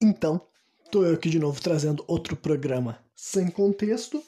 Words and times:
Então, 0.00 0.46
tô 0.90 1.04
eu 1.04 1.14
aqui 1.14 1.30
de 1.30 1.38
novo 1.38 1.60
trazendo 1.60 2.04
outro 2.06 2.36
programa 2.36 2.98
sem 3.14 3.50
contexto. 3.50 4.22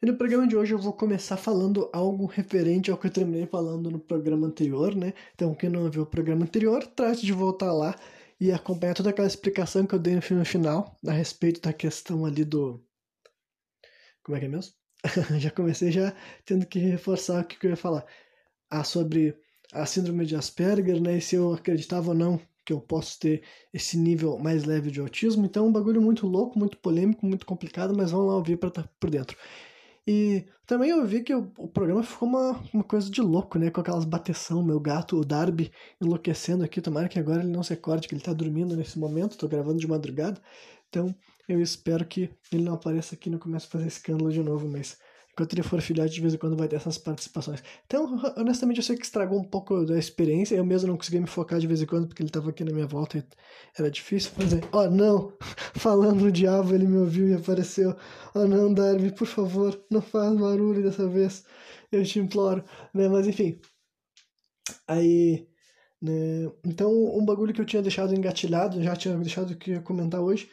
E 0.00 0.06
no 0.06 0.16
programa 0.16 0.46
de 0.46 0.56
hoje 0.56 0.72
eu 0.72 0.78
vou 0.78 0.92
começar 0.92 1.36
falando 1.36 1.90
algo 1.92 2.26
referente 2.26 2.90
ao 2.90 2.96
que 2.96 3.08
eu 3.08 3.10
terminei 3.10 3.44
falando 3.44 3.90
no 3.90 3.98
programa 3.98 4.46
anterior, 4.46 4.94
né? 4.94 5.12
Então, 5.34 5.52
quem 5.52 5.68
não 5.68 5.90
viu 5.90 6.02
o 6.02 6.06
programa 6.06 6.44
anterior, 6.44 6.86
trate 6.86 7.26
de 7.26 7.32
voltar 7.32 7.72
lá 7.72 7.94
e 8.40 8.52
acompanhar 8.52 8.94
toda 8.94 9.10
aquela 9.10 9.26
explicação 9.26 9.84
que 9.84 9.94
eu 9.94 9.98
dei 9.98 10.14
no 10.14 10.22
filme 10.22 10.44
final 10.44 10.96
a 11.04 11.12
respeito 11.12 11.60
da 11.60 11.72
questão 11.72 12.24
ali 12.24 12.44
do. 12.44 12.80
Como 14.22 14.36
é 14.36 14.40
que 14.40 14.46
é 14.46 14.48
mesmo? 14.48 14.72
já 15.40 15.50
comecei 15.50 15.90
já 15.90 16.14
tendo 16.44 16.64
que 16.66 16.78
reforçar 16.78 17.42
o 17.42 17.44
que 17.44 17.66
eu 17.66 17.70
ia 17.70 17.76
falar. 17.76 18.06
Ah, 18.70 18.84
sobre 18.84 19.36
a 19.72 19.84
síndrome 19.84 20.24
de 20.24 20.36
Asperger, 20.36 21.00
né? 21.00 21.18
E 21.18 21.20
se 21.20 21.34
eu 21.34 21.52
acreditava 21.52 22.10
ou 22.10 22.14
não 22.14 22.40
que 22.64 22.72
eu 22.72 22.80
posso 22.80 23.18
ter 23.18 23.42
esse 23.72 23.96
nível 23.96 24.38
mais 24.38 24.64
leve 24.64 24.90
de 24.90 25.00
autismo. 25.00 25.44
Então 25.44 25.66
é 25.66 25.68
um 25.68 25.72
bagulho 25.72 26.00
muito 26.00 26.26
louco, 26.26 26.58
muito 26.58 26.76
polêmico, 26.78 27.26
muito 27.26 27.46
complicado, 27.46 27.96
mas 27.96 28.10
vamos 28.10 28.28
lá 28.28 28.36
ouvir 28.36 28.56
para 28.56 28.68
estar 28.68 28.82
tá 28.82 28.90
por 28.98 29.10
dentro. 29.10 29.36
E 30.06 30.44
também 30.66 30.90
eu 30.90 31.06
vi 31.06 31.22
que 31.22 31.34
o, 31.34 31.52
o, 31.58 31.68
programa 31.68 32.02
ficou 32.02 32.28
uma, 32.28 32.60
uma 32.72 32.82
coisa 32.84 33.10
de 33.10 33.20
louco, 33.20 33.58
né? 33.58 33.70
Com 33.70 33.80
aquelas 33.80 34.04
bateção, 34.04 34.62
meu 34.62 34.80
gato, 34.80 35.16
o 35.16 35.24
Darby, 35.24 35.70
enlouquecendo 36.00 36.64
aqui. 36.64 36.80
Tomara 36.80 37.08
que 37.08 37.18
agora 37.18 37.42
ele 37.42 37.52
não 37.52 37.62
se 37.62 37.72
acorde, 37.72 38.08
que 38.08 38.14
ele 38.14 38.22
tá 38.22 38.32
dormindo 38.32 38.76
nesse 38.76 38.98
momento. 38.98 39.36
Tô 39.36 39.46
gravando 39.46 39.78
de 39.78 39.86
madrugada. 39.86 40.40
Então 40.88 41.14
eu 41.48 41.60
espero 41.60 42.04
que 42.04 42.30
ele 42.52 42.64
não 42.64 42.74
apareça 42.74 43.14
aqui 43.14 43.28
e 43.28 43.32
não 43.32 43.38
comece 43.38 43.66
a 43.66 43.70
fazer 43.70 43.86
escândalo 43.86 44.32
de 44.32 44.42
novo, 44.42 44.68
mas 44.68 44.98
Enquanto 45.32 45.52
ele 45.52 45.62
for 45.62 45.80
filhote, 45.80 46.12
de 46.12 46.20
vez 46.20 46.34
em 46.34 46.38
quando 46.38 46.56
vai 46.56 46.66
ter 46.68 46.76
essas 46.76 46.98
participações. 46.98 47.62
Então, 47.86 48.20
honestamente, 48.36 48.78
eu 48.78 48.82
sei 48.82 48.96
que 48.96 49.04
estragou 49.04 49.38
um 49.38 49.44
pouco 49.44 49.84
da 49.84 49.98
experiência. 49.98 50.56
Eu 50.56 50.64
mesmo 50.64 50.88
não 50.88 50.96
conseguia 50.96 51.20
me 51.20 51.26
focar 51.26 51.58
de 51.60 51.66
vez 51.66 51.80
em 51.80 51.86
quando, 51.86 52.08
porque 52.08 52.22
ele 52.22 52.28
estava 52.28 52.50
aqui 52.50 52.64
na 52.64 52.72
minha 52.72 52.86
volta 52.86 53.18
e 53.18 53.24
era 53.78 53.90
difícil 53.90 54.32
fazer. 54.32 54.62
Oh, 54.72 54.88
não! 54.90 55.32
Falando 55.74 56.20
no 56.20 56.32
diabo, 56.32 56.74
ele 56.74 56.86
me 56.86 56.98
ouviu 56.98 57.28
e 57.28 57.34
apareceu. 57.34 57.96
Oh, 58.34 58.46
não, 58.46 58.72
Darby, 58.74 59.12
por 59.12 59.26
favor, 59.26 59.80
não 59.90 60.02
faz 60.02 60.36
barulho 60.36 60.82
dessa 60.82 61.08
vez. 61.08 61.44
Eu 61.92 62.04
te 62.04 62.18
imploro. 62.18 62.64
Né? 62.92 63.08
Mas, 63.08 63.26
enfim. 63.26 63.60
Aí... 64.86 65.48
Né? 66.02 66.50
Então, 66.64 66.90
um 66.92 67.24
bagulho 67.24 67.52
que 67.52 67.60
eu 67.60 67.66
tinha 67.66 67.82
deixado 67.82 68.14
engatilhado, 68.14 68.82
já 68.82 68.96
tinha 68.96 69.16
deixado 69.18 69.56
que 69.56 69.72
ia 69.72 69.80
comentar 69.82 70.20
hoje, 70.20 70.48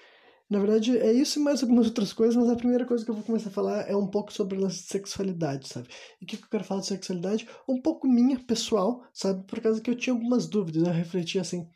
na 0.49 0.59
verdade, 0.59 0.97
é 0.97 1.11
isso 1.11 1.39
e 1.39 1.43
mais 1.43 1.61
algumas 1.61 1.87
outras 1.87 2.13
coisas, 2.13 2.35
mas 2.35 2.49
a 2.49 2.55
primeira 2.55 2.85
coisa 2.85 3.03
que 3.03 3.11
eu 3.11 3.15
vou 3.15 3.23
começar 3.23 3.49
a 3.49 3.51
falar 3.53 3.81
é 3.89 3.95
um 3.95 4.07
pouco 4.07 4.31
sobre 4.31 4.63
a 4.63 4.69
sexualidade, 4.69 5.67
sabe? 5.67 5.89
E 6.21 6.23
o 6.25 6.27
que 6.27 6.35
eu 6.37 6.49
quero 6.49 6.63
falar 6.63 6.81
de 6.81 6.87
sexualidade? 6.87 7.47
Um 7.67 7.81
pouco 7.81 8.07
minha, 8.07 8.39
pessoal, 8.39 9.03
sabe? 9.13 9.43
Por 9.45 9.59
causa 9.61 9.81
que 9.81 9.89
eu 9.89 9.95
tinha 9.95 10.13
algumas 10.13 10.47
dúvidas, 10.47 10.83
eu 10.87 10.93
refleti 10.93 11.37
assim. 11.39 11.69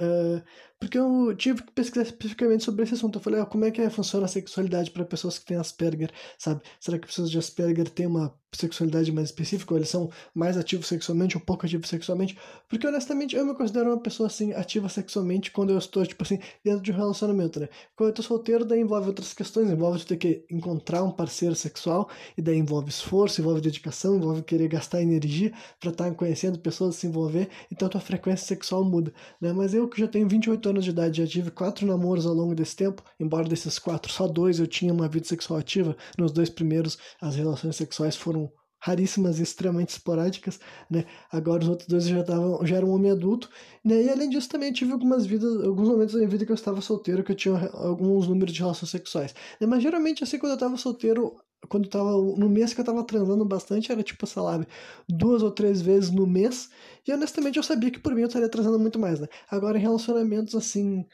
Uh, 0.00 0.42
porque 0.78 0.98
eu 0.98 1.34
tive 1.36 1.62
que 1.62 1.72
pesquisar 1.72 2.02
especificamente 2.02 2.64
sobre 2.64 2.84
esse 2.84 2.94
assunto. 2.94 3.18
Eu 3.18 3.22
falei, 3.22 3.40
ah, 3.40 3.46
como 3.46 3.64
é 3.64 3.70
que 3.70 3.80
é, 3.80 3.90
funciona 3.90 4.26
a 4.26 4.28
sexualidade 4.28 4.90
para 4.90 5.04
pessoas 5.04 5.38
que 5.38 5.44
têm 5.44 5.56
Asperger, 5.56 6.10
sabe? 6.38 6.62
Será 6.78 6.98
que 6.98 7.06
pessoas 7.06 7.30
de 7.30 7.38
Asperger 7.38 7.88
têm 7.90 8.06
uma 8.06 8.32
sexualidade 8.52 9.12
mais 9.12 9.28
específica, 9.28 9.74
ou 9.74 9.78
eles 9.78 9.90
são 9.90 10.10
mais 10.34 10.56
ativos 10.56 10.86
sexualmente 10.86 11.36
ou 11.36 11.42
pouco 11.42 11.66
ativos 11.66 11.88
sexualmente? 11.88 12.38
Porque, 12.68 12.86
honestamente, 12.86 13.36
eu 13.36 13.44
me 13.44 13.54
considero 13.54 13.90
uma 13.90 14.00
pessoa, 14.00 14.28
assim, 14.28 14.52
ativa 14.52 14.88
sexualmente 14.88 15.50
quando 15.50 15.70
eu 15.70 15.78
estou, 15.78 16.06
tipo 16.06 16.22
assim, 16.22 16.38
dentro 16.64 16.80
de 16.80 16.92
um 16.92 16.96
relacionamento, 16.96 17.60
né? 17.60 17.68
Quando 17.96 18.10
eu 18.10 18.14
tô 18.14 18.22
solteiro, 18.22 18.64
daí 18.64 18.80
envolve 18.80 19.08
outras 19.08 19.34
questões, 19.34 19.68
envolve 19.70 20.04
ter 20.04 20.16
que 20.16 20.44
encontrar 20.50 21.02
um 21.02 21.10
parceiro 21.10 21.54
sexual, 21.54 22.08
e 22.36 22.42
daí 22.42 22.56
envolve 22.56 22.88
esforço, 22.88 23.40
envolve 23.40 23.60
dedicação, 23.60 24.16
envolve 24.16 24.42
querer 24.42 24.68
gastar 24.68 25.02
energia 25.02 25.52
para 25.80 25.90
estar 25.90 26.04
tá 26.04 26.14
conhecendo 26.14 26.58
pessoas, 26.58 26.96
se 26.96 27.06
envolver, 27.06 27.48
então 27.70 27.86
a 27.86 27.90
tua 27.90 28.00
frequência 28.00 28.46
sexual 28.46 28.84
muda, 28.84 29.12
né? 29.40 29.52
Mas 29.52 29.74
eu 29.74 29.88
que 29.88 30.00
já 30.00 30.08
tenho 30.08 30.28
28 30.28 30.67
anos 30.68 30.84
de 30.84 30.90
idade, 30.90 31.22
já 31.22 31.26
tive 31.26 31.50
quatro 31.50 31.86
namoros 31.86 32.26
ao 32.26 32.34
longo 32.34 32.54
desse 32.54 32.76
tempo, 32.76 33.02
embora 33.18 33.48
desses 33.48 33.78
quatro, 33.78 34.12
só 34.12 34.26
dois 34.26 34.58
eu 34.58 34.66
tinha 34.66 34.92
uma 34.92 35.08
vida 35.08 35.26
sexual 35.26 35.58
ativa. 35.60 35.96
Nos 36.16 36.32
dois 36.32 36.50
primeiros, 36.50 36.98
as 37.20 37.36
relações 37.36 37.76
sexuais 37.76 38.16
foram 38.16 38.50
raríssimas 38.80 39.38
e 39.38 39.42
extremamente 39.42 39.90
esporádicas, 39.90 40.60
né? 40.90 41.04
Agora 41.32 41.62
os 41.62 41.68
outros 41.68 41.88
dois 41.88 42.06
já 42.06 42.20
estavam, 42.20 42.64
já 42.64 42.76
eram 42.76 42.90
homem 42.90 43.10
adulto, 43.10 43.50
né? 43.84 44.02
E 44.02 44.08
além 44.08 44.30
disso 44.30 44.48
também 44.48 44.72
tive 44.72 44.92
algumas 44.92 45.26
vidas, 45.26 45.64
alguns 45.64 45.88
momentos 45.88 46.12
da 46.14 46.18
minha 46.18 46.30
vida 46.30 46.46
que 46.46 46.52
eu 46.52 46.54
estava 46.54 46.80
solteiro, 46.80 47.24
que 47.24 47.32
eu 47.32 47.36
tinha 47.36 47.56
alguns 47.74 48.28
números 48.28 48.52
de 48.54 48.60
relações 48.60 48.90
sexuais. 48.90 49.34
Né? 49.60 49.66
Mas 49.66 49.82
geralmente 49.82 50.22
assim 50.22 50.38
quando 50.38 50.52
eu 50.52 50.56
estava 50.56 50.76
solteiro, 50.76 51.36
quando 51.68 51.88
tava 51.88 52.10
no 52.12 52.48
mês 52.48 52.72
que 52.72 52.80
eu 52.80 52.84
tava 52.84 53.02
transando 53.04 53.44
bastante, 53.44 53.90
era 53.90 54.02
tipo, 54.02 54.26
sei 54.26 54.42
lá, 54.42 54.64
duas 55.08 55.42
ou 55.42 55.50
três 55.50 55.80
vezes 55.80 56.10
no 56.10 56.26
mês. 56.26 56.70
E 57.06 57.12
honestamente 57.12 57.56
eu 57.56 57.62
sabia 57.62 57.90
que 57.90 57.98
por 57.98 58.14
mim 58.14 58.22
eu 58.22 58.26
estaria 58.28 58.48
transando 58.48 58.78
muito 58.78 58.98
mais, 58.98 59.20
né? 59.20 59.26
Agora 59.50 59.78
em 59.78 59.80
relacionamentos 59.80 60.54
assim, 60.54 61.04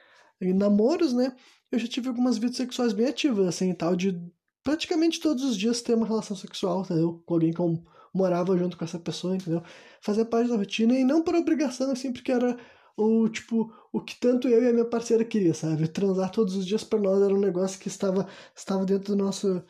em 0.41 0.53
namoros, 0.53 1.13
né? 1.13 1.35
Eu 1.73 1.79
já 1.79 1.89
tive 1.89 2.09
algumas 2.09 2.39
vidas 2.39 2.57
sexuais 2.57 2.93
bem 2.93 3.07
ativas, 3.07 3.47
assim, 3.49 3.71
e 3.71 3.75
tal, 3.75 3.97
de 3.97 4.21
praticamente 4.63 5.21
todos 5.21 5.45
os 5.45 5.57
dias 5.57 5.83
ter 5.83 5.95
uma 5.95 6.07
relação 6.07 6.37
sexual, 6.37 6.83
entendeu? 6.83 7.23
Com 7.27 7.35
alguém 7.35 7.53
que 7.53 7.61
eu 7.61 7.83
morava 8.13 8.57
junto 8.57 8.77
com 8.77 8.85
essa 8.85 8.99
pessoa, 8.99 9.35
entendeu? 9.37 9.63
Fazer 10.01 10.27
parte 10.27 10.49
da 10.49 10.57
rotina 10.57 10.95
e 10.95 11.05
não 11.05 11.23
por 11.23 11.35
obrigação, 11.35 11.91
assim, 11.91 12.13
porque 12.13 12.31
era 12.31 12.57
o 12.97 13.29
tipo 13.29 13.73
o 13.93 14.01
que 14.01 14.19
tanto 14.19 14.49
eu 14.49 14.63
e 14.63 14.69
a 14.69 14.73
minha 14.73 14.85
parceira 14.85 15.25
queria, 15.25 15.55
sabe? 15.55 15.89
Transar 15.89 16.31
todos 16.31 16.57
os 16.57 16.67
dias 16.67 16.85
para 16.85 16.99
nós 16.99 17.23
era 17.23 17.35
um 17.35 17.41
negócio 17.41 17.79
que 17.79 17.89
estava 17.89 18.27
estava 18.55 18.85
dentro 18.85 19.17
do 19.17 19.23
nosso 19.23 19.63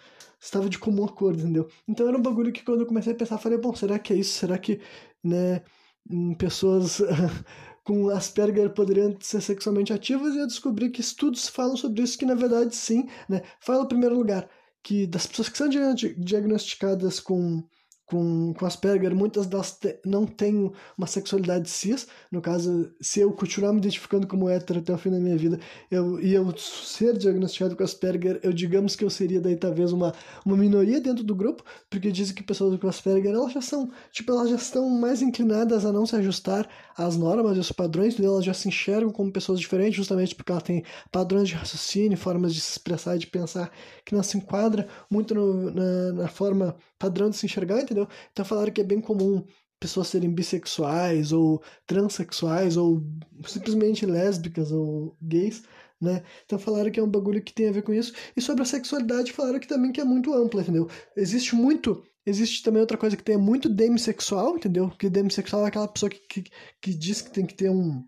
estava 0.44 0.68
de 0.68 0.78
comum 0.78 1.04
acordo, 1.04 1.40
entendeu? 1.42 1.68
Então 1.88 2.06
era 2.08 2.16
um 2.18 2.22
bagulho 2.22 2.52
que 2.52 2.64
quando 2.64 2.80
eu 2.80 2.86
comecei 2.86 3.12
a 3.12 3.16
pensar, 3.16 3.38
falei, 3.38 3.58
bom, 3.58 3.74
será 3.74 3.98
que 3.98 4.12
é 4.12 4.16
isso? 4.16 4.38
Será 4.38 4.58
que, 4.58 4.80
né, 5.22 5.62
pessoas 6.38 7.00
com 7.84 8.10
Asperger 8.10 8.70
poderiam 8.74 9.16
ser 9.20 9.40
sexualmente 9.40 9.92
ativas? 9.92 10.34
E 10.34 10.38
eu 10.38 10.46
descobri 10.46 10.90
que 10.90 11.00
estudos 11.00 11.48
falam 11.48 11.76
sobre 11.76 12.02
isso, 12.02 12.18
que 12.18 12.26
na 12.26 12.34
verdade 12.34 12.74
sim, 12.76 13.08
né? 13.28 13.42
Fala 13.60 13.84
em 13.84 13.88
primeiro 13.88 14.14
lugar 14.14 14.48
que 14.82 15.06
das 15.06 15.26
pessoas 15.26 15.48
que 15.48 15.58
são 15.58 15.68
diagnosticadas 15.68 17.18
com 17.18 17.64
com, 18.06 18.52
com 18.54 18.66
Asperger, 18.66 19.14
muitas 19.14 19.46
delas 19.46 19.72
te, 19.72 19.98
não 20.04 20.26
têm 20.26 20.70
uma 20.96 21.06
sexualidade 21.06 21.68
cis. 21.68 22.06
No 22.30 22.40
caso, 22.40 22.90
se 23.00 23.20
eu 23.20 23.32
continuar 23.32 23.72
me 23.72 23.78
identificando 23.78 24.26
como 24.26 24.48
hétero 24.48 24.80
até 24.80 24.92
o 24.92 24.98
fim 24.98 25.10
da 25.10 25.18
minha 25.18 25.36
vida 25.36 25.58
eu, 25.90 26.20
e 26.20 26.34
eu 26.34 26.54
ser 26.56 27.16
diagnosticado 27.16 27.76
com 27.76 27.82
Asperger, 27.82 28.40
eu 28.42 28.52
digamos 28.52 28.94
que 28.96 29.04
eu 29.04 29.10
seria 29.10 29.40
daí 29.40 29.56
talvez 29.56 29.92
uma, 29.92 30.12
uma 30.44 30.56
minoria 30.56 31.00
dentro 31.00 31.24
do 31.24 31.34
grupo, 31.34 31.64
porque 31.88 32.10
dizem 32.10 32.34
que 32.34 32.42
pessoas 32.42 32.78
com 32.78 32.88
Asperger 32.88 33.34
elas 33.34 33.52
já 33.52 33.60
são, 33.60 33.90
tipo, 34.10 34.32
elas 34.32 34.50
já 34.50 34.56
estão 34.56 34.88
mais 34.88 35.22
inclinadas 35.22 35.84
a 35.84 35.92
não 35.92 36.06
se 36.06 36.16
ajustar 36.16 36.68
às 36.96 37.16
normas 37.16 37.56
e 37.56 37.58
aos 37.58 37.72
padrões, 37.72 38.14
então 38.14 38.26
elas 38.26 38.44
já 38.44 38.54
se 38.54 38.68
enxergam 38.68 39.10
como 39.10 39.32
pessoas 39.32 39.58
diferentes, 39.58 39.96
justamente 39.96 40.34
porque 40.34 40.52
elas 40.52 40.62
têm 40.62 40.84
padrões 41.10 41.48
de 41.48 41.54
raciocínio, 41.54 42.16
formas 42.18 42.54
de 42.54 42.60
se 42.60 42.72
expressar 42.72 43.16
e 43.16 43.18
de 43.18 43.26
pensar 43.26 43.70
que 44.04 44.14
não 44.14 44.22
se 44.22 44.36
enquadra 44.36 44.86
muito 45.10 45.34
no, 45.34 45.70
na, 45.70 46.12
na 46.12 46.28
forma 46.28 46.76
padrão 47.04 47.30
de 47.30 47.36
se 47.36 47.46
enxergar, 47.46 47.82
entendeu? 47.82 48.08
Então 48.32 48.44
falaram 48.44 48.72
que 48.72 48.80
é 48.80 48.84
bem 48.84 49.00
comum 49.00 49.44
pessoas 49.78 50.08
serem 50.08 50.32
bissexuais 50.32 51.32
ou 51.32 51.62
transexuais 51.86 52.76
ou 52.76 53.02
simplesmente 53.46 54.06
lésbicas 54.06 54.72
ou 54.72 55.16
gays, 55.20 55.62
né? 56.00 56.22
Então 56.46 56.58
falaram 56.58 56.90
que 56.90 56.98
é 56.98 57.02
um 57.02 57.10
bagulho 57.10 57.42
que 57.42 57.52
tem 57.52 57.68
a 57.68 57.72
ver 57.72 57.82
com 57.82 57.92
isso. 57.92 58.14
E 58.34 58.40
sobre 58.40 58.62
a 58.62 58.66
sexualidade 58.66 59.32
falaram 59.32 59.60
que 59.60 59.68
também 59.68 59.92
que 59.92 60.00
é 60.00 60.04
muito 60.04 60.32
ampla, 60.32 60.62
entendeu? 60.62 60.88
Existe 61.16 61.54
muito 61.54 62.02
Existe 62.26 62.62
também 62.62 62.80
outra 62.80 62.96
coisa 62.96 63.18
que 63.18 63.22
tem 63.22 63.34
é 63.34 63.38
muito 63.38 63.68
demissexual, 63.68 64.56
entendeu? 64.56 64.88
Que 64.98 65.10
demissexual 65.10 65.64
é 65.66 65.68
aquela 65.68 65.86
pessoa 65.86 66.08
que, 66.08 66.20
que, 66.20 66.50
que 66.80 66.94
diz 66.94 67.20
que 67.20 67.30
tem 67.30 67.44
que 67.44 67.54
ter 67.54 67.68
um, 67.68 68.02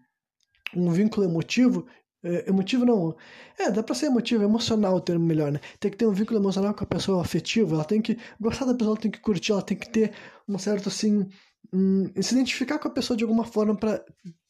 um 0.74 0.90
vínculo 0.90 1.26
emotivo 1.26 1.86
é, 2.26 2.48
emotivo 2.48 2.84
não. 2.84 3.16
É, 3.58 3.70
dá 3.70 3.82
pra 3.82 3.94
ser 3.94 4.06
emotivo, 4.06 4.44
emocional 4.44 4.94
o 4.96 5.00
termo 5.00 5.24
melhor, 5.24 5.52
né? 5.52 5.60
Tem 5.80 5.90
que 5.90 5.96
ter 5.96 6.06
um 6.06 6.12
vínculo 6.12 6.38
emocional 6.40 6.74
com 6.74 6.84
a 6.84 6.86
pessoa 6.86 7.22
afetiva, 7.22 7.74
ela 7.74 7.84
tem 7.84 8.00
que 8.02 8.18
gostar 8.40 8.64
da 8.66 8.74
pessoa, 8.74 8.92
ela 8.94 9.00
tem 9.00 9.10
que 9.10 9.20
curtir, 9.20 9.52
ela 9.52 9.62
tem 9.62 9.76
que 9.76 9.88
ter 9.88 10.12
um 10.48 10.58
certo 10.58 10.88
assim. 10.88 11.28
Um, 11.72 12.10
se 12.22 12.34
identificar 12.34 12.78
com 12.78 12.88
a 12.88 12.90
pessoa 12.90 13.16
de 13.16 13.24
alguma 13.24 13.44
forma 13.44 13.76
para 13.76 14.04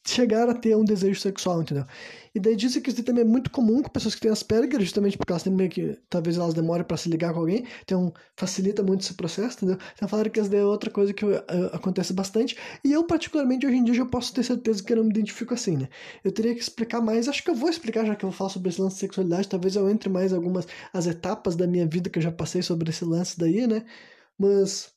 chegar 0.07 0.49
a 0.49 0.53
ter 0.53 0.75
um 0.75 0.85
desejo 0.85 1.19
sexual, 1.19 1.61
entendeu? 1.61 1.85
E 2.33 2.39
daí 2.39 2.55
dizem 2.55 2.81
que 2.81 2.89
isso 2.89 3.03
também 3.03 3.23
é 3.23 3.27
muito 3.27 3.51
comum 3.51 3.81
com 3.81 3.89
pessoas 3.89 4.15
que 4.15 4.21
têm 4.21 4.31
Asperger, 4.31 4.79
justamente 4.79 5.17
porque 5.17 5.31
elas 5.31 5.43
têm 5.43 5.51
meio 5.53 5.69
que, 5.69 5.99
talvez 6.09 6.37
elas 6.37 6.53
demorem 6.53 6.85
para 6.85 6.95
se 6.95 7.09
ligar 7.09 7.33
com 7.33 7.39
alguém, 7.39 7.65
então 7.83 8.13
facilita 8.35 8.81
muito 8.83 9.01
esse 9.01 9.13
processo, 9.15 9.57
entendeu? 9.57 9.77
Então 9.95 10.07
falaram 10.07 10.29
que 10.29 10.39
isso 10.39 10.49
daí 10.49 10.61
é 10.61 10.65
outra 10.65 10.89
coisa 10.89 11.13
que 11.13 11.25
uh, 11.25 11.43
acontece 11.73 12.13
bastante, 12.13 12.55
e 12.83 12.93
eu 12.93 13.03
particularmente 13.05 13.65
hoje 13.67 13.75
em 13.75 13.83
dia 13.83 13.95
já 13.95 14.05
posso 14.05 14.33
ter 14.33 14.43
certeza 14.43 14.81
que 14.83 14.93
eu 14.93 14.97
não 14.97 15.03
me 15.03 15.09
identifico 15.09 15.53
assim, 15.53 15.77
né? 15.77 15.89
Eu 16.23 16.31
teria 16.31 16.53
que 16.53 16.61
explicar 16.61 17.01
mais, 17.01 17.27
acho 17.27 17.43
que 17.43 17.49
eu 17.49 17.55
vou 17.55 17.69
explicar 17.69 18.05
já 18.05 18.15
que 18.15 18.23
eu 18.23 18.29
vou 18.29 18.37
falar 18.37 18.49
sobre 18.49 18.69
esse 18.69 18.81
lance 18.81 18.95
de 18.95 19.01
sexualidade, 19.01 19.49
talvez 19.49 19.75
eu 19.75 19.89
entre 19.89 20.09
mais 20.09 20.31
algumas, 20.31 20.65
as 20.93 21.05
etapas 21.07 21.55
da 21.55 21.67
minha 21.67 21.85
vida 21.85 22.09
que 22.09 22.19
eu 22.19 22.23
já 22.23 22.31
passei 22.31 22.61
sobre 22.61 22.89
esse 22.89 23.03
lance 23.03 23.37
daí, 23.37 23.67
né? 23.67 23.83
Mas 24.37 24.96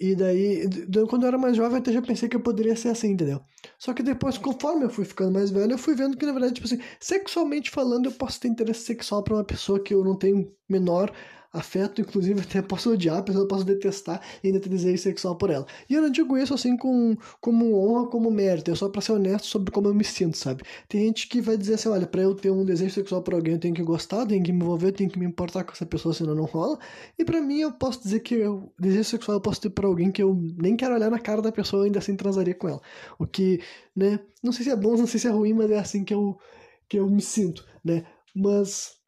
e 0.00 0.14
daí, 0.14 0.66
quando 1.08 1.24
eu 1.24 1.28
era 1.28 1.36
mais 1.36 1.54
jovem, 1.54 1.78
até 1.78 1.92
já 1.92 2.00
pensei 2.00 2.26
que 2.26 2.34
eu 2.34 2.40
poderia 2.40 2.74
ser 2.74 2.88
assim, 2.88 3.08
entendeu? 3.08 3.42
Só 3.78 3.92
que 3.92 4.02
depois, 4.02 4.38
conforme 4.38 4.84
eu 4.86 4.90
fui 4.90 5.04
ficando 5.04 5.32
mais 5.32 5.50
velho, 5.50 5.72
eu 5.72 5.78
fui 5.78 5.94
vendo 5.94 6.16
que, 6.16 6.24
na 6.24 6.32
verdade, 6.32 6.54
tipo 6.54 6.66
assim, 6.66 6.80
sexualmente 6.98 7.70
falando, 7.70 8.06
eu 8.06 8.12
posso 8.12 8.40
ter 8.40 8.48
interesse 8.48 8.80
sexual 8.80 9.22
para 9.22 9.34
uma 9.34 9.44
pessoa 9.44 9.78
que 9.78 9.92
eu 9.92 10.02
não 10.02 10.16
tenho 10.16 10.50
menor 10.66 11.12
afeto, 11.52 12.00
inclusive 12.00 12.40
até 12.40 12.62
posso 12.62 12.92
odiar 12.92 13.18
a 13.18 13.22
pessoa, 13.22 13.46
posso 13.48 13.64
detestar 13.64 14.20
e 14.42 14.48
ainda 14.48 14.60
ter 14.60 14.68
desejo 14.68 15.02
sexual 15.02 15.36
por 15.36 15.50
ela. 15.50 15.66
E 15.88 15.94
eu 15.94 16.02
não 16.02 16.10
digo 16.10 16.36
isso 16.38 16.54
assim 16.54 16.76
com, 16.76 17.16
como 17.40 17.76
honra, 17.76 18.06
como 18.08 18.30
mérito, 18.30 18.70
é 18.70 18.74
só 18.74 18.88
pra 18.88 19.00
ser 19.00 19.12
honesto 19.12 19.46
sobre 19.46 19.70
como 19.72 19.88
eu 19.88 19.94
me 19.94 20.04
sinto, 20.04 20.36
sabe? 20.36 20.62
Tem 20.88 21.06
gente 21.06 21.28
que 21.28 21.40
vai 21.40 21.56
dizer 21.56 21.74
assim, 21.74 21.88
olha, 21.88 22.06
pra 22.06 22.22
eu 22.22 22.34
ter 22.34 22.50
um 22.50 22.64
desejo 22.64 22.94
sexual 22.94 23.22
por 23.22 23.34
alguém, 23.34 23.54
eu 23.54 23.58
tenho 23.58 23.74
que 23.74 23.82
gostar, 23.82 24.20
eu 24.20 24.26
tenho 24.26 24.42
que 24.42 24.52
me 24.52 24.62
envolver, 24.62 24.88
eu 24.88 24.92
tenho 24.92 25.10
que 25.10 25.18
me 25.18 25.26
importar 25.26 25.64
com 25.64 25.72
essa 25.72 25.86
pessoa, 25.86 26.14
senão 26.14 26.34
não 26.34 26.44
rola. 26.44 26.78
E 27.18 27.24
para 27.24 27.40
mim, 27.40 27.60
eu 27.60 27.72
posso 27.72 28.02
dizer 28.02 28.20
que 28.20 28.46
o 28.46 28.72
desejo 28.78 29.04
sexual 29.04 29.38
eu 29.38 29.40
posso 29.40 29.60
ter 29.60 29.70
por 29.70 29.84
alguém 29.84 30.10
que 30.12 30.22
eu 30.22 30.34
nem 30.56 30.76
quero 30.76 30.94
olhar 30.94 31.10
na 31.10 31.18
cara 31.18 31.42
da 31.42 31.50
pessoa, 31.50 31.84
ainda 31.84 31.98
assim 31.98 32.16
transaria 32.16 32.54
com 32.54 32.68
ela. 32.68 32.80
O 33.18 33.26
que, 33.26 33.60
né, 33.94 34.20
não 34.42 34.52
sei 34.52 34.64
se 34.64 34.70
é 34.70 34.76
bom, 34.76 34.96
não 34.96 35.06
sei 35.06 35.18
se 35.18 35.26
é 35.26 35.30
ruim, 35.30 35.52
mas 35.52 35.70
é 35.70 35.78
assim 35.78 36.04
que 36.04 36.14
eu, 36.14 36.38
que 36.88 36.98
eu 36.98 37.08
me 37.08 37.20
sinto, 37.20 37.66
né? 37.84 38.04
Mas 38.34 38.99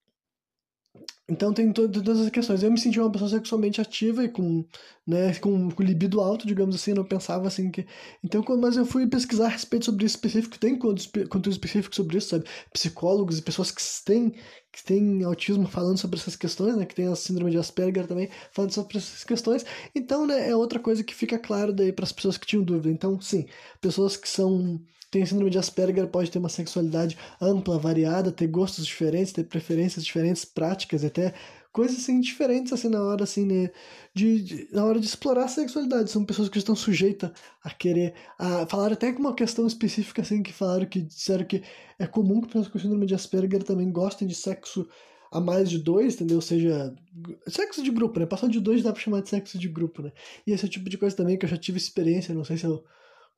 então 1.32 1.52
tem 1.52 1.72
todas 1.72 2.18
essas 2.18 2.30
questões. 2.30 2.62
Eu 2.62 2.70
me 2.70 2.78
senti 2.78 3.00
uma 3.00 3.10
pessoa 3.10 3.30
sexualmente 3.30 3.80
ativa 3.80 4.22
e 4.24 4.28
com, 4.28 4.64
né, 5.06 5.34
com, 5.36 5.70
com 5.70 5.82
libido 5.82 6.20
alto, 6.20 6.46
digamos 6.46 6.74
assim, 6.74 6.92
não 6.92 7.04
pensava 7.04 7.48
assim 7.48 7.70
que... 7.70 7.86
Então, 8.22 8.44
mas 8.60 8.76
eu 8.76 8.84
fui 8.84 9.06
pesquisar 9.06 9.46
a 9.46 9.48
respeito 9.48 9.86
sobre 9.86 10.04
isso 10.04 10.16
específico, 10.16 10.58
tem 10.58 10.78
conteúdo 10.78 11.50
específico 11.50 11.94
sobre 11.94 12.18
isso, 12.18 12.28
sabe? 12.28 12.44
Psicólogos 12.72 13.38
e 13.38 13.42
pessoas 13.42 13.70
que 13.70 13.82
têm, 14.04 14.34
que 14.70 14.84
têm 14.84 15.24
autismo 15.24 15.66
falando 15.66 15.98
sobre 15.98 16.18
essas 16.20 16.36
questões, 16.36 16.76
né? 16.76 16.84
Que 16.84 16.94
tem 16.94 17.06
a 17.06 17.16
síndrome 17.16 17.50
de 17.50 17.58
Asperger 17.58 18.06
também, 18.06 18.28
falando 18.52 18.72
sobre 18.72 18.98
essas 18.98 19.24
questões. 19.24 19.64
Então, 19.94 20.26
né, 20.26 20.50
é 20.50 20.54
outra 20.54 20.78
coisa 20.78 21.02
que 21.02 21.14
fica 21.14 21.38
claro 21.38 21.72
daí 21.72 21.92
para 21.92 22.04
as 22.04 22.12
pessoas 22.12 22.36
que 22.36 22.46
tinham 22.46 22.62
dúvida. 22.62 22.90
Então, 22.90 23.20
sim, 23.20 23.46
pessoas 23.80 24.16
que 24.16 24.28
são 24.28 24.80
tem 25.12 25.26
síndrome 25.26 25.50
de 25.50 25.58
Asperger 25.58 26.06
pode 26.06 26.30
ter 26.30 26.38
uma 26.38 26.48
sexualidade 26.48 27.18
ampla, 27.38 27.78
variada, 27.78 28.32
ter 28.32 28.46
gostos 28.46 28.86
diferentes, 28.86 29.30
ter 29.30 29.44
preferências 29.44 30.02
diferentes, 30.02 30.42
práticas, 30.42 31.04
até 31.04 31.34
coisas 31.70 31.98
assim 31.98 32.18
diferentes 32.20 32.72
assim 32.72 32.88
na 32.88 33.02
hora 33.02 33.24
assim 33.24 33.46
né, 33.46 33.70
de, 34.14 34.42
de, 34.42 34.68
na 34.72 34.84
hora 34.84 34.98
de 34.98 35.06
explorar 35.06 35.44
a 35.44 35.48
sexualidade 35.48 36.10
são 36.10 36.24
pessoas 36.24 36.50
que 36.50 36.58
estão 36.58 36.74
sujeitas 36.76 37.30
a 37.62 37.70
querer 37.70 38.12
a 38.38 38.66
falar 38.66 38.92
até 38.92 39.10
com 39.10 39.20
uma 39.20 39.34
questão 39.34 39.66
específica 39.66 40.20
assim 40.20 40.42
que 40.42 40.52
falaram 40.52 40.84
que 40.84 41.00
disseram 41.00 41.44
que 41.44 41.62
é 41.98 42.06
comum 42.06 42.40
que 42.40 42.48
pessoas 42.48 42.68
com 42.68 42.78
síndrome 42.78 43.06
de 43.06 43.14
Asperger 43.14 43.62
também 43.62 43.90
gostem 43.90 44.26
de 44.26 44.34
sexo 44.34 44.86
a 45.30 45.40
mais 45.40 45.70
de 45.70 45.78
dois, 45.78 46.14
entendeu? 46.14 46.36
Ou 46.36 46.42
seja, 46.42 46.94
sexo 47.48 47.82
de 47.82 47.90
grupo, 47.90 48.20
né? 48.20 48.26
Passando 48.26 48.52
de 48.52 48.60
dois 48.60 48.82
dá 48.82 48.92
pra 48.92 49.00
chamar 49.00 49.22
de 49.22 49.30
sexo 49.30 49.58
de 49.58 49.66
grupo, 49.66 50.02
né? 50.02 50.12
E 50.46 50.52
esse 50.52 50.64
é 50.64 50.68
o 50.68 50.70
tipo 50.70 50.90
de 50.90 50.98
coisa 50.98 51.16
também 51.16 51.38
que 51.38 51.46
eu 51.46 51.48
já 51.48 51.56
tive 51.56 51.78
experiência, 51.78 52.34
não 52.34 52.44
sei 52.44 52.58
se 52.58 52.66
eu 52.66 52.84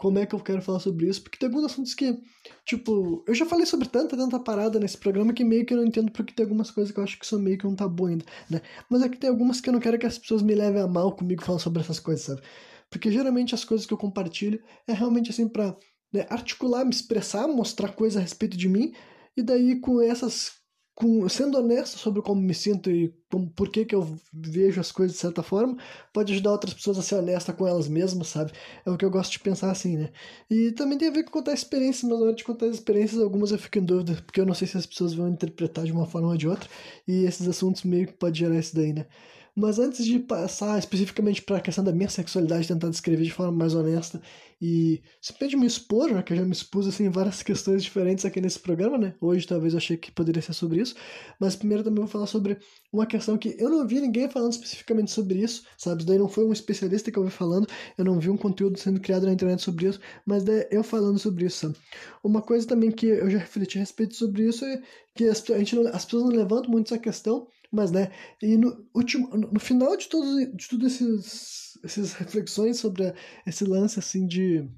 como 0.04 0.18
é 0.18 0.26
que 0.26 0.34
eu 0.34 0.40
quero 0.40 0.60
falar 0.60 0.80
sobre 0.80 1.08
isso, 1.08 1.22
porque 1.22 1.38
tem 1.38 1.48
alguns 1.48 1.64
assuntos 1.64 1.94
que, 1.94 2.20
tipo, 2.66 3.24
eu 3.26 3.34
já 3.34 3.46
falei 3.46 3.64
sobre 3.64 3.88
tanta, 3.88 4.14
tanta 4.14 4.38
parada 4.38 4.78
nesse 4.78 4.98
programa 4.98 5.32
que 5.32 5.42
meio 5.42 5.64
que 5.64 5.72
eu 5.72 5.78
não 5.78 5.86
entendo 5.86 6.12
porque 6.12 6.34
tem 6.34 6.44
algumas 6.44 6.70
coisas 6.70 6.92
que 6.92 7.00
eu 7.00 7.04
acho 7.04 7.18
que 7.18 7.26
são 7.26 7.38
meio 7.38 7.56
que 7.56 7.66
um 7.66 7.74
tabu 7.74 8.04
ainda, 8.04 8.22
né? 8.50 8.60
Mas 8.90 9.00
é 9.00 9.08
que 9.08 9.16
tem 9.16 9.30
algumas 9.30 9.62
que 9.62 9.70
eu 9.70 9.72
não 9.72 9.80
quero 9.80 9.98
que 9.98 10.04
as 10.04 10.18
pessoas 10.18 10.42
me 10.42 10.54
levem 10.54 10.82
a 10.82 10.86
mal 10.86 11.16
comigo 11.16 11.42
falando 11.42 11.62
sobre 11.62 11.80
essas 11.80 11.98
coisas, 11.98 12.26
sabe? 12.26 12.42
Porque 12.90 13.10
geralmente 13.10 13.54
as 13.54 13.64
coisas 13.64 13.86
que 13.86 13.94
eu 13.94 13.98
compartilho 13.98 14.62
é 14.86 14.92
realmente 14.92 15.30
assim 15.30 15.48
pra 15.48 15.74
né, 16.12 16.26
articular, 16.28 16.84
me 16.84 16.90
expressar, 16.90 17.48
mostrar 17.48 17.94
coisas 17.94 18.18
a 18.18 18.20
respeito 18.20 18.58
de 18.58 18.68
mim, 18.68 18.92
e 19.34 19.42
daí 19.42 19.80
com 19.80 20.02
essas 20.02 20.52
com, 20.94 21.28
sendo 21.28 21.58
honesto 21.58 21.98
sobre 21.98 22.22
como 22.22 22.40
me 22.40 22.54
sinto 22.54 22.90
e 22.90 23.12
como, 23.30 23.50
por 23.50 23.68
que, 23.68 23.84
que 23.84 23.94
eu 23.94 24.16
vejo 24.32 24.80
as 24.80 24.92
coisas 24.92 25.16
de 25.16 25.20
certa 25.20 25.42
forma, 25.42 25.76
pode 26.12 26.32
ajudar 26.32 26.52
outras 26.52 26.72
pessoas 26.72 26.98
a 26.98 27.02
ser 27.02 27.16
honesta 27.16 27.52
com 27.52 27.66
elas 27.66 27.88
mesmas, 27.88 28.28
sabe? 28.28 28.52
É 28.86 28.90
o 28.90 28.96
que 28.96 29.04
eu 29.04 29.10
gosto 29.10 29.32
de 29.32 29.40
pensar 29.40 29.70
assim, 29.70 29.96
né? 29.96 30.12
E 30.48 30.70
também 30.72 30.96
tem 30.96 31.08
a 31.08 31.10
ver 31.10 31.24
com 31.24 31.32
contar 31.32 31.52
experiências, 31.52 32.08
mas 32.08 32.18
na 32.20 32.26
hora 32.26 32.34
de 32.34 32.44
contar 32.44 32.66
as 32.66 32.76
experiências, 32.76 33.20
algumas 33.20 33.50
eu 33.50 33.58
fico 33.58 33.78
em 33.78 33.84
dúvida, 33.84 34.22
porque 34.24 34.40
eu 34.40 34.46
não 34.46 34.54
sei 34.54 34.68
se 34.68 34.76
as 34.76 34.86
pessoas 34.86 35.14
vão 35.14 35.28
interpretar 35.28 35.84
de 35.84 35.92
uma 35.92 36.06
forma 36.06 36.28
ou 36.28 36.36
de 36.36 36.46
outra, 36.48 36.68
e 37.08 37.24
esses 37.24 37.48
assuntos 37.48 37.82
meio 37.82 38.06
que 38.06 38.12
pode 38.12 38.38
gerar 38.38 38.56
isso 38.58 38.74
daí, 38.76 38.92
né? 38.92 39.06
Mas 39.56 39.78
antes 39.78 40.04
de 40.04 40.18
passar 40.18 40.78
especificamente 40.78 41.40
para 41.42 41.58
a 41.58 41.60
questão 41.60 41.84
da 41.84 41.92
minha 41.92 42.08
sexualidade, 42.08 42.66
tentar 42.66 42.88
descrever 42.88 43.22
de 43.22 43.32
forma 43.32 43.52
mais 43.52 43.74
honesta 43.74 44.20
e 44.60 45.02
simplesmente 45.20 45.56
me 45.60 45.66
expor, 45.66 46.08
já 46.10 46.22
que 46.22 46.32
eu 46.32 46.36
já 46.38 46.44
me 46.44 46.52
expus 46.52 46.86
assim, 46.86 47.04
em 47.04 47.10
várias 47.10 47.40
questões 47.44 47.82
diferentes 47.82 48.24
aqui 48.24 48.40
nesse 48.40 48.58
programa, 48.58 48.98
né? 48.98 49.14
Hoje 49.20 49.46
talvez 49.46 49.74
eu 49.74 49.78
achei 49.78 49.96
que 49.96 50.10
poderia 50.10 50.42
ser 50.42 50.54
sobre 50.54 50.80
isso, 50.80 50.94
mas 51.38 51.54
primeiro 51.54 51.84
também 51.84 52.00
vou 52.00 52.08
falar 52.08 52.26
sobre 52.26 52.58
uma 52.92 53.06
questão 53.06 53.36
que 53.38 53.54
eu 53.58 53.70
não 53.70 53.86
vi 53.86 54.00
ninguém 54.00 54.28
falando 54.28 54.52
especificamente 54.52 55.10
sobre 55.10 55.38
isso, 55.38 55.64
sabe? 55.76 56.04
Daí 56.04 56.18
não 56.18 56.28
foi 56.28 56.44
um 56.44 56.52
especialista 56.52 57.10
que 57.12 57.18
eu 57.18 57.24
vi 57.24 57.30
falando, 57.30 57.68
eu 57.96 58.04
não 58.04 58.18
vi 58.18 58.30
um 58.30 58.36
conteúdo 58.36 58.78
sendo 58.78 59.00
criado 59.00 59.26
na 59.26 59.32
internet 59.32 59.62
sobre 59.62 59.86
isso, 59.86 60.00
mas 60.26 60.46
é 60.48 60.68
eu 60.70 60.82
falando 60.82 61.18
sobre 61.18 61.46
isso, 61.46 61.58
sabe? 61.58 61.76
Uma 62.22 62.42
coisa 62.42 62.66
também 62.66 62.90
que 62.90 63.06
eu 63.06 63.30
já 63.30 63.38
refleti 63.38 63.78
a 63.78 63.80
respeito 63.80 64.14
sobre 64.16 64.48
isso 64.48 64.64
é 64.64 64.82
que 65.14 65.24
as, 65.24 65.48
a 65.50 65.58
gente 65.58 65.76
não, 65.76 65.86
as 65.88 66.04
pessoas 66.04 66.24
não 66.24 66.30
levantam 66.30 66.70
muito 66.70 66.92
essa 66.92 66.98
questão, 67.00 67.46
mas, 67.74 67.90
né, 67.90 68.10
e 68.42 68.56
no, 68.56 68.86
último, 68.94 69.28
no 69.36 69.60
final 69.60 69.96
de 69.96 70.08
todos 70.08 70.34
de 70.54 70.68
tudo 70.68 70.86
esses, 70.86 71.78
essas 71.84 72.12
reflexões 72.14 72.78
sobre 72.78 73.12
esse 73.46 73.64
lance, 73.64 73.98
assim, 73.98 74.26
de 74.26 74.68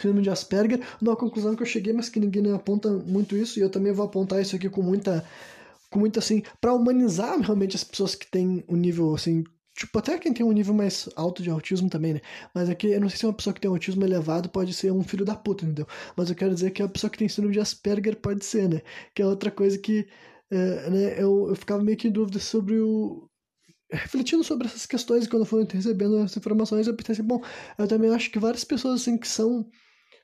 síndrome 0.00 0.22
de 0.22 0.30
Asperger, 0.30 0.80
uma 1.00 1.16
conclusão 1.16 1.54
que 1.54 1.62
eu 1.62 1.66
cheguei, 1.66 1.92
mas 1.92 2.08
que 2.08 2.20
ninguém 2.20 2.52
aponta 2.52 2.90
muito 2.90 3.36
isso, 3.36 3.58
e 3.58 3.62
eu 3.62 3.70
também 3.70 3.92
vou 3.92 4.04
apontar 4.04 4.40
isso 4.40 4.56
aqui 4.56 4.68
com 4.68 4.82
muita, 4.82 5.24
com 5.90 5.98
muita 5.98 6.18
assim, 6.18 6.42
para 6.60 6.74
humanizar 6.74 7.38
realmente 7.40 7.76
as 7.76 7.84
pessoas 7.84 8.14
que 8.14 8.26
têm 8.26 8.64
um 8.68 8.76
nível, 8.76 9.14
assim, 9.14 9.44
tipo, 9.76 9.98
até 9.98 10.18
quem 10.18 10.32
tem 10.32 10.44
um 10.44 10.52
nível 10.52 10.74
mais 10.74 11.08
alto 11.16 11.42
de 11.42 11.50
autismo 11.50 11.88
também, 11.88 12.14
né? 12.14 12.20
Mas 12.54 12.68
aqui, 12.68 12.92
é 12.92 12.96
eu 12.96 13.00
não 13.00 13.08
sei 13.08 13.18
se 13.18 13.26
uma 13.26 13.32
pessoa 13.32 13.52
que 13.52 13.60
tem 13.60 13.70
autismo 13.70 14.04
elevado 14.04 14.48
pode 14.48 14.72
ser 14.72 14.92
um 14.92 15.02
filho 15.02 15.24
da 15.24 15.34
puta, 15.34 15.64
entendeu? 15.64 15.86
Mas 16.16 16.30
eu 16.30 16.36
quero 16.36 16.54
dizer 16.54 16.70
que 16.70 16.82
a 16.82 16.88
pessoa 16.88 17.10
que 17.10 17.18
tem 17.18 17.28
síndrome 17.28 17.54
de 17.54 17.60
Asperger 17.60 18.16
pode 18.16 18.44
ser, 18.44 18.68
né? 18.68 18.82
Que 19.14 19.22
é 19.22 19.26
outra 19.26 19.50
coisa 19.50 19.78
que 19.78 20.06
é, 20.50 20.90
né, 20.90 21.22
eu, 21.22 21.48
eu 21.48 21.56
ficava 21.56 21.82
meio 21.82 21.96
que 21.96 22.08
em 22.08 22.12
dúvida 22.12 22.38
sobre 22.38 22.78
o. 22.78 23.28
Refletindo 23.92 24.42
sobre 24.42 24.66
essas 24.66 24.86
questões, 24.86 25.26
quando 25.26 25.42
eu 25.42 25.46
fui 25.46 25.66
recebendo 25.70 26.18
as 26.18 26.36
informações, 26.36 26.86
eu 26.86 26.96
pensei 26.96 27.24
bom, 27.24 27.40
eu 27.78 27.86
também 27.86 28.12
acho 28.12 28.30
que 28.30 28.38
várias 28.38 28.64
pessoas 28.64 29.02
assim 29.02 29.16
que 29.16 29.28
são 29.28 29.68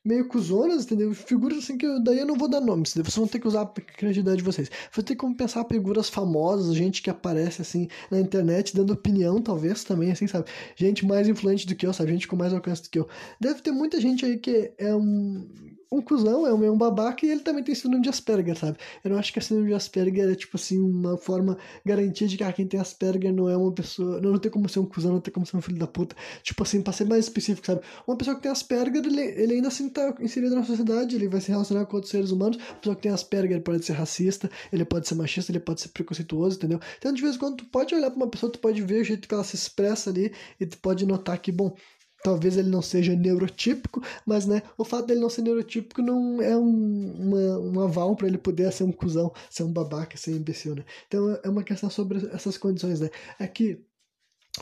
meio 0.04 0.26
cuzonas, 0.28 0.84
entendeu? 0.84 1.12
Figuras 1.14 1.58
assim 1.58 1.76
que 1.76 1.86
eu, 1.86 2.02
daí 2.02 2.18
eu 2.18 2.26
não 2.26 2.36
vou 2.36 2.48
dar 2.48 2.60
nomes, 2.60 2.92
vocês 2.92 3.14
vão 3.14 3.26
ter 3.26 3.38
que 3.38 3.46
usar 3.46 3.62
a 3.62 3.66
criatividade 3.66 4.38
de 4.38 4.42
vocês. 4.42 4.70
Vou 4.94 5.04
ter 5.04 5.14
que 5.14 5.34
pensar 5.34 5.64
figuras 5.66 6.08
famosas, 6.08 6.74
gente 6.74 7.02
que 7.02 7.10
aparece 7.10 7.60
assim 7.62 7.86
na 8.10 8.18
internet 8.18 8.74
dando 8.74 8.92
opinião, 8.92 9.40
talvez 9.42 9.84
também, 9.84 10.10
assim, 10.10 10.26
sabe? 10.26 10.48
Gente 10.74 11.04
mais 11.06 11.28
influente 11.28 11.66
do 11.66 11.74
que 11.74 11.86
eu, 11.86 11.92
sabe? 11.92 12.12
Gente 12.12 12.26
com 12.26 12.36
mais 12.36 12.52
alcance 12.52 12.82
do 12.82 12.90
que 12.90 12.98
eu. 12.98 13.08
Deve 13.40 13.60
ter 13.60 13.72
muita 13.72 14.00
gente 14.00 14.24
aí 14.24 14.38
que 14.38 14.72
é 14.78 14.94
um 14.94 15.46
um 15.92 16.00
cuzão, 16.00 16.46
é 16.46 16.54
um, 16.54 16.64
é 16.64 16.70
um 16.70 16.78
babaca 16.78 17.26
e 17.26 17.30
ele 17.30 17.40
também 17.40 17.64
tem 17.64 17.74
síndrome 17.74 18.02
de 18.02 18.08
Asperger, 18.08 18.56
sabe? 18.56 18.78
Eu 19.02 19.10
não 19.10 19.18
acho 19.18 19.32
que 19.32 19.38
a 19.38 19.42
síndrome 19.42 19.68
de 19.68 19.74
Asperger 19.74 20.30
é, 20.30 20.34
tipo 20.34 20.56
assim, 20.56 20.78
uma 20.78 21.16
forma 21.16 21.58
garantia 21.84 22.28
de 22.28 22.36
que 22.36 22.44
ah, 22.44 22.52
quem 22.52 22.66
tem 22.66 22.78
Asperger 22.78 23.32
não 23.32 23.48
é 23.48 23.56
uma 23.56 23.72
pessoa. 23.72 24.20
Não, 24.20 24.32
não 24.32 24.38
tem 24.38 24.50
como 24.50 24.68
ser 24.68 24.78
um 24.78 24.86
cuzão, 24.86 25.12
não 25.12 25.20
tem 25.20 25.32
como 25.32 25.44
ser 25.44 25.56
um 25.56 25.60
filho 25.60 25.78
da 25.78 25.86
puta. 25.86 26.14
Tipo 26.42 26.62
assim, 26.62 26.80
pra 26.80 26.92
ser 26.92 27.06
mais 27.06 27.24
específico, 27.24 27.66
sabe? 27.66 27.80
Uma 28.06 28.16
pessoa 28.16 28.36
que 28.36 28.42
tem 28.42 28.52
Asperger, 28.52 29.04
ele, 29.04 29.20
ele 29.20 29.54
ainda 29.54 29.68
assim 29.68 29.88
tá 29.88 30.14
inserido 30.20 30.54
na 30.54 30.64
sociedade, 30.64 31.16
ele 31.16 31.28
vai 31.28 31.40
se 31.40 31.50
relacionar 31.50 31.86
com 31.86 31.96
outros 31.96 32.10
seres 32.10 32.30
humanos. 32.30 32.56
Uma 32.56 32.74
pessoa 32.76 32.96
que 32.96 33.02
tem 33.02 33.12
Asperger 33.12 33.60
pode 33.62 33.84
ser 33.84 33.94
racista, 33.94 34.48
ele 34.72 34.84
pode 34.84 35.08
ser 35.08 35.16
machista, 35.16 35.50
ele 35.50 35.60
pode 35.60 35.80
ser 35.80 35.88
preconceituoso, 35.88 36.56
entendeu? 36.56 36.78
Então, 36.98 37.12
de 37.12 37.20
vez 37.20 37.34
em 37.34 37.38
quando, 37.38 37.56
tu 37.56 37.64
pode 37.66 37.94
olhar 37.94 38.10
pra 38.10 38.16
uma 38.16 38.28
pessoa, 38.28 38.52
tu 38.52 38.60
pode 38.60 38.80
ver 38.82 39.00
o 39.00 39.04
jeito 39.04 39.26
que 39.26 39.34
ela 39.34 39.44
se 39.44 39.56
expressa 39.56 40.10
ali 40.10 40.32
e 40.60 40.66
tu 40.66 40.78
pode 40.78 41.04
notar 41.04 41.36
que, 41.38 41.50
bom, 41.50 41.74
talvez 42.22 42.56
ele 42.56 42.68
não 42.68 42.82
seja 42.82 43.14
neurotípico, 43.14 44.02
mas 44.26 44.46
né, 44.46 44.62
o 44.76 44.84
fato 44.84 45.06
dele 45.06 45.20
não 45.20 45.30
ser 45.30 45.42
neurotípico 45.42 46.02
não 46.02 46.40
é 46.40 46.56
um, 46.56 47.12
uma, 47.18 47.58
um 47.58 47.80
aval 47.80 48.14
para 48.16 48.28
ele 48.28 48.38
poder 48.38 48.72
ser 48.72 48.84
um 48.84 48.92
cuzão, 48.92 49.32
ser 49.48 49.62
um 49.62 49.72
babaca, 49.72 50.16
ser 50.16 50.32
um 50.32 50.36
imbecil, 50.36 50.74
né? 50.74 50.84
Então 51.06 51.38
é 51.42 51.48
uma 51.48 51.62
questão 51.62 51.90
sobre 51.90 52.18
essas 52.32 52.56
condições, 52.58 53.00
né? 53.00 53.10
É 53.38 53.46
que 53.46 53.84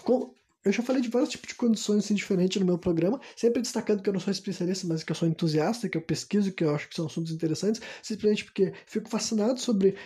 com, 0.02 0.32
eu 0.64 0.72
já 0.72 0.82
falei 0.82 1.00
de 1.00 1.08
vários 1.08 1.30
tipos 1.30 1.48
de 1.48 1.54
condições 1.54 2.04
assim, 2.04 2.14
diferentes 2.14 2.60
no 2.60 2.66
meu 2.66 2.78
programa, 2.78 3.20
sempre 3.36 3.62
destacando 3.62 4.02
que 4.02 4.08
eu 4.08 4.12
não 4.12 4.20
sou 4.20 4.30
especialista, 4.30 4.86
mas 4.86 5.02
que 5.02 5.10
eu 5.10 5.16
sou 5.16 5.28
entusiasta, 5.28 5.88
que 5.88 5.96
eu 5.96 6.02
pesquiso, 6.02 6.52
que 6.52 6.64
eu 6.64 6.74
acho 6.74 6.88
que 6.88 6.94
são 6.94 7.06
assuntos 7.06 7.32
interessantes, 7.32 7.80
simplesmente 8.02 8.44
porque 8.44 8.72
fico 8.86 9.08
fascinado 9.08 9.60
sobre 9.60 9.96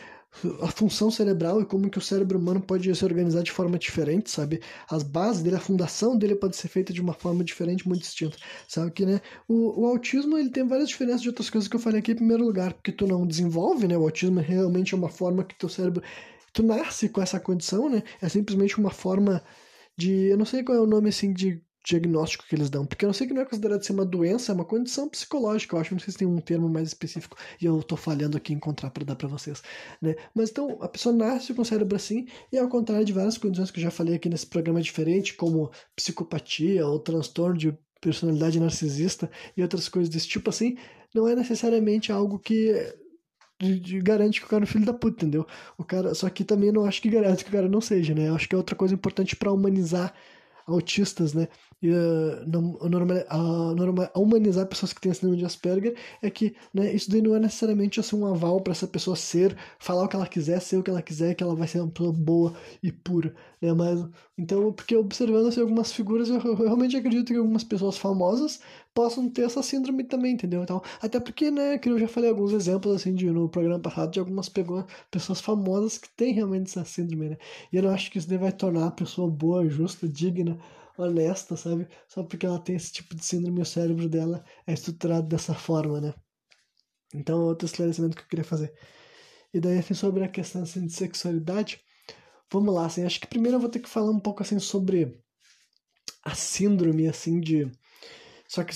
a 0.63 0.69
função 0.69 1.11
cerebral 1.11 1.61
e 1.61 1.67
como 1.67 1.91
que 1.91 1.99
o 1.99 2.01
cérebro 2.01 2.39
humano 2.39 2.61
pode 2.61 2.95
se 2.95 3.05
organizar 3.05 3.43
de 3.43 3.53
forma 3.53 3.79
diferente, 3.79 4.31
sabe? 4.31 4.61
As 4.91 5.03
bases 5.03 5.43
dele, 5.43 5.57
a 5.57 5.61
fundação 5.61 6.17
dele 6.17 6.35
pode 6.35 6.57
ser 6.57 6.69
feita 6.69 6.93
de 6.93 7.01
uma 7.01 7.13
forma 7.13 7.45
diferente, 7.45 7.87
muito 7.87 8.03
distinta, 8.03 8.37
sabe? 8.67 8.91
Que, 8.93 9.05
né, 9.05 9.21
o, 9.47 9.83
o 9.83 9.87
autismo, 9.87 10.39
ele 10.39 10.51
tem 10.51 10.67
várias 10.67 10.89
diferenças 10.89 11.23
de 11.23 11.29
outras 11.29 11.51
coisas 11.51 11.69
que 11.69 11.77
eu 11.77 11.81
falei 11.81 12.01
aqui 12.01 12.13
em 12.13 12.17
primeiro 12.17 12.45
lugar, 12.45 12.73
porque 12.73 12.93
tu 12.93 13.07
não 13.07 13.27
desenvolve, 13.27 13.87
né? 13.87 13.97
O 13.97 14.03
autismo 14.03 14.41
é 14.41 14.43
realmente 14.43 14.95
é 14.95 14.97
uma 14.97 15.09
forma 15.09 15.45
que 15.45 15.59
teu 15.59 15.69
cérebro... 15.69 16.03
Tu 16.53 16.63
nasce 16.63 17.09
com 17.09 17.23
essa 17.23 17.41
condição, 17.41 17.89
né? 17.89 18.03
É 18.21 18.29
simplesmente 18.29 18.79
uma 18.79 18.91
forma 18.91 19.43
de... 19.97 20.27
Eu 20.29 20.37
não 20.37 20.45
sei 20.45 20.63
qual 20.63 20.77
é 20.77 20.81
o 20.81 20.87
nome, 20.87 21.09
assim, 21.09 21.33
de 21.33 21.63
diagnóstico 21.85 22.45
que 22.49 22.55
eles 22.55 22.71
dão, 22.71 22.87
porque 22.87 23.05
eu 23.05 23.09
não 23.09 23.15
sei 23.15 23.27
que 23.27 23.35
não 23.35 23.43
é 23.43 23.45
considerado 23.45 23.83
ser 23.83 23.93
uma 23.93 24.05
doença, 24.05 24.53
é 24.53 24.55
uma 24.55 24.65
condição 24.65 25.09
psicológica, 25.09 25.75
eu 25.75 25.81
acho, 25.81 25.95
não 25.95 26.01
sei 26.01 26.13
se 26.13 26.19
tem 26.19 26.29
um 26.29 26.41
termo 26.41 26.69
mais 26.69 26.89
específico, 26.89 27.37
e 27.61 27.65
eu 27.65 27.83
tô 27.83 27.97
falhando 27.97 28.37
aqui 28.37 28.53
em 28.53 28.57
encontrar 28.57 28.91
para 28.91 29.05
dar 29.05 29.17
para 29.17 29.29
vocês, 29.29 29.63
né? 30.01 30.15
Mas 30.35 30.51
então, 30.51 30.79
a 30.81 30.89
pessoa 30.89 31.15
nasce 31.15 31.53
com 31.53 31.63
o 31.63 31.65
cérebro 31.65 31.97
assim, 31.97 32.27
e 32.53 32.59
ao 32.59 32.69
contrário 32.69 33.05
de 33.05 33.13
várias 33.13 33.37
condições 33.37 33.71
que 33.71 33.81
eu 33.81 33.85
já 33.85 33.91
falei 33.91 34.15
aqui 34.15 34.29
nesse 34.29 34.47
programa 34.47 34.81
diferente, 34.81 35.35
como 35.35 35.71
psicopatia 35.97 36.87
ou 36.87 36.99
transtorno 36.99 37.57
de 37.57 37.77
personalidade 38.01 38.59
narcisista 38.59 39.31
e 39.57 39.63
outras 39.63 39.89
coisas 39.89 40.13
desse 40.13 40.29
tipo 40.29 40.51
assim, 40.51 40.77
não 41.15 41.29
é 41.29 41.37
necessariamente 41.37 42.11
algo 42.11 42.39
que 42.39 42.75
garante 44.03 44.41
que 44.41 44.47
o 44.47 44.49
cara 44.49 44.65
é 44.65 44.67
filho 44.67 44.85
da 44.85 44.93
puta, 44.93 45.25
entendeu? 45.25 45.47
O 45.79 45.85
cara, 45.85 46.15
só 46.15 46.29
que 46.29 46.43
também 46.43 46.73
não 46.73 46.85
acho 46.85 47.01
que 47.01 47.09
garante 47.09 47.45
que 47.45 47.51
o 47.51 47.53
cara 47.53 47.69
não 47.69 47.81
seja, 47.81 48.15
né? 48.15 48.29
Eu 48.29 48.35
acho 48.35 48.49
que 48.49 48.55
é 48.55 48.59
outra 48.59 48.75
coisa 48.75 48.95
importante 48.95 49.37
para 49.37 49.53
humanizar 49.53 50.13
autistas, 50.67 51.33
né? 51.33 51.49
E, 51.83 51.91
uh, 51.91 52.89
normal, 52.89 54.09
a 54.15 54.19
humanizar 54.19 54.67
pessoas 54.67 54.93
que 54.93 55.01
têm 55.01 55.13
síndrome 55.13 55.37
de 55.37 55.45
Asperger 55.45 55.97
é 56.23 56.31
que 56.31 56.55
né, 56.73 56.95
isso 56.95 57.11
daí 57.11 57.21
não 57.21 57.35
é 57.35 57.41
necessariamente 57.41 57.99
assim, 57.99 58.17
um 58.17 58.25
aval 58.27 58.61
para 58.61 58.73
essa 58.73 58.87
pessoa 58.87 59.17
ser, 59.17 59.57
falar 59.81 60.05
o 60.05 60.09
que 60.09 60.15
ela 60.15 60.27
quiser, 60.27 60.61
ser 60.61 60.77
o 60.77 60.83
que 60.83 60.91
ela 60.91 61.03
quiser, 61.03 61.35
que 61.35 61.43
ela 61.43 61.57
vai 61.57 61.67
ser 61.67 61.81
uma 61.81 61.91
pessoa 61.91 62.13
boa 62.13 62.55
e 62.83 62.93
pura, 62.93 63.35
né? 63.61 63.73
Mas, 63.73 64.05
então, 64.39 64.73
porque 64.73 64.95
observando 64.97 65.49
assim, 65.49 65.61
algumas 65.61 65.93
figuras, 65.93 66.29
eu, 66.29 66.41
eu 66.41 66.55
realmente 66.55 66.97
acredito 66.97 67.33
que 67.33 67.39
algumas 67.39 67.65
pessoas 67.65 67.99
famosas 67.99 68.61
possam 68.95 69.29
ter 69.29 69.43
essa 69.43 69.63
síndrome 69.63 70.05
também, 70.05 70.35
entendeu? 70.35 70.63
Então, 70.63 70.83
até 71.01 71.19
porque, 71.19 71.51
né, 71.51 71.79
que 71.79 71.89
eu 71.89 71.99
já 71.99 72.07
falei 72.09 72.31
alguns 72.31 72.53
exemplos, 72.53 72.95
assim, 72.95 73.15
de, 73.15 73.31
no 73.31 73.49
programa 73.49 73.81
passado, 73.81 74.13
de 74.13 74.21
algumas 74.21 74.49
pessoas 75.11 75.41
famosas 75.41 75.99
que 75.99 76.09
têm 76.11 76.33
realmente 76.33 76.69
essa 76.71 76.85
síndrome, 76.85 77.31
né? 77.31 77.39
E 77.73 77.77
eu 77.77 77.83
não 77.83 77.91
acho 77.91 78.11
que 78.11 78.19
isso 78.19 78.29
daí 78.29 78.39
vai 78.39 78.53
tornar 78.53 78.87
a 78.89 78.91
pessoa 78.91 79.31
boa, 79.31 79.69
justa, 79.69 80.09
digna, 80.09 80.59
honesta, 80.97 81.57
sabe? 81.57 81.89
Só 82.09 82.23
porque 82.23 82.47
ela 82.47 82.59
tem 82.59 82.77
esse 82.77 82.93
tipo 82.93 83.15
de 83.15 83.25
síndrome, 83.25 83.63
o 83.63 83.67
cérebro 83.67 84.09
dela 84.09 84.45
é 84.67 84.73
estruturado 84.73 85.27
dessa 85.29 85.55
forma, 85.55 86.01
né? 86.01 86.15
Então, 87.15 87.41
outro 87.43 87.67
esclarecimento 87.67 88.17
que 88.17 88.23
eu 88.23 88.29
queria 88.29 88.45
fazer. 88.45 88.73
E 89.53 89.61
daí, 89.61 89.79
assim, 89.79 89.95
sobre 89.95 90.25
a 90.25 90.29
questão 90.29 90.63
assim, 90.63 90.87
de 90.87 90.93
sexualidade, 90.93 91.81
vamos 92.51 92.75
lá, 92.75 92.87
assim, 92.87 93.05
acho 93.05 93.21
que 93.21 93.27
primeiro 93.27 93.57
eu 93.57 93.61
vou 93.61 93.69
ter 93.71 93.81
que 93.81 93.89
falar 93.89 94.11
um 94.11 94.21
pouco, 94.21 94.43
assim, 94.43 94.59
sobre 94.59 95.21
a 96.25 96.35
síndrome, 96.35 97.09
assim, 97.09 97.41
de 97.41 97.71
só 98.53 98.63
que 98.65 98.75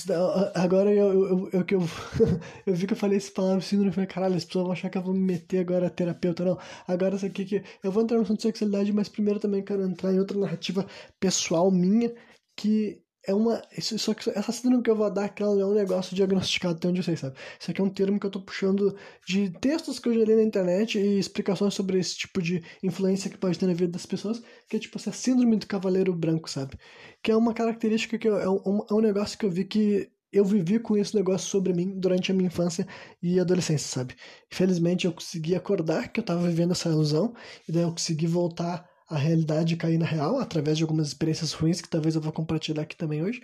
agora 0.55 0.91
eu, 0.91 1.13
eu, 1.13 1.49
eu, 1.53 1.65
eu, 1.69 1.81
eu 2.65 2.73
vi 2.75 2.87
que 2.87 2.93
eu 2.93 2.97
falei 2.97 3.17
essa 3.17 3.31
palavra 3.31 3.61
síndrome 3.61 3.91
e 3.91 3.93
falei, 3.93 4.07
caralho, 4.07 4.35
as 4.35 4.43
pessoas 4.43 4.63
vão 4.63 4.71
achar 4.73 4.89
que 4.89 4.97
eu 4.97 5.03
vou 5.03 5.13
me 5.13 5.19
meter 5.19 5.59
agora 5.59 5.87
terapeuta. 5.89 6.43
Não, 6.43 6.57
agora 6.87 7.15
isso 7.15 7.25
aqui 7.27 7.45
que. 7.45 7.63
Eu 7.83 7.91
vou 7.91 8.01
entrar 8.03 8.17
no 8.17 8.23
assunto 8.23 8.37
de 8.37 8.43
sexualidade, 8.43 8.91
mas 8.91 9.07
primeiro 9.07 9.39
também 9.39 9.63
quero 9.63 9.83
entrar 9.83 10.11
em 10.13 10.19
outra 10.19 10.37
narrativa 10.39 10.87
pessoal 11.19 11.69
minha, 11.71 12.11
que 12.55 13.03
é 13.27 13.33
uma. 13.33 13.61
Isso, 13.77 13.99
só 13.99 14.13
que 14.13 14.29
essa 14.29 14.51
síndrome 14.53 14.81
que 14.81 14.89
eu 14.89 14.95
vou 14.95 15.11
dar, 15.11 15.31
ela 15.37 15.53
não 15.55 15.61
é 15.61 15.65
um 15.65 15.73
negócio 15.73 16.15
diagnosticado 16.15 16.75
até 16.75 16.87
onde 16.87 17.01
eu 17.01 17.03
sei, 17.03 17.17
sabe? 17.17 17.35
Isso 17.59 17.69
aqui 17.69 17.81
é 17.81 17.83
um 17.83 17.89
termo 17.89 18.19
que 18.19 18.25
eu 18.25 18.31
tô 18.31 18.41
puxando 18.41 18.95
de 19.27 19.49
textos 19.59 19.99
que 19.99 20.07
eu 20.07 20.13
já 20.13 20.23
li 20.23 20.35
na 20.35 20.43
internet 20.43 20.97
e 20.97 21.19
explicações 21.19 21.73
sobre 21.73 21.99
esse 21.99 22.17
tipo 22.17 22.41
de 22.41 22.63
influência 22.81 23.29
que 23.29 23.37
pode 23.37 23.59
ter 23.59 23.67
na 23.67 23.73
vida 23.73 23.91
das 23.91 24.05
pessoas, 24.05 24.41
que 24.69 24.77
é 24.77 24.79
tipo 24.79 24.97
essa 24.97 25.11
síndrome 25.11 25.57
do 25.57 25.67
cavaleiro 25.67 26.13
branco, 26.15 26.49
sabe? 26.49 26.77
Que 27.21 27.31
é 27.31 27.35
uma 27.35 27.53
característica 27.53 28.17
que 28.17 28.27
eu, 28.27 28.37
é, 28.39 28.49
um, 28.49 28.85
é 28.89 28.93
um 28.93 29.01
negócio 29.01 29.37
que 29.37 29.45
eu 29.45 29.51
vi 29.51 29.65
que 29.65 30.09
eu 30.31 30.45
vivi 30.45 30.79
com 30.79 30.95
esse 30.97 31.15
negócio 31.15 31.47
sobre 31.47 31.73
mim 31.73 31.99
durante 31.99 32.31
a 32.31 32.35
minha 32.35 32.47
infância 32.47 32.87
e 33.21 33.39
adolescência, 33.39 33.87
sabe? 33.87 34.15
Infelizmente 34.51 35.05
eu 35.05 35.13
consegui 35.13 35.55
acordar 35.55 36.09
que 36.09 36.19
eu 36.19 36.23
tava 36.23 36.47
vivendo 36.47 36.71
essa 36.71 36.89
ilusão, 36.89 37.33
e 37.67 37.71
daí 37.71 37.83
eu 37.83 37.91
consegui 37.91 38.27
voltar 38.27 38.87
a 39.07 39.17
realidade 39.17 39.77
cair 39.77 39.97
na 39.97 40.05
real 40.05 40.39
através 40.39 40.77
de 40.77 40.83
algumas 40.83 41.07
experiências 41.07 41.53
ruins 41.53 41.81
que 41.81 41.89
talvez 41.89 42.15
eu 42.15 42.21
vou 42.21 42.31
compartilhar 42.33 42.83
aqui 42.83 42.95
também 42.95 43.23
hoje, 43.23 43.41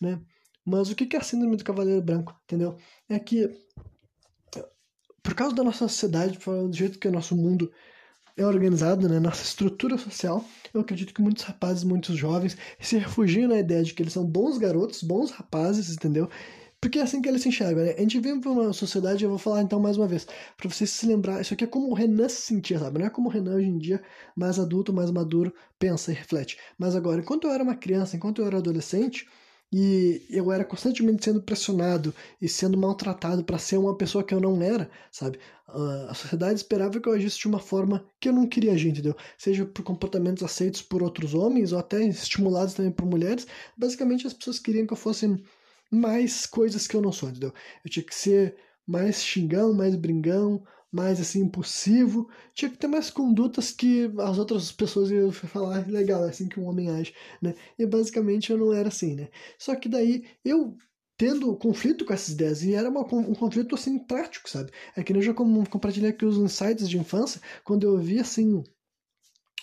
né? 0.00 0.20
Mas 0.64 0.90
o 0.90 0.94
que 0.94 1.16
é 1.16 1.18
a 1.18 1.22
síndrome 1.22 1.56
do 1.56 1.64
cavaleiro 1.64 2.00
branco, 2.00 2.38
entendeu? 2.44 2.76
É 3.08 3.18
que 3.18 3.50
por 5.22 5.34
causa 5.34 5.54
da 5.54 5.62
nossa 5.62 5.86
sociedade, 5.86 6.38
do 6.38 6.72
jeito 6.72 6.98
que 6.98 7.06
o 7.06 7.12
nosso 7.12 7.36
mundo 7.36 7.72
é 8.36 8.44
organizado, 8.44 9.08
né, 9.08 9.20
nossa 9.20 9.44
estrutura 9.44 9.96
social, 9.96 10.44
eu 10.72 10.80
acredito 10.80 11.14
que 11.14 11.22
muitos 11.22 11.44
rapazes, 11.44 11.84
muitos 11.84 12.16
jovens 12.16 12.56
se 12.80 12.98
refugiam 12.98 13.48
na 13.48 13.58
ideia 13.58 13.84
de 13.84 13.94
que 13.94 14.02
eles 14.02 14.12
são 14.12 14.24
bons 14.24 14.58
garotos, 14.58 15.02
bons 15.02 15.30
rapazes, 15.30 15.90
entendeu? 15.94 16.28
Porque 16.82 16.98
é 16.98 17.02
assim 17.02 17.22
que 17.22 17.28
ele 17.28 17.38
se 17.38 17.48
enxerga, 17.48 17.84
né? 17.84 17.94
A 17.96 18.00
gente 18.00 18.18
vive 18.18 18.48
uma 18.48 18.72
sociedade, 18.72 19.22
eu 19.22 19.30
vou 19.30 19.38
falar 19.38 19.62
então 19.62 19.78
mais 19.78 19.96
uma 19.96 20.08
vez, 20.08 20.26
para 20.56 20.68
você 20.68 20.84
se 20.84 21.06
lembrar, 21.06 21.40
isso 21.40 21.54
aqui 21.54 21.62
é 21.62 21.66
como 21.68 21.88
o 21.88 21.94
Renan 21.94 22.28
se 22.28 22.42
sentia, 22.42 22.76
sabe? 22.80 22.98
Não 22.98 23.06
é 23.06 23.10
como 23.10 23.28
o 23.28 23.32
Renan 23.32 23.54
hoje 23.54 23.68
em 23.68 23.78
dia, 23.78 24.02
mais 24.34 24.58
adulto, 24.58 24.92
mais 24.92 25.08
maduro, 25.12 25.54
pensa 25.78 26.10
e 26.10 26.14
reflete. 26.14 26.58
Mas 26.76 26.96
agora, 26.96 27.20
enquanto 27.20 27.46
eu 27.46 27.52
era 27.52 27.62
uma 27.62 27.76
criança, 27.76 28.16
enquanto 28.16 28.42
eu 28.42 28.48
era 28.48 28.58
adolescente, 28.58 29.28
e 29.72 30.26
eu 30.28 30.50
era 30.50 30.64
constantemente 30.64 31.24
sendo 31.24 31.40
pressionado 31.40 32.12
e 32.40 32.48
sendo 32.48 32.76
maltratado 32.76 33.44
para 33.44 33.58
ser 33.58 33.78
uma 33.78 33.96
pessoa 33.96 34.24
que 34.24 34.34
eu 34.34 34.40
não 34.40 34.60
era, 34.60 34.90
sabe? 35.10 35.38
A 36.08 36.12
sociedade 36.14 36.56
esperava 36.56 37.00
que 37.00 37.08
eu 37.08 37.12
agisse 37.12 37.38
de 37.38 37.46
uma 37.46 37.60
forma 37.60 38.04
que 38.20 38.28
eu 38.28 38.32
não 38.32 38.46
queria 38.46 38.72
agir, 38.72 38.90
entendeu? 38.90 39.16
Seja 39.38 39.64
por 39.64 39.82
comportamentos 39.84 40.42
aceitos 40.42 40.82
por 40.82 41.02
outros 41.02 41.32
homens 41.32 41.72
ou 41.72 41.78
até 41.78 42.04
estimulados 42.04 42.74
também 42.74 42.90
por 42.92 43.06
mulheres. 43.06 43.46
Basicamente, 43.74 44.26
as 44.26 44.34
pessoas 44.34 44.58
queriam 44.58 44.84
que 44.86 44.92
eu 44.92 44.96
fosse 44.96 45.42
mais 45.92 46.46
coisas 46.46 46.86
que 46.86 46.96
eu 46.96 47.02
não 47.02 47.12
sou, 47.12 47.28
entendeu? 47.28 47.52
Eu 47.84 47.90
tinha 47.90 48.04
que 48.04 48.14
ser 48.14 48.56
mais 48.86 49.22
xingão, 49.22 49.74
mais 49.74 49.94
bringão, 49.94 50.64
mais 50.90 51.20
assim, 51.20 51.40
impulsivo. 51.40 52.28
Tinha 52.54 52.70
que 52.70 52.78
ter 52.78 52.86
mais 52.86 53.10
condutas 53.10 53.70
que 53.70 54.10
as 54.18 54.38
outras 54.38 54.72
pessoas 54.72 55.10
iam 55.10 55.30
falar, 55.32 55.86
legal, 55.88 56.24
é 56.24 56.30
assim 56.30 56.48
que 56.48 56.58
um 56.58 56.66
homem 56.66 56.90
age, 56.90 57.14
né? 57.40 57.54
E 57.78 57.86
basicamente 57.86 58.50
eu 58.50 58.58
não 58.58 58.72
era 58.72 58.88
assim, 58.88 59.14
né? 59.14 59.28
Só 59.58 59.74
que 59.76 59.88
daí 59.88 60.24
eu 60.44 60.76
tendo 61.16 61.54
conflito 61.56 62.04
com 62.04 62.12
essas 62.12 62.30
ideias, 62.30 62.62
e 62.62 62.74
era 62.74 62.88
uma, 62.90 63.02
um 63.02 63.34
conflito 63.34 63.74
assim 63.74 63.98
prático, 63.98 64.50
sabe? 64.50 64.72
É 64.96 65.02
que 65.04 65.12
nem 65.12 65.22
eu 65.22 65.26
já 65.26 65.34
compartilhei 65.34 66.10
aqui 66.10 66.24
os 66.24 66.36
insights 66.36 66.88
de 66.88 66.98
infância, 66.98 67.40
quando 67.64 67.84
eu 67.84 67.98
vi 67.98 68.18
assim 68.18 68.64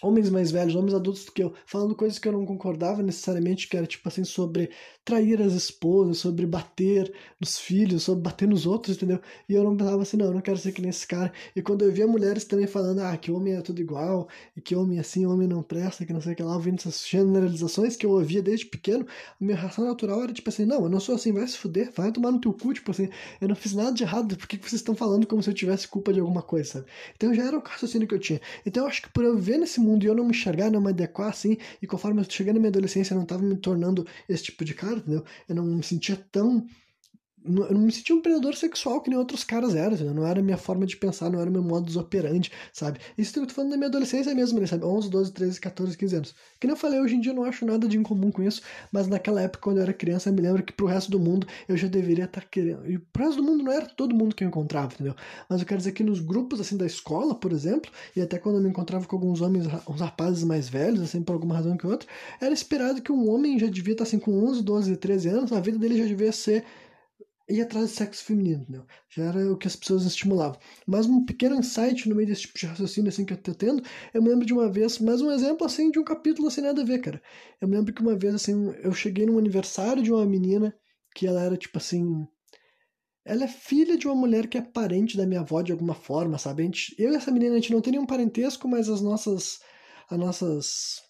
homens 0.02 0.30
mais 0.30 0.52
velhos, 0.52 0.76
homens 0.76 0.94
adultos 0.94 1.26
do 1.26 1.32
que 1.32 1.44
eu, 1.44 1.54
falando 1.66 1.96
coisas 1.96 2.20
que 2.20 2.28
eu 2.28 2.32
não 2.32 2.46
concordava 2.46 3.02
necessariamente, 3.02 3.68
que 3.68 3.78
era 3.78 3.86
tipo 3.86 4.08
assim, 4.08 4.24
sobre 4.24 4.70
trair 5.04 5.42
as 5.42 5.54
esposas, 5.54 6.20
sobre 6.20 6.46
bater 6.46 7.12
nos 7.40 7.58
filhos, 7.58 8.04
sobre 8.04 8.24
bater 8.24 8.48
nos 8.48 8.66
outros, 8.66 8.96
entendeu? 8.96 9.20
E 9.48 9.54
eu 9.54 9.64
não 9.64 9.76
pensava 9.76 10.02
assim, 10.02 10.18
não, 10.18 10.28
eu 10.28 10.34
não 10.34 10.42
quero 10.42 10.58
ser 10.58 10.72
que 10.72 10.82
nem 10.82 10.90
esse 10.90 11.08
cara. 11.08 11.32
E 11.56 11.62
quando 11.62 11.84
eu 11.84 11.92
via 11.92 12.06
mulheres 12.06 12.44
também 12.46 12.68
falando, 12.68 13.00
ah, 13.00 13.18
que 13.18 13.32
homem 13.32 13.54
é 13.54 13.62
tudo 13.62 13.82
igual, 13.82 14.28
e 14.56 14.62
que 14.62 14.76
homem 14.76 14.98
é 14.98 15.02
assim, 15.02 15.26
homem 15.26 15.48
não 15.48 15.64
presta, 15.64 16.06
que 16.06 16.14
não 16.14 16.22
sei 16.22 16.34
o 16.34 16.36
que 16.36 16.44
lá, 16.44 16.54
ouvindo 16.56 16.78
essas 16.78 17.08
generalizações 17.08 17.96
que 17.96 18.06
eu 18.06 18.12
ouvia 18.12 18.42
desde 18.42 18.68
pequeno, 18.68 19.06
a 19.08 19.44
minha 19.44 19.58
reação 19.58 19.86
natural 19.86 20.24
era 20.24 20.34
tipo 20.34 20.50
assim, 20.50 20.66
não, 20.66 20.84
eu 20.84 20.90
não 20.90 21.00
sou 21.00 21.16
assim, 21.16 21.32
vai 21.32 21.48
se 21.48 21.58
fuder, 21.58 21.92
vai 21.96 22.12
tomar 22.12 22.32
no 22.32 22.40
teu 22.40 22.54
cu, 22.54 22.74
tipo 22.74 22.92
assim, 22.92 23.10
eu 23.42 23.48
não 23.48 23.56
fiz 23.56 23.74
nada 23.74 23.92
de 23.92 24.04
errado, 24.04 24.38
por 24.38 24.48
que 24.48 24.58
vocês 24.58 24.74
estão 24.74 24.96
falando 24.96 25.26
como 25.26 25.42
se 25.42 25.50
eu 25.50 25.54
tivesse 25.54 25.88
culpa 25.88 26.14
de 26.14 26.20
alguma 26.20 26.42
coisa, 26.42 26.70
sabe? 26.70 26.86
Então 27.16 27.34
já 27.34 27.46
era 27.46 27.58
o 27.58 27.64
raciocínio 27.64 28.08
que 28.08 28.14
eu 28.14 28.20
tinha. 28.20 28.40
Então 28.66 28.84
eu 28.84 28.90
acho 28.90 29.02
que 29.02 29.10
por 29.10 29.24
eu 29.24 29.38
ver 29.38 29.58
nesse 29.58 29.80
mundo 29.80 29.89
e 29.98 30.06
eu 30.06 30.16
não 30.16 30.24
me 30.24 30.32
enxergar, 30.32 30.70
não 30.70 30.82
me 30.82 30.90
adequar 30.90 31.30
assim, 31.30 31.58
e 31.82 31.88
conforme 31.88 32.22
eu 32.22 32.26
cheguei 32.30 32.54
na 32.54 32.60
minha 32.60 32.70
adolescência, 32.70 33.14
eu 33.14 33.18
não 33.18 33.26
tava 33.26 33.44
me 33.44 33.56
tornando 33.58 34.06
esse 34.28 34.44
tipo 34.44 34.64
de 34.66 34.74
cara, 34.74 34.98
entendeu? 34.98 35.24
Eu 35.48 35.56
não 35.56 35.64
me 35.64 35.84
sentia 35.84 36.16
tão 36.32 36.66
eu 37.46 37.74
não 37.74 37.82
me 37.82 37.92
sentia 37.92 38.16
um 38.16 38.22
predador 38.22 38.56
sexual 38.56 39.02
que 39.02 39.10
nem 39.10 39.18
outros 39.18 39.44
caras 39.44 39.76
eram, 39.76 39.98
sabe? 39.98 40.10
não 40.10 40.26
era 40.26 40.40
a 40.40 40.44
minha 40.44 40.58
forma 40.58 40.86
de 40.86 40.98
pensar, 40.98 41.30
não 41.30 41.40
era 41.40 41.50
o 41.50 41.54
meu 41.54 41.64
modus 41.64 41.96
operandi, 41.96 42.52
sabe? 42.74 43.00
Isso 43.18 43.38
eu 43.40 43.48
tô 43.48 43.54
falando 43.54 43.72
da 43.72 43.78
minha 43.78 43.88
adolescência 43.88 44.34
mesmo, 44.36 44.60
né, 44.60 44.68
sabe? 44.68 44.86
11, 44.86 45.10
12, 45.10 45.32
13, 45.32 45.60
14, 45.60 45.98
15 45.98 46.16
anos. 46.16 46.36
Que 46.60 46.68
nem 46.68 46.74
eu 46.74 46.78
falei, 46.78 47.00
hoje 47.00 47.16
em 47.16 47.22
dia 47.22 47.32
eu 47.32 47.36
não 47.36 47.44
acho 47.44 47.66
nada 47.66 47.88
de 47.88 47.98
incomum 47.98 48.32
com 48.32 48.44
isso, 48.44 48.62
mas 48.92 49.08
naquela 49.08 49.42
época, 49.42 49.64
quando 49.64 49.78
eu 49.78 49.84
era 49.84 49.94
criança, 49.94 50.30
eu 50.30 50.34
me 50.34 50.42
lembro 50.42 50.64
que 50.64 50.74
pro 50.74 50.86
resto 50.86 51.10
do 51.10 51.20
mundo 51.20 51.48
eu 51.68 51.78
já 51.78 51.88
deveria 51.88 52.26
estar 52.26 52.42
tá 52.42 52.48
querendo. 52.50 52.90
E 52.90 52.98
pro 52.98 53.26
resto 53.26 53.42
do 53.42 53.44
mundo 53.44 53.64
não 53.64 53.72
era 53.72 53.86
todo 53.86 54.16
mundo 54.16 54.36
que 54.36 54.44
eu 54.44 54.48
encontrava, 54.48 54.94
entendeu? 54.94 55.16
Mas 55.50 55.62
eu 55.62 55.66
quero 55.66 55.78
dizer 55.78 55.94
que 55.94 56.04
nos 56.04 56.20
grupos, 56.20 56.60
assim, 56.60 56.78
da 56.78 56.86
escola, 56.86 57.34
por 57.36 57.52
exemplo, 57.52 57.92
e 58.16 58.22
até 58.22 58.38
quando 58.38 58.58
eu 58.58 58.62
me 58.62 58.70
encontrava 58.70 59.06
com 59.06 59.16
alguns 59.16 59.42
homens, 59.42 59.66
uns 59.88 60.02
rapazes 60.02 60.44
mais 60.44 60.68
velhos, 60.68 61.02
assim, 61.02 61.22
por 61.22 61.34
alguma 61.34 61.56
razão 61.56 61.78
que 61.78 61.88
outra, 61.88 62.08
era 62.42 62.54
esperado 62.54 63.02
que 63.02 63.12
um 63.12 63.30
homem 63.30 63.58
já 63.58 63.68
devia 63.68 63.94
estar, 63.94 64.04
tá, 64.04 64.10
assim, 64.10 64.20
com 64.20 64.32
11, 64.46 64.64
12, 64.64 64.98
13 64.98 65.30
anos, 65.30 65.52
a 65.54 65.60
vida 65.60 65.78
dele 65.78 65.98
já 65.98 66.06
devia 66.06 66.32
ser 66.32 66.66
ir 67.50 67.62
atrás 67.62 67.90
de 67.90 67.96
sexo 67.96 68.24
feminino, 68.24 68.62
entendeu? 68.62 68.86
Já 69.10 69.24
era 69.26 69.52
o 69.52 69.58
que 69.58 69.68
as 69.68 69.76
pessoas 69.76 70.06
estimulavam. 70.06 70.60
Mas 70.86 71.06
um 71.06 71.26
pequeno 71.26 71.56
insight 71.56 72.08
no 72.08 72.16
meio 72.16 72.28
desse 72.28 72.42
tipo 72.42 72.58
de 72.58 72.66
raciocínio 72.66 73.10
assim 73.10 73.26
que 73.26 73.34
eu 73.34 73.38
tô 73.38 73.54
tendo, 73.54 73.84
eu 74.14 74.22
me 74.22 74.30
lembro 74.30 74.46
de 74.46 74.54
uma 74.54 74.72
vez, 74.72 75.00
mais 75.00 75.22
um 75.22 75.32
exemplo 75.32 75.66
assim 75.66 75.90
de 75.92 76.00
um 76.00 76.04
capítulo 76.04 76.48
assim 76.48 76.62
nada 76.62 76.82
a 76.82 76.86
ver, 76.86 77.00
cara. 77.00 77.22
Eu 77.60 77.68
me 77.68 77.76
lembro 77.76 77.94
que 77.94 78.02
uma 78.02 78.16
vez 78.16 78.36
assim, 78.36 78.74
eu 78.84 78.92
cheguei 78.94 79.26
num 79.26 79.38
aniversário 79.40 80.04
de 80.04 80.12
uma 80.12 80.26
menina 80.26 80.76
que 81.16 81.26
ela 81.26 81.42
era 81.42 81.58
tipo 81.58 81.78
assim, 81.78 82.28
ela 83.26 83.44
é 83.44 83.48
filha 83.48 83.98
de 83.98 84.08
uma 84.08 84.16
mulher 84.16 84.48
que 84.48 84.58
é 84.58 84.62
parente 84.62 85.18
da 85.18 85.26
minha 85.26 85.42
avó 85.42 85.62
de 85.62 85.72
alguma 85.72 85.94
forma, 85.94 86.38
sabe? 86.38 86.64
Gente, 86.64 86.96
eu 86.98 87.12
e 87.12 87.16
essa 87.16 87.32
menina 87.32 87.54
a 87.54 87.60
gente 87.60 87.72
não 87.72 87.82
tem 87.82 87.92
nenhum 87.92 88.06
parentesco, 88.06 88.68
mas 88.68 88.90
as 88.90 89.02
nossas 89.02 89.60
as 90.10 90.18
nossas 90.18 91.09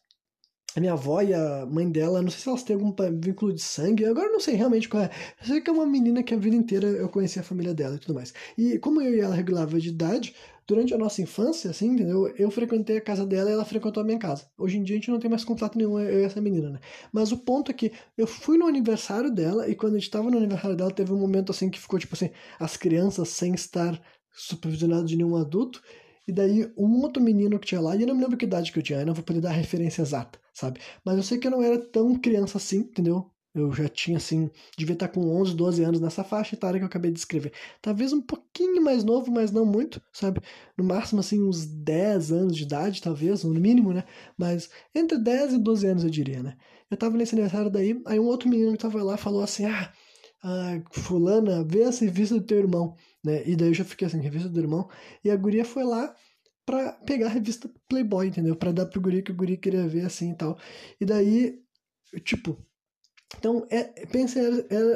a 0.75 0.79
minha 0.79 0.93
avó 0.93 1.21
e 1.21 1.33
a 1.33 1.65
mãe 1.65 1.89
dela, 1.89 2.21
não 2.21 2.29
sei 2.29 2.39
se 2.41 2.49
elas 2.49 2.63
têm 2.63 2.75
algum 2.75 2.93
vínculo 3.19 3.53
de 3.53 3.61
sangue, 3.61 4.05
agora 4.05 4.29
não 4.29 4.39
sei 4.39 4.55
realmente 4.55 4.87
qual 4.87 5.03
é. 5.03 5.09
Eu 5.41 5.47
sei 5.47 5.61
que 5.61 5.69
é 5.69 5.73
uma 5.73 5.85
menina 5.85 6.21
que 6.21 6.33
a 6.33 6.37
vida 6.37 6.55
inteira 6.55 6.87
eu 6.87 7.09
conheci 7.09 7.39
a 7.39 7.43
família 7.43 7.73
dela 7.73 7.95
e 7.95 7.99
tudo 7.99 8.13
mais. 8.13 8.33
E 8.57 8.77
como 8.77 9.01
eu 9.01 9.15
e 9.15 9.19
ela 9.19 9.35
regulava 9.35 9.79
de 9.79 9.89
idade, 9.89 10.35
durante 10.69 10.93
a 10.93 10.97
nossa 10.99 11.19
infância, 11.19 11.71
assim, 11.71 11.87
entendeu? 11.87 12.27
Eu 12.37 12.51
frequentei 12.51 12.97
a 12.97 13.01
casa 13.01 13.25
dela 13.25 13.49
e 13.49 13.53
ela 13.53 13.65
frequentou 13.65 14.01
a 14.01 14.05
minha 14.05 14.19
casa. 14.19 14.45
Hoje 14.55 14.77
em 14.77 14.83
dia 14.83 14.95
a 14.95 14.99
gente 14.99 15.09
não 15.09 15.19
tem 15.19 15.27
mais 15.27 15.43
contato 15.43 15.75
nenhum, 15.75 15.99
eu 15.99 16.19
e 16.19 16.23
essa 16.23 16.39
menina, 16.39 16.69
né? 16.69 16.79
Mas 17.11 17.31
o 17.31 17.37
ponto 17.37 17.71
é 17.71 17.73
que 17.73 17.91
eu 18.15 18.27
fui 18.27 18.55
no 18.55 18.67
aniversário 18.67 19.31
dela 19.31 19.67
e 19.67 19.73
quando 19.73 19.95
a 19.95 19.97
gente 19.97 20.11
tava 20.11 20.29
no 20.29 20.37
aniversário 20.37 20.77
dela, 20.77 20.91
teve 20.91 21.11
um 21.11 21.17
momento 21.17 21.51
assim 21.51 21.71
que 21.71 21.79
ficou, 21.79 21.97
tipo 21.97 22.13
assim, 22.13 22.29
as 22.59 22.77
crianças 22.77 23.29
sem 23.29 23.55
estar 23.55 23.99
supervisionadas 24.31 25.09
de 25.09 25.17
nenhum 25.17 25.35
adulto. 25.35 25.81
E 26.29 26.31
daí, 26.31 26.71
um 26.77 27.01
outro 27.01 27.23
menino 27.23 27.57
que 27.57 27.65
tinha 27.65 27.81
lá, 27.81 27.95
e 27.95 28.01
eu 28.01 28.07
não 28.07 28.13
me 28.13 28.21
lembro 28.21 28.37
que 28.37 28.45
idade 28.45 28.71
que 28.71 28.77
eu 28.77 28.83
tinha, 28.83 28.99
eu 28.99 29.05
não 29.07 29.15
vou 29.15 29.23
poder 29.23 29.41
dar 29.41 29.49
a 29.49 29.53
referência 29.53 30.03
exata, 30.03 30.37
sabe? 30.53 30.79
Mas 31.03 31.17
eu 31.17 31.23
sei 31.23 31.39
que 31.39 31.47
eu 31.47 31.51
não 31.51 31.63
era 31.63 31.79
tão 31.79 32.15
criança 32.15 32.59
assim, 32.59 32.81
entendeu? 32.81 33.31
Eu 33.55 33.73
já 33.73 33.89
tinha, 33.89 34.17
assim, 34.17 34.47
devia 34.77 34.93
estar 34.93 35.07
com 35.07 35.21
11, 35.41 35.55
12 35.55 35.83
anos 35.83 35.99
nessa 35.99 36.23
faixa 36.23 36.53
etária 36.53 36.79
que 36.79 36.83
eu 36.83 36.87
acabei 36.87 37.09
de 37.09 37.17
escrever. 37.17 37.51
Talvez 37.81 38.13
um 38.13 38.21
pouquinho 38.21 38.79
mais 38.79 39.03
novo, 39.03 39.31
mas 39.31 39.51
não 39.51 39.65
muito, 39.65 39.99
sabe? 40.13 40.39
No 40.77 40.83
máximo, 40.83 41.19
assim, 41.19 41.41
uns 41.41 41.65
10 41.65 42.31
anos 42.31 42.55
de 42.55 42.61
idade, 42.61 43.01
talvez, 43.01 43.43
no 43.43 43.59
mínimo, 43.59 43.91
né? 43.91 44.03
Mas 44.37 44.69
entre 44.93 45.17
10 45.17 45.53
e 45.53 45.57
12 45.57 45.87
anos, 45.87 46.03
eu 46.03 46.11
diria, 46.11 46.43
né? 46.43 46.57
Eu 46.91 46.97
tava 46.97 47.17
nesse 47.17 47.33
aniversário 47.33 47.71
daí, 47.71 47.99
aí 48.05 48.19
um 48.19 48.27
outro 48.27 48.47
menino 48.47 48.73
que 48.73 48.77
tava 48.77 49.01
lá 49.01 49.17
falou 49.17 49.41
assim, 49.41 49.65
ah, 49.65 49.91
ah 50.43 50.79
fulana, 50.91 51.63
vê 51.63 51.81
essa 51.81 52.05
revista 52.05 52.35
do 52.35 52.45
teu 52.45 52.59
irmão, 52.59 52.95
né? 53.23 53.43
E 53.47 53.55
daí 53.55 53.69
eu 53.69 53.73
já 53.73 53.83
fiquei 53.85 54.07
assim, 54.07 54.19
revista 54.19 54.49
do 54.49 54.59
irmão, 54.59 54.89
e 55.23 55.31
a 55.31 55.35
guria 55.35 55.65
foi 55.65 55.83
lá 55.83 56.15
pra 56.65 56.93
pegar 56.93 57.27
a 57.27 57.29
revista 57.29 57.69
Playboy, 57.87 58.27
entendeu? 58.27 58.55
Pra 58.55 58.71
dar 58.71 58.85
pro 58.85 59.01
guri 59.01 59.23
que 59.23 59.31
o 59.31 59.35
guri 59.35 59.57
queria 59.57 59.87
ver, 59.87 60.05
assim, 60.05 60.31
e 60.31 60.35
tal. 60.35 60.57
E 61.01 61.05
daí, 61.05 61.59
tipo 62.23 62.57
então, 63.37 63.65
é, 63.69 63.83
pensa 64.07 64.39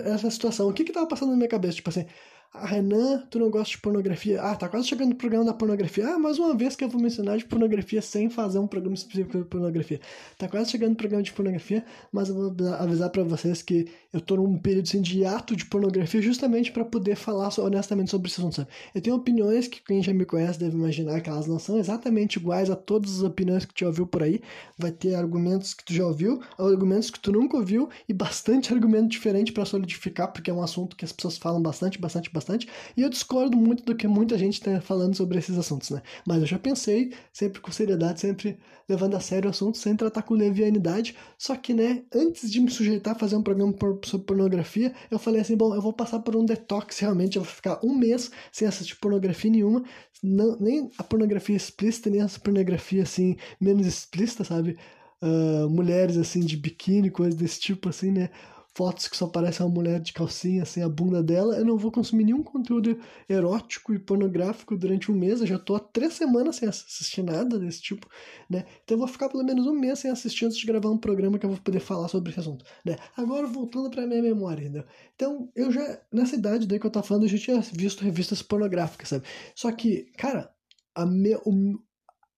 essa 0.06 0.30
situação. 0.32 0.68
O 0.68 0.74
que 0.74 0.84
que 0.84 0.92
tava 0.92 1.08
passando 1.08 1.30
na 1.32 1.38
minha 1.38 1.50
cabeça? 1.50 1.76
Tipo 1.76 1.90
assim, 1.90 2.06
ah, 2.56 2.68
Renan, 2.68 3.26
tu 3.32 3.40
não 3.40 3.50
gosta 3.50 3.72
de 3.72 3.80
pornografia? 3.80 4.40
Ah, 4.40 4.56
tá 4.56 4.70
quase 4.70 4.88
chegando 4.88 5.10
no 5.10 5.16
programa 5.16 5.44
da 5.44 5.56
pornografia. 5.56 6.08
Ah, 6.08 6.20
mais 6.20 6.38
uma 6.38 6.56
vez 6.56 6.76
que 6.76 6.84
eu 6.84 6.90
vou 6.90 7.02
mencionar 7.02 7.36
de 7.36 7.46
pornografia 7.46 8.00
sem 8.00 8.30
fazer 8.30 8.60
um 8.60 8.68
programa 8.68 8.94
específico 8.94 9.40
de 9.40 9.46
pornografia. 9.46 10.00
Tá 10.38 10.48
quase 10.48 10.70
chegando 10.70 10.92
no 10.92 10.96
programa 10.96 11.24
de 11.24 11.34
pornografia, 11.34 11.84
mas 12.12 12.30
eu 12.30 12.36
vou 12.36 12.74
avisar 12.76 13.10
para 13.10 13.24
vocês 13.24 13.64
que 13.64 13.88
eu 14.14 14.22
tô 14.22 14.36
num 14.36 14.56
período 14.60 14.86
assim, 14.86 15.02
de 15.02 15.26
ato 15.26 15.56
de 15.56 15.66
pornografia 15.66 16.22
justamente 16.22 16.72
para 16.72 16.86
poder 16.86 17.16
falar 17.16 17.50
honestamente 17.58 18.12
sobre 18.12 18.30
esse 18.30 18.40
assunto? 18.40 18.68
Eu 18.94 19.02
tenho 19.02 19.16
opiniões 19.16 19.68
que 19.68 19.82
quem 19.82 20.04
já 20.04 20.14
me 20.14 20.24
conhece 20.24 20.60
deve 20.60 20.76
imaginar 20.76 21.22
que 21.22 21.32
elas 21.32 21.48
não 21.48 21.58
são 21.58 21.80
exatamente 21.80 22.36
iguais 22.36 22.70
a 22.70 22.76
todas 22.76 23.18
as 23.18 23.24
opiniões 23.24 23.66
que 23.66 23.74
tu 23.74 23.80
já 23.80 23.88
ouviu 23.88 24.06
por 24.06 24.22
aí. 24.22 24.40
Vai 24.78 24.92
ter 24.92 25.16
argumentos 25.16 25.74
que 25.74 25.84
tu 25.84 25.92
já 25.92 26.06
ouviu, 26.06 26.40
argumentos 26.60 27.10
que 27.10 27.20
tu 27.20 27.32
nunca 27.32 27.58
ouviu 27.58 27.90
e 28.08 28.14
bastante 28.14 28.72
argumento 28.76 29.08
diferente 29.08 29.52
para 29.52 29.66
solidificar, 29.66 30.32
porque 30.32 30.52
é 30.52 30.54
um 30.54 30.62
assunto 30.62 30.96
que 30.96 31.04
as 31.04 31.12
pessoas 31.12 31.36
falam 31.36 31.60
bastante, 31.60 32.00
bastante, 32.00 32.32
bastante 32.32 32.43
bastante, 32.44 32.68
e 32.96 33.02
eu 33.02 33.10
discordo 33.10 33.58
muito 33.58 33.84
do 33.84 33.96
que 33.96 34.08
muita 34.08 34.38
gente 34.38 34.54
está 34.56 34.82
falando 34.82 35.16
sobre 35.16 35.38
esses 35.38 35.58
assuntos, 35.58 35.90
né? 35.90 36.02
Mas 36.28 36.42
eu 36.42 36.46
já 36.46 36.60
pensei, 36.60 37.14
sempre 37.32 37.62
com 37.62 37.72
seriedade, 37.72 38.20
sempre 38.20 38.58
levando 38.88 39.16
a 39.16 39.20
sério 39.20 39.48
o 39.48 39.52
assunto, 39.52 39.78
sem 39.78 39.96
tratar 39.96 40.24
com 40.24 40.34
levianidade, 40.34 41.16
só 41.38 41.56
que, 41.56 41.74
né, 41.74 42.04
antes 42.14 42.52
de 42.52 42.60
me 42.60 42.70
sujeitar 42.70 43.16
a 43.16 43.20
fazer 43.20 43.36
um 43.36 43.42
programa 43.42 43.74
sobre 44.04 44.28
pornografia, 44.28 44.94
eu 45.10 45.18
falei 45.18 45.42
assim, 45.42 45.56
bom, 45.56 45.74
eu 45.74 45.82
vou 45.82 45.94
passar 45.94 46.20
por 46.20 46.36
um 46.36 46.46
detox 46.46 47.00
realmente, 47.00 47.38
eu 47.38 47.44
vou 47.44 47.52
ficar 47.52 47.80
um 47.84 47.96
mês 47.96 48.30
sem 48.52 48.68
assistir 48.68 48.96
pornografia 48.98 49.50
nenhuma, 49.50 49.84
não, 50.22 50.58
nem 50.60 50.90
a 50.98 51.04
pornografia 51.04 51.56
explícita, 51.56 52.10
nem 52.10 52.22
a 52.22 52.28
pornografia, 52.28 53.04
assim, 53.04 53.38
menos 53.60 53.88
explícita, 53.88 54.44
sabe? 54.44 54.78
Uh, 55.22 55.70
mulheres, 55.70 56.18
assim, 56.18 56.42
de 56.42 56.58
biquíni, 56.58 57.10
coisas 57.10 57.36
desse 57.36 57.60
tipo, 57.60 57.88
assim, 57.88 58.12
né? 58.12 58.30
Fotos 58.76 59.08
que 59.08 59.16
só 59.16 59.26
aparece 59.26 59.62
uma 59.62 59.70
mulher 59.70 60.00
de 60.00 60.14
calcinha, 60.14 60.64
assim, 60.64 60.82
a 60.82 60.90
bunda 60.90 61.22
dela, 61.22 61.56
eu 61.56 61.66
não 61.66 61.78
vou 61.78 61.92
consumir 61.92 62.24
nenhum 62.26 62.42
conteúdo 62.42 63.00
erótico 63.30 63.94
e 63.94 64.00
pornográfico 64.00 64.76
durante 64.76 65.12
um 65.12 65.16
mês. 65.16 65.42
Eu 65.42 65.48
já 65.48 65.60
tô 65.60 65.76
há 65.76 65.80
três 65.80 66.14
semanas 66.14 66.56
sem 66.56 66.68
assistir 66.68 67.22
nada 67.24 67.60
desse 67.60 67.82
tipo, 67.82 68.08
né? 68.50 68.66
Então 68.84 68.96
eu 68.96 69.00
vou 69.00 69.08
ficar 69.08 69.30
pelo 69.30 69.44
menos 69.44 69.68
um 69.68 69.74
mês 69.74 70.00
sem 70.00 70.10
assistir 70.10 70.46
antes 70.46 70.58
de 70.58 70.66
gravar 70.66 70.90
um 70.90 70.98
programa 70.98 71.38
que 71.38 71.46
eu 71.46 71.50
vou 71.52 71.60
poder 71.60 71.80
falar 71.80 72.08
sobre 72.08 72.32
esse 72.32 72.40
assunto, 72.40 72.66
né? 72.84 72.96
Agora, 73.16 73.46
voltando 73.46 73.90
pra 73.90 74.08
minha 74.08 74.22
memória, 74.22 74.62
entendeu? 74.62 74.86
Então, 75.16 75.50
eu 75.56 75.72
já, 75.72 76.02
nessa 76.12 76.36
idade 76.36 76.68
daí 76.68 76.80
que 76.80 76.86
eu 76.86 76.92
tava 76.92 77.06
falando, 77.06 77.24
eu 77.24 77.30
já 77.30 77.38
tinha 77.38 77.62
visto 77.62 78.04
revistas 78.04 78.42
pornográficas, 78.42 79.10
sabe? 79.10 79.26
Só 79.56 79.72
que, 79.72 80.12
cara, 80.18 80.52
a 80.96 81.06
me, 81.06 81.36
o, 81.46 81.80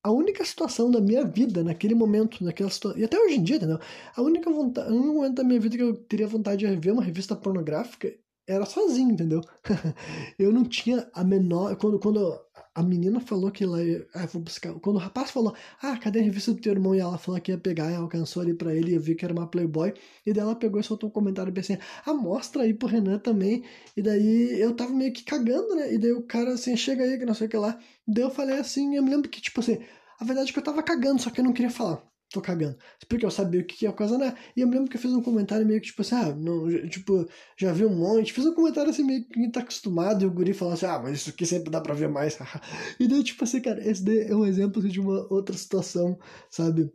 a 0.06 0.12
única 0.12 0.46
situação 0.46 0.92
da 0.92 1.02
minha 1.02 1.26
vida 1.26 1.64
naquele 1.64 1.96
momento, 1.96 2.44
naquela 2.44 2.70
situação, 2.70 3.02
e 3.02 3.04
até 3.04 3.20
hoje 3.20 3.38
em 3.38 3.44
dia, 3.44 3.56
entendeu? 3.56 3.80
A 4.16 4.22
única 4.22 4.52
vontade, 4.52 4.92
o 4.92 4.96
único 4.96 5.14
momento 5.16 5.34
da 5.34 5.44
minha 5.44 5.60
vida 5.60 5.76
que 5.76 5.82
eu 5.82 5.96
teria 5.96 6.28
vontade 6.28 6.64
de 6.68 6.76
ver 6.76 6.92
uma 6.92 7.02
revista 7.04 7.36
pornográfica 7.36 8.14
era 8.48 8.66
sozinho, 8.68 9.12
entendeu? 9.12 9.42
eu 10.38 10.54
não 10.54 10.64
tinha 10.64 11.10
a 11.12 11.24
menor. 11.24 11.76
Quando, 11.78 11.98
quando 12.00 12.40
a 12.76 12.84
menina 12.84 13.22
falou 13.22 13.50
que 13.52 13.64
ela 13.64 13.82
ia. 13.82 14.06
Ah, 14.14 14.26
vou 14.26 14.42
buscar. 14.42 14.74
Quando 14.76 14.98
o 14.98 15.00
rapaz 15.00 15.32
falou, 15.32 15.56
ah, 15.82 15.98
cadê 15.98 16.20
a 16.20 16.24
revista 16.24 16.54
do 16.54 16.60
teu 16.60 16.74
irmão? 16.74 16.94
E 16.94 17.00
ela 17.00 17.18
falou 17.18 17.40
que 17.40 17.52
ia 17.52 17.58
pegar, 17.58 17.90
e 17.90 17.96
alcançou 17.96 18.42
ali 18.44 18.54
pra 18.54 18.76
ele, 18.76 18.92
e 18.92 18.96
eu 18.96 19.02
vi 19.02 19.16
que 19.16 19.24
era 19.24 19.34
uma 19.34 19.48
Playboy. 19.48 19.94
E 20.26 20.34
daí 20.34 20.44
ela 20.44 20.56
pegou 20.56 20.80
e 20.80 20.84
soltou 20.84 21.10
um 21.10 21.12
comentário 21.12 21.52
bem 21.54 21.62
assim, 21.62 21.78
ah, 22.06 22.14
mostra 22.14 22.64
aí 22.64 22.74
pro 22.74 22.88
Renan 22.88 23.18
também. 23.20 23.64
E 23.96 24.02
daí 24.02 24.60
eu 24.60 24.76
tava 24.76 24.92
meio 24.94 25.14
que 25.14 25.24
cagando, 25.24 25.74
né? 25.76 25.94
E 25.94 25.98
daí 25.98 26.12
o 26.12 26.24
cara 26.24 26.54
assim, 26.54 26.76
chega 26.76 27.04
aí, 27.04 27.18
que 27.18 27.26
não 27.26 27.34
sei 27.34 27.48
o 27.48 27.50
que 27.50 27.58
lá. 27.58 27.80
Daí 28.08 28.24
eu 28.24 28.30
falei 28.30 28.60
assim, 28.60 28.96
eu 28.96 29.04
me 29.04 29.10
lembro 29.10 29.30
que, 29.30 29.42
tipo 29.42 29.62
assim, 29.62 29.80
a 30.20 30.26
verdade 30.26 30.50
é 30.50 30.54
que 30.54 30.60
eu 30.60 30.64
tava 30.64 30.84
cagando, 30.84 31.22
só 31.22 31.30
que 31.30 31.40
eu 31.40 31.46
não 31.46 31.54
queria 31.54 31.72
falar. 31.72 32.04
Tô 32.32 32.42
cagando. 32.42 32.78
Porque 33.08 33.26
eu 33.26 33.32
sabia 33.32 33.62
o 33.62 33.66
que 33.66 33.86
ia 33.86 33.96
né 34.18 34.36
E 34.58 34.62
eu 34.62 34.68
me 34.68 34.76
lembro 34.76 34.90
que 34.90 34.98
eu 34.98 35.02
fiz 35.02 35.14
um 35.14 35.22
comentário 35.22 35.66
meio 35.66 35.80
que 35.80 35.88
tipo 35.88 36.02
assim, 36.02 36.16
ah, 36.16 36.36
não, 36.36 36.68
tipo, 36.90 37.26
já 37.58 37.72
vi 37.72 37.86
um 37.86 37.96
monte. 37.96 38.34
Fiz 38.34 38.46
um 38.46 38.54
comentário 38.54 38.90
assim 38.90 39.04
meio 39.04 39.26
que 39.28 39.52
tá 39.52 39.62
acostumado. 39.62 40.24
E 40.24 40.28
o 40.28 40.32
guri 40.32 40.54
falou 40.54 40.74
assim, 40.74 40.86
ah, 40.88 41.00
mas 41.00 41.20
isso 41.20 41.30
aqui 41.30 41.46
sempre 41.46 41.72
dá 41.72 41.80
pra 41.82 41.94
ver 41.94 42.10
mais. 42.10 42.38
e 43.00 43.08
daí, 43.08 43.24
tipo 43.24 43.44
assim, 43.44 43.62
cara, 43.62 43.88
esse 43.88 44.04
daí 44.04 44.22
é 44.28 44.36
um 44.36 44.46
exemplo 44.46 44.82
de 44.88 45.00
uma 45.00 45.32
outra 45.32 45.56
situação, 45.56 46.18
sabe? 46.50 46.92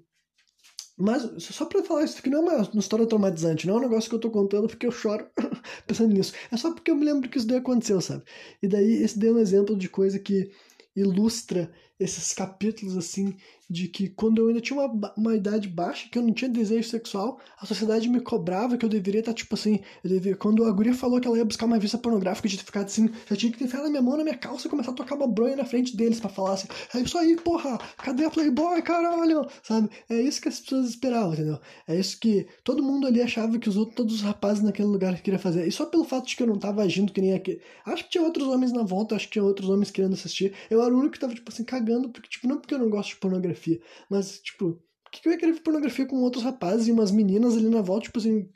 Mas, 1.01 1.23
só 1.43 1.65
pra 1.65 1.83
falar 1.83 2.05
isso 2.05 2.19
aqui 2.19 2.29
não 2.29 2.47
é 2.51 2.57
uma 2.57 2.81
história 2.81 3.07
traumatizante, 3.07 3.67
não 3.67 3.77
é 3.77 3.79
um 3.79 3.81
negócio 3.81 4.11
que 4.11 4.15
eu 4.15 4.21
tô 4.21 4.31
contando 4.31 4.69
porque 4.69 4.87
eu 4.87 4.93
choro 4.93 5.27
pensando 5.87 6.13
nisso. 6.13 6.35
É 6.51 6.57
só 6.59 6.73
porque 6.75 6.91
eu 6.91 6.95
me 6.97 7.07
lembro 7.07 7.29
que 7.31 7.39
isso 7.39 7.47
daí 7.47 7.57
aconteceu, 7.59 8.01
sabe? 8.03 8.23
E 8.63 8.69
daí, 8.69 9.03
esse 9.03 9.19
daí 9.19 9.31
é 9.31 9.33
um 9.33 9.39
exemplo 9.39 9.75
de 9.77 9.89
coisa 9.89 10.19
que 10.19 10.51
ilustra 10.95 11.73
esses 12.01 12.33
capítulos 12.33 12.97
assim 12.97 13.37
de 13.71 13.87
que 13.87 14.09
quando 14.09 14.39
eu 14.39 14.49
ainda 14.49 14.61
tinha 14.61 14.81
uma, 14.81 15.15
uma 15.17 15.37
idade 15.37 15.69
baixa, 15.69 16.09
que 16.11 16.19
eu 16.19 16.23
não 16.23 16.33
tinha 16.35 16.51
desejo 16.51 16.89
sexual, 16.89 17.39
a 17.57 17.65
sociedade 17.65 18.09
me 18.09 18.21
cobrava 18.21 18.77
que 18.77 18.85
eu 18.85 18.89
deveria 18.89 19.21
estar, 19.21 19.33
tipo 19.33 19.55
assim, 19.55 19.79
eu 20.03 20.11
deveria, 20.11 20.37
quando 20.37 20.65
a 20.65 20.73
guria 20.73 20.93
falou 20.93 21.21
que 21.21 21.29
ela 21.29 21.39
ia 21.39 21.45
buscar 21.45 21.67
uma 21.67 21.77
revista 21.77 21.97
pornográfica, 21.97 22.49
eu 22.49 22.51
tinha 22.51 22.65
ficado 22.65 22.87
assim, 22.87 23.09
eu 23.31 23.37
tinha 23.37 23.53
que 23.53 23.63
enfiar 23.63 23.85
na 23.85 23.91
minha 23.91 24.03
mão, 24.03 24.17
na 24.17 24.25
minha 24.25 24.37
calça 24.37 24.67
e 24.67 24.71
começar 24.71 24.91
a 24.91 24.95
tocar 24.95 25.15
uma 25.15 25.29
bronha 25.29 25.55
na 25.55 25.65
frente 25.65 25.97
deles 25.97 26.19
para 26.19 26.29
falar 26.29 26.55
assim, 26.55 26.67
é 26.93 26.99
isso 26.99 27.17
aí, 27.17 27.37
porra, 27.37 27.79
cadê 27.97 28.25
a 28.25 28.31
Playboy, 28.31 28.83
caralho, 28.83 29.47
sabe? 29.63 29.89
É 30.09 30.21
isso 30.21 30.41
que 30.41 30.49
as 30.49 30.59
pessoas 30.59 30.89
esperavam, 30.89 31.35
entendeu? 31.35 31.61
É 31.87 31.97
isso 31.97 32.19
que 32.19 32.49
todo 32.65 32.83
mundo 32.83 33.07
ali 33.07 33.23
achava 33.23 33.57
que 33.57 33.69
os 33.69 33.77
outros, 33.77 33.95
todos 33.95 34.15
os 34.17 34.23
rapazes 34.23 34.65
naquele 34.65 34.89
lugar 34.89 35.15
queriam 35.23 35.41
fazer. 35.41 35.69
E 35.69 35.71
só 35.71 35.87
pelo 35.87 36.03
fato 36.03 36.27
de 36.27 36.35
que 36.35 36.43
eu 36.43 36.47
não 36.49 36.59
tava 36.59 36.83
agindo 36.83 37.13
que 37.13 37.21
nem 37.21 37.35
aquele. 37.35 37.61
Acho 37.87 38.05
que 38.05 38.11
tinha 38.11 38.25
outros 38.25 38.49
homens 38.49 38.73
na 38.73 38.83
volta, 38.83 39.15
acho 39.15 39.27
que 39.27 39.35
tinha 39.35 39.45
outros 39.45 39.69
homens 39.69 39.93
querendo 39.93 40.15
assistir. 40.15 40.53
Eu 40.69 40.83
era 40.83 40.93
o 40.93 40.99
único 40.99 41.13
que 41.13 41.21
tava, 41.21 41.35
tipo 41.35 41.51
assim, 41.51 41.63
cagando, 41.63 41.90
porque, 42.13 42.29
tipo, 42.29 42.47
não 42.47 42.61
porque 42.61 42.75
eu 42.75 42.79
não 42.79 42.91
gosto 42.91 43.11
de 43.11 43.17
pornografia, 43.17 43.81
mas 44.09 44.41
tipo, 44.41 44.81
por 45.05 45.11
que 45.11 45.27
eu 45.27 45.33
ia 45.33 45.39
querer 45.39 45.53
ver 45.53 45.61
pornografia 45.63 46.07
com 46.07 46.17
outros 46.17 46.45
rapazes 46.45 46.87
e 46.87 46.93
umas 46.93 47.11
meninas 47.11 47.57
ali 47.57 47.69
na 47.69 47.83
volta, 47.83 48.05
tipo 48.05 48.19
assim, 48.19 48.49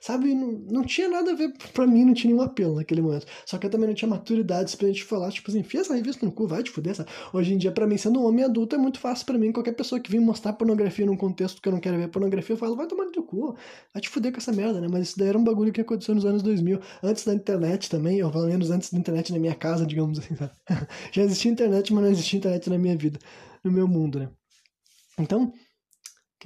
sabe, 0.00 0.34
não, 0.34 0.52
não 0.70 0.82
tinha 0.84 1.08
nada 1.08 1.32
a 1.32 1.34
ver, 1.34 1.52
pra 1.72 1.86
mim 1.86 2.04
não 2.04 2.14
tinha 2.14 2.32
nenhum 2.32 2.44
apelo 2.44 2.76
naquele 2.76 3.00
momento. 3.00 3.26
Só 3.46 3.58
que 3.58 3.66
eu 3.66 3.70
também 3.70 3.88
não 3.88 3.94
tinha 3.94 4.08
maturidade 4.08 4.76
pra 4.76 4.88
gente 4.88 5.04
falar, 5.04 5.30
tipo 5.30 5.50
assim, 5.50 5.60
enfia 5.60 5.80
essa 5.80 5.94
revista 5.94 6.24
no 6.24 6.32
cu, 6.32 6.46
vai 6.46 6.62
te 6.62 6.70
fuder, 6.70 6.94
sabe? 6.94 7.10
Hoje 7.32 7.54
em 7.54 7.58
dia, 7.58 7.72
pra 7.72 7.86
mim, 7.86 7.96
sendo 7.96 8.20
um 8.20 8.26
homem 8.26 8.44
adulto, 8.44 8.74
é 8.74 8.78
muito 8.78 8.98
fácil 8.98 9.26
pra 9.26 9.38
mim, 9.38 9.52
qualquer 9.52 9.72
pessoa 9.72 10.00
que 10.00 10.10
vem 10.10 10.20
mostrar 10.20 10.52
pornografia 10.52 11.06
num 11.06 11.16
contexto 11.16 11.60
que 11.60 11.68
eu 11.68 11.72
não 11.72 11.80
quero 11.80 11.96
ver 11.96 12.08
pornografia, 12.08 12.54
eu 12.54 12.58
falo, 12.58 12.76
vai 12.76 12.86
tomar 12.86 13.04
no 13.04 13.12
teu 13.12 13.22
cu, 13.22 13.56
vai 13.92 14.00
te 14.02 14.08
fuder 14.08 14.32
com 14.32 14.38
essa 14.38 14.52
merda, 14.52 14.80
né? 14.80 14.88
Mas 14.90 15.08
isso 15.08 15.18
daí 15.18 15.28
era 15.28 15.38
um 15.38 15.44
bagulho 15.44 15.72
que 15.72 15.80
aconteceu 15.80 16.14
nos 16.14 16.24
anos 16.24 16.42
2000, 16.42 16.80
antes 17.02 17.24
da 17.24 17.34
internet 17.34 17.88
também, 17.90 18.18
eu 18.18 18.30
falo 18.30 18.46
menos 18.46 18.70
antes 18.70 18.92
da 18.92 18.98
internet 18.98 19.32
na 19.32 19.38
minha 19.38 19.54
casa, 19.54 19.86
digamos 19.86 20.18
assim, 20.18 20.36
sabe? 20.36 20.52
Já 21.12 21.22
existia 21.22 21.50
internet, 21.50 21.92
mas 21.92 22.04
não 22.04 22.10
existia 22.10 22.38
internet 22.38 22.70
na 22.70 22.78
minha 22.78 22.96
vida, 22.96 23.18
no 23.62 23.70
meu 23.72 23.88
mundo, 23.88 24.18
né? 24.18 24.28
Então, 25.18 25.52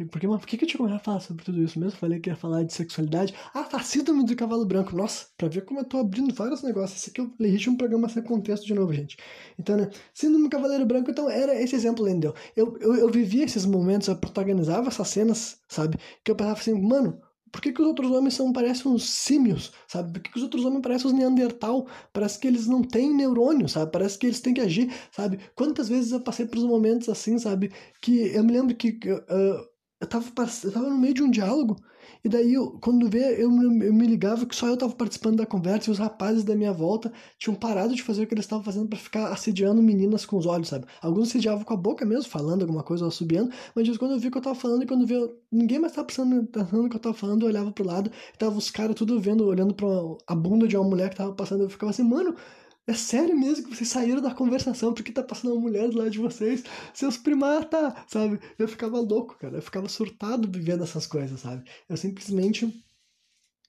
porque, 0.06 0.26
mas 0.26 0.40
por 0.40 0.46
que, 0.46 0.56
que 0.56 0.64
eu 0.64 0.68
tinha 0.68 0.78
começado 0.78 1.00
a 1.00 1.04
falar 1.04 1.20
sobre 1.20 1.44
tudo 1.44 1.62
isso 1.62 1.78
mesmo? 1.78 1.98
Falei 1.98 2.20
que 2.20 2.30
ia 2.30 2.36
falar 2.36 2.62
de 2.64 2.72
sexualidade. 2.72 3.34
Ah, 3.54 3.82
síndrome 3.82 4.24
do 4.24 4.36
cavalo 4.36 4.64
branco. 4.66 4.96
Nossa, 4.96 5.26
pra 5.36 5.48
ver 5.48 5.64
como 5.64 5.80
eu 5.80 5.84
tô 5.84 5.98
abrindo 5.98 6.34
vários 6.34 6.62
negócios. 6.62 7.00
Esse 7.00 7.10
aqui 7.10 7.20
eu 7.20 7.32
legitimo 7.38 7.74
um 7.74 7.78
programa 7.78 8.08
sem 8.08 8.22
contexto 8.22 8.66
de 8.66 8.74
novo, 8.74 8.92
gente. 8.92 9.16
Então, 9.58 9.76
né, 9.76 9.90
síndrome 10.14 10.44
do 10.44 10.50
cavaleiro 10.50 10.86
branco, 10.86 11.10
então 11.10 11.28
era 11.30 11.54
esse 11.60 11.74
exemplo, 11.74 12.08
entendeu? 12.08 12.34
Eu, 12.56 12.76
eu, 12.80 12.94
eu 12.96 13.10
vivia 13.10 13.44
esses 13.44 13.64
momentos, 13.64 14.08
eu 14.08 14.16
protagonizava 14.16 14.88
essas 14.88 15.08
cenas, 15.08 15.58
sabe? 15.68 15.98
Que 16.24 16.30
eu 16.30 16.36
pensava 16.36 16.58
assim, 16.58 16.74
mano, 16.74 17.20
por 17.50 17.60
que, 17.60 17.72
que 17.72 17.80
os 17.80 17.86
outros 17.86 18.10
homens 18.10 18.34
são, 18.34 18.52
parecem 18.52 18.90
uns 18.90 19.08
símios, 19.08 19.72
sabe? 19.86 20.12
Por 20.12 20.22
que, 20.22 20.30
que 20.30 20.36
os 20.36 20.42
outros 20.42 20.64
homens 20.64 20.82
parecem 20.82 21.10
uns 21.10 21.16
neandertal? 21.16 21.86
Parece 22.12 22.38
que 22.38 22.46
eles 22.46 22.66
não 22.66 22.82
têm 22.82 23.14
neurônio, 23.14 23.68
sabe? 23.68 23.90
Parece 23.90 24.18
que 24.18 24.26
eles 24.26 24.40
têm 24.40 24.54
que 24.54 24.60
agir, 24.60 24.92
sabe? 25.10 25.38
Quantas 25.54 25.88
vezes 25.88 26.12
eu 26.12 26.20
passei 26.20 26.46
por 26.46 26.58
momentos 26.66 27.08
assim, 27.08 27.38
sabe? 27.38 27.72
Que 28.00 28.34
eu 28.34 28.44
me 28.44 28.52
lembro 28.52 28.74
que 28.76 28.90
uh, 28.90 29.68
eu 30.00 30.06
tava, 30.06 30.26
eu 30.64 30.72
tava 30.72 30.88
no 30.88 30.98
meio 30.98 31.14
de 31.14 31.22
um 31.22 31.30
diálogo, 31.30 31.76
e 32.24 32.28
daí, 32.28 32.54
eu, 32.54 32.72
quando 32.80 33.08
vê, 33.08 33.42
eu, 33.42 33.50
eu, 33.62 33.92
me 33.94 34.06
ligava 34.06 34.44
que 34.44 34.54
só 34.54 34.66
eu 34.66 34.76
tava 34.76 34.94
participando 34.94 35.36
da 35.36 35.46
conversa 35.46 35.88
e 35.88 35.92
os 35.92 35.98
rapazes 35.98 36.42
da 36.42 36.54
minha 36.56 36.72
volta 36.72 37.12
tinham 37.38 37.54
parado 37.54 37.94
de 37.94 38.02
fazer 38.02 38.24
o 38.24 38.26
que 38.26 38.34
eles 38.34 38.44
estavam 38.44 38.64
fazendo 38.64 38.88
para 38.88 38.98
ficar 38.98 39.28
assediando 39.28 39.82
meninas 39.82 40.26
com 40.26 40.36
os 40.36 40.46
olhos, 40.46 40.68
sabe? 40.68 40.86
Alguns 41.00 41.28
assediavam 41.28 41.64
com 41.64 41.74
a 41.74 41.76
boca 41.76 42.04
mesmo, 42.04 42.28
falando 42.30 42.62
alguma 42.62 42.82
coisa 42.82 43.04
ou 43.04 43.10
subindo, 43.10 43.50
mas 43.74 43.96
quando 43.96 44.12
eu 44.12 44.18
vi 44.18 44.30
que 44.30 44.38
eu 44.38 44.42
tava 44.42 44.56
falando 44.56 44.82
e 44.82 44.86
quando 44.86 45.06
viu, 45.06 45.30
ninguém 45.50 45.78
mais 45.78 45.92
tava 45.92 46.06
pensando, 46.06 46.44
pensando 46.46 46.86
o 46.86 46.88
que 46.88 46.96
eu 46.96 47.00
tava 47.00 47.14
falando, 47.14 47.42
eu 47.42 47.48
olhava 47.48 47.70
pro 47.70 47.86
lado 47.86 48.10
e 48.34 48.38
tava 48.38 48.56
os 48.56 48.70
caras 48.70 48.96
tudo 48.96 49.20
vendo, 49.20 49.44
olhando 49.46 49.74
pra 49.74 49.86
a 50.26 50.34
bunda 50.34 50.66
de 50.66 50.76
uma 50.76 50.88
mulher 50.88 51.10
que 51.10 51.16
tava 51.16 51.32
passando, 51.32 51.62
eu 51.62 51.70
ficava 51.70 51.90
assim, 51.90 52.02
mano, 52.02 52.34
é 52.88 52.94
sério 52.94 53.38
mesmo 53.38 53.64
que 53.68 53.76
vocês 53.76 53.88
saíram 53.90 54.22
da 54.22 54.34
conversação 54.34 54.94
porque 54.94 55.12
tá 55.12 55.22
passando 55.22 55.52
uma 55.52 55.60
mulher 55.60 55.88
do 55.90 55.98
lado 55.98 56.10
de 56.10 56.18
vocês, 56.18 56.64
seus 56.94 57.18
primata, 57.18 57.94
sabe? 58.08 58.40
Eu 58.58 58.66
ficava 58.66 58.98
louco, 58.98 59.36
cara. 59.38 59.58
Eu 59.58 59.62
ficava 59.62 59.88
surtado 59.88 60.50
vivendo 60.50 60.82
essas 60.82 61.06
coisas, 61.06 61.38
sabe? 61.40 61.68
Eu 61.86 61.98
simplesmente 61.98 62.82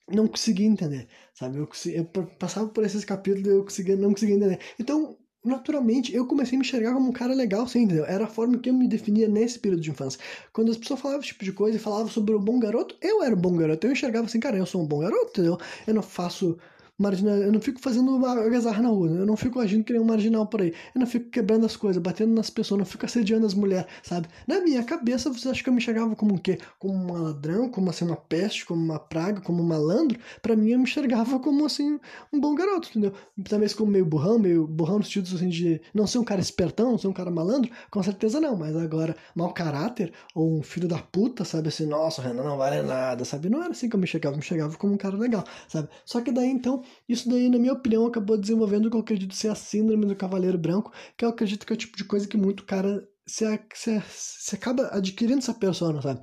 não 0.08 0.26
conseguia 0.26 0.66
entender, 0.66 1.06
sabe? 1.34 1.58
Eu, 1.58 1.66
consegui, 1.66 1.96
eu 1.96 2.04
passava 2.38 2.68
por 2.70 2.82
esses 2.82 3.04
capítulos 3.04 3.46
e 3.46 3.90
eu 3.90 3.98
não 3.98 4.12
conseguia 4.12 4.36
entender. 4.36 4.58
Então, 4.78 5.18
naturalmente, 5.44 6.14
eu 6.14 6.26
comecei 6.26 6.56
a 6.56 6.58
me 6.58 6.66
enxergar 6.66 6.94
como 6.94 7.10
um 7.10 7.12
cara 7.12 7.34
legal, 7.34 7.68
sim, 7.68 7.82
entendeu? 7.82 8.06
Era 8.06 8.24
a 8.24 8.28
forma 8.28 8.58
que 8.58 8.70
eu 8.70 8.74
me 8.74 8.88
definia 8.88 9.28
nesse 9.28 9.58
período 9.58 9.82
de 9.82 9.90
infância. 9.90 10.18
Quando 10.50 10.70
as 10.70 10.78
pessoas 10.78 10.98
falavam 11.00 11.20
esse 11.20 11.28
tipo 11.28 11.44
de 11.44 11.52
coisa 11.52 11.76
e 11.76 11.80
falavam 11.80 12.08
sobre 12.08 12.34
o 12.34 12.40
bom 12.40 12.58
garoto, 12.58 12.96
eu 13.02 13.22
era 13.22 13.34
um 13.34 13.40
bom 13.40 13.54
garoto. 13.54 13.86
Eu 13.86 13.92
enxergava 13.92 14.26
assim, 14.26 14.40
cara, 14.40 14.56
eu 14.56 14.64
sou 14.66 14.82
um 14.82 14.86
bom 14.86 15.00
garoto, 15.00 15.30
entendeu? 15.30 15.58
Eu 15.86 15.94
não 15.94 16.02
faço 16.02 16.58
marginal, 17.00 17.36
eu 17.36 17.52
não 17.52 17.60
fico 17.60 17.80
fazendo 17.80 18.24
algazarra 18.24 18.82
na 18.82 18.88
rua, 18.88 19.08
eu 19.08 19.26
não 19.26 19.36
fico 19.36 19.58
agindo 19.58 19.84
que 19.84 19.92
nem 19.92 20.02
um 20.02 20.04
marginal 20.04 20.46
por 20.46 20.60
aí, 20.60 20.74
eu 20.94 21.00
não 21.00 21.06
fico 21.06 21.30
quebrando 21.30 21.64
as 21.66 21.76
coisas, 21.76 22.02
batendo 22.02 22.34
nas 22.34 22.50
pessoas, 22.50 22.78
não 22.78 22.84
fico 22.84 23.06
assediando 23.06 23.46
as 23.46 23.54
mulheres, 23.54 23.86
sabe? 24.02 24.28
Na 24.46 24.60
minha 24.60 24.82
cabeça, 24.82 25.32
você 25.32 25.48
acha 25.48 25.62
que 25.62 25.68
eu 25.68 25.72
me 25.72 25.78
enxergava 25.78 26.14
como 26.14 26.34
o 26.34 26.38
quê? 26.38 26.58
Como 26.78 26.94
um 26.94 27.22
ladrão, 27.22 27.68
como 27.68 27.90
assim, 27.90 28.04
uma 28.04 28.16
peste, 28.16 28.66
como 28.66 28.82
uma 28.82 28.98
praga, 28.98 29.40
como 29.40 29.62
um 29.62 29.66
malandro? 29.66 30.18
Para 30.42 30.54
mim, 30.54 30.70
eu 30.70 30.78
me 30.78 30.84
enxergava 30.84 31.38
como 31.38 31.64
assim, 31.64 31.98
um 32.32 32.40
bom 32.40 32.54
garoto, 32.54 32.90
entendeu? 32.90 33.12
Talvez 33.48 33.72
como 33.72 33.90
meio 33.90 34.04
burrão, 34.04 34.38
meio 34.38 34.66
burrão 34.66 34.98
no 34.98 35.04
sentido 35.04 35.34
assim, 35.34 35.48
de 35.48 35.80
não 35.94 36.06
ser 36.06 36.18
um 36.18 36.24
cara 36.24 36.40
espertão, 36.40 36.90
não 36.90 36.98
ser 36.98 37.08
um 37.08 37.12
cara 37.12 37.30
malandro, 37.30 37.70
com 37.90 38.02
certeza 38.02 38.40
não, 38.40 38.56
mas 38.56 38.76
agora, 38.76 39.16
mau 39.34 39.52
caráter, 39.52 40.12
ou 40.34 40.58
um 40.58 40.62
filho 40.62 40.88
da 40.88 40.98
puta, 40.98 41.44
sabe? 41.44 41.68
Assim, 41.68 41.86
nossa, 41.86 42.20
Renan 42.22 42.44
não 42.44 42.56
vale 42.58 42.82
nada, 42.82 43.24
sabe? 43.24 43.48
Não 43.48 43.62
era 43.62 43.70
assim 43.70 43.88
que 43.88 43.96
eu 43.96 44.00
me 44.00 44.04
enxergava, 44.04 44.34
eu 44.34 44.38
me 44.38 44.44
enxergava 44.44 44.76
como 44.76 44.92
um 44.92 44.96
cara 44.96 45.16
legal, 45.16 45.44
sabe? 45.68 45.88
Só 46.04 46.20
que 46.20 46.32
daí, 46.32 46.50
então, 46.50 46.82
isso 47.08 47.28
daí, 47.28 47.48
na 47.48 47.58
minha 47.58 47.72
opinião, 47.72 48.06
acabou 48.06 48.36
desenvolvendo 48.36 48.86
o 48.86 48.90
que 48.90 48.96
eu 48.96 49.00
acredito 49.00 49.34
ser 49.34 49.48
a 49.48 49.54
síndrome 49.54 50.06
do 50.06 50.16
cavaleiro 50.16 50.58
branco, 50.58 50.92
que 51.16 51.24
eu 51.24 51.28
acredito 51.28 51.66
que 51.66 51.72
é 51.72 51.74
o 51.74 51.78
tipo 51.78 51.96
de 51.96 52.04
coisa 52.04 52.28
que 52.28 52.36
muito 52.36 52.64
cara 52.64 53.06
se, 53.26 53.44
se, 53.74 54.02
se 54.08 54.54
acaba 54.54 54.88
adquirindo 54.92 55.38
essa 55.38 55.54
persona, 55.54 56.02
sabe? 56.02 56.20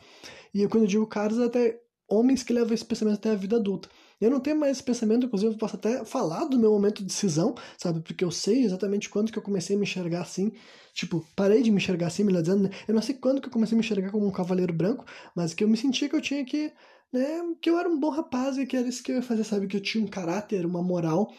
E 0.54 0.68
quando 0.68 0.84
eu 0.84 0.88
digo 0.88 1.08
caras, 1.08 1.40
é 1.40 1.46
até 1.46 1.80
homens 2.10 2.44
que 2.44 2.54
levam 2.54 2.74
esse 2.74 2.86
pensamento 2.86 3.16
até 3.16 3.32
a 3.32 3.36
vida 3.36 3.58
adulta. 3.58 3.90
Eu 4.20 4.32
não 4.32 4.40
tenho 4.40 4.60
mais 4.60 4.78
esse 4.78 4.84
pensamento, 4.84 5.28
inclusive 5.28 5.54
eu 5.54 5.58
posso 5.58 5.76
até 5.76 6.04
falar 6.04 6.46
do 6.46 6.58
meu 6.58 6.72
momento 6.72 7.00
de 7.00 7.06
decisão, 7.06 7.54
sabe? 7.78 8.02
Porque 8.02 8.24
eu 8.24 8.32
sei 8.32 8.64
exatamente 8.64 9.10
quando 9.10 9.32
que 9.32 9.38
eu 9.38 9.44
comecei 9.44 9.76
a 9.76 9.80
me 9.80 9.84
enxergar 9.84 10.22
assim. 10.22 10.52
Tipo, 10.94 11.24
parei 11.36 11.62
de 11.62 11.70
me 11.70 11.78
enxergar 11.78 12.08
assim, 12.08 12.24
melhor 12.24 12.42
dizendo, 12.42 12.64
né? 12.64 12.70
Eu 12.88 12.96
não 12.96 13.02
sei 13.02 13.14
quando 13.14 13.40
que 13.40 13.48
eu 13.48 13.52
comecei 13.52 13.76
a 13.76 13.78
me 13.78 13.86
enxergar 13.86 14.10
como 14.10 14.26
um 14.26 14.32
cavaleiro 14.32 14.74
branco, 14.74 15.06
mas 15.36 15.54
que 15.54 15.64
eu 15.64 15.68
me 15.68 15.78
sentia 15.78 16.10
que 16.10 16.16
eu 16.16 16.22
tinha 16.22 16.44
que 16.44 16.74
né, 17.12 17.42
que 17.62 17.70
eu 17.70 17.78
era 17.78 17.90
um 17.90 18.00
bom 18.00 18.10
rapaz 18.10 18.58
e 18.58 18.66
que 18.66 18.76
era 18.76 18.88
isso 18.88 19.04
que 19.04 19.12
eu 19.12 19.18
ia 19.18 19.22
fazer, 19.22 19.44
sabe? 19.44 19.68
Que 19.68 19.78
eu 19.78 19.82
tinha 19.82 20.04
um 20.04 20.08
caráter, 20.08 20.66
uma 20.66 20.82
moral, 20.82 21.34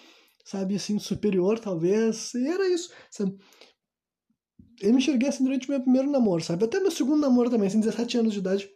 sabe, 0.45 0.77
assim, 0.77 0.99
superior, 0.99 1.59
talvez, 1.59 2.35
e 2.35 2.49
era 2.49 2.69
isso, 2.69 2.91
sabe? 3.11 3.37
Eu 4.81 4.93
me 4.93 4.99
enxerguei 4.99 5.29
assim 5.29 5.45
durante 5.45 5.69
meu 5.69 5.81
primeiro 5.81 6.11
namoro, 6.11 6.43
sabe? 6.43 6.65
Até 6.65 6.79
meu 6.81 6.91
segundo 6.91 7.21
namoro 7.21 7.51
também, 7.51 7.67
assim, 7.67 7.81
17 7.81 8.19
anos 8.19 8.33
de 8.33 8.39
idade, 8.39 8.71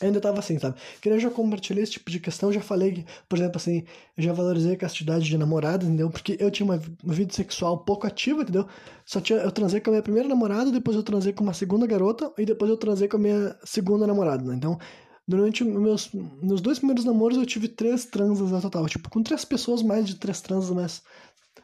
ainda 0.00 0.20
tava 0.20 0.38
assim, 0.38 0.58
sabe? 0.58 0.78
Queria 1.00 1.18
já 1.18 1.30
compartilhar 1.30 1.82
esse 1.82 1.92
tipo 1.92 2.10
de 2.10 2.20
questão, 2.20 2.52
já 2.52 2.60
falei 2.60 3.04
por 3.28 3.38
exemplo, 3.38 3.56
assim, 3.56 3.84
eu 4.16 4.22
já 4.22 4.32
valorizei 4.32 4.74
a 4.74 4.76
castidade 4.76 5.24
de 5.24 5.38
namorada, 5.38 5.84
entendeu? 5.84 6.10
Porque 6.10 6.36
eu 6.38 6.50
tinha 6.50 6.64
uma, 6.64 6.80
uma 7.02 7.14
vida 7.14 7.32
sexual 7.32 7.84
pouco 7.84 8.06
ativa, 8.06 8.42
entendeu? 8.42 8.66
Só 9.04 9.20
tinha, 9.20 9.38
eu 9.38 9.50
transei 9.50 9.80
com 9.80 9.90
a 9.90 9.92
minha 9.92 10.02
primeira 10.02 10.28
namorada, 10.28 10.70
depois 10.70 10.96
eu 10.96 11.02
transei 11.02 11.32
com 11.32 11.42
uma 11.42 11.54
segunda 11.54 11.86
garota, 11.86 12.32
e 12.38 12.44
depois 12.44 12.70
eu 12.70 12.76
transei 12.76 13.08
com 13.08 13.16
a 13.16 13.20
minha 13.20 13.56
segunda 13.64 14.06
namorada, 14.06 14.44
né? 14.44 14.54
Então, 14.54 14.78
Durante 15.28 15.62
meus, 15.62 16.10
meus 16.42 16.62
dois 16.62 16.78
primeiros 16.78 17.04
namoros 17.04 17.36
eu 17.36 17.44
tive 17.44 17.68
três 17.68 18.06
transas 18.06 18.50
no 18.50 18.60
total. 18.62 18.86
Tipo, 18.88 19.10
com 19.10 19.22
três 19.22 19.44
pessoas, 19.44 19.82
mais 19.82 20.06
de 20.06 20.16
três 20.16 20.40
transas, 20.40 20.70
mas. 20.70 21.02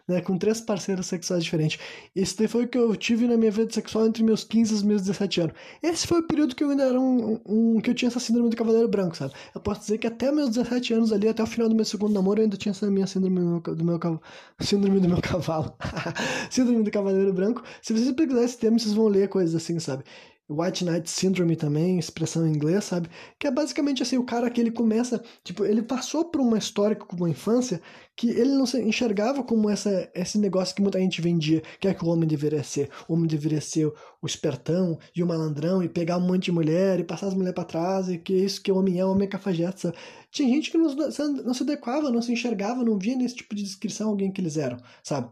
Né, 0.07 0.21
com 0.21 0.37
três 0.37 0.61
parceiros 0.61 1.07
sexuais 1.07 1.43
diferentes. 1.43 1.81
Esse 2.15 2.37
daí 2.37 2.47
foi 2.47 2.65
o 2.65 2.69
que 2.69 2.77
eu 2.77 2.95
tive 2.95 3.27
na 3.27 3.39
minha 3.39 3.51
vida 3.51 3.73
sexual 3.73 4.07
entre 4.07 4.23
meus 4.23 4.45
15 4.45 4.83
e 4.83 4.87
meus 4.87 5.01
17 5.01 5.41
anos. 5.41 5.55
Esse 5.83 6.07
foi 6.07 6.21
o 6.21 6.27
período 6.27 6.55
que 6.55 6.63
eu 6.63 6.69
ainda 6.69 6.83
era 6.83 7.01
um, 7.01 7.41
um, 7.47 7.81
que 7.81 7.89
eu 7.89 7.95
tinha 7.95 8.09
essa 8.09 8.21
síndrome 8.21 8.51
do 8.51 8.57
cavaleiro 8.57 8.87
branco, 8.87 9.17
sabe? 9.17 9.33
Eu 9.55 9.63
posso 9.63 9.81
dizer 9.81 9.97
que 9.97 10.07
até 10.07 10.31
meus 10.31 10.51
17 10.51 10.93
anos 10.93 11.11
ali, 11.11 11.27
até 11.27 11.43
o 11.43 11.47
final 11.47 11.71
do 11.71 11.75
meu 11.75 11.87
segundo 11.87 12.13
namoro, 12.13 12.41
eu 12.41 12.45
ainda 12.45 12.57
tinha 12.59 12.73
essa 12.73 12.91
minha 12.91 13.07
síndrome 13.07 13.41
do 13.41 13.47
meu, 13.47 13.61
do 13.61 13.83
meu 13.83 14.21
síndrome 14.61 15.01
do 15.01 15.09
meu 15.09 15.23
cavalo. 15.23 15.75
síndrome 16.51 16.83
do 16.83 16.91
cavaleiro 16.91 17.33
branco. 17.33 17.63
Se 17.81 17.95
vocês 17.95 18.13
pesquisarem 18.13 18.45
esse 18.45 18.59
termo, 18.59 18.79
vocês 18.79 18.93
vão 18.93 19.09
ler 19.09 19.31
coisas 19.31 19.55
assim, 19.55 19.79
sabe? 19.79 20.05
White 20.49 20.85
Knight 20.85 21.09
Syndrome 21.11 21.57
também, 21.57 21.99
expressão 21.99 22.47
em 22.47 22.53
inglês, 22.53 22.85
sabe? 22.85 23.09
Que 23.39 23.47
é 23.47 23.51
basicamente 23.51 24.03
assim, 24.03 24.19
o 24.19 24.25
cara 24.25 24.51
que 24.51 24.61
ele 24.61 24.71
começa, 24.71 25.23
tipo, 25.43 25.65
ele 25.65 25.83
passou 25.83 26.27
por 26.27 26.41
uma 26.41 26.59
história 26.59 26.95
com 26.95 27.17
uma 27.17 27.31
infância 27.31 27.81
que 28.15 28.29
ele 28.29 28.51
não 28.51 28.67
se 28.67 28.81
enxergava 28.81 29.43
como 29.43 29.71
essa, 29.71 30.11
esse 30.15 30.39
negócio 30.39 30.75
que 30.75 30.83
muita 30.83 31.01
gente 31.01 31.23
vendia, 31.23 31.63
que 31.81 31.89
é 31.89 31.95
que 31.95 32.05
o 32.05 32.09
homem 32.09 32.29
deveria 32.29 32.63
ser. 32.63 32.91
O 33.09 33.15
homem 33.15 33.27
deveria 33.27 33.61
ser 33.61 33.87
o 33.87 34.27
espertão 34.27 34.99
e 35.17 35.23
o 35.23 35.27
malandrão 35.27 35.83
e 35.83 35.89
pegar 35.89 36.19
um 36.19 36.27
monte 36.27 36.45
de 36.45 36.53
mulher 36.53 37.01
e 37.01 37.05
passar 37.05 37.29
as 37.29 37.35
mulheres 37.35 37.55
para 37.55 37.65
trás 37.65 38.09
e 38.09 38.19
que 38.19 38.35
é 38.35 38.45
isso 38.45 38.63
que 38.63 38.71
o 38.71 38.77
homem 38.77 39.01
é, 39.01 39.05
o 39.05 39.11
homem 39.11 39.27
é 39.27 39.31
cafajeste, 39.31 39.81
sabe? 39.81 39.97
Tinha 40.31 40.49
gente 40.49 40.71
que 40.71 40.77
não, 40.77 40.95
não 40.95 41.55
se 41.55 41.63
adequava, 41.63 42.11
não 42.11 42.21
se 42.21 42.33
enxergava, 42.33 42.85
não 42.85 42.99
via 42.99 43.17
nesse 43.17 43.37
tipo 43.37 43.55
de 43.55 43.63
descrição 43.63 44.11
alguém 44.11 44.31
que 44.31 44.41
eles 44.43 44.59
eram, 44.59 44.77
sabe? 45.03 45.31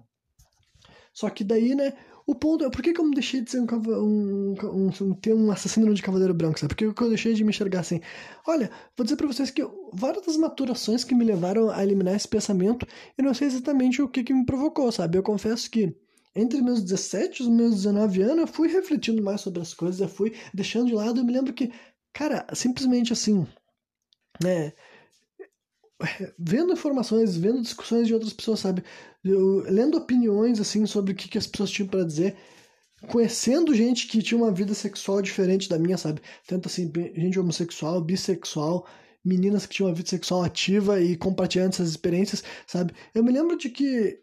Só 1.12 1.28
que 1.28 1.44
daí, 1.44 1.74
né, 1.74 1.92
o 2.26 2.34
ponto 2.34 2.64
é, 2.64 2.70
por 2.70 2.82
que, 2.82 2.92
que 2.92 3.00
eu 3.00 3.04
me 3.04 3.14
deixei 3.14 3.40
de 3.40 3.50
ser 3.50 3.60
um, 3.60 3.66
um, 3.66 4.90
um, 5.00 5.14
ter 5.14 5.34
um 5.34 5.50
assassino 5.50 5.92
de 5.92 6.02
cavaleiro 6.02 6.34
branco, 6.34 6.58
sabe? 6.58 6.68
Por 6.68 6.76
que, 6.76 6.92
que 6.92 7.02
eu 7.02 7.08
deixei 7.08 7.34
de 7.34 7.44
me 7.44 7.50
enxergar 7.50 7.80
assim? 7.80 8.00
Olha, 8.46 8.70
vou 8.96 9.04
dizer 9.04 9.16
pra 9.16 9.26
vocês 9.26 9.50
que 9.50 9.62
várias 9.92 10.24
das 10.26 10.36
maturações 10.36 11.04
que 11.04 11.14
me 11.14 11.24
levaram 11.24 11.70
a 11.70 11.82
eliminar 11.82 12.14
esse 12.14 12.28
pensamento, 12.28 12.86
eu 13.16 13.24
não 13.24 13.34
sei 13.34 13.48
exatamente 13.48 14.00
o 14.00 14.08
que, 14.08 14.22
que 14.22 14.32
me 14.32 14.46
provocou, 14.46 14.90
sabe? 14.92 15.18
Eu 15.18 15.22
confesso 15.22 15.70
que 15.70 15.94
entre 16.34 16.62
meus 16.62 16.82
17 16.82 17.42
e 17.42 17.46
os 17.46 17.52
meus 17.52 17.74
19 17.76 18.22
anos, 18.22 18.38
eu 18.38 18.46
fui 18.46 18.68
refletindo 18.68 19.22
mais 19.22 19.40
sobre 19.40 19.60
as 19.60 19.74
coisas, 19.74 20.00
eu 20.00 20.08
fui 20.08 20.34
deixando 20.54 20.86
de 20.86 20.94
lado, 20.94 21.20
eu 21.20 21.24
me 21.24 21.32
lembro 21.32 21.52
que, 21.52 21.70
cara, 22.12 22.46
simplesmente 22.54 23.12
assim, 23.12 23.46
né? 24.42 24.72
Vendo 26.38 26.72
informações, 26.72 27.36
vendo 27.36 27.62
discussões 27.62 28.06
de 28.06 28.14
outras 28.14 28.32
pessoas, 28.32 28.60
sabe? 28.60 28.82
Eu, 29.24 29.60
lendo 29.68 29.96
opiniões, 29.96 30.60
assim, 30.60 30.86
sobre 30.86 31.12
o 31.12 31.14
que, 31.14 31.28
que 31.28 31.38
as 31.38 31.46
pessoas 31.46 31.70
tinham 31.70 31.88
para 31.88 32.04
dizer, 32.04 32.36
conhecendo 33.08 33.74
gente 33.74 34.06
que 34.06 34.22
tinha 34.22 34.38
uma 34.38 34.52
vida 34.52 34.74
sexual 34.74 35.20
diferente 35.22 35.68
da 35.68 35.78
minha, 35.78 35.96
sabe? 35.98 36.20
Tanto 36.46 36.68
assim, 36.68 36.90
gente 37.16 37.38
homossexual, 37.38 38.00
bissexual, 38.00 38.86
meninas 39.24 39.66
que 39.66 39.74
tinham 39.74 39.88
uma 39.88 39.94
vida 39.94 40.08
sexual 40.08 40.42
ativa 40.42 41.00
e 41.00 41.16
compartilhando 41.16 41.70
essas 41.72 41.90
experiências, 41.90 42.42
sabe? 42.66 42.94
Eu 43.14 43.24
me 43.24 43.32
lembro 43.32 43.56
de 43.56 43.70
que 43.70 44.20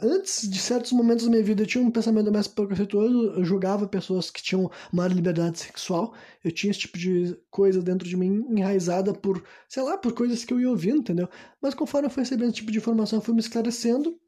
antes 0.00 0.48
de 0.48 0.58
certos 0.58 0.92
momentos 0.92 1.24
da 1.24 1.30
minha 1.30 1.42
vida 1.42 1.62
eu 1.62 1.66
tinha 1.66 1.82
um 1.82 1.90
pensamento 1.90 2.30
mais 2.30 2.46
preconceituoso, 2.46 3.32
eu 3.36 3.44
julgava 3.44 3.88
pessoas 3.88 4.30
que 4.30 4.42
tinham 4.42 4.70
maior 4.92 5.12
liberdade 5.12 5.58
sexual, 5.58 6.14
eu 6.44 6.52
tinha 6.52 6.70
esse 6.70 6.80
tipo 6.80 6.98
de 6.98 7.36
coisa 7.50 7.82
dentro 7.82 8.08
de 8.08 8.16
mim 8.16 8.44
enraizada 8.50 9.12
por, 9.14 9.42
sei 9.68 9.82
lá, 9.82 9.96
por 9.96 10.12
coisas 10.12 10.44
que 10.44 10.52
eu 10.52 10.60
ia 10.60 10.68
ouvindo, 10.68 10.98
entendeu? 10.98 11.28
Mas 11.60 11.74
conforme 11.74 12.06
eu 12.06 12.10
fui 12.10 12.22
recebendo 12.22 12.48
esse 12.48 12.56
tipo 12.56 12.72
de 12.72 12.78
informação, 12.78 13.18
eu 13.18 13.22
fui 13.22 13.34
me 13.34 13.40
esclarecendo. 13.40 14.18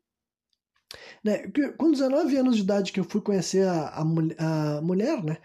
Né? 1.24 1.50
Com 1.76 1.90
19 1.90 2.36
anos 2.36 2.56
de 2.56 2.62
idade 2.62 2.92
que 2.92 3.00
eu 3.00 3.04
fui 3.04 3.20
conhecer 3.20 3.66
a, 3.66 3.88
a, 3.88 4.78
a 4.78 4.82
mulher, 4.82 5.22
né? 5.22 5.38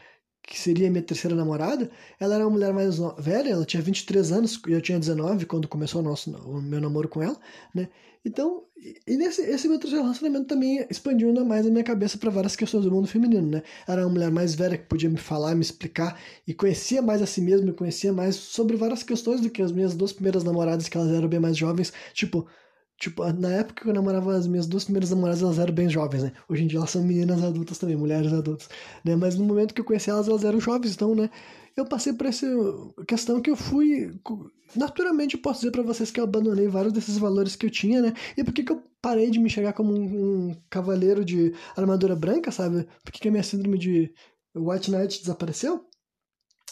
que 0.47 0.57
seria 0.57 0.89
minha 0.89 1.03
terceira 1.03 1.35
namorada, 1.35 1.91
ela 2.17 2.35
era 2.35 2.45
uma 2.45 2.51
mulher 2.51 2.73
mais 2.73 2.97
velha, 3.17 3.49
ela 3.49 3.65
tinha 3.65 3.83
23 3.83 4.31
anos 4.31 4.59
e 4.65 4.71
eu 4.71 4.81
tinha 4.81 4.97
19 4.97 5.45
quando 5.45 5.67
começou 5.67 5.99
o, 5.99 6.03
nosso, 6.03 6.31
o 6.31 6.61
meu 6.61 6.79
namoro 6.79 7.09
com 7.09 7.21
ela, 7.21 7.37
né? 7.75 7.89
Então, 8.27 8.65
e 9.07 9.15
nesse 9.15 9.41
esse 9.41 9.69
meu 9.69 9.79
relacionamento 9.79 10.47
também 10.47 10.85
expandiu 10.89 11.29
ainda 11.29 11.45
mais 11.45 11.65
a 11.65 11.69
minha 11.69 11.83
cabeça 11.83 12.17
para 12.17 12.29
várias 12.29 12.57
questões 12.57 12.83
do 12.83 12.91
mundo 12.91 13.07
feminino, 13.07 13.47
né? 13.49 13.63
Era 13.87 14.01
uma 14.05 14.09
mulher 14.09 14.29
mais 14.29 14.53
velha 14.53 14.77
que 14.77 14.83
podia 14.83 15.09
me 15.09 15.15
falar, 15.15 15.55
me 15.55 15.61
explicar 15.61 16.19
e 16.45 16.53
conhecia 16.53 17.01
mais 17.01 17.21
a 17.21 17.25
si 17.25 17.39
mesma, 17.39 17.71
conhecia 17.71 18.11
mais 18.11 18.35
sobre 18.35 18.75
várias 18.75 19.01
questões 19.01 19.39
do 19.39 19.49
que 19.49 19.61
as 19.61 19.71
minhas 19.71 19.95
duas 19.95 20.11
primeiras 20.11 20.43
namoradas, 20.43 20.89
que 20.89 20.97
elas 20.97 21.09
eram 21.09 21.29
bem 21.29 21.39
mais 21.39 21.55
jovens, 21.55 21.93
tipo, 22.13 22.45
Tipo, 22.97 23.31
na 23.31 23.49
época 23.49 23.83
que 23.83 23.89
eu 23.89 23.93
namorava 23.93 24.35
as 24.35 24.47
minhas 24.47 24.65
duas 24.65 24.83
primeiras 24.83 25.11
namoradas, 25.11 25.43
elas 25.43 25.59
eram 25.59 25.73
bem 25.73 25.87
jovens, 25.87 26.23
né? 26.23 26.31
Hoje 26.49 26.63
em 26.63 26.67
dia 26.67 26.79
elas 26.79 26.89
são 26.89 27.03
meninas 27.03 27.43
adultas 27.43 27.77
também, 27.77 27.95
mulheres 27.95 28.33
adultas, 28.33 28.67
né? 29.05 29.15
Mas 29.15 29.35
no 29.35 29.45
momento 29.45 29.73
que 29.73 29.81
eu 29.81 29.85
conheci 29.85 30.09
elas, 30.09 30.27
elas 30.27 30.43
eram 30.43 30.59
jovens, 30.59 30.95
então, 30.95 31.13
né? 31.13 31.29
Eu 31.75 31.85
passei 31.85 32.11
por 32.11 32.25
essa 32.25 32.47
questão 33.07 33.39
que 33.39 33.51
eu 33.51 33.55
fui... 33.55 34.19
Naturalmente, 34.75 35.35
eu 35.35 35.41
posso 35.41 35.59
dizer 35.59 35.71
para 35.71 35.83
vocês 35.83 36.09
que 36.09 36.19
eu 36.19 36.23
abandonei 36.23 36.67
vários 36.67 36.91
desses 36.91 37.19
valores 37.19 37.55
que 37.55 37.67
eu 37.67 37.69
tinha, 37.69 38.01
né? 38.01 38.13
E 38.35 38.43
por 38.43 38.51
que, 38.51 38.63
que 38.63 38.71
eu 38.71 38.81
parei 38.99 39.29
de 39.29 39.37
me 39.37 39.45
enxergar 39.45 39.73
como 39.73 39.93
um, 39.93 40.49
um 40.49 40.55
cavaleiro 40.67 41.23
de 41.23 41.53
armadura 41.75 42.15
branca, 42.15 42.51
sabe? 42.51 42.87
Por 43.03 43.11
que, 43.11 43.19
que 43.19 43.27
a 43.27 43.31
minha 43.31 43.43
síndrome 43.43 43.77
de 43.77 44.11
White 44.55 44.89
Knight 44.89 45.19
desapareceu? 45.19 45.85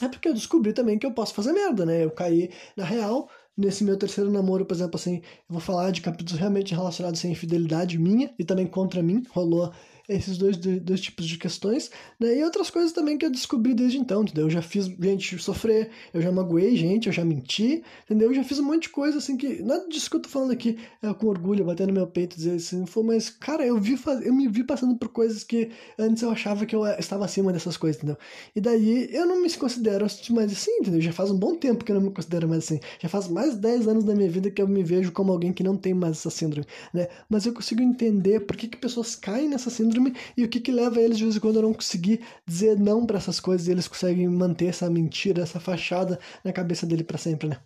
É 0.01 0.09
porque 0.09 0.27
eu 0.27 0.33
descobri 0.33 0.73
também 0.73 0.97
que 0.97 1.05
eu 1.05 1.13
posso 1.13 1.33
fazer 1.35 1.53
merda, 1.53 1.85
né? 1.85 2.03
Eu 2.03 2.11
caí 2.11 2.49
na 2.75 2.83
real 2.83 3.29
nesse 3.57 3.83
meu 3.83 3.97
terceiro 3.97 4.31
namoro, 4.31 4.65
por 4.65 4.73
exemplo, 4.75 4.95
assim, 4.95 5.17
eu 5.17 5.21
vou 5.49 5.59
falar 5.59 5.91
de 5.91 6.01
capítulos 6.01 6.39
realmente 6.39 6.73
relacionados 6.73 7.23
à 7.23 7.27
infidelidade 7.27 7.97
minha 7.97 8.33
e 8.37 8.43
também 8.43 8.67
contra 8.67 9.01
mim. 9.03 9.23
Rolou 9.31 9.71
esses 10.07 10.37
dois, 10.37 10.57
dois 10.57 11.01
tipos 11.01 11.25
de 11.25 11.37
questões, 11.37 11.89
né? 12.19 12.37
E 12.37 12.43
outras 12.43 12.69
coisas 12.69 12.91
também 12.91 13.17
que 13.17 13.25
eu 13.25 13.31
descobri 13.31 13.73
desde 13.73 13.97
então, 13.97 14.23
entendeu? 14.23 14.45
Eu 14.45 14.49
já 14.49 14.61
fiz 14.61 14.85
gente 14.85 15.37
sofrer, 15.39 15.89
eu 16.13 16.21
já 16.21 16.31
magoei 16.31 16.75
gente, 16.75 17.07
eu 17.07 17.13
já 17.13 17.25
menti, 17.25 17.83
entendeu? 18.05 18.29
Eu 18.29 18.35
já 18.35 18.43
fiz 18.43 18.59
um 18.59 18.63
monte 18.63 18.83
de 18.83 18.89
coisa, 18.89 19.17
assim, 19.17 19.37
que 19.37 19.61
nada 19.63 19.87
disso 19.87 20.09
que 20.09 20.15
eu 20.15 20.21
tô 20.21 20.29
falando 20.29 20.51
aqui 20.51 20.77
é 21.01 21.13
com 21.13 21.27
orgulho, 21.27 21.65
batendo 21.65 21.87
no 21.87 21.93
meu 21.93 22.07
peito, 22.07 22.35
dizer 22.35 22.55
assim, 22.55 22.85
foi, 22.85 23.03
mas, 23.03 23.29
cara, 23.29 23.65
eu 23.65 23.79
vi, 23.79 23.97
eu 24.23 24.33
me 24.33 24.47
vi 24.47 24.63
passando 24.63 24.95
por 24.95 25.09
coisas 25.09 25.43
que 25.43 25.69
antes 25.97 26.21
eu 26.21 26.29
achava 26.29 26.65
que 26.65 26.75
eu 26.75 26.85
estava 26.85 27.25
acima 27.25 27.51
dessas 27.51 27.77
coisas, 27.77 27.97
entendeu? 27.97 28.17
E 28.55 28.61
daí 28.61 29.09
eu 29.11 29.25
não 29.25 29.41
me 29.41 29.51
considero 29.53 30.05
mais 30.29 30.51
assim, 30.51 30.71
entendeu? 30.79 31.01
Já 31.01 31.13
faz 31.13 31.31
um 31.31 31.37
bom 31.37 31.55
tempo 31.55 31.83
que 31.83 31.91
eu 31.91 31.95
não 31.95 32.01
me 32.01 32.11
considero 32.11 32.47
mais 32.47 32.65
assim. 32.65 32.79
Já 32.99 33.09
faz 33.09 33.27
mais 33.27 33.53
de 33.53 33.61
10 33.61 33.87
anos 33.87 34.03
da 34.03 34.13
minha 34.13 34.29
vida 34.29 34.51
que 34.51 34.61
eu 34.61 34.67
me 34.67 34.83
vejo 34.83 35.11
como 35.11 35.31
alguém 35.31 35.53
que 35.53 35.63
não 35.63 35.77
tem 35.77 35.93
mais 35.93 36.17
essa 36.17 36.29
síndrome, 36.29 36.67
né? 36.93 37.07
Mas 37.29 37.45
eu 37.45 37.53
consigo 37.53 37.81
entender 37.81 38.41
por 38.41 38.55
que, 38.55 38.67
que 38.67 38.77
pessoas 38.77 39.15
caem 39.15 39.49
nessa 39.49 39.69
síndrome 39.69 39.94
e 40.36 40.43
o 40.43 40.49
que, 40.49 40.60
que 40.60 40.71
leva 40.71 40.99
eles 40.99 41.17
de 41.17 41.23
vez 41.23 41.36
em 41.36 41.39
quando 41.39 41.60
a 41.60 41.62
não 41.62 41.73
conseguir 41.73 42.21
dizer 42.47 42.79
não 42.79 43.05
para 43.05 43.17
essas 43.17 43.39
coisas 43.39 43.67
e 43.67 43.71
eles 43.71 43.88
conseguem 43.88 44.27
manter 44.27 44.67
essa 44.67 44.89
mentira, 44.89 45.43
essa 45.43 45.60
fachada 45.60 46.19
na 46.43 46.51
cabeça 46.53 46.86
dele 46.86 47.03
para 47.03 47.17
sempre, 47.17 47.47
né? 47.49 47.58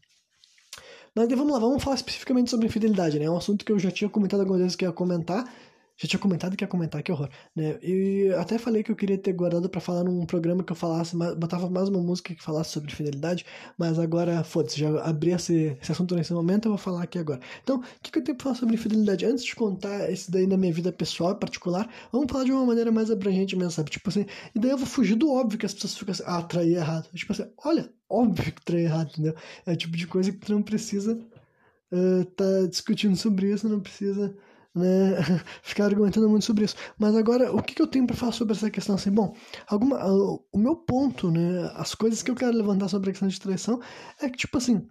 Mas 1.16 1.28
vamos 1.30 1.52
lá, 1.52 1.60
vamos 1.60 1.84
falar 1.84 1.96
especificamente 1.96 2.52
sobre 2.52 2.68
infidelidade, 2.68 3.18
né? 3.20 3.26
É 3.26 3.30
um 3.30 3.38
assunto 3.38 3.66
que 3.66 3.72
eu 3.72 3.80
já 3.80 3.92
tinha 3.92 4.10
comentado 4.10 4.42
algumas 4.42 4.62
vezes 4.62 4.76
que 4.76 4.86
ia 4.86 4.92
comentar, 4.92 5.44
já 6.00 6.08
tinha 6.08 6.20
comentado 6.20 6.56
que 6.56 6.64
ia 6.64 6.68
comentar, 6.68 7.04
que 7.04 7.12
horror. 7.12 7.30
Né? 7.54 7.78
E 7.84 8.32
até 8.40 8.58
falei 8.58 8.82
que 8.82 8.92
eu 8.92 8.96
queria 8.96 9.18
ter 9.18 9.34
guardado 9.34 9.70
para 9.70 9.82
falar 9.82 10.04
num 10.06 10.26
programa 10.26 10.64
que 10.64 10.72
eu 10.72 10.76
falasse, 10.76 11.16
botava 11.36 11.70
mais 11.70 11.90
uma 11.90 12.00
música 12.00 12.34
que 12.34 12.42
falasse 12.42 12.72
sobre 12.72 12.96
fidelidade, 12.96 13.46
mas 13.78 14.00
agora, 14.00 14.42
foda-se, 14.44 14.80
já 14.80 14.90
abri 15.04 15.32
esse, 15.32 15.78
esse 15.82 15.92
assunto 15.92 16.16
nesse 16.16 16.32
momento, 16.32 16.66
eu 16.66 16.72
vou 16.72 16.78
falar 16.78 17.04
aqui 17.04 17.20
agora. 17.20 17.42
Então, 17.62 17.80
o 17.80 17.84
que, 18.02 18.12
que 18.12 18.20
eu 18.20 18.24
tenho 18.24 18.38
pra 18.38 18.46
falar 18.46 18.56
sobre 18.56 18.78
fidelidade? 18.78 19.26
Antes 19.26 19.44
de 19.44 19.54
contar 19.56 20.10
esse 20.10 20.32
daí 20.32 20.48
na 20.48 20.56
minha 20.56 20.72
vida 20.72 20.90
pessoal 20.92 21.36
particular, 21.36 21.90
vamos 22.14 22.32
falar 22.32 22.46
de 22.46 22.52
uma 22.54 22.66
maneira 22.66 22.92
mais 22.94 23.12
abrangente 23.12 23.58
mesmo, 23.58 23.72
sabe? 23.72 23.92
Tipo 23.92 24.08
assim, 24.10 24.26
e 24.56 24.60
daí 24.60 24.72
eu 24.72 24.78
vou 24.78 24.88
fugir 24.88 25.16
do 25.16 25.30
óbvio 25.34 25.60
que 25.60 25.66
as 25.66 25.74
pessoas 25.74 25.98
ficam 25.98 26.14
assim, 26.14 26.24
ah, 26.26 26.42
trair 26.42 26.76
errado. 26.76 27.10
Tipo 27.14 27.34
assim, 27.34 27.46
olha, 27.58 27.92
óbvio 28.10 28.54
que 28.54 28.64
trair 28.64 28.86
errado, 28.86 29.10
entendeu? 29.10 29.36
É 29.66 29.74
o 29.74 29.76
tipo 29.76 29.98
de 29.98 30.08
coisa 30.08 30.32
que 30.32 30.38
tu 30.38 30.54
não 30.54 30.62
precisa 30.62 31.20
uh, 31.92 32.26
tá 32.26 32.68
discutindo 32.70 33.18
sobre 33.18 33.52
isso, 33.52 33.68
não 33.68 33.82
precisa 33.82 34.34
né, 34.80 35.18
ficar 35.62 35.86
argumentando 35.86 36.30
muito 36.30 36.46
sobre 36.46 36.66
isso. 36.66 36.76
Mas 36.98 37.16
agora, 37.16 37.52
o 37.54 37.62
que, 37.62 37.76
que 37.76 37.82
eu 37.82 37.88
tenho 37.88 38.08
para 38.08 38.16
falar 38.16 38.32
sobre 38.32 38.54
essa 38.56 38.70
questão? 38.72 38.96
Assim, 38.96 39.12
bom, 39.12 39.36
alguma, 39.68 40.04
o 40.06 40.58
meu 40.58 40.76
ponto, 40.76 41.30
né, 41.30 41.72
as 41.76 41.94
coisas 41.94 42.24
que 42.24 42.32
eu 42.32 42.36
quero 42.36 42.58
levantar 42.58 42.88
sobre 42.88 43.10
a 43.10 43.14
questão 43.14 43.28
de 43.28 43.40
traição 43.40 43.80
é 44.22 44.30
que, 44.30 44.38
tipo 44.38 44.58
assim, 44.58 44.88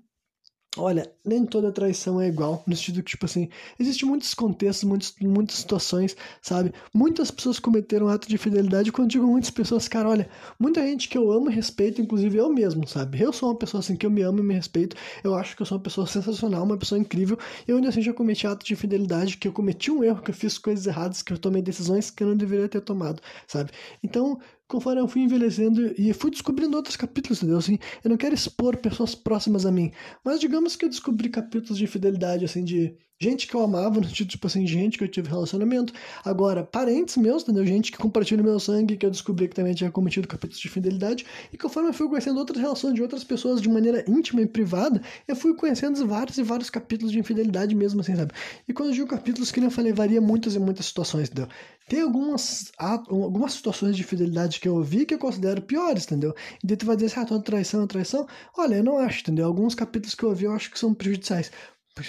Olha, 0.77 1.11
nem 1.25 1.45
toda 1.47 1.73
traição 1.73 2.21
é 2.21 2.29
igual, 2.29 2.63
no 2.67 2.77
sentido 2.77 3.03
que, 3.03 3.11
tipo 3.11 3.25
assim, 3.25 3.49
existem 3.81 4.07
muitos 4.07 4.35
contextos, 4.35 4.85
muitos, 4.85 5.15
muitas 5.21 5.57
situações, 5.57 6.15
sabe? 6.43 6.73
Muitas 6.95 7.31
pessoas 7.31 7.59
cometeram 7.59 8.07
ato 8.07 8.29
de 8.29 8.37
fidelidade, 8.39 8.93
quando 8.93 9.11
digo 9.11 9.27
muitas 9.27 9.51
pessoas, 9.51 9.89
cara, 9.89 10.09
olha, 10.09 10.29
muita 10.61 10.83
gente 10.83 11.09
que 11.09 11.17
eu 11.17 11.33
amo 11.33 11.51
e 11.51 11.55
respeito, 11.55 12.01
inclusive 12.03 12.37
eu 12.37 12.49
mesmo, 12.51 12.87
sabe? 12.87 13.21
Eu 13.21 13.33
sou 13.33 13.49
uma 13.49 13.57
pessoa 13.59 13.81
assim 13.81 13.97
que 13.97 14.05
eu 14.07 14.11
me 14.11 14.21
amo 14.23 14.41
e 14.41 14.43
me 14.43 14.55
respeito, 14.55 14.95
eu 15.25 15.35
acho 15.35 15.57
que 15.57 15.63
eu 15.63 15.67
sou 15.67 15.79
uma 15.79 15.83
pessoa 15.83 16.07
sensacional, 16.07 16.63
uma 16.65 16.77
pessoa 16.77 16.99
incrível, 17.01 17.39
e 17.67 17.73
ainda 17.73 17.89
assim 17.89 18.03
já 18.03 18.13
cometi 18.13 18.47
ato 18.47 18.65
de 18.65 18.77
fidelidade, 18.77 19.37
que 19.39 19.49
eu 19.49 19.53
cometi 19.53 19.91
um 19.91 20.05
erro, 20.05 20.23
que 20.23 20.31
eu 20.31 20.35
fiz 20.35 20.59
coisas 20.59 20.87
erradas, 20.87 21.23
que 21.23 21.33
eu 21.33 21.39
tomei 21.39 21.63
decisões 21.63 22.11
que 22.11 22.23
eu 22.23 22.29
não 22.29 22.37
deveria 22.37 22.69
ter 22.69 22.83
tomado, 22.83 23.21
sabe? 23.47 23.71
Então, 24.03 24.39
conforme 24.69 25.01
eu 25.01 25.09
fui 25.09 25.23
envelhecendo 25.23 25.95
e 25.99 26.13
fui 26.13 26.31
descobrindo 26.31 26.77
outros 26.77 26.97
capítulos, 26.97 27.39
entendeu? 27.39 27.59
Assim, 27.59 27.79
eu 28.05 28.11
não 28.11 28.17
quero 28.17 28.35
expor 28.35 28.77
pessoas 28.77 29.15
próximas 29.15 29.65
a 29.65 29.73
mim, 29.73 29.91
mas 30.25 30.39
digamos 30.39 30.77
que 30.77 30.85
eu 30.85 30.89
descobri 30.89 31.31
capítulos 31.31 31.79
de 31.79 31.87
fidelidade, 31.87 32.45
assim, 32.45 32.63
de 32.63 32.95
gente 33.21 33.49
que 33.49 33.55
eu 33.55 33.63
amava, 33.63 34.01
no 34.01 34.07
sentido, 34.07 34.29
tipo 34.29 34.47
assim, 34.47 34.67
gente 34.67 34.97
que 34.97 35.05
eu 35.05 35.09
tive 35.09 35.29
relacionamento. 35.29 35.93
Agora, 36.25 36.63
parentes 36.63 37.17
meus, 37.17 37.43
entendeu? 37.43 37.67
Gente 37.67 37.91
que 37.91 37.99
compartilha 37.99 38.43
meu 38.43 38.61
sangue, 38.61 38.97
que 38.97 39.05
eu 39.05 39.11
descobri 39.11 39.49
que 39.49 39.57
também 39.57 39.75
tinha 39.75 39.91
cometido 39.91 40.29
capítulos 40.29 40.61
de 40.61 40.69
fidelidade. 40.69 41.27
E 41.53 41.59
conforme 41.59 41.89
eu 41.89 41.93
fui 41.93 42.09
conhecendo 42.09 42.39
outras 42.39 42.61
relações 42.61 42.95
de 42.95 43.03
outras 43.03 43.25
pessoas 43.25 43.61
de 43.61 43.69
maneira 43.69 44.05
íntima 44.09 44.41
e 44.41 44.47
privada, 44.47 45.03
eu 45.27 45.35
fui 45.35 45.55
conhecendo 45.55 46.07
vários 46.07 46.39
e 46.39 46.43
vários 46.43 46.71
capítulos 46.71 47.13
de 47.13 47.19
infidelidade 47.19 47.75
mesmo, 47.75 48.01
assim, 48.01 48.15
sabe? 48.15 48.33
E 48.69 48.73
quando 48.73 48.91
eu 48.91 48.95
digo 48.95 49.09
capítulos, 49.09 49.51
que 49.51 49.61
nem 49.61 49.69
eu 49.69 49.75
falei, 49.75 49.93
varia 49.93 50.21
muitas 50.21 50.55
e 50.55 50.59
muitas 50.59 50.87
situações, 50.87 51.29
entendeu? 51.29 51.49
Tem 51.89 52.03
algumas, 52.03 52.71
algumas 52.79 53.55
situações 53.55 53.97
de 53.97 54.05
fidelidade 54.05 54.61
que 54.61 54.69
eu 54.69 54.83
vi 54.83 55.07
que 55.07 55.15
eu 55.15 55.19
considero 55.19 55.63
piores, 55.63 56.05
entendeu? 56.05 56.35
E 56.63 56.67
daí 56.67 56.77
tu 56.77 56.87
vai 56.87 56.97
dizer, 56.97 57.19
ah, 57.19 57.25
toda 57.25 57.43
traição 57.43 57.87
traição. 57.87 58.29
Olha, 58.57 58.77
eu 58.77 58.85
não 58.85 58.99
acho, 58.99 59.23
entendeu? 59.23 59.47
Alguns 59.47 59.75
capítulos 59.75 60.15
que 60.15 60.23
eu 60.23 60.35
vi 60.35 60.45
eu 60.45 60.53
acho 60.53 60.71
que 60.71 60.79
são 60.79 60.93
prejudiciais 60.93 61.51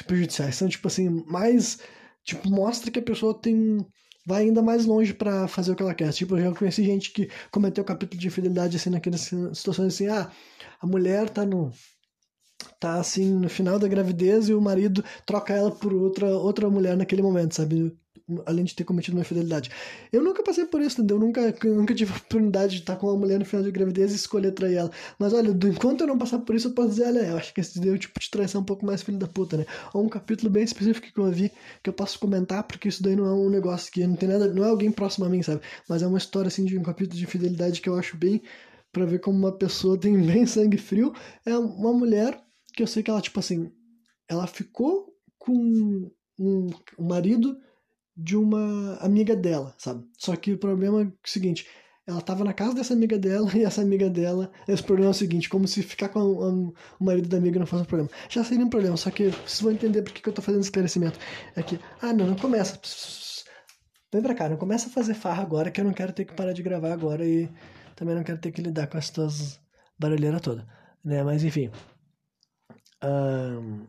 prejudiciais. 0.06 0.56
São, 0.56 0.68
tipo 0.68 0.88
assim, 0.88 1.10
mais. 1.28 1.80
Tipo, 2.24 2.50
mostra 2.50 2.92
que 2.92 3.00
a 3.00 3.04
pessoa 3.04 3.34
tem. 3.40 3.78
Vai 4.26 4.44
ainda 4.44 4.62
mais 4.62 4.86
longe 4.86 5.14
para 5.14 5.48
fazer 5.48 5.72
o 5.72 5.76
que 5.76 5.82
ela 5.82 5.96
quer. 5.96 6.12
Tipo, 6.14 6.38
eu 6.38 6.52
já 6.52 6.56
conheci 6.56 6.84
gente 6.84 7.12
que 7.12 7.30
cometeu 7.52 7.84
capítulo 7.84 8.20
de 8.20 8.28
infidelidade, 8.28 8.78
assim, 8.78 8.90
naquelas 8.90 9.22
situações 9.54 9.96
assim, 9.96 10.08
ah, 10.08 10.30
a 10.82 10.88
mulher 10.88 11.30
tá 11.30 11.46
no 11.46 11.72
tá 12.80 12.96
assim 12.96 13.32
no 13.34 13.50
final 13.50 13.80
da 13.80 13.88
gravidez 13.88 14.50
e 14.50 14.54
o 14.54 14.62
marido 14.62 15.04
troca 15.26 15.54
ela 15.54 15.72
por 15.72 15.94
outra 15.94 16.28
outra 16.28 16.70
mulher 16.70 16.96
naquele 16.98 17.22
momento, 17.22 17.56
sabe? 17.56 17.98
Além 18.46 18.66
de 18.66 18.76
ter 18.76 18.84
cometido 18.84 19.18
uma 19.18 19.22
infidelidade. 19.22 19.70
Eu 20.12 20.24
nunca 20.24 20.44
passei 20.44 20.66
por 20.66 20.82
isso, 20.82 21.00
entendeu? 21.00 21.18
Eu 21.18 21.22
nunca, 21.22 21.56
eu 21.64 21.76
nunca 21.76 21.94
tive 21.94 22.14
a 22.14 22.16
oportunidade 22.16 22.76
de 22.76 22.80
estar 22.82 22.96
com 22.96 23.08
uma 23.08 23.18
mulher 23.18 23.40
no 23.40 23.46
final 23.46 23.64
de 23.64 23.72
gravidez 23.72 24.12
e 24.12 24.16
escolher 24.16 24.52
trair 24.52 24.76
ela. 24.76 24.92
Mas 25.18 25.34
olha, 25.34 25.50
enquanto 25.50 26.02
eu 26.02 26.08
não 26.08 26.18
passar 26.18 26.40
por 26.40 26.56
isso, 26.56 26.68
eu 26.68 26.74
posso 26.74 26.90
dizer, 26.90 27.08
olha, 27.08 27.20
eu 27.20 27.38
acho 27.38 27.54
que 27.54 27.62
esse 27.62 27.80
deu 27.80 27.94
o 27.94 27.98
tipo 27.98 28.20
de 28.20 28.30
traição 28.30 28.62
um 28.62 28.66
pouco 28.66 28.86
mais 28.86 29.02
filho 29.02 29.18
da 29.18 29.28
puta, 29.28 29.58
né? 29.58 29.66
Ou 29.94 30.04
um 30.04 30.10
capítulo 30.10 30.50
bem 30.50 30.64
específico 30.64 31.12
que 31.12 31.20
eu 31.20 31.32
vi, 31.32 31.52
que 31.84 31.90
eu 31.90 31.94
posso 31.94 32.20
comentar, 32.20 32.64
porque 32.64 32.88
isso 32.88 33.02
daí 33.02 33.16
não 33.16 33.26
é 33.26 33.34
um 33.34 33.50
negócio 33.50 33.92
que 33.92 34.06
não 34.06 34.16
tem 34.16 34.30
nada, 34.30 34.48
não 34.54 34.64
é 34.64 34.70
alguém 34.70 34.92
próximo 34.92 35.26
a 35.26 35.30
mim, 35.30 35.42
sabe? 35.42 35.62
Mas 35.88 36.02
é 36.02 36.08
uma 36.08 36.18
história, 36.18 36.48
assim, 36.48 36.66
de 36.66 36.78
um 36.78 36.84
capítulo 36.84 37.18
de 37.18 37.26
fidelidade 37.26 37.82
que 37.82 37.90
eu 37.90 37.96
acho 37.96 38.18
bem 38.18 38.42
para 38.92 39.06
ver 39.06 39.20
como 39.20 39.38
uma 39.38 39.52
pessoa 39.52 40.00
tem 40.00 40.18
bem 40.26 40.46
sangue 40.46 40.78
frio. 40.78 41.14
É 41.46 41.58
uma 41.58 41.94
mulher 41.94 42.40
que 42.74 42.84
eu 42.84 42.88
sei 42.88 43.04
que 43.04 43.10
ela, 43.10 43.22
tipo 43.22 43.40
assim, 43.40 43.72
ela 44.28 44.48
ficou 44.48 45.14
com 45.38 46.12
um 46.40 46.70
marido 46.98 47.58
de 48.22 48.36
uma 48.36 48.98
amiga 48.98 49.36
dela, 49.36 49.74
sabe? 49.78 50.06
Só 50.18 50.36
que 50.36 50.52
o 50.52 50.58
problema 50.58 51.02
é 51.02 51.06
o 51.06 51.14
seguinte, 51.24 51.66
ela 52.06 52.22
tava 52.22 52.44
na 52.44 52.54
casa 52.54 52.76
dessa 52.76 52.94
amiga 52.94 53.18
dela 53.18 53.50
e 53.56 53.64
essa 53.64 53.82
amiga 53.82 54.10
dela, 54.10 54.52
esse 54.68 54.84
problema 54.84 55.10
é 55.10 55.12
o 55.12 55.14
seguinte, 55.14 55.48
como 55.48 55.68
se 55.68 55.82
ficar 55.82 56.10
com 56.10 56.20
a, 56.20 56.24
a, 56.24 56.50
o 57.00 57.06
marido 57.06 57.30
da 57.30 57.38
amiga 57.38 57.60
não 57.60 57.66
fosse 57.66 57.84
um 57.84 57.86
problema. 57.86 58.12
Já 58.30 58.44
seria 58.44 58.66
um 58.66 58.70
problema, 58.70 58.98
só 58.98 59.10
que 59.10 59.30
vocês 59.30 59.62
vão 59.62 59.72
entender 59.72 60.02
por 60.02 60.12
que, 60.12 60.28
eu 60.28 60.34
tô 60.34 60.42
fazendo 60.42 60.62
esclarecimento. 60.64 61.18
É 61.56 61.64
que, 61.64 61.80
ah 62.02 62.12
não, 62.14 62.28
não 62.28 62.36
começa. 62.36 62.80
Vem 64.12 64.22
pra 64.22 64.36
cá, 64.36 64.50
não 64.50 64.58
começa 64.58 64.90
a 64.90 64.92
fazer 64.92 65.14
farra 65.14 65.44
agora 65.44 65.72
que 65.72 65.80
eu 65.80 65.86
não 65.86 65.94
quero 65.94 66.12
ter 66.12 66.26
que 66.26 66.34
parar 66.34 66.52
de 66.52 66.64
gravar 66.64 66.92
agora 66.92 67.26
e 67.26 67.50
também 67.96 68.16
não 68.16 68.24
quero 68.24 68.40
ter 68.40 68.52
que 68.52 68.62
lidar 68.62 68.88
com 68.88 68.98
essas 68.98 69.60
barulheiras 69.98 70.42
toda, 70.42 70.68
né? 71.04 71.24
Mas 71.24 71.44
enfim. 71.44 71.70
Um, 73.04 73.86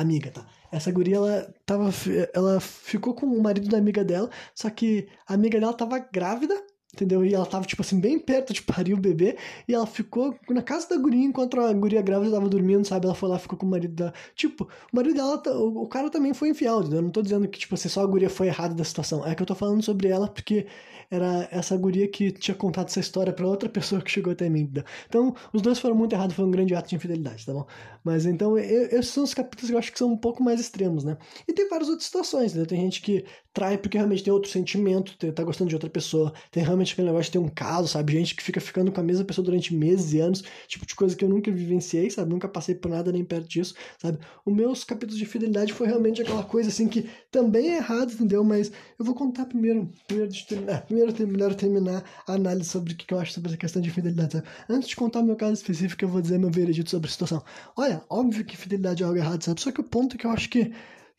amiga, 0.00 0.30
tá? 0.30 0.46
Essa 0.70 0.90
guria, 0.90 1.16
ela 1.16 1.54
tava. 1.64 1.90
Ela 2.34 2.60
ficou 2.60 3.14
com 3.14 3.26
o 3.26 3.42
marido 3.42 3.68
da 3.68 3.78
amiga 3.78 4.04
dela, 4.04 4.30
só 4.54 4.68
que 4.70 5.08
a 5.26 5.34
amiga 5.34 5.58
dela 5.58 5.72
tava 5.72 5.98
grávida, 5.98 6.54
entendeu? 6.96 7.24
E 7.24 7.34
ela 7.34 7.46
tava, 7.46 7.64
tipo 7.64 7.82
assim, 7.82 8.00
bem 8.00 8.18
perto 8.18 8.52
de 8.52 8.62
parir 8.62 8.94
o 8.94 8.96
bebê, 8.96 9.36
e 9.68 9.74
ela 9.74 9.86
ficou 9.86 10.34
na 10.48 10.62
casa 10.62 10.88
da 10.88 10.96
guria 10.96 11.24
enquanto 11.24 11.60
a 11.60 11.72
guria 11.72 12.02
grávida 12.02 12.32
tava 12.32 12.48
dormindo, 12.48 12.86
sabe? 12.86 13.06
Ela 13.06 13.14
foi 13.14 13.28
lá, 13.28 13.38
ficou 13.38 13.58
com 13.58 13.66
o 13.66 13.70
marido 13.70 13.94
da. 13.94 14.12
Tipo, 14.34 14.64
o 14.92 14.96
marido 14.96 15.14
dela, 15.14 15.42
o 15.56 15.86
cara 15.86 16.10
também 16.10 16.34
foi 16.34 16.48
infiel, 16.50 16.80
entendeu? 16.80 16.98
Eu 16.98 17.02
não 17.02 17.10
tô 17.10 17.22
dizendo 17.22 17.46
que, 17.48 17.58
tipo 17.58 17.74
assim, 17.74 17.88
só 17.88 18.02
a 18.02 18.06
guria 18.06 18.30
foi 18.30 18.48
errada 18.48 18.74
da 18.74 18.84
situação. 18.84 19.26
É 19.26 19.34
que 19.34 19.42
eu 19.42 19.46
tô 19.46 19.54
falando 19.54 19.82
sobre 19.82 20.08
ela 20.08 20.28
porque 20.28 20.66
era 21.10 21.48
essa 21.50 21.76
guria 21.76 22.08
que 22.08 22.32
tinha 22.32 22.54
contado 22.54 22.88
essa 22.88 23.00
história 23.00 23.32
para 23.32 23.46
outra 23.46 23.68
pessoa 23.68 24.00
que 24.00 24.10
chegou 24.10 24.32
até 24.32 24.48
mim. 24.48 24.70
Então, 25.08 25.34
os 25.52 25.62
dois 25.62 25.78
foram 25.78 25.94
muito 25.94 26.12
errados, 26.14 26.34
foi 26.34 26.44
um 26.44 26.50
grande 26.50 26.74
ato 26.74 26.88
de 26.88 26.96
infidelidade, 26.96 27.46
tá 27.46 27.52
bom? 27.52 27.66
Mas 28.02 28.26
então, 28.26 28.58
eu, 28.58 28.86
esses 28.86 29.08
são 29.08 29.24
os 29.24 29.34
capítulos 29.34 29.70
que 29.70 29.74
eu 29.74 29.78
acho 29.78 29.92
que 29.92 29.98
são 29.98 30.12
um 30.12 30.16
pouco 30.16 30.42
mais 30.42 30.60
extremos, 30.60 31.04
né? 31.04 31.16
E 31.46 31.52
tem 31.52 31.68
várias 31.68 31.88
outras 31.88 32.06
situações, 32.06 32.54
né? 32.54 32.64
Tem 32.64 32.80
gente 32.80 33.00
que 33.00 33.24
trai 33.52 33.78
porque 33.78 33.96
realmente 33.96 34.22
tem 34.22 34.32
outro 34.32 34.50
sentimento, 34.50 35.16
tá 35.32 35.42
gostando 35.42 35.68
de 35.68 35.74
outra 35.76 35.88
pessoa, 35.88 36.32
tem 36.50 36.62
realmente 36.62 36.85
aquele 36.92 37.08
negócio 37.08 37.26
de 37.26 37.32
ter 37.32 37.38
um 37.38 37.48
caso, 37.48 37.88
sabe? 37.88 38.12
Gente 38.12 38.34
que 38.34 38.42
fica 38.42 38.60
ficando 38.60 38.92
com 38.92 39.00
a 39.00 39.04
mesma 39.04 39.24
pessoa 39.24 39.44
durante 39.44 39.74
meses 39.74 40.12
e 40.12 40.20
anos, 40.20 40.42
tipo 40.66 40.86
de 40.86 40.94
coisa 40.94 41.16
que 41.16 41.24
eu 41.24 41.28
nunca 41.28 41.50
vivenciei, 41.50 42.10
sabe? 42.10 42.30
Nunca 42.30 42.48
passei 42.48 42.74
por 42.74 42.90
nada 42.90 43.12
nem 43.12 43.24
perto 43.24 43.48
disso, 43.48 43.74
sabe? 43.98 44.18
Os 44.44 44.54
meus 44.54 44.84
capítulos 44.84 45.18
de 45.18 45.26
fidelidade 45.26 45.72
foi 45.72 45.86
realmente 45.86 46.22
aquela 46.22 46.42
coisa 46.44 46.68
assim 46.68 46.88
que 46.88 47.08
também 47.30 47.70
é 47.70 47.76
errado, 47.76 48.12
entendeu? 48.12 48.42
Mas 48.44 48.70
eu 48.98 49.04
vou 49.04 49.14
contar 49.14 49.46
primeiro, 49.46 49.90
primeiro 50.06 50.30
de 50.30 50.46
terminar, 50.46 50.82
primeiro 50.82 51.12
melhor 51.26 51.54
terminar 51.54 52.04
a 52.26 52.32
análise 52.34 52.68
sobre 52.68 52.92
o 52.92 52.96
que 52.96 53.12
eu 53.12 53.18
acho 53.18 53.32
sobre 53.32 53.50
essa 53.50 53.58
questão 53.58 53.82
de 53.82 53.90
fidelidade, 53.90 54.34
sabe? 54.34 54.46
Antes 54.68 54.88
de 54.88 54.96
contar 54.96 55.20
o 55.20 55.24
meu 55.24 55.36
caso 55.36 55.54
específico, 55.54 56.04
eu 56.04 56.08
vou 56.08 56.20
dizer 56.20 56.38
meu 56.38 56.50
veredito 56.50 56.90
sobre 56.90 57.08
a 57.08 57.12
situação. 57.12 57.42
Olha, 57.76 58.02
óbvio 58.08 58.44
que 58.44 58.56
fidelidade 58.56 59.02
é 59.02 59.06
algo 59.06 59.18
errado, 59.18 59.42
sabe? 59.42 59.60
Só 59.60 59.72
que 59.72 59.80
o 59.80 59.84
ponto 59.84 60.16
é 60.16 60.18
que 60.18 60.26
eu 60.26 60.30
acho 60.30 60.48
que, 60.48 60.72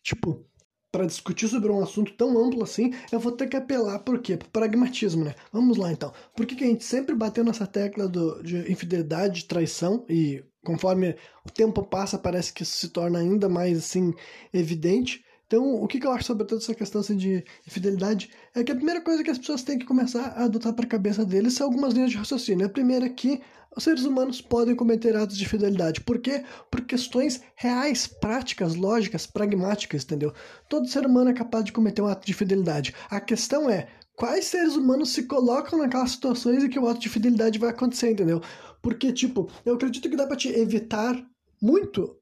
tipo, 0.04 0.46
para 0.98 1.06
discutir 1.06 1.48
sobre 1.48 1.72
um 1.72 1.84
assunto 1.84 2.12
tão 2.14 2.44
amplo 2.44 2.64
assim, 2.64 2.92
eu 3.12 3.20
vou 3.20 3.32
ter 3.32 3.46
que 3.46 3.56
apelar 3.56 4.00
por 4.00 4.20
quê? 4.20 4.36
Pro 4.36 4.50
pragmatismo, 4.50 5.24
né? 5.24 5.36
Vamos 5.54 5.78
lá 5.78 5.92
então. 5.92 6.12
Por 6.36 6.44
que, 6.44 6.56
que 6.56 6.64
a 6.64 6.68
gente 6.68 6.84
sempre 6.84 7.14
bateu 7.14 7.44
nessa 7.44 7.68
tecla 7.68 8.08
do, 8.08 8.42
de 8.42 8.72
infidelidade, 8.72 9.42
de 9.42 9.46
traição 9.46 10.04
e 10.10 10.44
conforme 10.66 11.16
o 11.46 11.52
tempo 11.52 11.84
passa 11.84 12.18
parece 12.18 12.52
que 12.52 12.64
isso 12.64 12.76
se 12.78 12.90
torna 12.90 13.20
ainda 13.20 13.48
mais 13.48 13.78
assim 13.78 14.12
evidente? 14.52 15.24
Então, 15.48 15.82
o 15.82 15.88
que, 15.88 16.06
eu 16.06 16.12
acho 16.12 16.26
sobre 16.26 16.46
toda 16.46 16.62
essa 16.62 16.76
questão 16.76 17.00
assim, 17.00 17.16
de 17.16 17.44
infidelidade 17.66 18.30
é 18.54 18.64
que 18.64 18.72
a 18.72 18.76
primeira 18.76 19.00
coisa 19.00 19.24
que 19.24 19.32
as 19.32 19.38
pessoas 19.38 19.64
têm 19.64 19.80
que 19.80 19.86
começar 19.86 20.34
a 20.36 20.44
adotar 20.44 20.74
para 20.74 20.86
a 20.86 20.90
cabeça 20.90 21.26
deles 21.26 21.54
são 21.54 21.68
algumas 21.68 21.94
linhas 21.94 22.12
de 22.12 22.18
raciocínio. 22.18 22.66
A 22.66 22.70
primeira 22.70 23.06
é 23.06 23.10
que 23.10 23.42
os 23.76 23.84
seres 23.84 24.04
humanos 24.04 24.42
podem 24.42 24.76
cometer 24.76 25.16
atos 25.16 25.38
de 25.38 25.48
fidelidade. 25.48 26.02
Por 26.02 26.20
quê? 26.20 26.44
Por 26.70 26.82
questões 26.82 27.42
reais, 27.56 28.08
práticas, 28.08 28.76
lógicas, 28.76 29.26
pragmáticas, 29.26 30.04
entendeu? 30.04 30.34
Todo 30.68 30.90
ser 30.90 31.06
humano 31.06 31.30
é 31.30 31.34
capaz 31.34 31.64
de 31.64 31.72
cometer 31.72 32.02
um 32.02 32.08
ato 32.08 32.28
de 32.28 32.34
fidelidade. 32.34 32.94
A 33.10 33.22
questão 33.22 33.70
é 33.70 33.88
quais 34.18 34.46
seres 34.46 34.76
humanos 34.76 35.12
se 35.12 35.24
colocam 35.24 35.80
naquelas 35.80 36.12
situações 36.12 36.62
em 36.62 36.70
que 36.70 36.80
o 36.80 36.88
ato 36.90 37.00
de 37.00 37.08
fidelidade 37.08 37.58
vai 37.58 37.70
acontecer, 37.70 38.12
entendeu? 38.12 38.42
Porque, 38.82 39.14
tipo, 39.14 39.50
eu 39.64 39.76
acredito 39.76 40.10
que 40.10 40.18
dá 40.18 40.28
para 40.28 40.36
te 40.36 40.50
evitar 40.50 41.16
muito 41.62 42.18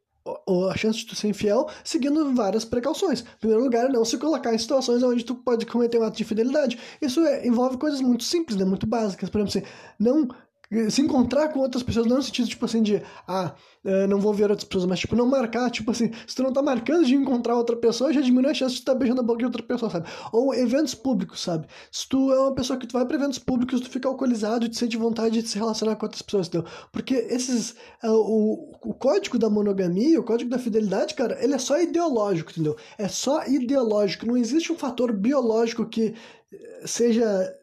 a 0.71 0.77
chance 0.77 0.99
de 0.99 1.05
tu 1.05 1.15
ser 1.15 1.27
infiel 1.27 1.69
seguindo 1.83 2.33
várias 2.33 2.65
precauções. 2.65 3.21
Em 3.21 3.39
primeiro 3.39 3.63
lugar, 3.63 3.89
não 3.89 4.03
se 4.03 4.17
colocar 4.17 4.53
em 4.53 4.57
situações 4.57 5.03
onde 5.03 5.23
tu 5.23 5.35
pode 5.35 5.65
cometer 5.65 5.99
um 5.99 6.03
ato 6.03 6.17
de 6.17 6.23
fidelidade. 6.23 6.79
Isso 7.01 7.19
é, 7.25 7.45
envolve 7.47 7.77
coisas 7.77 8.01
muito 8.01 8.23
simples, 8.23 8.57
né? 8.57 8.65
muito 8.65 8.88
básicas. 8.88 9.29
Por 9.29 9.39
exemplo, 9.39 9.59
assim, 9.59 9.75
não 9.99 10.27
se 10.89 11.01
encontrar 11.01 11.49
com 11.49 11.59
outras 11.59 11.83
pessoas, 11.83 12.05
não 12.05 12.17
no 12.17 12.23
sentido, 12.23 12.47
tipo 12.47 12.65
assim, 12.65 12.81
de, 12.81 13.01
ah, 13.27 13.53
eh, 13.83 14.07
não 14.07 14.19
vou 14.19 14.33
ver 14.33 14.49
outras 14.49 14.67
pessoas, 14.67 14.85
mas, 14.85 14.99
tipo, 14.99 15.15
não 15.15 15.25
marcar, 15.27 15.69
tipo 15.69 15.91
assim, 15.91 16.11
se 16.25 16.35
tu 16.35 16.43
não 16.43 16.51
tá 16.51 16.61
marcando 16.61 17.05
de 17.05 17.15
encontrar 17.15 17.55
outra 17.55 17.75
pessoa, 17.75 18.11
já 18.11 18.21
diminui 18.21 18.51
a 18.51 18.53
chance 18.53 18.75
de 18.75 18.81
tu 18.81 18.85
tá 18.85 18.95
beijando 18.95 19.21
a 19.21 19.23
boca 19.23 19.39
de 19.39 19.45
outra 19.45 19.61
pessoa, 19.61 19.91
sabe? 19.91 20.07
Ou 20.31 20.53
eventos 20.53 20.95
públicos, 20.95 21.41
sabe? 21.41 21.67
Se 21.91 22.07
tu 22.07 22.31
é 22.33 22.39
uma 22.39 22.53
pessoa 22.55 22.79
que 22.79 22.88
tu 22.88 22.93
vai 22.93 23.05
pra 23.05 23.15
eventos 23.15 23.39
públicos, 23.39 23.79
tu 23.81 23.89
fica 23.89 24.07
alcoolizado 24.07 24.67
tu 24.67 24.75
sente 24.75 24.97
vontade 24.97 25.41
de 25.41 25.47
se 25.47 25.57
relacionar 25.57 25.95
com 25.95 26.05
outras 26.05 26.21
pessoas, 26.21 26.47
entendeu? 26.47 26.67
Porque 26.91 27.13
esses, 27.13 27.71
uh, 28.03 28.11
o, 28.11 28.71
o 28.83 28.93
código 28.93 29.38
da 29.38 29.49
monogamia, 29.49 30.19
o 30.19 30.23
código 30.23 30.49
da 30.49 30.57
fidelidade, 30.57 31.13
cara, 31.13 31.38
ele 31.43 31.53
é 31.53 31.59
só 31.59 31.79
ideológico, 31.79 32.51
entendeu? 32.51 32.75
É 32.97 33.07
só 33.07 33.45
ideológico, 33.45 34.25
não 34.25 34.35
existe 34.38 34.71
um 34.71 34.75
fator 34.75 35.13
biológico 35.13 35.85
que 35.85 36.15
seja 36.85 37.53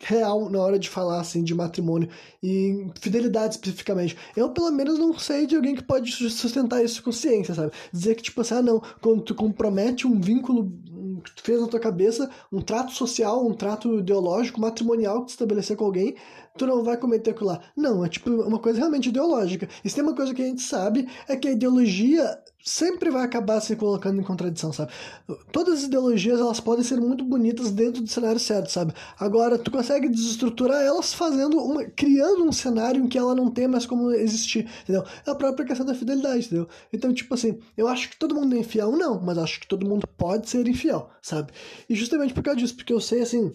real 0.00 0.48
na 0.50 0.58
hora 0.58 0.78
de 0.78 0.88
falar 0.88 1.20
assim 1.20 1.42
de 1.42 1.54
matrimônio 1.54 2.08
e 2.42 2.86
fidelidade 3.00 3.54
especificamente. 3.54 4.16
Eu 4.36 4.50
pelo 4.50 4.70
menos 4.70 4.98
não 4.98 5.16
sei 5.18 5.46
de 5.46 5.56
alguém 5.56 5.74
que 5.74 5.82
pode 5.82 6.10
sustentar 6.12 6.84
isso 6.84 7.02
com 7.02 7.12
ciência, 7.12 7.54
sabe? 7.54 7.72
Dizer 7.92 8.14
que 8.14 8.22
tipo 8.22 8.40
assim, 8.40 8.54
ah 8.54 8.62
não, 8.62 8.82
quando 9.00 9.22
tu 9.22 9.34
compromete 9.34 10.06
um 10.06 10.20
vínculo 10.20 10.72
que 11.24 11.34
tu 11.34 11.42
fez 11.42 11.60
na 11.60 11.68
tua 11.68 11.80
cabeça, 11.80 12.28
um 12.50 12.60
trato 12.60 12.92
social, 12.92 13.46
um 13.46 13.54
trato 13.54 13.98
ideológico, 13.98 14.60
matrimonial 14.60 15.20
que 15.20 15.26
tu 15.26 15.30
estabelecer 15.30 15.76
com 15.76 15.84
alguém, 15.84 16.16
tu 16.56 16.66
não 16.66 16.82
vai 16.82 16.96
cometer 16.96 17.30
aquilo 17.30 17.48
lá. 17.48 17.60
Não, 17.76 18.04
é 18.04 18.08
tipo 18.08 18.30
uma 18.30 18.58
coisa 18.58 18.78
realmente 18.78 19.08
ideológica. 19.08 19.68
E 19.84 19.88
se 19.88 19.94
tem 19.94 20.04
uma 20.04 20.14
coisa 20.14 20.34
que 20.34 20.42
a 20.42 20.46
gente 20.46 20.62
sabe, 20.62 21.08
é 21.28 21.36
que 21.36 21.48
a 21.48 21.52
ideologia 21.52 22.38
sempre 22.64 23.10
vai 23.10 23.24
acabar 23.24 23.60
se 23.60 23.74
colocando 23.74 24.20
em 24.20 24.24
contradição, 24.24 24.72
sabe? 24.72 24.92
Todas 25.50 25.80
as 25.80 25.84
ideologias, 25.84 26.38
elas 26.38 26.60
podem 26.60 26.84
ser 26.84 27.00
muito 27.00 27.24
bonitas 27.24 27.70
dentro 27.72 28.02
do 28.02 28.08
cenário 28.08 28.38
certo, 28.38 28.70
sabe? 28.70 28.92
Agora, 29.18 29.58
tu 29.58 29.70
consegue 29.70 30.08
desestruturar 30.08 30.80
elas 30.80 31.12
fazendo 31.12 31.58
uma... 31.58 31.84
criando 31.84 32.44
um 32.44 32.52
cenário 32.52 33.02
em 33.02 33.08
que 33.08 33.18
ela 33.18 33.34
não 33.34 33.50
tem 33.50 33.66
mais 33.66 33.84
como 33.84 34.12
existir, 34.12 34.68
entendeu? 34.82 35.04
É 35.26 35.30
a 35.30 35.34
própria 35.34 35.66
questão 35.66 35.84
da 35.84 35.94
fidelidade, 35.94 36.46
entendeu? 36.46 36.68
Então, 36.92 37.12
tipo 37.12 37.34
assim, 37.34 37.58
eu 37.76 37.88
acho 37.88 38.10
que 38.10 38.16
todo 38.16 38.34
mundo 38.34 38.54
é 38.54 38.58
infiel, 38.58 38.92
não, 38.92 39.20
mas 39.20 39.38
acho 39.38 39.58
que 39.60 39.66
todo 39.66 39.88
mundo 39.88 40.06
pode 40.16 40.48
ser 40.48 40.68
infiel, 40.68 41.10
sabe? 41.20 41.52
E 41.88 41.94
justamente 41.96 42.32
por 42.32 42.44
causa 42.44 42.60
disso, 42.60 42.76
porque 42.76 42.92
eu 42.92 43.00
sei, 43.00 43.22
assim, 43.22 43.52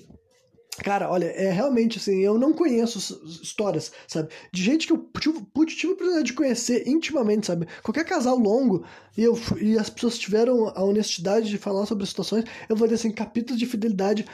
Cara, 0.83 1.09
olha, 1.09 1.25
é 1.25 1.51
realmente 1.51 1.97
assim, 1.97 2.19
eu 2.19 2.37
não 2.37 2.53
conheço 2.53 2.99
histórias, 3.41 3.91
sabe? 4.07 4.29
De 4.51 4.61
gente 4.63 4.85
que 4.85 4.93
eu 4.93 5.09
tive, 5.19 5.39
tive 5.65 5.87
a 5.87 5.93
oportunidade 5.93 6.27
de 6.27 6.33
conhecer 6.33 6.87
intimamente, 6.87 7.47
sabe? 7.47 7.67
Qualquer 7.81 8.05
casal 8.05 8.37
longo 8.37 8.85
e, 9.17 9.23
eu, 9.23 9.37
e 9.59 9.77
as 9.77 9.89
pessoas 9.89 10.19
tiveram 10.19 10.71
a 10.75 10.83
honestidade 10.83 11.49
de 11.49 11.57
falar 11.57 11.85
sobre 11.87 12.05
situações, 12.05 12.45
eu 12.69 12.75
vou 12.75 12.87
dizer 12.87 12.99
assim, 12.99 13.11
capítulos 13.11 13.59
de 13.59 13.65
fidelidade 13.65 14.25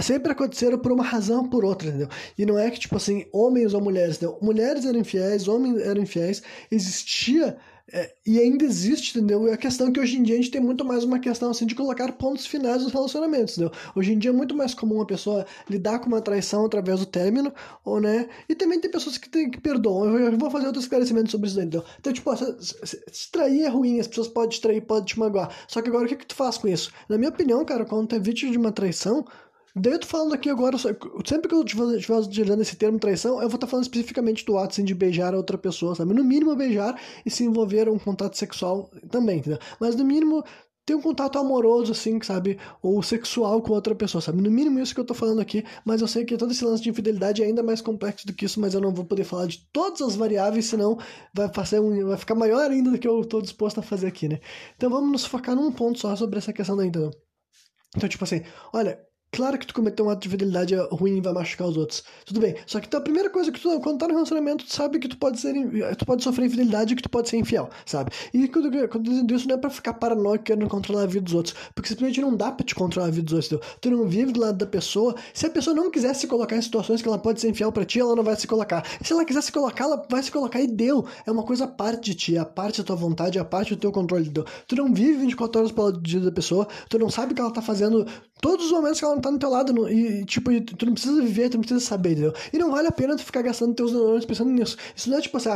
sempre 0.00 0.32
aconteceram 0.32 0.78
por 0.78 0.92
uma 0.92 1.04
razão 1.04 1.42
ou 1.42 1.50
por 1.50 1.64
outra, 1.64 1.88
entendeu? 1.88 2.08
E 2.38 2.46
não 2.46 2.58
é 2.58 2.70
que, 2.70 2.80
tipo 2.80 2.96
assim, 2.96 3.26
homens 3.32 3.74
ou 3.74 3.80
mulheres, 3.80 4.16
entendeu? 4.16 4.38
Mulheres 4.40 4.84
eram 4.86 5.00
infiéis, 5.00 5.48
homens 5.48 5.82
eram 5.82 6.02
infiéis, 6.02 6.42
existia 6.70 7.58
é, 7.92 8.14
e 8.24 8.38
ainda 8.38 8.64
existe, 8.64 9.18
entendeu? 9.18 9.48
É 9.48 9.54
a 9.54 9.56
questão 9.56 9.92
que 9.92 9.98
hoje 9.98 10.16
em 10.16 10.22
dia 10.22 10.34
a 10.34 10.38
gente 10.38 10.50
tem 10.50 10.60
muito 10.60 10.84
mais 10.84 11.04
uma 11.04 11.18
questão 11.18 11.50
assim 11.50 11.66
de 11.66 11.74
colocar 11.74 12.12
pontos 12.12 12.46
finais 12.46 12.82
nos 12.82 12.92
relacionamentos, 12.92 13.58
entendeu? 13.58 13.76
Hoje 13.94 14.12
em 14.12 14.18
dia 14.18 14.30
é 14.30 14.34
muito 14.34 14.56
mais 14.56 14.74
comum 14.74 14.96
uma 14.96 15.06
pessoa 15.06 15.44
lidar 15.68 15.98
com 15.98 16.06
uma 16.06 16.20
traição 16.20 16.64
através 16.64 17.00
do 17.00 17.06
término, 17.06 17.52
ou 17.84 18.00
né? 18.00 18.28
E 18.48 18.54
também 18.54 18.80
tem 18.80 18.90
pessoas 18.90 19.18
que, 19.18 19.28
tem, 19.28 19.50
que 19.50 19.60
perdoam. 19.60 20.16
Eu 20.18 20.38
vou 20.38 20.50
fazer 20.50 20.66
outro 20.66 20.80
esclarecimento 20.80 21.30
sobre 21.30 21.48
isso, 21.48 21.58
entendeu? 21.58 21.84
Então, 21.98 22.12
tipo, 22.12 22.36
se, 22.36 22.56
se, 22.84 23.02
se 23.10 23.30
trair 23.30 23.62
é 23.62 23.68
ruim, 23.68 23.98
as 23.98 24.06
pessoas 24.06 24.28
podem 24.28 24.50
te 24.50 24.60
trair, 24.60 24.80
podem 24.82 25.04
te 25.04 25.18
magoar. 25.18 25.50
Só 25.66 25.82
que 25.82 25.88
agora 25.88 26.04
o 26.04 26.08
que, 26.08 26.16
que 26.16 26.26
tu 26.26 26.34
faz 26.34 26.58
com 26.58 26.68
isso? 26.68 26.92
Na 27.08 27.18
minha 27.18 27.30
opinião, 27.30 27.64
cara, 27.64 27.84
quando 27.84 28.08
tu 28.08 28.14
é 28.14 28.18
vítima 28.20 28.52
de 28.52 28.58
uma 28.58 28.72
traição, 28.72 29.24
Daí 29.74 29.92
eu 29.92 30.00
tô 30.00 30.06
falando 30.06 30.34
aqui 30.34 30.50
agora, 30.50 30.76
sempre 30.78 31.48
que 31.48 31.54
eu 31.54 31.62
estiver 31.62 32.16
utilizando 32.16 32.60
esse 32.60 32.76
termo 32.76 32.98
traição, 32.98 33.34
eu 33.34 33.48
vou 33.48 33.56
estar 33.56 33.58
tá 33.58 33.66
falando 33.68 33.84
especificamente 33.84 34.44
do 34.44 34.58
ato 34.58 34.72
assim, 34.72 34.84
de 34.84 34.94
beijar 34.94 35.32
a 35.32 35.36
outra 35.36 35.56
pessoa, 35.56 35.94
sabe? 35.94 36.12
No 36.12 36.24
mínimo 36.24 36.56
beijar 36.56 37.00
e 37.24 37.30
se 37.30 37.44
envolver 37.44 37.88
um 37.88 37.98
contato 37.98 38.36
sexual 38.36 38.90
também, 39.10 39.38
entendeu? 39.38 39.58
Mas 39.78 39.94
no 39.94 40.04
mínimo 40.04 40.44
ter 40.84 40.96
um 40.96 41.00
contato 41.00 41.38
amoroso, 41.38 41.92
assim, 41.92 42.20
sabe? 42.20 42.58
Ou 42.82 43.00
sexual 43.00 43.62
com 43.62 43.72
outra 43.72 43.94
pessoa, 43.94 44.20
sabe? 44.20 44.42
No 44.42 44.50
mínimo 44.50 44.80
isso 44.80 44.92
que 44.92 45.00
eu 45.00 45.04
tô 45.04 45.14
falando 45.14 45.40
aqui, 45.40 45.64
mas 45.84 46.00
eu 46.00 46.08
sei 46.08 46.24
que 46.24 46.36
todo 46.36 46.50
esse 46.50 46.64
lance 46.64 46.82
de 46.82 46.90
infidelidade 46.90 47.42
é 47.42 47.46
ainda 47.46 47.62
mais 47.62 47.80
complexo 47.80 48.26
do 48.26 48.32
que 48.32 48.44
isso, 48.44 48.60
mas 48.60 48.74
eu 48.74 48.80
não 48.80 48.92
vou 48.92 49.04
poder 49.04 49.22
falar 49.22 49.46
de 49.46 49.68
todas 49.72 50.02
as 50.02 50.16
variáveis, 50.16 50.66
senão 50.66 50.98
vai, 51.32 51.48
fazer 51.52 51.78
um, 51.78 52.08
vai 52.08 52.16
ficar 52.16 52.34
maior 52.34 52.68
ainda 52.70 52.90
do 52.90 52.98
que 52.98 53.06
eu 53.06 53.24
tô 53.24 53.40
disposto 53.40 53.78
a 53.78 53.82
fazer 53.82 54.08
aqui, 54.08 54.28
né? 54.28 54.40
Então 54.76 54.90
vamos 54.90 55.12
nos 55.12 55.24
focar 55.24 55.54
num 55.54 55.70
ponto 55.70 56.00
só 56.00 56.16
sobre 56.16 56.38
essa 56.38 56.52
questão 56.52 56.76
da 56.76 56.84
entendeu? 56.84 57.12
Então, 57.96 58.08
tipo 58.08 58.24
assim, 58.24 58.42
olha, 58.72 58.98
Claro 59.32 59.56
que 59.58 59.66
tu 59.66 59.72
cometer 59.72 60.02
um 60.02 60.10
ato 60.10 60.22
de 60.22 60.28
fidelidade 60.28 60.74
ruim 60.90 61.18
e 61.18 61.20
vai 61.20 61.32
machucar 61.32 61.68
os 61.68 61.76
outros. 61.76 62.02
Tudo 62.24 62.40
bem. 62.40 62.56
Só 62.66 62.80
que 62.80 62.86
então, 62.86 62.98
a 62.98 63.02
primeira 63.02 63.30
coisa 63.30 63.52
que 63.52 63.60
tu, 63.60 63.80
quando 63.80 63.98
tá 63.98 64.08
no 64.08 64.14
relacionamento, 64.14 64.64
tu 64.64 64.74
sabe 64.74 64.98
que 64.98 65.06
tu 65.06 65.16
pode 65.16 65.38
ser, 65.38 65.54
tu 65.96 66.04
pode 66.04 66.24
sofrer 66.24 66.46
infidelidade 66.46 66.92
e 66.92 66.96
que 66.96 67.02
tu 67.02 67.08
pode 67.08 67.28
ser 67.28 67.36
infiel, 67.36 67.70
sabe? 67.86 68.10
E 68.34 68.48
quando, 68.48 68.88
quando 68.88 69.04
dizendo 69.04 69.34
isso 69.34 69.46
não 69.46 69.54
é 69.54 69.58
pra 69.58 69.70
ficar 69.70 69.94
paranoico 69.94 70.44
querendo 70.44 70.68
controlar 70.68 71.02
a 71.02 71.06
vida 71.06 71.24
dos 71.24 71.34
outros. 71.34 71.54
Porque 71.74 71.88
simplesmente 71.88 72.20
não 72.20 72.34
dá 72.36 72.50
pra 72.50 72.66
te 72.66 72.74
controlar 72.74 73.06
a 73.06 73.10
vida 73.10 73.22
dos 73.22 73.34
outros. 73.34 73.52
Entendeu? 73.52 73.76
Tu 73.80 73.90
não 73.90 74.08
vive 74.08 74.32
do 74.32 74.40
lado 74.40 74.58
da 74.58 74.66
pessoa. 74.66 75.14
Se 75.32 75.46
a 75.46 75.50
pessoa 75.50 75.76
não 75.76 75.92
quiser 75.92 76.12
se 76.14 76.26
colocar 76.26 76.56
em 76.56 76.62
situações 76.62 77.00
que 77.00 77.06
ela 77.06 77.18
pode 77.18 77.40
ser 77.40 77.50
infiel 77.50 77.70
pra 77.70 77.84
ti, 77.84 78.00
ela 78.00 78.16
não 78.16 78.24
vai 78.24 78.34
se 78.34 78.48
colocar. 78.48 78.84
E 79.00 79.06
se 79.06 79.12
ela 79.12 79.24
quiser 79.24 79.42
se 79.42 79.52
colocar, 79.52 79.84
ela 79.84 80.04
vai 80.10 80.22
se 80.24 80.32
colocar 80.32 80.60
e 80.60 80.66
deu. 80.66 81.06
É 81.24 81.30
uma 81.30 81.44
coisa 81.44 81.64
a 81.64 81.68
parte 81.68 82.10
de 82.10 82.14
ti, 82.16 82.36
a 82.36 82.44
parte 82.44 82.78
da 82.78 82.84
tua 82.84 82.96
vontade, 82.96 83.38
a 83.38 83.44
parte 83.44 83.76
do 83.76 83.80
teu 83.80 83.92
controle. 83.92 84.24
Entendeu? 84.24 84.44
Tu 84.66 84.74
não 84.74 84.92
vive 84.92 85.20
24 85.20 85.60
horas 85.60 85.72
pelo 85.72 85.92
dia 85.92 86.20
da 86.20 86.32
pessoa, 86.32 86.66
tu 86.88 86.98
não 86.98 87.08
sabe 87.08 87.32
o 87.32 87.34
que 87.34 87.40
ela 87.40 87.52
tá 87.52 87.62
fazendo 87.62 88.04
todos 88.40 88.66
os 88.66 88.72
momentos 88.72 88.98
que 88.98 89.04
ela 89.04 89.14
não 89.14 89.22
tá 89.22 89.30
no 89.30 89.38
teu 89.38 89.50
lado. 89.50 89.88
E, 89.88 90.24
tipo, 90.24 90.50
tu 90.60 90.86
não 90.86 90.94
precisa 90.94 91.20
viver, 91.20 91.48
tu 91.48 91.54
não 91.54 91.60
precisa 91.60 91.80
saber, 91.80 92.12
entendeu? 92.12 92.34
E 92.52 92.58
não 92.58 92.70
vale 92.70 92.88
a 92.88 92.92
pena 92.92 93.16
tu 93.16 93.24
ficar 93.24 93.42
gastando 93.42 93.74
teus 93.74 93.92
neurônios 93.92 94.24
pensando 94.24 94.50
nisso. 94.50 94.76
Isso 94.94 95.10
não 95.10 95.18
é 95.18 95.20
tipo 95.20 95.36
assim, 95.36 95.50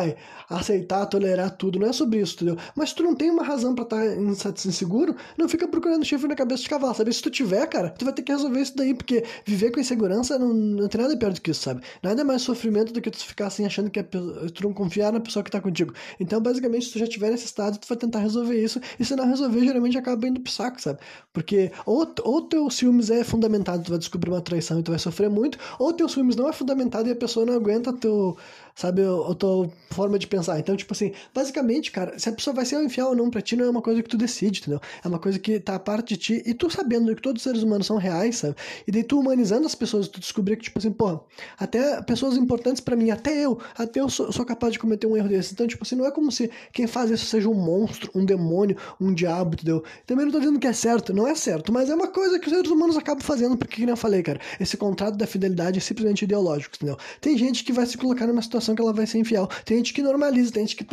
ah, 0.48 0.56
aceitar, 0.56 1.06
tolerar 1.06 1.50
tudo, 1.56 1.78
não 1.78 1.88
é 1.88 1.92
sobre 1.92 2.20
isso, 2.20 2.34
entendeu? 2.34 2.56
Mas 2.74 2.92
tu 2.92 3.02
não 3.02 3.14
tem 3.14 3.30
uma 3.30 3.42
razão 3.42 3.74
pra 3.74 3.84
estar 3.84 4.52
tá 4.52 4.68
inseguro, 4.68 5.16
não 5.36 5.48
fica 5.48 5.66
procurando 5.66 6.04
chifre 6.04 6.28
na 6.28 6.34
cabeça 6.34 6.62
de 6.62 6.68
cavalo, 6.68 6.94
sabe? 6.94 7.12
Se 7.12 7.22
tu 7.22 7.30
tiver, 7.30 7.66
cara, 7.66 7.90
tu 7.90 8.04
vai 8.04 8.14
ter 8.14 8.22
que 8.22 8.32
resolver 8.32 8.60
isso 8.60 8.76
daí, 8.76 8.94
porque 8.94 9.24
viver 9.44 9.70
com 9.70 9.80
insegurança 9.80 10.38
não, 10.38 10.52
não 10.52 10.88
tem 10.88 11.00
nada 11.00 11.16
pior 11.16 11.32
do 11.32 11.40
que 11.40 11.50
isso, 11.50 11.62
sabe? 11.62 11.82
Nada 12.02 12.24
mais 12.24 12.42
sofrimento 12.42 12.92
do 12.92 13.00
que 13.00 13.10
tu 13.10 13.18
ficar 13.24 13.46
assim 13.46 13.64
achando 13.64 13.90
que 13.90 14.00
é, 14.00 14.02
tu 14.02 14.62
não 14.62 14.72
confiar 14.72 15.12
na 15.12 15.20
pessoa 15.20 15.42
que 15.42 15.50
tá 15.50 15.60
contigo. 15.60 15.94
Então, 16.20 16.40
basicamente, 16.40 16.86
se 16.86 16.92
tu 16.92 16.98
já 16.98 17.06
tiver 17.06 17.30
nesse 17.30 17.46
estado, 17.46 17.78
tu 17.78 17.88
vai 17.88 17.96
tentar 17.96 18.18
resolver 18.18 18.62
isso, 18.62 18.80
e 18.98 19.04
se 19.04 19.16
não 19.16 19.26
resolver, 19.26 19.64
geralmente 19.64 19.96
acaba 19.96 20.26
indo 20.26 20.40
pro 20.40 20.52
saco, 20.52 20.80
sabe? 20.80 20.98
Porque 21.32 21.70
ou, 21.86 22.06
ou 22.22 22.42
teu 22.42 22.70
ciúmes 22.74 23.10
é 23.10 23.24
fundamentado, 23.24 23.82
tu 23.84 23.90
vai 23.90 23.98
descobrir 23.98 24.30
uma 24.30 24.40
traição 24.40 24.78
e 24.78 24.82
tu 24.82 24.90
vai 24.90 24.98
sofrer 24.98 25.30
muito, 25.30 25.58
ou 25.78 25.92
teus 25.92 26.14
filmes 26.14 26.36
não 26.36 26.48
é 26.48 26.52
fundamentado 26.52 27.08
e 27.08 27.12
a 27.12 27.16
pessoa 27.16 27.46
não 27.46 27.54
aguenta 27.54 27.92
teu, 27.92 28.36
sabe, 28.74 29.02
a 29.02 29.34
tua 29.34 29.70
forma 29.90 30.18
de 30.18 30.26
pensar. 30.26 30.58
Então, 30.58 30.76
tipo 30.76 30.92
assim, 30.92 31.12
basicamente, 31.32 31.92
cara, 31.92 32.18
se 32.18 32.28
a 32.28 32.32
pessoa 32.32 32.54
vai 32.54 32.64
ser 32.64 32.82
infiel 32.82 33.08
ou 33.08 33.16
não 33.16 33.30
pra 33.30 33.40
ti, 33.40 33.54
não 33.54 33.64
é 33.64 33.70
uma 33.70 33.80
coisa 33.80 34.02
que 34.02 34.08
tu 34.08 34.16
decide, 34.16 34.60
entendeu? 34.60 34.80
É 35.02 35.08
uma 35.08 35.18
coisa 35.18 35.38
que 35.38 35.60
tá 35.60 35.76
a 35.76 35.78
parte 35.78 36.14
de 36.14 36.16
ti, 36.16 36.42
e 36.44 36.52
tu 36.52 36.68
sabendo 36.68 37.14
que 37.14 37.22
todos 37.22 37.40
os 37.40 37.44
seres 37.44 37.62
humanos 37.62 37.86
são 37.86 37.96
reais, 37.96 38.38
sabe? 38.38 38.56
E 38.86 38.90
daí 38.90 39.04
tu 39.04 39.18
humanizando 39.18 39.66
as 39.66 39.74
pessoas, 39.74 40.08
tu 40.08 40.18
descobrir 40.18 40.56
que, 40.56 40.64
tipo 40.64 40.78
assim, 40.78 40.90
porra, 40.90 41.20
até 41.58 42.02
pessoas 42.02 42.36
importantes 42.36 42.80
para 42.80 42.96
mim, 42.96 43.10
até 43.10 43.44
eu, 43.44 43.58
até 43.76 44.00
eu 44.00 44.08
sou, 44.08 44.32
sou, 44.32 44.44
capaz 44.44 44.72
de 44.72 44.78
cometer 44.78 45.06
um 45.06 45.16
erro 45.16 45.28
desse. 45.28 45.52
Então, 45.52 45.66
tipo 45.66 45.84
assim, 45.84 45.94
não 45.94 46.06
é 46.06 46.10
como 46.10 46.30
se 46.32 46.50
quem 46.72 46.86
faz 46.86 47.10
isso 47.10 47.26
seja 47.26 47.48
um 47.48 47.54
monstro, 47.54 48.10
um 48.14 48.24
demônio, 48.24 48.76
um 49.00 49.14
diabo, 49.14 49.54
entendeu? 49.54 49.84
Também 50.06 50.24
não 50.24 50.32
tô 50.32 50.40
dizendo 50.40 50.58
que 50.58 50.66
é 50.66 50.72
certo, 50.72 51.12
não 51.14 51.26
é 51.26 51.34
certo, 51.34 51.72
mas 51.72 51.88
é 51.88 51.94
uma 51.94 52.08
coisa 52.08 52.38
que 52.38 52.50
seres 52.50 52.70
humanos 52.70 52.96
acabam 52.96 53.22
fazendo, 53.22 53.56
porque, 53.56 53.80
como 53.80 53.90
eu 53.90 53.96
falei, 53.96 54.22
cara, 54.22 54.40
esse 54.58 54.76
contrato 54.76 55.16
da 55.16 55.26
fidelidade 55.26 55.78
é 55.78 55.80
simplesmente 55.80 56.24
ideológico, 56.24 56.74
entendeu? 56.76 56.96
Tem 57.20 57.38
gente 57.38 57.62
que 57.62 57.72
vai 57.72 57.86
se 57.86 57.96
colocar 57.96 58.26
numa 58.26 58.42
situação 58.42 58.63
que 58.72 58.80
ela 58.80 58.92
vai 58.92 59.04
ser 59.04 59.18
infiel. 59.18 59.48
Tem 59.64 59.78
gente 59.78 59.92
que 59.92 60.00
normaliza, 60.00 60.52
tem 60.52 60.64
gente 60.64 60.76
que 60.76 60.86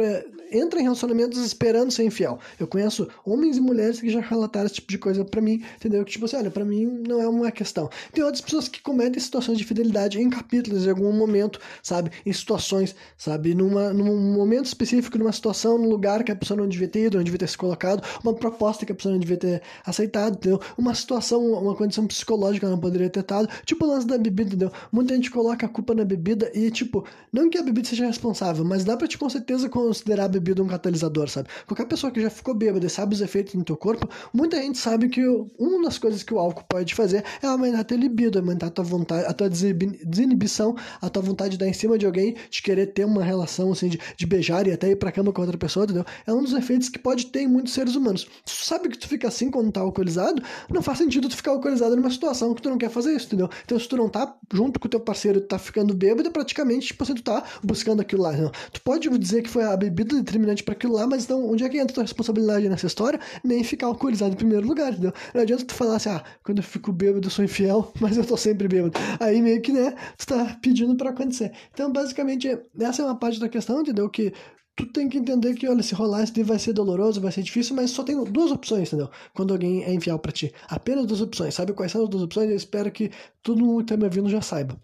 entra 0.52 0.80
em 0.80 0.84
relacionamentos 0.84 1.40
esperando 1.40 1.92
ser 1.92 2.04
infiel. 2.04 2.40
Eu 2.60 2.68
conheço 2.68 3.08
homens 3.26 3.58
e 3.58 3.62
mulheres 3.62 4.02
que 4.02 4.10
já 4.10 4.20
relataram 4.20 4.66
esse 4.66 4.76
tipo 4.76 4.90
de 4.90 4.98
coisa 4.98 5.24
para 5.24 5.40
mim, 5.40 5.64
entendeu? 5.78 6.04
Que 6.04 6.12
tipo 6.12 6.26
assim, 6.26 6.36
olha, 6.36 6.52
pra 6.52 6.66
mim 6.66 6.86
não 7.08 7.22
é 7.22 7.28
uma 7.28 7.52
questão. 7.52 7.90
Tem 8.12 8.24
outras 8.24 8.42
pessoas 8.42 8.68
que 8.68 8.82
cometem 8.82 9.22
situações 9.22 9.58
de 9.58 9.64
fidelidade 9.64 10.20
em 10.20 10.30
capítulos, 10.30 10.86
em 10.86 10.90
algum 10.90 11.12
momento, 11.14 11.60
sabe? 11.82 12.12
Em 12.26 12.34
situações, 12.34 12.96
sabe? 13.18 13.56
Numa, 13.56 13.94
num 13.94 14.34
momento 14.34 14.66
específico, 14.66 15.18
numa 15.18 15.32
situação, 15.32 15.78
num 15.78 15.90
lugar 15.90 16.24
que 16.24 16.32
a 16.32 16.36
pessoa 16.36 16.58
não 16.58 16.68
devia 16.68 16.88
ter 16.88 17.06
ido, 17.06 17.18
não 17.18 17.24
devia 17.24 17.40
ter 17.40 17.48
se 17.48 17.58
colocado, 17.58 18.04
uma 18.24 18.34
proposta 18.34 18.86
que 18.86 18.92
a 18.92 18.96
pessoa 18.96 19.14
não 19.14 19.20
devia 19.20 19.38
ter 19.38 19.62
aceitado, 19.86 20.36
entendeu? 20.36 20.60
Uma 20.78 20.94
situação, 20.94 21.46
uma 21.54 21.76
condição 21.76 22.06
psicológica 22.06 22.60
que 22.60 22.66
ela 22.66 22.76
não 22.76 22.82
poderia 22.82 23.10
ter 23.10 23.22
estado, 23.22 23.48
tipo 23.66 23.86
o 23.86 23.88
lance 23.88 24.06
da 24.06 24.18
bebida, 24.18 24.50
entendeu? 24.50 24.72
Muita 24.92 25.16
gente 25.16 25.32
coloca 25.32 25.66
a 25.66 25.70
culpa 25.70 25.94
na 25.94 26.04
bebida 26.04 26.52
e, 26.54 26.70
tipo, 26.70 27.06
não 27.32 27.50
que 27.50 27.58
a 27.62 27.66
bebida 27.66 27.88
seja 27.88 28.06
responsável, 28.06 28.66
mas 28.66 28.84
dá 28.84 28.98
pra 28.98 29.08
te 29.08 29.18
com 29.18 29.30
certeza 29.30 29.70
considerar 29.70 30.26
a 30.26 30.28
bebida 30.28 30.62
um 30.62 30.68
catalisador, 30.68 31.30
sabe? 31.30 31.50
Qualquer 31.66 31.86
pessoa 31.86 32.12
que 32.12 32.22
já 32.22 32.30
ficou 32.30 32.54
bêbada 32.54 32.86
e 32.86 32.90
sabe 32.90 33.14
os 33.14 33.22
efeitos 33.22 33.54
no 33.54 33.64
teu 33.64 33.78
corpo, 33.78 34.10
muita 34.34 34.62
gente 34.62 34.78
sabe 34.78 35.10
que 35.10 35.26
uma 35.58 35.84
das 35.84 35.98
coisas 35.98 36.24
que 36.24 36.34
o 36.34 36.40
álcool 36.40 36.64
pode 36.68 36.94
fazer 36.94 37.24
é 37.42 37.48
aumentar 37.48 37.80
a 37.80 37.84
tua 37.84 37.98
libido, 37.98 38.40
aumentar 38.40 38.68
a 38.68 38.70
tua 38.70 38.84
vontade, 38.84 39.26
a 39.26 39.34
tua 39.34 39.50
desinibição, 39.50 40.76
a 41.02 41.10
tua 41.10 41.22
vontade 41.22 41.52
de 41.52 41.58
dar 41.58 41.68
em 41.68 41.74
cima 41.74 41.98
de 41.98 42.06
alguém, 42.06 42.36
de 42.50 42.62
querer 42.62 42.88
ter 42.88 43.06
uma 43.06 43.24
relação, 43.24 43.72
assim, 43.72 43.90
de, 43.90 44.00
de 44.18 44.26
beijar 44.26 44.68
e 44.68 44.72
até 44.72 44.90
ir 44.90 44.96
pra 44.96 45.12
cama 45.12 45.32
com 45.32 45.42
outra 45.42 45.58
pessoa, 45.58 45.84
entendeu? 45.84 46.06
É 46.26 46.34
um 46.34 46.42
dos 46.42 46.54
efeitos 46.54 46.90
que 46.90 47.00
pode 47.00 47.28
ter 47.28 47.42
em 47.42 47.48
muitos 47.48 47.74
seres 47.74 47.96
humanos. 47.96 48.28
Tu 48.46 48.52
sabe 48.52 48.90
que 48.90 48.98
tu 48.98 49.08
fica 49.08 49.28
assim 49.28 49.52
quando 49.52 49.72
tá 49.72 49.82
alcoolizado, 49.82 50.42
não 50.70 50.82
faz 50.82 50.98
sentido 50.98 51.30
tu 51.30 51.36
ficar 51.36 51.52
alcoolizado 51.52 51.96
numa 51.96 52.10
situação 52.10 52.54
que 52.54 52.62
tu 52.62 52.70
não 52.70 52.78
quer 52.78 52.90
fazer 52.90 53.16
isso, 53.16 53.28
entendeu? 53.28 53.50
Então, 53.64 53.80
se 53.80 53.88
tu 53.88 53.98
não 53.98 54.10
tá 54.10 54.36
junto 54.52 54.80
com 54.80 54.88
o 54.88 54.90
teu 54.90 55.00
parceiro, 55.00 55.42
tá 55.42 55.60
ficando 55.60 55.94
bêbado, 55.94 56.32
praticamente, 56.32 56.88
tipo 56.88 57.04
assim, 57.04 57.14
tu 57.14 57.24
tá 57.24 57.44
buscando 57.64 58.02
aquilo 58.02 58.24
lá, 58.24 58.32
não. 58.34 58.52
Tu 58.72 58.82
pode 58.82 59.10
dizer 59.18 59.42
que 59.42 59.50
foi 59.50 59.64
a 59.64 59.76
bebida 59.76 60.16
determinante 60.16 60.64
para 60.64 60.74
aquilo 60.74 60.94
lá, 60.94 61.08
mas 61.08 61.26
então, 61.26 61.50
onde 61.50 61.64
é 61.64 61.70
que 61.70 61.78
entra 61.78 61.94
tua 61.94 62.04
responsabilidade 62.04 62.68
nessa 62.70 62.88
história? 62.88 63.20
Nem 63.44 63.64
ficar 63.64 63.88
alcoolizado 63.88 64.34
em 64.34 64.38
primeiro 64.38 64.68
lugar, 64.68 64.92
entendeu? 64.92 65.14
Não 65.34 65.42
adianta 65.42 65.66
tu 65.66 65.74
falar 65.74 65.96
assim, 65.98 66.10
ah, 66.10 66.24
quando 66.44 66.60
eu 66.60 66.64
fico 66.64 66.92
bêbado 66.92 67.28
eu 67.28 67.32
sou 67.32 67.46
infiel, 67.46 67.92
mas 68.00 68.18
eu 68.18 68.26
tô 68.26 68.38
sempre 68.38 68.68
bêbado. 68.68 68.94
Aí 69.20 69.42
meio 69.42 69.62
que, 69.62 69.72
né, 69.72 69.96
tu 70.18 70.28
tá 70.28 70.58
pedindo 70.62 70.96
para 70.96 71.10
acontecer. 71.12 71.52
Então, 71.74 71.92
basicamente, 71.92 72.48
essa 72.80 73.02
é 73.02 73.06
uma 73.06 73.16
parte 73.16 73.40
da 73.40 73.50
questão, 73.50 73.82
entendeu? 73.82 74.10
Que 74.10 74.34
tu 74.76 74.86
tem 74.92 75.10
que 75.10 75.18
entender 75.18 75.54
que, 75.56 75.68
olha, 75.68 75.84
se 75.84 75.94
rolar 75.94 76.24
isso 76.24 76.34
vai 76.44 76.60
ser 76.60 76.74
doloroso, 76.74 77.22
vai 77.22 77.32
ser 77.32 77.44
difícil, 77.44 77.76
mas 77.76 77.92
só 77.92 78.04
tem 78.04 78.22
duas 78.26 78.52
opções, 78.52 78.88
entendeu? 78.88 79.10
Quando 79.34 79.54
alguém 79.54 79.84
é 79.84 79.94
infiel 79.94 80.20
para 80.20 80.32
ti. 80.32 80.54
Apenas 80.68 81.06
duas 81.06 81.22
opções. 81.22 81.54
Sabe 81.54 81.74
quais 81.74 81.92
são 81.92 82.04
as 82.04 82.10
duas 82.10 82.24
opções? 82.24 82.50
Eu 82.50 82.56
espero 82.56 82.92
que 82.92 83.12
todo 83.44 83.64
mundo 83.64 83.84
que 83.84 83.90
tá 83.90 83.98
me 83.98 84.06
ouvindo 84.06 84.30
já 84.30 84.42
saiba. 84.42 84.80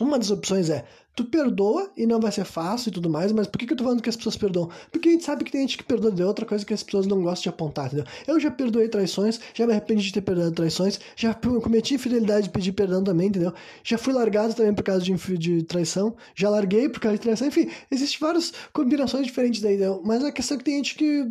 Uma 0.00 0.18
das 0.18 0.30
opções 0.30 0.70
é 0.70 0.84
tu 1.14 1.24
perdoa 1.24 1.90
e 1.96 2.06
não 2.06 2.20
vai 2.20 2.32
ser 2.32 2.44
fácil 2.44 2.88
e 2.88 2.92
tudo 2.92 3.10
mais, 3.10 3.32
mas 3.32 3.46
por 3.46 3.58
que, 3.58 3.66
que 3.66 3.72
eu 3.72 3.76
tô 3.76 3.84
falando 3.84 4.02
que 4.02 4.08
as 4.08 4.16
pessoas 4.16 4.36
perdoam? 4.36 4.70
Porque 4.90 5.08
a 5.08 5.12
gente 5.12 5.24
sabe 5.24 5.44
que 5.44 5.52
tem 5.52 5.60
gente 5.62 5.76
que 5.76 5.84
perdoa 5.84 6.10
de 6.10 6.22
outra 6.22 6.46
coisa 6.46 6.64
que 6.64 6.72
as 6.72 6.82
pessoas 6.82 7.06
não 7.06 7.22
gostam 7.22 7.42
de 7.42 7.48
apontar, 7.50 7.86
entendeu? 7.86 8.06
Eu 8.26 8.40
já 8.40 8.50
perdoei 8.50 8.88
traições, 8.88 9.40
já 9.52 9.66
me 9.66 9.72
arrependi 9.72 10.04
de 10.04 10.12
ter 10.12 10.22
perdoado 10.22 10.52
traições, 10.52 10.98
já 11.16 11.34
cometi 11.34 11.94
infidelidade 11.94 12.44
de 12.44 12.50
pedir 12.50 12.72
perdão 12.72 13.04
também, 13.04 13.28
entendeu? 13.28 13.52
Já 13.84 13.98
fui 13.98 14.12
largado 14.12 14.54
também 14.54 14.72
por 14.72 14.82
causa 14.82 15.04
de, 15.04 15.14
de 15.36 15.62
traição, 15.64 16.16
já 16.34 16.48
larguei 16.48 16.88
por 16.88 17.00
causa 17.00 17.18
de 17.18 17.22
traição, 17.22 17.48
enfim, 17.48 17.68
existem 17.90 18.18
várias 18.20 18.52
combinações 18.72 19.26
diferentes 19.26 19.60
daí, 19.60 19.74
entendeu? 19.74 20.00
Mas 20.04 20.24
a 20.24 20.32
questão 20.32 20.56
é 20.56 20.58
que 20.58 20.64
tem 20.64 20.76
gente 20.76 20.94
que 20.94 21.30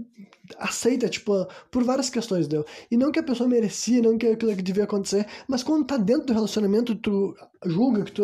aceita, 0.57 1.07
tipo, 1.07 1.47
por 1.69 1.83
várias 1.83 2.09
questões, 2.09 2.45
entendeu? 2.45 2.65
E 2.89 2.97
não 2.97 3.11
que 3.11 3.19
a 3.19 3.23
pessoa 3.23 3.47
merecia, 3.47 4.01
não 4.01 4.17
que 4.17 4.27
aquilo 4.27 4.55
que 4.55 4.61
devia 4.61 4.83
acontecer, 4.83 5.25
mas 5.47 5.63
quando 5.63 5.85
tá 5.85 5.97
dentro 5.97 6.27
do 6.27 6.33
relacionamento, 6.33 6.95
tu 6.95 7.35
julga, 7.65 8.03
que 8.03 8.11
tu 8.11 8.23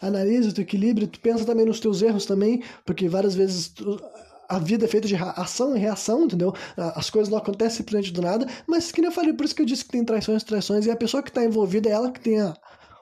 analisa, 0.00 0.52
tu 0.52 0.60
equilibra, 0.60 1.06
tu 1.06 1.20
pensa 1.20 1.44
também 1.44 1.66
nos 1.66 1.80
teus 1.80 2.02
erros 2.02 2.26
também, 2.26 2.62
porque 2.84 3.08
várias 3.08 3.34
vezes 3.34 3.68
tu, 3.68 4.00
a 4.48 4.58
vida 4.58 4.84
é 4.84 4.88
feita 4.88 5.08
de 5.08 5.16
ação 5.16 5.76
e 5.76 5.80
reação, 5.80 6.24
entendeu? 6.24 6.54
As 6.76 7.10
coisas 7.10 7.30
não 7.30 7.38
acontecem 7.38 7.78
simplesmente 7.78 8.12
do 8.12 8.22
nada, 8.22 8.46
mas 8.66 8.92
que 8.92 9.00
nem 9.00 9.10
eu 9.10 9.14
falei, 9.14 9.32
por 9.32 9.44
isso 9.44 9.54
que 9.54 9.62
eu 9.62 9.66
disse 9.66 9.84
que 9.84 9.90
tem 9.90 10.04
traições 10.04 10.42
e 10.42 10.46
traições, 10.46 10.86
e 10.86 10.90
a 10.90 10.96
pessoa 10.96 11.22
que 11.22 11.30
está 11.30 11.44
envolvida 11.44 11.88
é 11.88 11.92
ela 11.92 12.10
que 12.10 12.20
tem 12.20 12.40
a, 12.40 12.56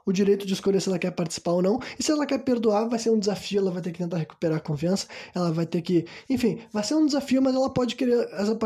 o 0.06 0.12
direito 0.12 0.46
de 0.46 0.52
escolher 0.52 0.80
se 0.80 0.88
ela 0.88 0.98
quer 0.98 1.10
participar 1.10 1.52
ou 1.52 1.62
não. 1.62 1.80
E 1.98 2.02
se 2.02 2.10
ela 2.10 2.26
quer 2.26 2.38
perdoar, 2.38 2.88
vai 2.88 2.98
ser 2.98 3.10
um 3.10 3.18
desafio, 3.18 3.60
ela 3.60 3.70
vai 3.70 3.82
ter 3.82 3.92
que 3.92 3.98
tentar 3.98 4.18
recuperar 4.18 4.58
a 4.58 4.60
confiança, 4.60 5.06
ela 5.34 5.52
vai 5.52 5.66
ter 5.66 5.82
que. 5.82 6.06
Enfim, 6.28 6.60
vai 6.72 6.84
ser 6.84 6.94
um 6.94 7.06
desafio, 7.06 7.40
mas 7.42 7.54
ela 7.54 7.70
pode 7.70 7.96
querer 7.96 8.28
essa, 8.32 8.56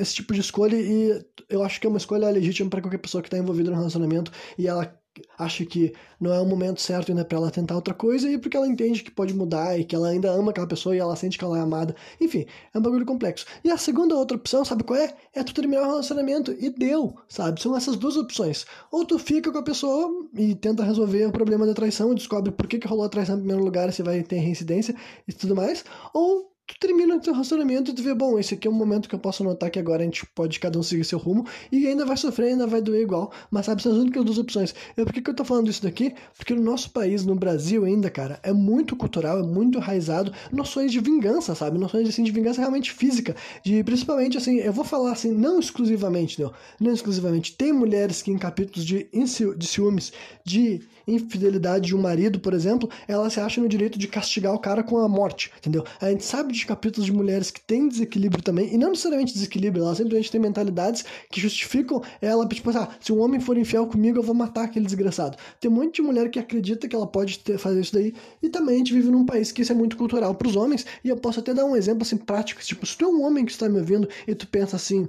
esse 0.00 0.14
tipo 0.14 0.34
de 0.34 0.40
escolha 0.40 0.76
e 0.76 1.24
eu 1.48 1.62
acho 1.62 1.80
que 1.80 1.86
é 1.86 1.90
uma 1.90 1.98
escolha 1.98 2.28
legítima 2.30 2.68
para 2.70 2.80
qualquer 2.80 2.98
pessoa 2.98 3.22
que 3.22 3.28
está 3.28 3.38
envolvida 3.38 3.70
no 3.70 3.76
relacionamento 3.76 4.32
e 4.56 4.66
ela 4.66 4.97
acha 5.38 5.64
que 5.64 5.92
não 6.20 6.32
é 6.32 6.40
o 6.40 6.46
momento 6.46 6.80
certo 6.80 7.10
ainda 7.10 7.24
para 7.24 7.38
ela 7.38 7.50
tentar 7.50 7.74
outra 7.74 7.94
coisa 7.94 8.30
e 8.30 8.38
porque 8.38 8.56
ela 8.56 8.66
entende 8.66 9.02
que 9.02 9.10
pode 9.10 9.34
mudar 9.34 9.78
e 9.78 9.84
que 9.84 9.94
ela 9.94 10.08
ainda 10.08 10.30
ama 10.30 10.50
aquela 10.50 10.66
pessoa 10.66 10.94
e 10.94 10.98
ela 10.98 11.16
sente 11.16 11.38
que 11.38 11.44
ela 11.44 11.58
é 11.58 11.60
amada. 11.60 11.94
Enfim, 12.20 12.46
é 12.74 12.78
um 12.78 12.82
bagulho 12.82 13.06
complexo. 13.06 13.46
E 13.64 13.70
a 13.70 13.76
segunda 13.76 14.14
outra 14.14 14.36
opção, 14.36 14.64
sabe 14.64 14.84
qual 14.84 14.98
é? 14.98 15.14
É 15.34 15.42
tu 15.42 15.54
terminar 15.54 15.82
o 15.82 15.86
relacionamento 15.86 16.54
e 16.58 16.70
deu, 16.70 17.16
sabe? 17.28 17.60
São 17.60 17.76
essas 17.76 17.96
duas 17.96 18.16
opções. 18.16 18.66
Ou 18.90 19.04
tu 19.04 19.18
fica 19.18 19.50
com 19.50 19.58
a 19.58 19.62
pessoa 19.62 20.28
e 20.34 20.54
tenta 20.54 20.84
resolver 20.84 21.26
o 21.26 21.32
problema 21.32 21.66
da 21.66 21.74
traição 21.74 22.12
e 22.12 22.14
descobre 22.14 22.52
por 22.52 22.66
que, 22.66 22.78
que 22.78 22.86
rolou 22.86 23.04
a 23.04 23.08
traição 23.08 23.36
em 23.36 23.40
primeiro 23.40 23.64
lugar, 23.64 23.92
se 23.92 24.02
vai 24.02 24.22
ter 24.22 24.38
reincidência 24.38 24.94
e 25.26 25.32
tudo 25.32 25.54
mais. 25.54 25.84
Ou 26.12 26.57
tu 26.68 26.74
termina 26.78 27.16
o 27.16 27.20
teu 27.20 27.32
relacionamento 27.32 27.90
e 27.90 27.94
tu 27.94 28.02
vê, 28.02 28.14
bom, 28.14 28.38
esse 28.38 28.54
aqui 28.54 28.68
é 28.68 28.70
um 28.70 28.74
momento 28.74 29.08
que 29.08 29.14
eu 29.14 29.18
posso 29.18 29.42
notar 29.42 29.70
que 29.70 29.78
agora 29.78 30.02
a 30.02 30.04
gente 30.04 30.26
pode 30.26 30.60
cada 30.60 30.78
um 30.78 30.82
seguir 30.82 31.04
seu 31.04 31.18
rumo 31.18 31.46
e 31.72 31.86
ainda 31.86 32.04
vai 32.04 32.16
sofrer, 32.16 32.48
ainda 32.48 32.66
vai 32.66 32.82
doer 32.82 33.02
igual, 33.02 33.32
mas 33.50 33.66
sabe, 33.66 33.82
são 33.82 33.92
as 33.92 33.98
únicas 33.98 34.24
duas 34.24 34.38
opções. 34.38 34.74
E 34.96 35.04
por 35.04 35.12
que, 35.12 35.22
que 35.22 35.30
eu 35.30 35.34
tô 35.34 35.44
falando 35.44 35.70
isso 35.70 35.82
daqui? 35.82 36.14
Porque 36.36 36.54
no 36.54 36.62
nosso 36.62 36.90
país, 36.90 37.24
no 37.24 37.34
Brasil 37.34 37.84
ainda, 37.84 38.10
cara, 38.10 38.38
é 38.42 38.52
muito 38.52 38.94
cultural, 38.96 39.38
é 39.38 39.42
muito 39.42 39.78
enraizado 39.78 40.32
noções 40.52 40.92
de 40.92 41.00
vingança, 41.00 41.54
sabe? 41.54 41.78
Noções 41.78 42.08
assim, 42.08 42.22
de 42.22 42.32
vingança 42.32 42.60
realmente 42.60 42.92
física, 42.92 43.34
de 43.64 43.82
principalmente 43.82 44.36
assim, 44.36 44.56
eu 44.56 44.72
vou 44.72 44.84
falar 44.84 45.12
assim, 45.12 45.32
não 45.32 45.58
exclusivamente, 45.58 46.40
não, 46.40 46.52
não 46.80 46.92
exclusivamente, 46.92 47.56
tem 47.56 47.72
mulheres 47.72 48.22
que 48.22 48.30
em 48.30 48.38
capítulos 48.38 48.84
de, 48.84 49.08
de 49.56 49.66
ciúmes, 49.66 50.12
de 50.44 50.82
infidelidade 51.08 51.86
de 51.86 51.96
um 51.96 52.00
marido, 52.00 52.38
por 52.38 52.52
exemplo, 52.52 52.88
ela 53.06 53.28
se 53.30 53.40
acha 53.40 53.60
no 53.60 53.68
direito 53.68 53.98
de 53.98 54.06
castigar 54.06 54.54
o 54.54 54.58
cara 54.58 54.82
com 54.82 54.98
a 54.98 55.08
morte, 55.08 55.50
entendeu? 55.58 55.84
A 56.00 56.10
gente 56.10 56.24
sabe 56.24 56.52
de 56.52 56.66
capítulos 56.66 57.06
de 57.06 57.12
mulheres 57.12 57.50
que 57.50 57.60
têm 57.60 57.88
desequilíbrio 57.88 58.42
também, 58.42 58.72
e 58.72 58.78
não 58.78 58.90
necessariamente 58.90 59.32
desequilíbrio, 59.32 59.84
elas 59.84 59.98
simplesmente 59.98 60.30
têm 60.30 60.40
mentalidades 60.40 61.04
que 61.30 61.40
justificam 61.40 62.02
ela, 62.20 62.46
tipo, 62.46 62.70
ah, 62.70 62.88
se 63.00 63.12
um 63.12 63.20
homem 63.20 63.40
for 63.40 63.56
infiel 63.56 63.86
comigo, 63.86 64.18
eu 64.18 64.22
vou 64.22 64.34
matar 64.34 64.64
aquele 64.64 64.84
desgraçado. 64.84 65.36
Tem 65.60 65.70
um 65.70 65.74
monte 65.74 65.96
de 65.96 66.02
mulher 66.02 66.30
que 66.30 66.38
acredita 66.38 66.86
que 66.86 66.94
ela 66.94 67.06
pode 67.06 67.38
ter, 67.38 67.58
fazer 67.58 67.80
isso 67.80 67.94
daí, 67.94 68.14
e 68.42 68.48
também 68.48 68.76
a 68.76 68.78
gente 68.78 68.92
vive 68.92 69.10
num 69.10 69.24
país 69.24 69.50
que 69.50 69.62
isso 69.62 69.72
é 69.72 69.74
muito 69.74 69.96
cultural 69.96 70.34
para 70.34 70.48
os 70.48 70.56
homens, 70.56 70.84
e 71.02 71.08
eu 71.08 71.16
posso 71.16 71.40
até 71.40 71.54
dar 71.54 71.64
um 71.64 71.74
exemplo 71.74 72.02
assim 72.02 72.16
prático, 72.16 72.60
tipo, 72.62 72.84
se 72.86 72.96
tu 72.96 73.04
é 73.04 73.08
um 73.08 73.22
homem 73.22 73.44
que 73.44 73.52
está 73.52 73.68
me 73.68 73.78
ouvindo 73.78 74.08
e 74.26 74.34
tu 74.34 74.46
pensa 74.46 74.76
assim, 74.76 75.08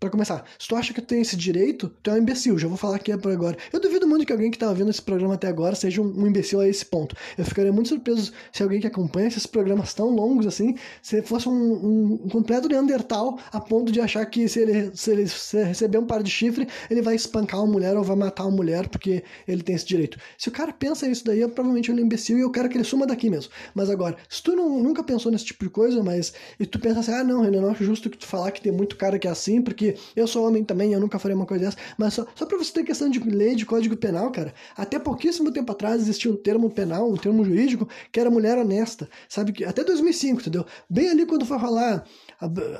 para 0.00 0.10
começar, 0.10 0.44
se 0.58 0.68
tu 0.68 0.76
acha 0.76 0.94
que 0.94 1.00
tu 1.00 1.06
tem 1.06 1.20
esse 1.20 1.36
direito, 1.36 1.90
tu 2.02 2.10
é 2.10 2.14
um 2.14 2.18
imbecil. 2.18 2.56
Já 2.56 2.68
vou 2.68 2.76
falar 2.76 2.96
aqui 2.96 3.16
por 3.18 3.32
agora. 3.32 3.56
Eu 3.72 3.80
duvido 3.80 4.06
muito 4.06 4.24
que 4.24 4.32
alguém 4.32 4.50
que 4.50 4.58
tá 4.58 4.68
ouvindo 4.68 4.90
esse 4.90 5.02
programa 5.02 5.34
até 5.34 5.48
agora 5.48 5.74
seja 5.74 6.00
um, 6.00 6.22
um 6.22 6.26
imbecil 6.26 6.60
a 6.60 6.68
esse 6.68 6.86
ponto. 6.86 7.16
Eu 7.36 7.44
ficaria 7.44 7.72
muito 7.72 7.88
surpreso 7.88 8.32
se 8.52 8.62
alguém 8.62 8.80
que 8.80 8.86
acompanha 8.86 9.26
esses 9.26 9.46
programas 9.46 9.92
tão 9.94 10.10
longos 10.10 10.46
assim, 10.46 10.76
se 11.02 11.20
fosse 11.22 11.48
um, 11.48 12.22
um, 12.24 12.28
completo 12.28 12.68
neandertal 12.68 13.38
a 13.52 13.60
ponto 13.60 13.90
de 13.90 14.00
achar 14.00 14.24
que 14.26 14.48
se 14.48 14.60
ele, 14.60 14.90
se 14.94 15.10
ele 15.10 15.26
se 15.26 15.62
receber 15.64 15.98
um 15.98 16.06
par 16.06 16.22
de 16.22 16.30
chifre, 16.30 16.68
ele 16.88 17.02
vai 17.02 17.16
espancar 17.16 17.60
uma 17.60 17.72
mulher 17.72 17.96
ou 17.96 18.04
vai 18.04 18.16
matar 18.16 18.44
uma 18.44 18.56
mulher 18.56 18.88
porque 18.88 19.24
ele 19.48 19.62
tem 19.62 19.74
esse 19.74 19.86
direito. 19.86 20.18
Se 20.36 20.48
o 20.48 20.52
cara 20.52 20.72
pensa 20.72 21.08
isso 21.08 21.24
daí, 21.24 21.40
eu, 21.40 21.48
provavelmente 21.48 21.90
ele 21.90 22.00
é 22.00 22.04
imbecil 22.04 22.38
e 22.38 22.42
eu 22.42 22.50
quero 22.50 22.68
que 22.68 22.76
ele 22.76 22.84
suma 22.84 23.04
daqui 23.04 23.28
mesmo. 23.28 23.50
Mas 23.74 23.90
agora, 23.90 24.16
se 24.28 24.42
tu 24.42 24.54
não, 24.54 24.80
nunca 24.80 25.02
pensou 25.02 25.32
nesse 25.32 25.46
tipo 25.46 25.64
de 25.64 25.70
coisa, 25.70 26.02
mas 26.04 26.32
e 26.60 26.66
tu 26.66 26.78
pensa 26.78 27.00
assim, 27.00 27.12
ah 27.12 27.24
não, 27.24 27.42
Renan, 27.42 27.62
não 27.62 27.70
acho 27.70 27.82
justo 27.82 28.08
que 28.08 28.16
tu 28.16 28.26
falar 28.26 28.52
que 28.52 28.60
tem 28.60 28.70
muito 28.70 28.96
cara 28.96 29.18
que 29.18 29.26
é 29.26 29.30
assim, 29.30 29.60
porque 29.60 29.87
eu 30.16 30.26
sou 30.26 30.46
homem 30.46 30.64
também, 30.64 30.92
eu 30.92 31.00
nunca 31.00 31.18
faria 31.18 31.36
uma 31.36 31.46
coisa 31.46 31.66
dessa. 31.66 31.76
Mas 31.96 32.14
só, 32.14 32.26
só 32.34 32.46
pra 32.46 32.58
você 32.58 32.72
ter 32.72 32.84
questão 32.84 33.08
de 33.08 33.18
lei, 33.20 33.54
de 33.54 33.64
código 33.64 33.96
penal, 33.96 34.30
cara. 34.30 34.52
Até 34.76 34.98
pouquíssimo 34.98 35.52
tempo 35.52 35.70
atrás 35.72 36.02
existia 36.02 36.30
um 36.30 36.36
termo 36.36 36.70
penal, 36.70 37.10
um 37.10 37.16
termo 37.16 37.44
jurídico, 37.44 37.88
que 38.10 38.18
era 38.18 38.30
mulher 38.30 38.58
honesta. 38.58 39.08
Sabe? 39.28 39.52
que 39.52 39.64
Até 39.64 39.84
2005, 39.84 40.40
entendeu? 40.40 40.66
Bem 40.88 41.08
ali 41.10 41.26
quando 41.26 41.44
foi 41.44 41.58
rolar 41.58 42.04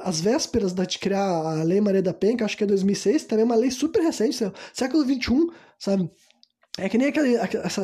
as 0.05 0.21
vésperas 0.21 0.73
de 0.73 0.99
criar 0.99 1.25
a 1.25 1.63
Lei 1.63 1.81
Maria 1.81 2.03
da 2.03 2.15
Penha, 2.15 2.37
que 2.37 2.45
acho 2.45 2.57
que 2.57 2.65
é 2.65 2.67
2006, 2.67 3.25
também 3.25 3.43
é 3.43 3.45
uma 3.45 3.57
lei 3.57 3.71
super 3.71 4.01
recente, 4.03 4.39
século 4.73 5.05
21, 5.05 5.51
sabe? 5.79 6.11
É 6.81 6.89
que 6.89 6.97
nem 6.97 7.09
aquele, 7.09 7.37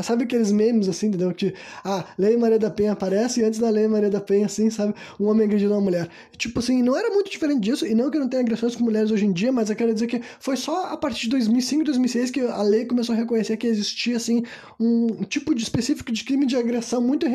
sabe 0.04 0.22
aqueles 0.22 0.52
memes, 0.52 0.88
assim, 0.88 1.08
entendeu? 1.08 1.34
Que, 1.34 1.52
ah, 1.84 2.04
Lei 2.16 2.36
Maria 2.36 2.60
da 2.60 2.70
Penha 2.70 2.92
aparece 2.92 3.40
e 3.40 3.42
antes 3.44 3.58
da 3.58 3.68
Lei 3.68 3.88
Maria 3.88 4.08
da 4.08 4.20
Penha, 4.20 4.46
assim, 4.46 4.70
sabe? 4.70 4.94
Um 5.18 5.26
homem 5.26 5.46
agredindo 5.46 5.72
uma 5.72 5.80
mulher. 5.80 6.08
Tipo 6.38 6.60
assim, 6.60 6.80
não 6.80 6.96
era 6.96 7.10
muito 7.10 7.28
diferente 7.28 7.60
disso, 7.60 7.84
e 7.84 7.92
não 7.92 8.08
que 8.08 8.20
não 8.20 8.28
tenha 8.28 8.40
agressões 8.40 8.76
com 8.76 8.84
mulheres 8.84 9.10
hoje 9.10 9.26
em 9.26 9.32
dia, 9.32 9.50
mas 9.50 9.68
eu 9.68 9.74
quero 9.74 9.92
dizer 9.92 10.06
que 10.06 10.22
foi 10.38 10.56
só 10.56 10.92
a 10.92 10.96
partir 10.96 11.22
de 11.22 11.30
2005, 11.30 11.82
2006 11.82 12.30
que 12.30 12.40
a 12.42 12.62
lei 12.62 12.84
começou 12.84 13.16
a 13.16 13.18
reconhecer 13.18 13.56
que 13.56 13.66
existia, 13.66 14.16
assim, 14.16 14.44
um 14.78 15.24
tipo 15.24 15.56
de 15.56 15.64
específico 15.64 16.12
de 16.12 16.22
crime 16.22 16.46
de 16.46 16.56
agressão 16.56 17.00
muito 17.00 17.26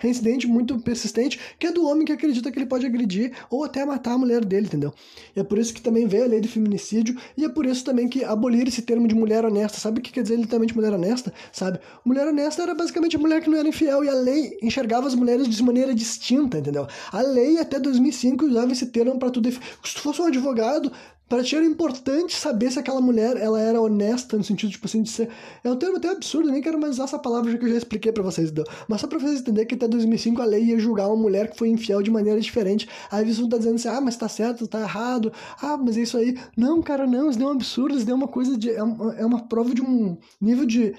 reincidente, 0.00 0.48
muito 0.48 0.80
persistente, 0.80 1.38
que 1.60 1.68
é 1.68 1.70
do 1.70 1.86
homem 1.86 2.04
que 2.04 2.12
acredita 2.12 2.50
que 2.50 2.58
ele 2.58 2.66
pode 2.66 2.84
agredir 2.84 3.32
ou 3.48 3.62
até 3.62 3.84
matar 3.84 4.14
a 4.14 4.18
mulher 4.18 4.44
dele, 4.44 4.66
entendeu? 4.66 4.92
E 5.36 5.38
é 5.38 5.44
por 5.44 5.58
isso 5.58 5.72
que 5.72 5.80
também 5.80 6.08
veio 6.08 6.24
a 6.24 6.26
lei 6.26 6.40
do 6.40 6.48
feminicídio, 6.48 7.16
e 7.36 7.44
é 7.44 7.48
por 7.48 7.66
isso 7.66 7.84
também 7.84 8.08
que 8.08 8.24
abolir 8.24 8.66
esse 8.66 8.82
termo 8.82 9.06
de 9.06 9.14
mulher 9.14 9.44
honesta, 9.44 9.78
sabe 9.78 10.00
o 10.00 10.02
que 10.02 10.10
quer 10.10 10.22
dizer 10.22 10.34
literalmente 10.34 10.74
mulher 10.74 10.87
mulher 10.88 10.94
honesta, 10.94 11.32
sabe? 11.52 11.78
Mulher 12.04 12.26
honesta 12.26 12.62
era 12.62 12.74
basicamente 12.74 13.16
a 13.16 13.18
mulher 13.18 13.42
que 13.42 13.50
não 13.50 13.58
era 13.58 13.68
infiel 13.68 14.04
e 14.04 14.08
a 14.08 14.14
lei 14.14 14.58
enxergava 14.62 15.06
as 15.06 15.14
mulheres 15.14 15.48
de 15.48 15.62
maneira 15.62 15.94
distinta, 15.94 16.58
entendeu? 16.58 16.86
A 17.12 17.20
lei 17.20 17.58
até 17.58 17.78
2005 17.78 18.46
usava 18.46 18.72
esse 18.72 18.86
termo 18.86 19.18
para 19.18 19.30
tudo. 19.30 19.50
Se 19.50 19.60
tu 19.94 20.00
fosse 20.00 20.20
um 20.22 20.26
advogado, 20.26 20.90
para 21.28 21.42
ti 21.42 21.56
era 21.56 21.64
importante 21.64 22.34
saber 22.34 22.70
se 22.70 22.78
aquela 22.78 23.00
mulher 23.00 23.36
ela 23.36 23.60
era 23.60 23.80
honesta 23.80 24.36
no 24.36 24.44
sentido 24.44 24.70
tipo 24.70 24.86
assim 24.86 25.02
de 25.02 25.10
ser 25.10 25.28
é 25.62 25.70
um 25.70 25.76
termo 25.76 25.96
até 25.96 26.08
absurdo 26.08 26.50
nem 26.50 26.62
quero 26.62 26.80
mais 26.80 26.94
usar 26.94 27.04
essa 27.04 27.18
palavra 27.18 27.56
que 27.56 27.64
eu 27.64 27.68
já 27.68 27.76
expliquei 27.76 28.12
para 28.12 28.22
vocês 28.22 28.52
mas 28.88 29.00
só 29.00 29.06
para 29.06 29.18
vocês 29.18 29.40
entenderem 29.40 29.66
que 29.66 29.74
até 29.74 29.86
2005 29.86 30.40
a 30.40 30.44
lei 30.44 30.64
ia 30.64 30.78
julgar 30.78 31.08
uma 31.08 31.16
mulher 31.16 31.50
que 31.50 31.58
foi 31.58 31.68
infiel 31.68 32.02
de 32.02 32.10
maneira 32.10 32.40
diferente. 32.40 32.88
Aí 33.10 33.24
você 33.24 33.40
não 33.40 33.48
tá 33.48 33.58
dizendo 33.58 33.76
assim 33.76 33.88
ah 33.88 34.00
mas 34.00 34.16
tá 34.16 34.28
certo 34.28 34.66
tá 34.66 34.80
errado. 34.80 35.32
Ah 35.60 35.76
mas 35.76 35.96
é 35.96 36.02
isso 36.02 36.16
aí. 36.16 36.36
Não 36.56 36.82
cara 36.82 37.06
não 37.06 37.30
isso 37.30 37.42
é 37.42 37.46
um 37.46 37.50
absurdo 37.50 37.96
isso 37.96 38.10
é 38.10 38.14
uma 38.14 38.28
coisa 38.28 38.56
de 38.56 38.70
é 38.70 38.82
uma, 38.82 39.14
é 39.14 39.24
uma 39.24 39.46
prova 39.48 39.74
de 39.74 39.82
um 39.82 40.16
nível 40.40 40.66
de 40.66 40.94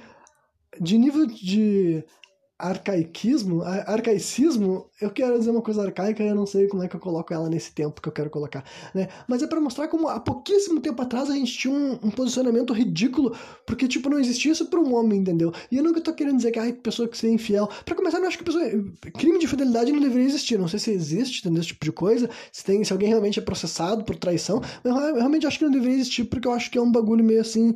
de 0.80 0.98
nível 0.98 1.26
de 1.26 2.04
arcaicismo, 2.60 3.64
arcaicismo, 3.64 4.86
eu 4.99 5.10
quero 5.10 5.39
dizer 5.39 5.49
uma 5.49 5.62
coisa 5.62 5.82
arcaica 5.82 6.22
eu 6.22 6.36
não 6.36 6.45
sei 6.45 6.68
como 6.68 6.84
é 6.84 6.89
que 6.89 6.95
eu 6.95 6.99
coloco 6.99 7.34
ela 7.34 7.49
nesse 7.49 7.72
tempo 7.72 8.01
que 8.01 8.10
eu 8.10 8.12
quero 8.12 8.30
colocar, 8.30 8.66
né? 8.93 9.07
Mas 9.30 9.41
é 9.41 9.47
para 9.47 9.62
mostrar 9.62 9.88
como 9.88 10.10
há 10.10 10.20
pouquíssimo 10.20 10.82
tempo 10.82 11.01
atrás 11.01 11.30
a 11.30 11.34
gente 11.34 11.57
tinha 11.57 11.74
um, 11.74 11.93
um, 12.03 12.12
posicionamento 12.12 12.74
ridículo, 12.74 13.34
porque, 13.66 13.88
tipo, 13.88 14.10
não 14.10 14.20
existia 14.20 14.51
isso 14.51 14.66
para 14.66 14.78
um 14.78 14.93
homem, 14.93 15.22
entendeu? 15.22 15.53
E 15.72 15.78
eu 15.78 15.84
nunca 15.84 16.01
tô 16.01 16.14
querendo 16.14 16.36
dizer 16.36 16.51
que, 16.51 16.60
ai, 16.60 16.74
pessoa 16.74 17.07
que 17.07 17.18
seja 17.18 17.34
infiel. 17.34 17.70
Para 17.86 17.95
começar, 17.95 18.20
eu 18.20 18.28
acho 18.28 18.38
que 18.38 18.43
pessoa, 18.43 18.66
crime 19.18 19.39
de 19.39 19.47
fidelidade 19.47 19.91
não 19.93 20.01
deveria 20.01 20.28
existir. 20.28 20.60
Não 20.60 20.68
sei 20.68 20.80
se 20.80 20.91
existe, 20.91 21.39
entendeu? 21.39 21.62
Esse 21.62 21.70
tipo 21.70 21.86
de 21.86 21.93
coisa, 21.93 22.30
se, 22.51 22.66
tem, 22.66 22.84
se 22.84 22.91
alguém 22.91 23.07
realmente 23.07 23.39
é 23.39 23.41
processado 23.41 24.03
por 24.03 24.18
traição, 24.18 24.62
mas 24.84 24.93
eu 24.93 25.16
realmente 25.16 25.47
acho 25.47 25.57
que 25.57 25.64
não 25.64 25.72
deveria 25.72 25.95
existir, 25.95 26.26
porque 26.26 26.47
eu 26.47 26.51
acho 26.51 26.70
que 26.70 26.78
é 26.78 26.82
um 26.82 26.91
bagulho 26.91 27.24
meio 27.24 27.39
assim 27.39 27.74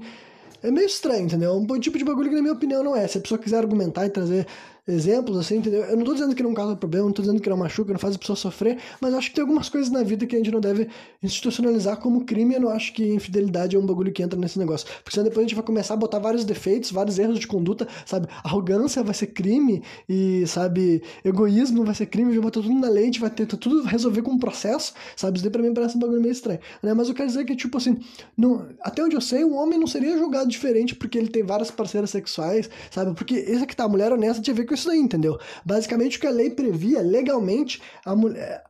é 0.64 0.72
meio 0.72 0.88
estranho, 0.88 1.26
entendeu? 1.26 1.52
É 1.52 1.54
um 1.54 1.80
tipo 1.80 1.98
de 1.98 2.06
bagulho 2.06 2.30
que, 2.30 2.36
na 2.36 2.42
minha 2.42 2.54
opinião, 2.54 2.82
não 2.82 2.96
é. 2.96 3.06
Se 3.06 3.18
a 3.18 3.22
pessoa 3.22 3.38
quiser 3.38 3.58
argumentar 3.58 4.06
e 4.06 4.10
trazer 4.10 4.48
exemplos, 4.88 5.38
assim, 5.38 5.58
entendeu? 5.58 5.84
Eu 5.84 5.96
não 5.96 6.04
tô 6.04 6.14
dizendo 6.14 6.36
que 6.36 6.44
não 6.44 6.54
causa 6.54 6.76
problema, 6.76 7.06
não 7.06 7.14
tô 7.14 7.22
dizendo 7.22 7.42
que 7.42 7.50
não 7.50 7.58
machuca, 7.58 7.94
não 7.94 8.00
faz 8.00 8.16
a 8.16 8.20
pessoa 8.20 8.36
sofrer, 8.36 8.78
mas 9.00 9.14
acho 9.14 9.30
que 9.30 9.36
tem 9.36 9.42
algumas 9.42 9.70
coisas 9.70 9.90
na 9.90 10.04
vida 10.04 10.26
que 10.26 10.36
a 10.36 10.40
gente 10.40 10.52
não 10.52 10.60
deve 10.60 10.90
institucionalizar 11.22 11.98
como 11.98 12.26
crime. 12.26 12.56
Eu 12.56 12.62
não 12.62 12.70
acho 12.70 12.94
que 12.94 13.14
infidelidade 13.14 13.76
é 13.76 13.80
um 13.80 13.86
bagulho 13.86 14.12
que 14.12 14.22
entra 14.22 14.38
nesse 14.38 14.60
negócio. 14.60 14.88
Porque 15.04 15.12
senão 15.12 15.24
depois 15.26 15.46
a 15.46 15.48
gente 15.48 15.56
vai 15.56 15.64
começar 15.64 15.94
a 15.94 15.98
botar 15.98 16.20
vários 16.20 16.44
defeitos, 16.44 16.92
vários 16.92 17.18
erros 17.18 17.40
de 17.40 17.48
conduta, 17.48 17.88
sabe? 18.06 18.28
Arrogância 18.44 19.02
vai 19.04 19.14
ser 19.14 19.28
crime 19.28 19.82
e, 20.08 20.46
sabe, 20.48 21.02
egoísmo 21.24 21.84
vai 21.86 21.96
ser 21.96 22.08
crime, 22.08 22.32
vai 22.32 22.42
botar 22.42 22.62
tudo 22.62 22.74
na 22.74 22.90
lei, 22.90 23.06
gente 23.14 23.20
vai 23.20 23.30
ter 23.30 23.46
tudo 23.46 23.84
resolver 23.84 24.22
com 24.22 24.32
um 24.32 24.40
processo, 24.40 24.94
sabe? 25.16 25.38
Isso 25.38 25.44
daí 25.44 25.52
pra 25.52 25.62
mim 25.62 25.74
parece 25.74 25.96
um 25.96 26.00
bagulho 26.00 26.22
meio 26.22 26.32
estranho, 26.32 26.60
né? 26.82 26.94
Mas 26.94 27.08
eu 27.08 27.16
quero 27.16 27.28
dizer 27.28 27.46
que, 27.46 27.56
tipo 27.56 27.78
assim, 27.78 27.98
não, 28.38 28.68
até 28.82 29.04
onde 29.04 29.16
eu 29.16 29.22
sei, 29.22 29.46
um 29.46 29.56
homem 29.56 29.80
não 29.80 29.88
seria 29.88 30.18
julgado 30.18 30.50
diferente 30.50 30.96
porque 30.96 31.18
ele 31.18 31.28
tem 31.28 31.44
várias 31.44 31.70
parceiras 31.70 32.10
sexuais, 32.10 32.70
sabe? 32.90 33.14
Porque 33.14 33.36
esse 33.36 33.64
aqui 33.64 33.76
tá, 33.76 33.84
a 33.84 33.90
mulher 33.90 34.12
honesta 34.12 34.42
a 34.52 34.54
ver 34.54 34.66
com 34.74 34.76
isso 34.76 34.88
daí, 34.88 35.00
entendeu? 35.00 35.38
Basicamente 35.64 36.18
o 36.18 36.22
que 36.22 36.28
a 36.28 36.32
lei 36.32 36.50
previa, 36.50 37.02
legalmente, 37.02 37.82
a 38.04 38.16
mulher, 38.16 38.64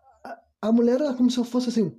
a 0.62 0.72
mulher 0.72 1.00
era 1.00 1.14
como 1.14 1.32
se 1.32 1.44
fosse 1.46 1.70
assim, 1.70 1.96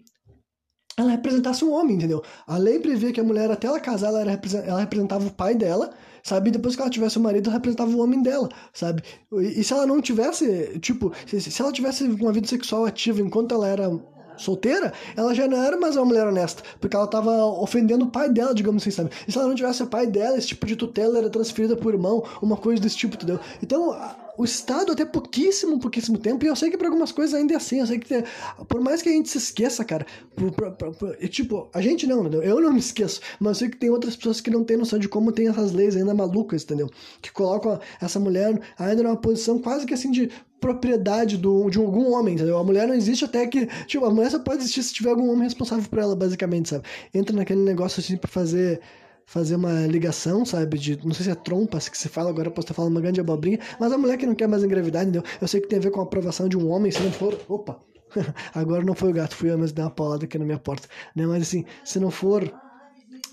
ela 0.96 1.10
representasse 1.10 1.64
um 1.64 1.72
homem, 1.72 1.96
entendeu? 1.96 2.22
A 2.46 2.56
lei 2.56 2.78
previa 2.78 3.12
que 3.12 3.20
a 3.20 3.24
mulher, 3.24 3.50
até 3.50 3.66
ela 3.66 3.80
casar, 3.80 4.08
ela, 4.08 4.20
era, 4.20 4.40
ela 4.64 4.80
representava 4.80 5.26
o 5.26 5.32
pai 5.32 5.54
dela, 5.54 5.92
sabe? 6.22 6.50
E 6.50 6.52
depois 6.52 6.76
que 6.76 6.82
ela 6.82 6.90
tivesse 6.90 7.18
o 7.18 7.20
marido, 7.20 7.50
representava 7.50 7.90
o 7.90 8.00
homem 8.00 8.22
dela, 8.22 8.48
sabe? 8.72 9.02
E, 9.32 9.60
e 9.60 9.64
se 9.64 9.72
ela 9.72 9.86
não 9.86 10.00
tivesse, 10.00 10.78
tipo, 10.78 11.12
se, 11.26 11.40
se 11.40 11.62
ela 11.62 11.72
tivesse 11.72 12.04
uma 12.04 12.32
vida 12.32 12.46
sexual 12.46 12.84
ativa 12.84 13.20
enquanto 13.20 13.54
ela 13.54 13.66
era 13.66 13.90
solteira, 14.36 14.92
ela 15.16 15.34
já 15.34 15.46
não 15.46 15.62
era 15.62 15.76
mais 15.76 15.96
uma 15.96 16.04
mulher 16.04 16.26
honesta, 16.26 16.62
porque 16.80 16.96
ela 16.96 17.04
estava 17.04 17.44
ofendendo 17.44 18.04
o 18.04 18.10
pai 18.10 18.30
dela, 18.30 18.54
digamos 18.54 18.82
assim, 18.82 18.90
sabe? 18.90 19.10
E 19.26 19.32
se 19.32 19.38
ela 19.38 19.48
não 19.48 19.54
tivesse 19.54 19.82
o 19.82 19.86
pai 19.86 20.06
dela, 20.06 20.36
esse 20.36 20.48
tipo 20.48 20.66
de 20.66 20.76
tutela 20.76 21.18
era 21.18 21.30
transferida 21.30 21.76
pro 21.76 21.90
irmão, 21.90 22.24
uma 22.40 22.56
coisa 22.56 22.82
desse 22.82 22.96
tipo, 22.96 23.16
entendeu? 23.16 23.38
Então, 23.62 23.96
o 24.36 24.44
Estado 24.44 24.92
até 24.92 25.04
pouquíssimo, 25.04 25.78
pouquíssimo 25.78 26.18
tempo, 26.18 26.44
e 26.44 26.48
eu 26.48 26.56
sei 26.56 26.70
que 26.70 26.76
para 26.76 26.88
algumas 26.88 27.12
coisas 27.12 27.34
ainda 27.34 27.54
é 27.54 27.56
assim, 27.56 27.80
eu 27.80 27.86
sei 27.86 27.98
que 27.98 28.08
tem, 28.08 28.24
por 28.68 28.80
mais 28.80 29.00
que 29.00 29.08
a 29.08 29.12
gente 29.12 29.28
se 29.28 29.38
esqueça, 29.38 29.84
cara, 29.84 30.06
por, 30.34 30.50
por, 30.52 30.72
por, 30.72 31.16
e, 31.20 31.28
tipo, 31.28 31.68
a 31.72 31.80
gente 31.80 32.06
não, 32.06 32.20
entendeu? 32.20 32.42
Eu 32.42 32.60
não 32.60 32.72
me 32.72 32.80
esqueço, 32.80 33.20
mas 33.38 33.50
eu 33.50 33.54
sei 33.54 33.68
que 33.68 33.76
tem 33.76 33.90
outras 33.90 34.16
pessoas 34.16 34.40
que 34.40 34.50
não 34.50 34.64
têm 34.64 34.76
noção 34.76 34.98
de 34.98 35.08
como 35.08 35.32
tem 35.32 35.48
essas 35.48 35.72
leis 35.72 35.96
ainda 35.96 36.14
malucas, 36.14 36.64
entendeu? 36.64 36.90
Que 37.22 37.32
colocam 37.32 37.78
essa 38.00 38.18
mulher 38.18 38.60
ainda 38.78 39.02
numa 39.02 39.16
posição 39.16 39.58
quase 39.58 39.86
que 39.86 39.94
assim 39.94 40.10
de 40.10 40.30
propriedade 40.64 41.36
do, 41.36 41.68
de 41.68 41.76
algum 41.76 42.10
homem, 42.14 42.36
entendeu? 42.36 42.56
A 42.56 42.64
mulher 42.64 42.88
não 42.88 42.94
existe 42.94 43.22
até 43.22 43.46
que. 43.46 43.66
Tipo, 43.84 44.06
a 44.06 44.10
mulher 44.10 44.30
só 44.30 44.38
pode 44.38 44.62
existir 44.62 44.82
se 44.82 44.94
tiver 44.94 45.10
algum 45.10 45.30
homem 45.30 45.42
responsável 45.42 45.84
por 45.86 45.98
ela, 45.98 46.16
basicamente, 46.16 46.70
sabe? 46.70 46.84
Entra 47.12 47.36
naquele 47.36 47.60
negócio 47.60 48.00
assim 48.00 48.16
pra 48.16 48.30
fazer 48.30 48.80
fazer 49.26 49.56
uma 49.56 49.86
ligação, 49.86 50.44
sabe? 50.44 50.78
De, 50.78 51.06
não 51.06 51.14
sei 51.14 51.24
se 51.24 51.30
é 51.30 51.34
trompas 51.34 51.88
que 51.88 51.98
se 51.98 52.08
fala, 52.08 52.30
agora 52.30 52.50
posso 52.50 52.64
estar 52.64 52.74
falando 52.74 52.92
uma 52.92 53.00
grande 53.00 53.20
abobrinha, 53.20 53.58
mas 53.78 53.92
a 53.92 53.98
mulher 53.98 54.16
que 54.18 54.26
não 54.26 54.34
quer 54.34 54.46
mais 54.46 54.62
engravidar, 54.62 55.02
entendeu? 55.02 55.22
Eu 55.40 55.48
sei 55.48 55.60
que 55.60 55.68
tem 55.68 55.78
a 55.78 55.82
ver 55.82 55.90
com 55.90 56.00
a 56.00 56.04
aprovação 56.04 56.48
de 56.48 56.56
um 56.56 56.70
homem, 56.70 56.90
se 56.90 57.02
não 57.02 57.12
for. 57.12 57.38
Opa! 57.48 57.78
agora 58.54 58.84
não 58.84 58.94
foi 58.94 59.10
o 59.10 59.12
gato, 59.12 59.34
fui 59.34 59.50
eu, 59.50 59.58
mas 59.58 59.72
dei 59.72 59.84
uma 59.84 59.90
paulada 59.90 60.24
aqui 60.24 60.38
na 60.38 60.44
minha 60.44 60.58
porta, 60.58 60.88
né? 61.14 61.26
Mas 61.26 61.42
assim, 61.42 61.64
se 61.84 61.98
não 61.98 62.10
for 62.10 62.50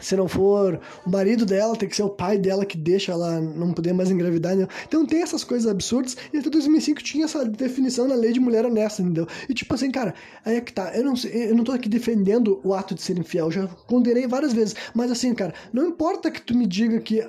se 0.02 0.16
não 0.16 0.28
for 0.28 0.80
o 1.06 1.10
marido 1.10 1.46
dela, 1.46 1.76
tem 1.76 1.88
que 1.88 1.96
ser 1.96 2.04
o 2.04 2.10
pai 2.10 2.38
dela 2.38 2.66
que 2.66 2.78
deixa 2.78 3.12
ela 3.12 3.40
não 3.40 3.72
poder 3.72 3.94
mais 3.94 4.12
engravidar? 4.12 4.56
Então 4.88 5.06
tem 5.06 5.22
essas 5.22 5.44
coisas 5.44 5.70
absurdas, 5.70 6.18
e 6.34 6.38
até 6.38 6.50
2005 6.50 7.02
tinha 7.02 7.26
essa 7.26 7.46
definição 7.46 8.08
na 8.08 8.16
lei 8.16 8.34
de 8.34 8.40
mulher 8.40 8.66
honesta, 8.66 9.02
entendeu? 9.02 9.28
E 9.48 9.54
tipo 9.54 9.74
assim, 9.74 9.92
cara, 9.92 10.14
aí 10.44 10.58
é 10.58 10.62
que 10.62 10.74
tá, 10.74 10.92
eu 10.96 11.04
não, 11.04 11.14
eu 11.32 11.56
não 11.56 11.64
tô 11.64 11.72
aqui 11.72 11.88
defendendo 11.88 12.60
o 12.64 12.74
ato 12.74 12.96
de 12.96 13.02
ser 13.02 13.18
infiel, 13.18 13.52
já 13.52 13.68
condenei 13.88 14.28
várias 14.28 14.54
vezes, 14.54 14.76
mas 14.94 15.12
assim, 15.12 15.34
cara, 15.34 15.54
não 15.72 15.88
importa 15.88 16.32
que 16.32 16.42
tu 16.42 16.56
me 16.58 16.66
diga 16.66 17.00
que 17.00 17.24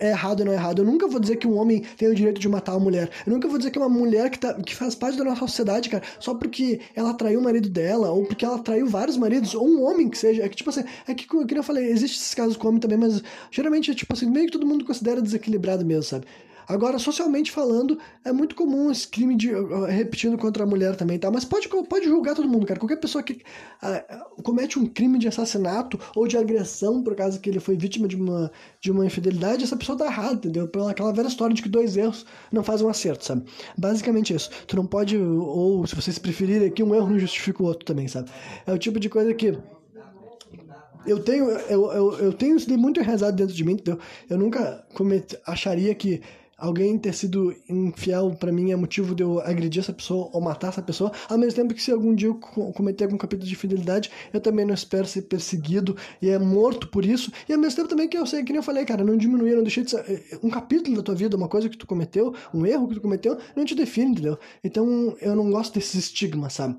é 0.00 0.10
errado 0.10 0.40
ou 0.40 0.46
não 0.46 0.52
é 0.52 0.56
errado. 0.56 0.82
Eu 0.82 0.84
nunca 0.84 1.06
vou 1.06 1.20
dizer 1.20 1.36
que 1.36 1.46
um 1.46 1.56
homem 1.56 1.80
tem 1.96 2.08
o 2.08 2.14
direito 2.14 2.40
de 2.40 2.48
matar 2.48 2.72
uma 2.72 2.80
mulher. 2.80 3.10
Eu 3.26 3.32
nunca 3.32 3.48
vou 3.48 3.56
dizer 3.58 3.70
que 3.70 3.78
uma 3.78 3.88
mulher 3.88 4.30
que, 4.30 4.38
tá, 4.38 4.54
que 4.54 4.74
faz 4.74 4.94
parte 4.94 5.16
da 5.16 5.24
nossa 5.24 5.40
sociedade, 5.40 5.88
cara, 5.88 6.02
só 6.18 6.34
porque 6.34 6.80
ela 6.94 7.14
traiu 7.14 7.40
o 7.40 7.42
marido 7.42 7.68
dela, 7.68 8.10
ou 8.10 8.24
porque 8.24 8.44
ela 8.44 8.58
traiu 8.58 8.86
vários 8.86 9.16
maridos, 9.16 9.54
ou 9.54 9.66
um 9.66 9.82
homem 9.84 10.08
que 10.08 10.18
seja. 10.18 10.42
É 10.42 10.48
que, 10.48 10.56
tipo 10.56 10.70
assim, 10.70 10.84
é 11.06 11.14
que, 11.14 11.26
como 11.26 11.46
eu 11.48 11.62
falei, 11.62 11.86
existe 11.86 12.18
esses 12.18 12.34
casos 12.34 12.56
com 12.56 12.68
homem 12.68 12.80
também, 12.80 12.98
mas 12.98 13.22
geralmente 13.50 13.90
é 13.90 13.94
tipo 13.94 14.12
assim, 14.12 14.28
meio 14.28 14.46
que 14.46 14.52
todo 14.52 14.66
mundo 14.66 14.84
considera 14.84 15.22
desequilibrado 15.22 15.84
mesmo, 15.84 16.02
sabe? 16.02 16.26
Agora, 16.68 16.98
socialmente 16.98 17.50
falando, 17.52 17.98
é 18.24 18.32
muito 18.32 18.54
comum 18.54 18.90
esse 18.90 19.06
crime 19.06 19.36
de 19.36 19.50
repetindo 19.88 20.36
contra 20.36 20.64
a 20.64 20.66
mulher 20.66 20.96
também, 20.96 21.18
tá? 21.18 21.30
Mas 21.30 21.44
pode, 21.44 21.68
pode 21.68 22.06
julgar 22.06 22.34
todo 22.34 22.48
mundo, 22.48 22.66
cara. 22.66 22.80
Qualquer 22.80 22.96
pessoa 22.96 23.22
que 23.22 23.40
comete 24.42 24.78
um 24.78 24.86
crime 24.86 25.18
de 25.18 25.28
assassinato 25.28 25.98
ou 26.14 26.26
de 26.26 26.36
agressão 26.36 27.02
por 27.02 27.14
causa 27.14 27.38
que 27.38 27.48
ele 27.48 27.60
foi 27.60 27.76
vítima 27.76 28.08
de 28.08 28.16
uma, 28.16 28.50
de 28.80 28.90
uma 28.90 29.06
infidelidade, 29.06 29.64
essa 29.64 29.76
pessoa 29.76 29.96
tá 29.96 30.06
errada, 30.06 30.34
entendeu? 30.34 30.66
Pela 30.68 30.90
aquela 30.90 31.12
velha 31.12 31.28
história 31.28 31.54
de 31.54 31.62
que 31.62 31.68
dois 31.68 31.96
erros 31.96 32.26
não 32.50 32.64
fazem 32.64 32.86
um 32.86 32.90
acerto, 32.90 33.24
sabe? 33.24 33.44
Basicamente 33.78 34.34
isso. 34.34 34.50
Tu 34.66 34.76
não 34.76 34.86
pode, 34.86 35.16
ou 35.16 35.86
se 35.86 35.94
vocês 35.94 36.18
preferirem 36.18 36.68
aqui, 36.68 36.82
um 36.82 36.94
erro 36.94 37.10
não 37.10 37.18
justifica 37.18 37.62
o 37.62 37.66
outro 37.66 37.84
também, 37.84 38.08
sabe? 38.08 38.30
É 38.66 38.72
o 38.72 38.78
tipo 38.78 38.98
de 38.98 39.08
coisa 39.08 39.32
que 39.34 39.56
eu 41.06 41.20
tenho, 41.20 41.48
eu, 41.48 41.92
eu, 41.92 42.12
eu 42.18 42.32
tenho 42.32 42.56
isso 42.56 42.76
muito 42.76 42.98
enraizado 43.00 43.36
dentro 43.36 43.54
de 43.54 43.64
mim, 43.64 43.74
entendeu? 43.74 44.00
Eu 44.28 44.36
nunca 44.36 44.84
cometi, 44.92 45.38
acharia 45.46 45.94
que 45.94 46.20
alguém 46.56 46.98
ter 46.98 47.12
sido 47.14 47.54
infiel 47.68 48.34
para 48.38 48.50
mim 48.50 48.72
é 48.72 48.76
motivo 48.76 49.14
de 49.14 49.22
eu 49.22 49.40
agredir 49.40 49.82
essa 49.82 49.92
pessoa 49.92 50.30
ou 50.32 50.40
matar 50.40 50.68
essa 50.68 50.82
pessoa, 50.82 51.12
ao 51.28 51.36
mesmo 51.36 51.54
tempo 51.54 51.74
que 51.74 51.82
se 51.82 51.92
algum 51.92 52.14
dia 52.14 52.28
eu 52.28 52.34
cometer 52.34 53.04
algum 53.04 53.18
capítulo 53.18 53.48
de 53.48 53.54
fidelidade, 53.54 54.10
eu 54.32 54.40
também 54.40 54.64
não 54.64 54.74
espero 54.74 55.06
ser 55.06 55.22
perseguido 55.22 55.96
e 56.20 56.28
é 56.30 56.38
morto 56.38 56.88
por 56.88 57.04
isso, 57.04 57.30
e 57.48 57.52
ao 57.52 57.58
mesmo 57.58 57.76
tempo 57.76 57.88
também 57.88 58.08
que 58.08 58.16
eu 58.16 58.26
sei, 58.26 58.42
que 58.42 58.52
nem 58.52 58.58
eu 58.58 58.62
falei, 58.62 58.84
cara, 58.84 59.04
não 59.04 59.16
diminuir, 59.16 59.54
não 59.54 59.62
deixei 59.62 59.84
de 59.84 59.90
ser, 59.90 60.00
eh, 60.08 60.38
um 60.42 60.50
capítulo 60.50 60.96
da 60.96 61.02
tua 61.02 61.14
vida, 61.14 61.36
uma 61.36 61.48
coisa 61.48 61.68
que 61.68 61.76
tu 61.76 61.86
cometeu, 61.86 62.34
um 62.54 62.64
erro 62.64 62.88
que 62.88 62.94
tu 62.94 63.00
cometeu, 63.00 63.38
não 63.54 63.64
te 63.64 63.74
define, 63.74 64.12
entendeu? 64.12 64.38
Então 64.64 65.16
eu 65.20 65.36
não 65.36 65.50
gosto 65.50 65.74
desses 65.74 65.94
estigmas, 65.94 66.54
sabe? 66.54 66.76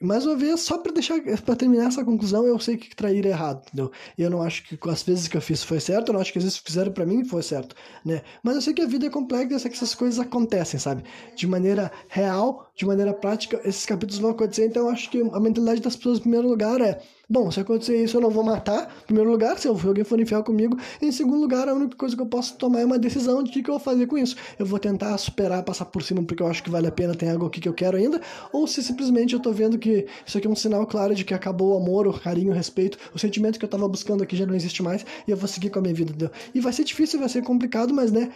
Mais 0.00 0.24
uma 0.24 0.36
vez, 0.36 0.60
só 0.60 0.78
para 0.78 0.92
deixar, 0.92 1.20
para 1.44 1.56
terminar 1.56 1.86
essa 1.86 2.04
conclusão, 2.04 2.46
eu 2.46 2.58
sei 2.60 2.76
que 2.76 2.94
trair 2.94 3.26
é 3.26 3.30
errado, 3.30 3.62
entendeu? 3.66 3.90
Eu 4.16 4.30
não 4.30 4.40
acho 4.40 4.62
que 4.62 4.78
as 4.88 5.02
vezes 5.02 5.26
que 5.26 5.36
eu 5.36 5.40
fiz 5.40 5.64
foi 5.64 5.80
certo, 5.80 6.08
eu 6.08 6.12
não 6.14 6.20
acho 6.20 6.32
que 6.32 6.38
as 6.38 6.44
vezes 6.44 6.60
que 6.60 6.66
fizeram 6.66 6.92
para 6.92 7.04
mim 7.04 7.24
foi 7.24 7.42
certo, 7.42 7.74
né? 8.04 8.22
Mas 8.44 8.54
eu 8.54 8.62
sei 8.62 8.74
que 8.74 8.82
a 8.82 8.86
vida 8.86 9.06
é 9.06 9.10
complexa, 9.10 9.52
eu 9.52 9.58
sei 9.58 9.70
que 9.70 9.76
essas 9.76 9.94
coisas 9.94 10.20
acontecem, 10.20 10.78
sabe? 10.78 11.02
De 11.34 11.46
maneira 11.48 11.90
real, 12.08 12.70
de 12.76 12.86
maneira 12.86 13.12
prática, 13.12 13.60
esses 13.64 13.84
capítulos 13.84 14.20
vão 14.20 14.30
acontecer, 14.30 14.66
então 14.66 14.84
eu 14.84 14.90
acho 14.90 15.10
que 15.10 15.20
a 15.20 15.40
mentalidade 15.40 15.80
das 15.80 15.96
pessoas, 15.96 16.18
em 16.18 16.22
primeiro 16.22 16.48
lugar, 16.48 16.80
é 16.80 17.00
bom, 17.28 17.50
se 17.50 17.60
acontecer 17.60 18.02
isso 18.02 18.16
eu 18.16 18.20
não 18.20 18.30
vou 18.30 18.44
matar, 18.44 18.94
em 19.02 19.06
primeiro 19.06 19.30
lugar, 19.30 19.58
se 19.58 19.68
alguém 19.68 20.04
for 20.04 20.20
infiel 20.20 20.42
comigo. 20.44 20.78
Em 21.00 21.10
segundo 21.10 21.40
lugar, 21.40 21.68
a 21.68 21.74
única 21.74 21.96
coisa 21.96 22.14
que 22.14 22.22
eu 22.22 22.26
posso 22.26 22.56
tomar 22.56 22.80
é 22.80 22.84
uma 22.84 22.98
decisão 22.98 23.42
de 23.42 23.50
o 23.50 23.52
que, 23.52 23.62
que 23.62 23.70
eu 23.70 23.74
vou 23.74 23.80
fazer 23.80 24.06
com 24.06 24.18
isso. 24.18 24.36
Eu 24.58 24.66
vou 24.66 24.78
tentar 24.78 25.16
superar, 25.18 25.62
passar 25.62 25.86
por 25.86 26.02
cima 26.02 26.22
porque 26.22 26.42
eu 26.42 26.46
acho 26.46 26.62
que 26.62 26.70
vale 26.70 26.86
a 26.86 26.92
pena, 26.92 27.14
tem 27.14 27.30
algo 27.30 27.46
aqui 27.46 27.60
que 27.60 27.68
eu 27.68 27.74
quero 27.74 27.96
ainda, 27.96 28.20
ou 28.52 28.66
se 28.66 28.82
simplesmente 28.82 29.34
eu 29.34 29.40
tô 29.40 29.52
vendo 29.52 29.78
que 29.78 30.06
isso 30.26 30.38
aqui 30.38 30.46
é 30.46 30.50
um 30.50 30.56
sinal 30.56 30.86
claro 30.86 31.14
de 31.14 31.24
que 31.24 31.34
acabou 31.34 31.74
o 31.74 31.76
amor, 31.76 32.06
o 32.06 32.18
carinho, 32.18 32.50
o 32.50 32.54
respeito, 32.54 32.98
o 33.14 33.18
sentimento 33.18 33.58
que 33.58 33.64
eu 33.64 33.68
tava 33.68 33.88
buscando 33.88 34.22
aqui 34.22 34.36
já 34.36 34.46
não 34.46 34.54
existe 34.54 34.82
mais 34.82 35.04
e 35.26 35.30
eu 35.30 35.36
vou 35.36 35.48
seguir 35.48 35.70
com 35.70 35.78
a 35.78 35.82
minha 35.82 35.94
vida, 35.94 36.10
entendeu? 36.10 36.30
E 36.54 36.60
vai 36.60 36.72
ser 36.72 36.84
difícil, 36.84 37.18
vai 37.18 37.28
ser 37.28 37.42
complicado, 37.42 37.94
mas 37.94 38.12
né. 38.12 38.30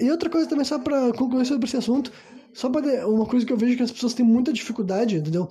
E 0.00 0.10
outra 0.10 0.28
coisa 0.28 0.48
também, 0.48 0.64
só 0.64 0.78
pra 0.78 1.12
concluir 1.12 1.46
sobre 1.46 1.66
esse 1.66 1.76
assunto, 1.76 2.12
só 2.52 2.68
pra 2.68 3.06
uma 3.06 3.24
coisa 3.24 3.46
que 3.46 3.52
eu 3.52 3.56
vejo 3.56 3.76
que 3.76 3.82
as 3.82 3.92
pessoas 3.92 4.14
têm 4.14 4.26
muita 4.26 4.52
dificuldade, 4.52 5.16
entendeu? 5.16 5.48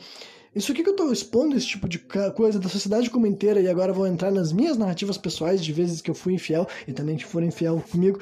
Isso 0.55 0.71
aqui 0.71 0.83
que 0.83 0.89
eu 0.89 0.95
tô 0.95 1.11
expondo, 1.11 1.57
esse 1.57 1.67
tipo 1.67 1.85
de 1.89 1.99
coisa 2.33 2.57
da 2.57 2.69
sociedade 2.69 3.09
como 3.09 3.27
inteira, 3.27 3.59
e 3.59 3.67
agora 3.67 3.91
vou 3.91 4.07
entrar 4.07 4.31
nas 4.31 4.53
minhas 4.53 4.77
narrativas 4.77 5.17
pessoais 5.17 5.61
de 5.61 5.73
vezes 5.73 5.99
que 5.99 6.09
eu 6.09 6.15
fui 6.15 6.33
infiel 6.33 6.65
e 6.87 6.93
também 6.93 7.17
que 7.17 7.25
foram 7.25 7.47
infiel 7.47 7.83
comigo. 7.91 8.19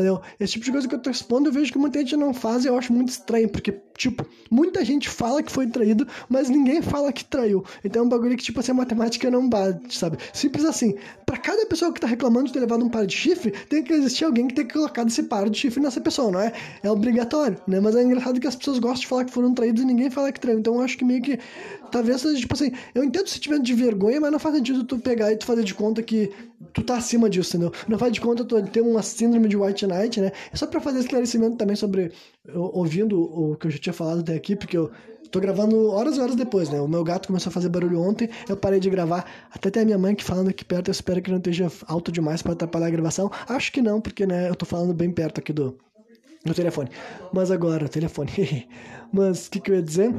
Entendeu? 0.00 0.20
Esse 0.38 0.54
tipo 0.54 0.64
de 0.64 0.72
coisa 0.72 0.88
que 0.88 0.94
eu 0.94 0.98
tô 0.98 1.10
expondo, 1.10 1.48
eu 1.48 1.52
vejo 1.52 1.70
que 1.70 1.78
muita 1.78 1.98
gente 1.98 2.16
não 2.16 2.32
faz 2.32 2.64
e 2.64 2.68
eu 2.68 2.78
acho 2.78 2.92
muito 2.92 3.10
estranho, 3.10 3.48
porque, 3.50 3.80
tipo, 3.96 4.26
muita 4.50 4.82
gente 4.82 5.10
fala 5.10 5.42
que 5.42 5.52
foi 5.52 5.66
traído, 5.66 6.06
mas 6.28 6.48
ninguém 6.48 6.80
fala 6.80 7.12
que 7.12 7.22
traiu. 7.22 7.62
Então 7.84 8.02
é 8.02 8.06
um 8.06 8.08
bagulho 8.08 8.36
que, 8.36 8.42
tipo 8.42 8.58
assim, 8.60 8.72
a 8.72 8.74
matemática 8.74 9.30
não 9.30 9.46
bate, 9.46 9.96
sabe? 9.96 10.16
Simples 10.32 10.64
assim. 10.64 10.94
Pra 11.26 11.36
cada 11.36 11.66
pessoa 11.66 11.92
que 11.92 12.00
tá 12.00 12.06
reclamando 12.06 12.46
de 12.46 12.54
ter 12.54 12.60
levado 12.60 12.82
um 12.82 12.88
par 12.88 13.06
de 13.06 13.14
chifre, 13.14 13.50
tem 13.68 13.82
que 13.82 13.92
existir 13.92 14.24
alguém 14.24 14.48
que 14.48 14.54
tem 14.54 14.66
que 14.66 14.72
colocar 14.72 15.06
esse 15.06 15.22
par 15.24 15.48
de 15.50 15.58
chifre 15.58 15.82
nessa 15.82 16.00
pessoa, 16.00 16.30
não 16.30 16.40
é? 16.40 16.52
É 16.82 16.90
obrigatório, 16.90 17.58
né? 17.66 17.78
Mas 17.78 17.94
é 17.94 18.02
engraçado 18.02 18.40
que 18.40 18.46
as 18.46 18.56
pessoas 18.56 18.78
gostam 18.78 19.00
de 19.00 19.06
falar 19.06 19.24
que 19.26 19.32
foram 19.32 19.52
traídos 19.52 19.82
e 19.82 19.84
ninguém 19.84 20.08
fala 20.08 20.32
que 20.32 20.40
traiu. 20.40 20.58
Então 20.58 20.76
eu 20.76 20.80
acho 20.80 20.96
que 20.96 21.04
meio 21.04 21.20
que. 21.22 21.38
Talvez 21.90 22.22
tipo 22.22 22.54
assim, 22.54 22.72
eu 22.94 23.02
entendo 23.02 23.26
o 23.26 23.28
sentimento 23.28 23.62
de 23.62 23.74
vergonha, 23.74 24.20
mas 24.20 24.30
não 24.30 24.38
faz 24.38 24.54
sentido 24.54 24.84
tu 24.84 24.98
pegar 24.98 25.32
e 25.32 25.36
tu 25.36 25.44
fazer 25.44 25.64
de 25.64 25.74
conta 25.74 26.02
que 26.02 26.30
tu 26.72 26.82
tá 26.82 26.96
acima 26.96 27.28
disso, 27.28 27.56
entendeu? 27.56 27.72
Não 27.88 27.98
faz 27.98 28.12
de 28.12 28.20
conta 28.20 28.44
tu 28.44 28.62
ter 28.62 28.80
uma 28.80 29.02
síndrome 29.02 29.48
de 29.48 29.56
White 29.56 29.86
Knight, 29.90 30.20
né? 30.20 30.32
É 30.52 30.56
só 30.56 30.66
para 30.66 30.80
fazer 30.80 31.00
esclarecimento 31.00 31.56
também 31.56 31.76
sobre 31.76 32.12
ouvindo 32.54 33.20
o 33.20 33.56
que 33.56 33.66
eu 33.66 33.70
já 33.70 33.78
tinha 33.78 33.92
falado 33.92 34.20
até 34.20 34.34
aqui, 34.34 34.56
porque 34.56 34.76
eu 34.76 34.90
tô 35.30 35.40
gravando 35.40 35.90
horas 35.90 36.16
e 36.16 36.20
horas 36.20 36.36
depois, 36.36 36.68
né? 36.70 36.80
O 36.80 36.88
meu 36.88 37.04
gato 37.04 37.26
começou 37.26 37.50
a 37.50 37.52
fazer 37.52 37.68
barulho 37.68 38.00
ontem, 38.00 38.28
eu 38.48 38.56
parei 38.56 38.80
de 38.80 38.88
gravar. 38.90 39.24
Até 39.50 39.70
tem 39.70 39.82
a 39.82 39.86
minha 39.86 39.98
mãe 39.98 40.14
que 40.14 40.24
falando 40.24 40.48
aqui 40.48 40.64
perto, 40.64 40.88
eu 40.88 40.92
espero 40.92 41.20
que 41.20 41.30
não 41.30 41.38
esteja 41.38 41.70
alto 41.86 42.10
demais 42.10 42.42
para 42.42 42.52
atrapalhar 42.52 42.86
a 42.86 42.90
gravação. 42.90 43.30
Acho 43.48 43.72
que 43.72 43.82
não, 43.82 44.00
porque 44.00 44.26
né, 44.26 44.48
eu 44.48 44.54
tô 44.54 44.66
falando 44.66 44.94
bem 44.94 45.10
perto 45.10 45.40
aqui 45.40 45.52
do 45.52 45.76
do 46.44 46.54
telefone. 46.54 46.90
Mas 47.32 47.50
agora, 47.50 47.88
telefone. 47.88 48.68
Mas 49.12 49.46
o 49.46 49.50
que, 49.50 49.60
que 49.60 49.70
eu 49.70 49.76
ia 49.76 49.82
dizer? 49.82 50.14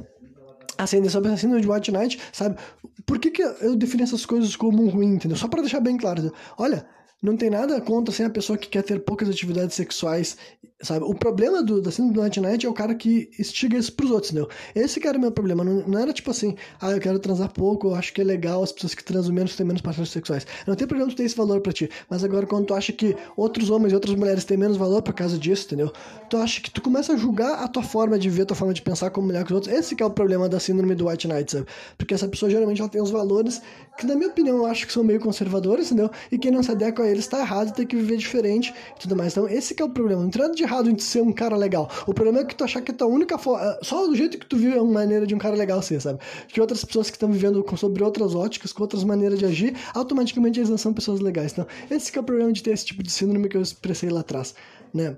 Assim, 0.78 1.08
sobre 1.10 1.32
a 1.32 1.38
síndrome 1.38 1.62
de 1.62 1.70
White 1.70 1.92
Knight, 1.92 2.20
sabe? 2.32 2.58
Por 3.06 3.20
que, 3.20 3.32
que 3.32 3.42
eu 3.42 3.76
defino 3.76 4.04
essas 4.04 4.26
coisas 4.26 4.56
como 4.56 4.88
ruim, 4.88 5.16
entendeu? 5.16 5.38
Só 5.38 5.48
para 5.48 5.62
deixar 5.62 5.80
bem 5.80 5.98
claro. 5.98 6.32
Olha, 6.58 6.86
não 7.22 7.38
tem 7.38 7.50
nada 7.50 7.80
contra 7.80 8.12
assim, 8.14 8.24
a 8.24 8.30
pessoa 8.30 8.58
que 8.58 8.68
quer 8.68 8.82
ter 8.82 9.00
poucas 9.02 9.30
atividades 9.30 9.76
sexuais, 9.76 10.38
sabe? 10.82 11.06
O 11.06 11.14
problema 11.14 11.62
do, 11.62 11.82
da 11.82 11.92
síndrome 11.92 12.32
do 12.32 12.42
Night 12.42 12.66
é 12.66 12.70
o 12.70 12.74
cara 12.74 12.96
que 12.96 13.30
instiga 13.40 13.78
isso 13.78 13.94
pros 13.94 14.10
outros, 14.10 14.32
entendeu? 14.32 14.50
Esse 14.74 15.00
que 15.00 15.08
era 15.08 15.18
o 15.18 15.22
meu 15.22 15.32
problema. 15.32 15.64
Não, 15.64 15.88
não, 15.88 16.00
era 16.00 16.12
tipo 16.12 16.32
assim, 16.32 16.56
ah, 16.80 16.92
eu 16.92 17.00
quero 17.00 17.20
transar 17.20 17.52
pouco, 17.52 17.90
eu 17.90 17.96
acho 17.96 18.12
que 18.12 18.22
é 18.22 18.24
legal 18.24 18.64
as 18.64 18.72
pessoas 18.72 18.96
que 18.96 19.04
transam 19.04 19.32
menos 19.34 19.56
têm 19.56 19.66
menos 19.66 19.82
parceiros 19.82 20.12
sexuais. 20.12 20.48
Não 20.66 20.76
tem 20.76 20.88
problema 20.88 21.12
tu 21.12 21.16
ter 21.16 21.24
esse 21.24 21.36
valor 21.36 21.62
para 21.62 21.72
ti. 21.72 21.90
Mas 22.10 22.24
agora, 22.24 22.48
quando 22.48 22.66
tu 22.66 22.74
acha 22.74 22.92
que 22.92 23.16
outros 23.38 23.70
homens 23.70 23.92
e 23.92 23.96
outras 23.96 24.16
mulheres 24.16 24.44
têm 24.44 24.58
menos 24.58 24.78
valor 24.78 25.04
por 25.04 25.14
causa 25.14 25.38
disso, 25.38 25.66
entendeu? 25.66 25.92
Tu 26.30 26.38
acha 26.38 26.60
que 26.60 26.72
tu 26.72 26.82
começa 26.82 27.14
a 27.14 27.18
julgar 27.18 27.64
a 27.64 27.68
tua 27.68 27.84
forma 27.84 28.18
de 28.18 28.30
ver, 28.30 28.44
a 28.44 28.46
tua 28.46 28.58
forma 28.58 28.74
de 28.74 28.82
pensar 28.82 29.12
como 29.12 29.28
melhor 29.28 29.44
que 29.46 29.52
os 29.52 29.56
outros. 29.56 29.74
Esse 29.74 29.96
que 29.96 30.02
é 30.02 30.06
o 30.06 30.10
problema 30.10 30.50
da 30.50 30.60
síndrome 30.60 30.96
do 30.96 31.08
White 31.08 31.28
Knight, 31.28 31.52
sabe? 31.52 31.68
Porque 31.98 32.16
essa 32.16 32.28
pessoa 32.28 32.50
geralmente 32.50 32.82
ela 32.82 32.90
tem 32.90 33.02
os 33.02 33.12
valores 33.12 33.62
que, 33.98 34.08
na 34.08 34.16
minha 34.16 34.30
opinião, 34.30 34.58
eu 34.58 34.66
acho 34.66 34.88
que 34.88 34.94
são 34.94 35.04
meio 35.04 35.20
conservadores, 35.20 35.88
entendeu? 35.92 36.10
E 36.32 36.38
quem 36.40 36.50
não 36.50 36.64
se 36.64 36.72
adequa 36.72 37.04
a 37.04 37.11
eles 37.12 37.28
tá 37.28 37.40
errado, 37.40 37.74
tem 37.74 37.86
que 37.86 37.96
viver 37.96 38.18
diferente 38.18 38.74
e 38.96 39.00
tudo 39.00 39.16
mais. 39.16 39.34
Então, 39.34 39.48
esse 39.48 39.76
que 39.76 39.82
é 39.82 39.86
o 39.86 39.90
problema. 39.90 40.24
Não 40.24 40.30
tem 40.30 40.42
nada 40.42 40.54
de 40.54 40.64
errado 40.64 40.90
em 40.90 40.98
ser 40.98 41.22
um 41.22 41.32
cara 41.32 41.56
legal. 41.56 41.90
O 42.08 42.14
problema 42.14 42.40
é 42.40 42.46
que 42.46 42.56
tu 42.56 42.64
achar 42.64 42.82
que 42.82 42.92
a 42.92 42.94
tua 42.94 43.08
única 43.08 43.38
forma. 43.38 43.66
Eh, 43.66 43.80
só 43.84 44.06
do 44.08 44.16
jeito 44.16 44.38
que 44.38 44.46
tu 44.46 44.58
vive 44.58 44.78
é 44.78 44.82
uma 44.82 44.94
maneira 44.94 45.28
de 45.28 45.36
um 45.36 45.38
cara 45.38 45.56
legal 45.56 45.82
ser, 45.82 46.02
sabe? 46.02 46.20
Que 46.48 46.60
outras 46.62 46.84
pessoas 46.84 47.10
que 47.10 47.16
estão 47.16 47.32
vivendo 47.32 47.64
sobre 47.78 48.04
outras 48.04 48.36
óticas, 48.36 48.74
com 48.74 48.84
outras 48.84 49.04
maneiras 49.04 49.40
de 49.40 49.46
agir, 49.46 49.76
automaticamente 49.94 50.60
eles 50.60 50.70
não 50.70 50.78
são 50.78 50.94
pessoas 50.94 51.20
legais. 51.20 51.52
Então, 51.52 51.68
esse 51.90 52.12
que 52.12 52.18
é 52.18 52.22
o 52.22 52.24
problema 52.24 52.52
de 52.52 52.64
ter 52.64 52.72
esse 52.72 52.86
tipo 52.86 53.04
de 53.04 53.12
síndrome 53.12 53.50
que 53.50 53.58
eu 53.58 53.62
expressei 53.62 54.10
lá 54.10 54.22
atrás, 54.22 54.56
né? 54.94 55.18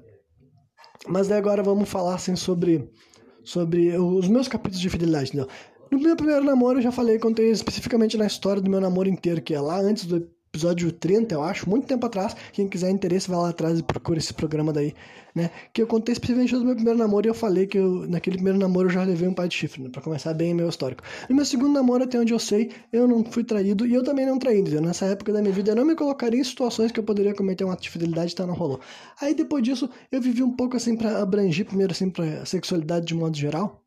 Mas 1.07 1.27
daí 1.27 1.37
agora 1.37 1.61
vamos 1.61 1.89
falar 1.89 2.15
assim 2.15 2.35
sobre 2.35 2.89
sobre 3.43 3.97
os 3.97 4.27
meus 4.29 4.47
capítulos 4.47 4.79
de 4.79 4.89
fidelidade, 4.89 5.29
entendeu? 5.29 5.47
No 5.91 5.99
meu 5.99 6.15
primeiro 6.15 6.43
namoro 6.43 6.79
eu 6.79 6.81
já 6.81 6.91
falei, 6.91 7.19
contei 7.19 7.51
especificamente 7.51 8.17
na 8.17 8.25
história 8.25 8.61
do 8.61 8.69
meu 8.69 8.79
namoro 8.79 9.09
inteiro, 9.09 9.41
que 9.41 9.53
é 9.53 9.59
lá 9.59 9.79
antes 9.79 10.05
do 10.05 10.27
episódio 10.53 10.91
30, 10.91 11.33
eu 11.33 11.41
acho, 11.41 11.67
muito 11.67 11.87
tempo 11.87 12.05
atrás. 12.05 12.35
Quem 12.51 12.67
quiser 12.67 12.91
interesse, 12.91 13.27
vai 13.27 13.39
lá 13.39 13.49
atrás 13.49 13.79
e 13.79 13.83
procura 13.83 14.19
esse 14.19 14.31
programa 14.31 14.71
daí, 14.71 14.93
né? 15.33 15.49
Que 15.73 15.81
eu 15.81 15.87
contei 15.87 16.13
especificamente 16.13 16.53
do 16.53 16.63
meu 16.63 16.75
primeiro 16.75 16.99
namoro 16.99 17.25
e 17.25 17.29
eu 17.29 17.33
falei 17.33 17.65
que 17.65 17.79
eu, 17.79 18.07
naquele 18.07 18.35
primeiro 18.35 18.59
namoro 18.59 18.87
eu 18.87 18.93
já 18.93 19.03
levei 19.03 19.27
um 19.27 19.33
pai 19.33 19.47
de 19.47 19.55
chifre, 19.55 19.81
né? 19.81 19.89
Pra 19.89 19.99
começar 19.99 20.31
bem 20.35 20.53
meu 20.53 20.69
histórico. 20.69 21.03
No 21.27 21.35
meu 21.35 21.43
segundo 21.43 21.73
namoro, 21.73 22.03
até 22.03 22.19
onde 22.19 22.33
eu 22.33 22.37
sei, 22.37 22.71
eu 22.91 23.07
não 23.07 23.23
fui 23.23 23.43
traído 23.43 23.87
e 23.87 23.95
eu 23.95 24.03
também 24.03 24.27
não 24.27 24.37
traí, 24.37 24.59
entendeu? 24.59 24.81
Nessa 24.81 25.07
época 25.07 25.33
da 25.33 25.41
minha 25.41 25.53
vida 25.53 25.71
eu 25.71 25.75
não 25.75 25.85
me 25.85 25.95
colocaria 25.95 26.39
em 26.39 26.43
situações 26.43 26.91
que 26.91 26.99
eu 26.99 27.03
poderia 27.03 27.33
cometer 27.33 27.63
um 27.63 27.71
ato 27.71 27.81
de 27.81 27.89
fidelidade, 27.89 28.35
tá? 28.35 28.45
Não 28.45 28.53
rolou. 28.53 28.79
Aí 29.19 29.33
depois 29.33 29.63
disso, 29.63 29.89
eu 30.11 30.21
vivi 30.21 30.43
um 30.43 30.51
pouco 30.51 30.77
assim 30.77 30.95
para 30.95 31.19
abranger, 31.19 31.65
primeiro 31.65 31.93
assim, 31.93 32.11
pra 32.11 32.45
sexualidade 32.45 33.07
de 33.07 33.15
modo 33.15 33.35
geral. 33.35 33.82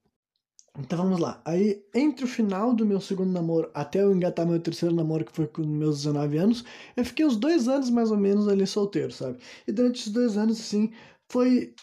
Então 0.79 0.99
vamos 0.99 1.19
lá. 1.19 1.41
Aí, 1.45 1.83
entre 1.95 2.25
o 2.25 2.29
final 2.29 2.75
do 2.75 2.85
meu 2.85 3.01
segundo 3.01 3.33
namoro 3.33 3.71
até 3.73 4.03
eu 4.03 4.15
engatar 4.15 4.47
meu 4.47 4.61
terceiro 4.61 4.95
namoro, 4.95 5.25
que 5.25 5.33
foi 5.33 5.47
com 5.47 5.63
meus 5.63 5.99
19 5.99 6.37
anos, 6.37 6.65
eu 6.97 7.05
fiquei 7.05 7.25
uns 7.25 7.37
dois 7.37 7.67
anos 7.69 7.89
mais 7.89 8.11
ou 8.11 8.17
menos 8.19 8.47
ali 8.47 8.67
solteiro, 8.67 9.11
sabe? 9.13 9.39
E 9.67 9.73
durante 9.73 10.01
esses 10.01 10.13
dois 10.13 10.37
anos, 10.37 10.61
assim, 10.61 10.93
foi. 11.29 11.75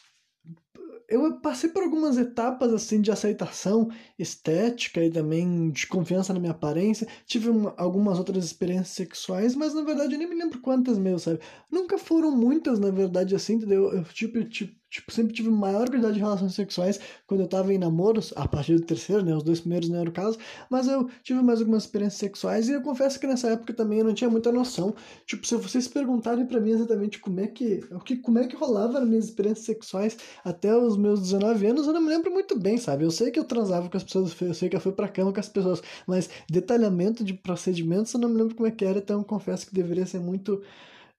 Eu 1.09 1.39
passei 1.41 1.69
por 1.69 1.83
algumas 1.83 2.17
etapas, 2.17 2.73
assim, 2.73 3.01
de 3.01 3.11
aceitação 3.11 3.89
estética 4.17 5.03
e 5.03 5.11
também 5.11 5.69
de 5.69 5.85
confiança 5.85 6.33
na 6.33 6.39
minha 6.39 6.53
aparência. 6.53 7.07
Tive 7.25 7.49
uma, 7.49 7.73
algumas 7.77 8.17
outras 8.17 8.43
experiências 8.45 8.89
sexuais, 8.89 9.53
mas 9.55 9.73
na 9.73 9.83
verdade 9.83 10.13
eu 10.13 10.19
nem 10.19 10.27
me 10.27 10.35
lembro 10.35 10.59
quantas 10.61 10.97
mesmo, 10.97 11.19
sabe? 11.19 11.39
Nunca 11.71 11.97
foram 11.97 12.31
muitas, 12.31 12.79
na 12.79 12.89
verdade, 12.89 13.35
assim, 13.35 13.55
entendeu? 13.55 13.91
Eu, 13.93 14.03
tipo, 14.05 14.43
tipo 14.45 14.73
Tipo, 14.93 15.11
sempre 15.11 15.33
tive 15.33 15.49
maior 15.49 15.89
quantidade 15.89 16.13
de 16.13 16.19
relações 16.19 16.53
sexuais 16.53 16.99
quando 17.25 17.39
eu 17.41 17.47
tava 17.47 17.73
em 17.73 17.79
namoros, 17.79 18.31
a 18.35 18.47
partir 18.47 18.75
do 18.75 18.85
terceiro, 18.85 19.25
né? 19.25 19.35
Os 19.35 19.41
dois 19.41 19.59
primeiros 19.59 19.89
não 19.89 19.99
era 19.99 20.07
o 20.07 20.13
caso, 20.13 20.37
mas 20.69 20.87
eu 20.87 21.09
tive 21.23 21.41
mais 21.41 21.59
algumas 21.61 21.85
experiências 21.85 22.19
sexuais 22.19 22.69
e 22.69 22.73
eu 22.73 22.81
confesso 22.83 23.19
que 23.19 23.25
nessa 23.25 23.49
época 23.49 23.73
também 23.73 23.97
eu 23.97 24.05
não 24.05 24.13
tinha 24.13 24.29
muita 24.29 24.51
noção. 24.51 24.93
Tipo, 25.25 25.47
se 25.47 25.55
vocês 25.55 25.87
perguntarem 25.87 26.45
para 26.45 26.59
mim 26.59 26.69
exatamente 26.69 27.17
como 27.17 27.39
é 27.39 27.47
que, 27.47 27.83
que, 28.05 28.17
como 28.17 28.37
é 28.37 28.45
que 28.45 28.55
rolava 28.55 28.99
nas 28.99 29.09
minhas 29.09 29.25
experiências 29.25 29.65
sexuais 29.65 30.15
até 30.45 30.77
os 30.77 30.95
meus 30.95 31.21
19 31.21 31.65
anos, 31.65 31.87
eu 31.87 31.93
não 31.93 32.01
me 32.01 32.09
lembro 32.09 32.29
muito 32.29 32.55
bem, 32.55 32.77
sabe? 32.77 33.03
Eu 33.03 33.09
sei 33.09 33.31
que 33.31 33.39
eu 33.39 33.45
transava 33.45 33.89
com 33.89 33.97
as 33.97 34.03
pessoas, 34.03 34.39
eu 34.39 34.53
sei 34.53 34.69
que 34.69 34.75
eu 34.75 34.79
fui 34.79 34.91
pra 34.91 35.07
cama 35.07 35.33
com 35.33 35.39
as 35.39 35.49
pessoas, 35.49 35.81
mas 36.05 36.29
detalhamento 36.47 37.23
de 37.23 37.33
procedimentos 37.33 38.13
eu 38.13 38.19
não 38.19 38.29
me 38.29 38.35
lembro 38.35 38.53
como 38.53 38.67
é 38.67 38.71
que 38.71 38.85
era, 38.85 38.99
então 38.99 39.23
confesso 39.23 39.65
que 39.65 39.73
deveria 39.73 40.05
ser 40.05 40.19
muito 40.19 40.61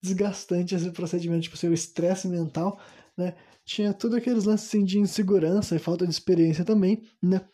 desgastante 0.01 0.77
esse 0.77 0.93
procedimento, 0.93 1.43
tipo, 1.43 1.57
seu 1.57 1.73
estresse 1.73 2.29
mental, 2.29 2.79
né? 3.17 3.35
Tinha 3.65 3.93
tudo 3.95 4.17
aqueles 4.17 4.45
lances 4.45 4.69
assim, 4.69 4.85
de 4.85 4.99
insegurança 4.99 5.75
e 5.75 5.79
falta 5.79 6.07
de 6.07 6.13
experiência 6.13 6.65
também, 6.65 7.03
né? 7.23 7.47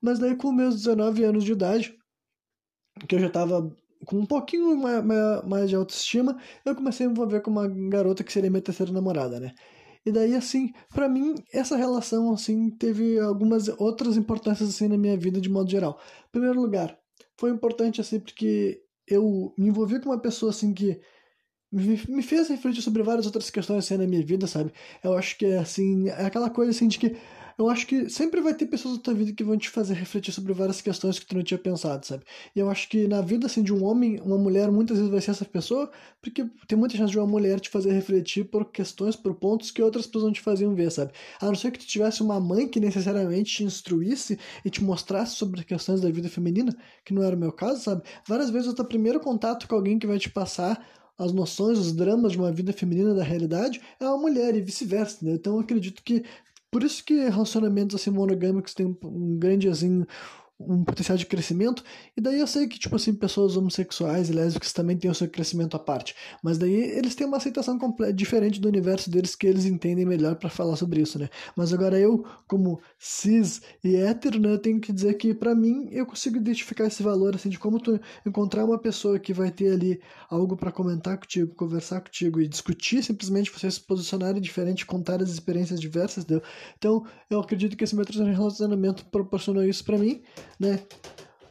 Mas 0.00 0.18
daí 0.18 0.36
com 0.36 0.52
meus 0.52 0.76
19 0.76 1.24
anos 1.24 1.44
de 1.44 1.52
idade, 1.52 1.96
que 3.08 3.14
eu 3.14 3.20
já 3.20 3.30
tava 3.30 3.74
com 4.04 4.18
um 4.18 4.26
pouquinho 4.26 4.76
mais, 4.76 5.04
mais 5.46 5.70
de 5.70 5.76
autoestima, 5.76 6.38
eu 6.64 6.74
comecei 6.74 7.06
a 7.06 7.08
me 7.08 7.14
envolver 7.14 7.40
com 7.40 7.50
uma 7.50 7.66
garota 7.88 8.22
que 8.22 8.32
seria 8.32 8.50
minha 8.50 8.62
terceira 8.62 8.92
namorada, 8.92 9.40
né? 9.40 9.52
E 10.06 10.12
daí, 10.12 10.34
assim, 10.34 10.70
para 10.92 11.08
mim, 11.08 11.34
essa 11.50 11.76
relação, 11.76 12.32
assim, 12.32 12.68
teve 12.70 13.18
algumas 13.18 13.68
outras 13.80 14.18
importâncias, 14.18 14.68
assim, 14.68 14.86
na 14.86 14.98
minha 14.98 15.16
vida 15.16 15.40
de 15.40 15.48
modo 15.48 15.70
geral. 15.70 15.98
Em 16.28 16.32
primeiro 16.32 16.60
lugar, 16.60 16.98
foi 17.38 17.50
importante, 17.50 18.02
assim, 18.02 18.20
porque 18.20 18.82
eu 19.08 19.54
me 19.56 19.68
envolvi 19.68 19.98
com 20.00 20.10
uma 20.10 20.20
pessoa, 20.20 20.50
assim, 20.50 20.74
que 20.74 21.00
me, 21.74 22.22
fez 22.22 22.48
refletir 22.48 22.82
sobre 22.82 23.02
várias 23.02 23.26
outras 23.26 23.50
questões 23.50 23.84
assim 23.84 23.96
na 23.96 24.06
minha 24.06 24.24
vida, 24.24 24.46
sabe? 24.46 24.72
Eu 25.02 25.14
acho 25.16 25.36
que 25.36 25.46
é 25.46 25.58
assim, 25.58 26.08
é 26.08 26.26
aquela 26.26 26.48
coisa 26.48 26.70
assim 26.70 26.86
de 26.88 26.98
que 26.98 27.16
eu 27.56 27.68
acho 27.70 27.86
que 27.86 28.08
sempre 28.10 28.40
vai 28.40 28.52
ter 28.52 28.66
pessoas 28.66 28.96
na 28.96 29.00
tua 29.00 29.14
vida 29.14 29.32
que 29.32 29.44
vão 29.44 29.56
te 29.56 29.68
fazer 29.70 29.94
refletir 29.94 30.32
sobre 30.32 30.52
várias 30.52 30.80
questões 30.80 31.18
que 31.18 31.26
tu 31.26 31.36
não 31.36 31.42
tinha 31.42 31.58
pensado, 31.58 32.04
sabe? 32.04 32.24
E 32.54 32.58
eu 32.58 32.68
acho 32.68 32.88
que 32.88 33.06
na 33.06 33.20
vida 33.20 33.46
assim 33.46 33.62
de 33.62 33.72
um 33.72 33.84
homem, 33.84 34.20
uma 34.24 34.36
mulher 34.36 34.70
muitas 34.72 34.96
vezes 34.96 35.10
vai 35.10 35.20
ser 35.20 35.30
essa 35.30 35.44
pessoa, 35.44 35.90
porque 36.20 36.44
tem 36.66 36.76
muita 36.76 36.96
chance 36.96 37.12
de 37.12 37.18
uma 37.18 37.26
mulher 37.26 37.60
te 37.60 37.68
fazer 37.68 37.92
refletir 37.92 38.44
por 38.44 38.64
questões, 38.66 39.14
por 39.14 39.34
pontos 39.34 39.70
que 39.70 39.80
outras 39.80 40.06
pessoas 40.06 40.24
não 40.24 40.32
te 40.32 40.40
faziam 40.40 40.74
ver, 40.74 40.90
sabe? 40.90 41.12
A 41.40 41.46
não 41.46 41.54
ser 41.54 41.70
que 41.70 41.78
tu 41.78 41.86
tivesse 41.86 42.22
uma 42.22 42.40
mãe 42.40 42.66
que 42.66 42.80
necessariamente 42.80 43.56
te 43.56 43.64
instruísse 43.64 44.38
e 44.64 44.70
te 44.70 44.82
mostrasse 44.82 45.36
sobre 45.36 45.62
questões 45.64 46.00
da 46.00 46.10
vida 46.10 46.28
feminina, 46.28 46.76
que 47.04 47.14
não 47.14 47.22
era 47.22 47.36
o 47.36 47.38
meu 47.38 47.52
caso, 47.52 47.82
sabe? 47.82 48.02
Várias 48.26 48.50
vezes 48.50 48.68
o 48.68 48.74
teu 48.74 48.84
primeiro 48.84 49.20
contato 49.20 49.68
com 49.68 49.76
alguém 49.76 49.98
que 49.98 50.06
vai 50.06 50.18
te 50.18 50.28
passar 50.28 50.84
as 51.18 51.32
noções, 51.32 51.78
os 51.78 51.92
dramas 51.92 52.32
de 52.32 52.38
uma 52.38 52.52
vida 52.52 52.72
feminina 52.72 53.14
da 53.14 53.22
realidade 53.22 53.80
é 54.00 54.06
uma 54.06 54.18
mulher 54.18 54.56
e 54.56 54.60
vice-versa, 54.60 55.24
né? 55.24 55.32
Então 55.32 55.54
eu 55.54 55.60
acredito 55.60 56.02
que 56.02 56.24
por 56.70 56.82
isso 56.82 57.04
que 57.04 57.14
relacionamentos 57.28 57.94
assim 57.94 58.10
monogâmicos 58.10 58.74
têm 58.74 58.86
um 59.04 59.38
grande 59.38 59.68
assim 59.68 60.04
um 60.66 60.84
potencial 60.84 61.16
de 61.16 61.26
crescimento, 61.26 61.82
e 62.16 62.20
daí 62.20 62.40
eu 62.40 62.46
sei 62.46 62.66
que, 62.66 62.78
tipo 62.78 62.96
assim, 62.96 63.14
pessoas 63.14 63.56
homossexuais 63.56 64.28
e 64.30 64.32
lésbicas 64.32 64.72
também 64.72 64.96
têm 64.96 65.10
o 65.10 65.14
seu 65.14 65.28
crescimento 65.28 65.76
à 65.76 65.78
parte, 65.78 66.14
mas 66.42 66.58
daí 66.58 66.74
eles 66.74 67.14
têm 67.14 67.26
uma 67.26 67.36
aceitação 67.36 67.78
diferente 68.14 68.60
do 68.60 68.68
universo 68.68 69.10
deles 69.10 69.34
que 69.34 69.46
eles 69.46 69.64
entendem 69.64 70.04
melhor 70.04 70.36
para 70.36 70.48
falar 70.48 70.76
sobre 70.76 71.00
isso, 71.00 71.18
né? 71.18 71.28
Mas 71.56 71.72
agora 71.72 71.98
eu, 71.98 72.24
como 72.46 72.80
cis 72.98 73.62
e 73.82 73.96
hétero, 73.96 74.38
né, 74.38 74.56
tenho 74.58 74.80
que 74.80 74.92
dizer 74.92 75.14
que 75.14 75.34
para 75.34 75.54
mim 75.54 75.88
eu 75.90 76.06
consigo 76.06 76.36
identificar 76.36 76.86
esse 76.86 77.02
valor, 77.02 77.34
assim, 77.34 77.48
de 77.48 77.58
como 77.58 77.78
tu 77.80 78.00
encontrar 78.26 78.64
uma 78.64 78.78
pessoa 78.78 79.18
que 79.18 79.32
vai 79.32 79.50
ter 79.50 79.72
ali 79.72 80.00
algo 80.28 80.56
para 80.56 80.72
comentar 80.72 81.18
contigo, 81.18 81.54
conversar 81.54 82.00
contigo 82.00 82.40
e 82.40 82.48
discutir, 82.48 83.02
simplesmente 83.02 83.50
vocês 83.50 83.74
se 83.74 83.80
posicionarem 83.80 84.40
diferente, 84.40 84.86
contar 84.86 85.22
as 85.22 85.30
experiências 85.30 85.80
diversas, 85.80 86.24
deu? 86.24 86.42
Então, 86.78 87.04
eu 87.28 87.40
acredito 87.40 87.76
que 87.76 87.84
esse 87.84 87.94
meu 87.94 88.04
relacionamento 88.04 89.04
proporcionou 89.06 89.64
isso 89.64 89.84
para 89.84 89.98
mim, 89.98 90.22
né? 90.58 90.80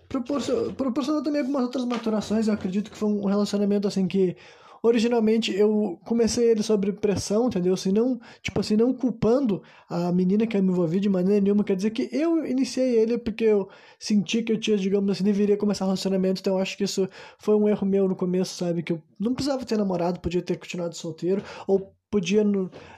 Proporcionou, 0.08 1.24
também 1.24 1.42
algumas 1.42 1.64
outras 1.64 1.86
maturações, 1.86 2.48
eu 2.48 2.54
acredito 2.54 2.92
que 2.92 2.98
foi 2.98 3.10
um 3.10 3.26
relacionamento 3.26 3.88
assim 3.88 4.08
que 4.08 4.36
originalmente 4.84 5.56
eu 5.56 5.98
comecei 6.06 6.52
ele 6.52 6.62
sobre 6.62 6.92
pressão, 6.92 7.48
entendeu? 7.48 7.76
Se 7.78 7.90
não, 7.92 8.20
tipo 8.42 8.60
assim, 8.60 8.76
não 8.76 8.94
culpando 8.94 9.64
a 9.90 10.12
menina 10.12 10.46
que 10.46 10.58
eu 10.58 10.62
me 10.62 10.70
envolvi 10.70 11.00
de 11.00 11.08
maneira 11.08 11.40
nenhuma, 11.40 11.64
quer 11.64 11.78
dizer 11.78 11.92
que 11.92 12.10
eu 12.12 12.46
iniciei 12.46 12.98
ele 12.98 13.18
porque 13.18 13.46
eu 13.46 13.70
senti 13.98 14.44
que 14.44 14.52
eu 14.52 14.60
tinha, 14.60 14.78
digamos 14.78 15.10
assim, 15.10 15.24
deveria 15.24 15.56
começar 15.56 15.86
relacionamento, 15.86 16.42
então 16.42 16.56
eu 16.56 16.62
acho 16.62 16.78
que 16.78 16.84
isso 16.84 17.10
foi 17.40 17.56
um 17.56 17.68
erro 17.68 17.88
meu 17.88 18.08
no 18.08 18.16
começo, 18.16 18.56
sabe? 18.56 18.84
Que 18.84 18.92
eu 18.92 19.02
não 19.18 19.34
precisava 19.34 19.66
ter 19.66 19.78
namorado, 19.78 20.20
podia 20.20 20.42
ter 20.42 20.58
continuado 20.58 20.96
solteiro, 20.96 21.42
ou 21.66 21.94
podia 22.14 22.44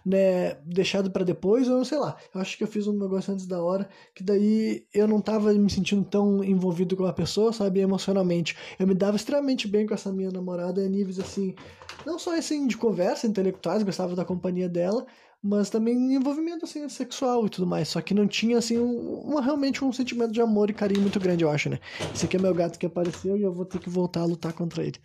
né, 0.05 0.55
deixado 0.65 1.09
para 1.09 1.23
depois, 1.23 1.69
ou 1.69 1.85
sei 1.85 1.97
lá. 1.97 2.17
Eu 2.33 2.41
acho 2.41 2.57
que 2.57 2.65
eu 2.65 2.67
fiz 2.67 2.85
um 2.85 2.99
negócio 2.99 3.33
antes 3.33 3.45
da 3.45 3.63
hora, 3.63 3.87
que 4.13 4.21
daí 4.21 4.85
eu 4.93 5.07
não 5.07 5.21
tava 5.21 5.53
me 5.53 5.69
sentindo 5.69 6.03
tão 6.03 6.43
envolvido 6.43 6.97
com 6.97 7.05
a 7.05 7.13
pessoa, 7.13 7.53
sabe, 7.53 7.79
emocionalmente. 7.79 8.57
Eu 8.77 8.85
me 8.85 8.93
dava 8.93 9.15
extremamente 9.15 9.69
bem 9.69 9.87
com 9.87 9.93
essa 9.93 10.11
minha 10.11 10.29
namorada 10.29 10.83
em 10.83 10.89
níveis 10.89 11.17
assim, 11.17 11.55
não 12.05 12.19
só 12.19 12.37
assim 12.37 12.67
de 12.67 12.75
conversa 12.75 13.25
intelectuais, 13.25 13.83
gostava 13.83 14.17
da 14.17 14.25
companhia 14.25 14.67
dela, 14.67 15.05
mas 15.41 15.69
também 15.69 16.13
envolvimento 16.13 16.65
assim 16.65 16.89
sexual 16.89 17.45
e 17.45 17.49
tudo 17.49 17.65
mais, 17.65 17.87
só 17.87 18.01
que 18.01 18.13
não 18.13 18.27
tinha 18.27 18.57
assim 18.57 18.77
um, 18.77 19.39
realmente 19.39 19.81
um 19.85 19.93
sentimento 19.93 20.33
de 20.33 20.41
amor 20.41 20.69
e 20.69 20.73
carinho 20.73 21.01
muito 21.01 21.21
grande, 21.21 21.45
eu 21.45 21.49
acho, 21.49 21.69
né? 21.69 21.79
Esse 22.13 22.25
aqui 22.25 22.35
é 22.35 22.39
meu 22.39 22.53
gato 22.53 22.77
que 22.77 22.85
apareceu 22.85 23.37
e 23.37 23.43
eu 23.43 23.53
vou 23.53 23.63
ter 23.63 23.79
que 23.79 23.89
voltar 23.89 24.21
a 24.21 24.25
lutar 24.25 24.51
contra 24.51 24.83
ele 24.83 24.99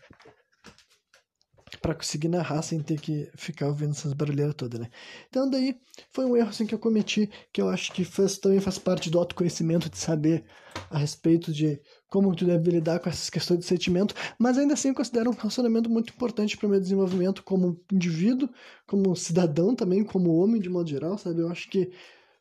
para 1.81 1.95
conseguir 1.95 2.28
narrar 2.28 2.62
sem 2.62 2.81
ter 2.81 3.01
que 3.01 3.31
ficar 3.35 3.68
ouvindo 3.68 3.93
essas 3.93 4.12
barulheiras 4.12 4.55
todas, 4.55 4.78
né? 4.78 4.89
Então 5.28 5.49
daí 5.49 5.76
foi 6.12 6.26
um 6.26 6.37
erro 6.37 6.51
assim 6.51 6.66
que 6.66 6.74
eu 6.74 6.78
cometi, 6.78 7.31
que 7.53 7.61
eu 7.61 7.68
acho 7.68 7.93
que 7.93 8.05
faz, 8.05 8.39
também 8.39 8.61
faz 8.61 8.78
parte 8.78 9.09
do 9.11 9.18
autoconhecimento 9.18 9.89
de 9.89 9.97
saber 9.97 10.45
a 10.91 10.99
respeito 10.99 11.53
de 11.53 11.81
como 12.09 12.35
tu 12.35 12.45
deve 12.45 12.70
lidar 12.70 12.99
com 13.01 13.09
essas 13.09 13.31
questões 13.31 13.61
de 13.61 13.66
sentimento, 13.66 14.14
mas 14.39 14.59
ainda 14.59 14.74
assim 14.74 14.89
eu 14.89 14.95
considero 14.95 15.31
um 15.31 15.35
relacionamento 15.35 15.89
muito 15.89 16.12
importante 16.12 16.57
para 16.57 16.68
meu 16.68 16.81
desenvolvimento 16.81 17.43
como 17.43 17.81
indivíduo, 17.91 18.49
como 18.87 19.16
cidadão 19.16 19.74
também, 19.74 20.05
como 20.05 20.37
homem 20.37 20.61
de 20.61 20.68
modo 20.68 20.89
geral, 20.89 21.16
sabe? 21.16 21.41
Eu 21.41 21.49
acho 21.49 21.68
que 21.70 21.91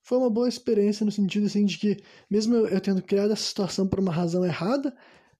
foi 0.01 0.17
uma 0.17 0.29
boa 0.29 0.49
experiência 0.49 1.05
no 1.05 1.11
sentido 1.11 1.45
assim 1.45 1.65
de 1.65 1.77
que 1.77 1.97
mesmo 2.29 2.55
eu, 2.55 2.67
eu 2.67 2.81
tendo 2.81 3.01
criado 3.01 3.31
essa 3.31 3.43
situação 3.43 3.87
por 3.87 3.99
uma 3.99 4.11
razão 4.11 4.43
errada, 4.43 4.93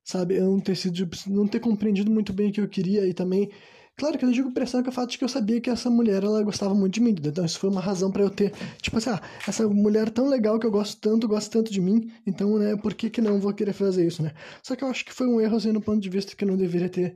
sabe, 0.04 0.38
eu 0.38 0.46
não 0.46 0.60
ter 0.60 0.76
sido 0.76 1.10
não 1.28 1.48
ter 1.48 1.60
compreendido 1.60 2.12
muito 2.12 2.32
bem 2.32 2.50
o 2.50 2.54
que 2.54 2.62
eu 2.62 2.68
queria 2.68 3.06
e 3.08 3.14
também 3.14 3.52
Claro 4.00 4.18
que 4.18 4.24
eu 4.24 4.32
digo 4.32 4.50
pressão 4.54 4.82
que 4.82 4.88
é 4.88 4.92
o 4.92 4.94
fato 4.94 5.10
de 5.10 5.18
que 5.18 5.26
eu 5.26 5.28
sabia 5.28 5.60
que 5.60 5.70
essa 5.70 5.90
mulher 5.90 6.24
ela 6.24 6.42
gostava 6.42 6.74
muito 6.74 6.94
de 6.94 7.02
mim, 7.02 7.14
então 7.22 7.44
isso 7.44 7.60
foi 7.60 7.70
uma 7.70 7.82
razão 7.82 8.10
para 8.10 8.24
eu 8.24 8.30
ter, 8.30 8.54
tipo 8.82 8.98
assim, 8.98 9.10
ah, 9.10 9.22
essa 9.46 9.68
mulher 9.68 10.10
tão 10.10 10.30
legal 10.30 10.58
que 10.58 10.66
eu 10.66 10.72
gosto 10.72 10.98
tanto, 11.02 11.28
gosta 11.28 11.52
tanto 11.52 11.70
de 11.70 11.82
mim, 11.82 12.10
então, 12.26 12.58
né, 12.58 12.78
por 12.78 12.94
que 12.94 13.10
que 13.10 13.20
não 13.20 13.42
vou 13.42 13.54
querer 13.54 13.74
fazer 13.74 14.08
isso, 14.08 14.24
né? 14.24 14.32
Só 14.64 14.74
que 14.74 14.86
eu 14.86 14.88
acho 14.88 15.04
que 15.04 15.12
foi 15.12 15.28
um 15.28 15.42
erro, 15.42 15.58
assim, 15.58 15.74
no 15.74 15.82
ponto 15.82 16.00
de 16.00 16.10
vista 16.10 16.34
que 16.34 16.46
eu 16.46 16.48
não 16.48 16.56
deveria 16.56 16.88
ter 16.88 17.14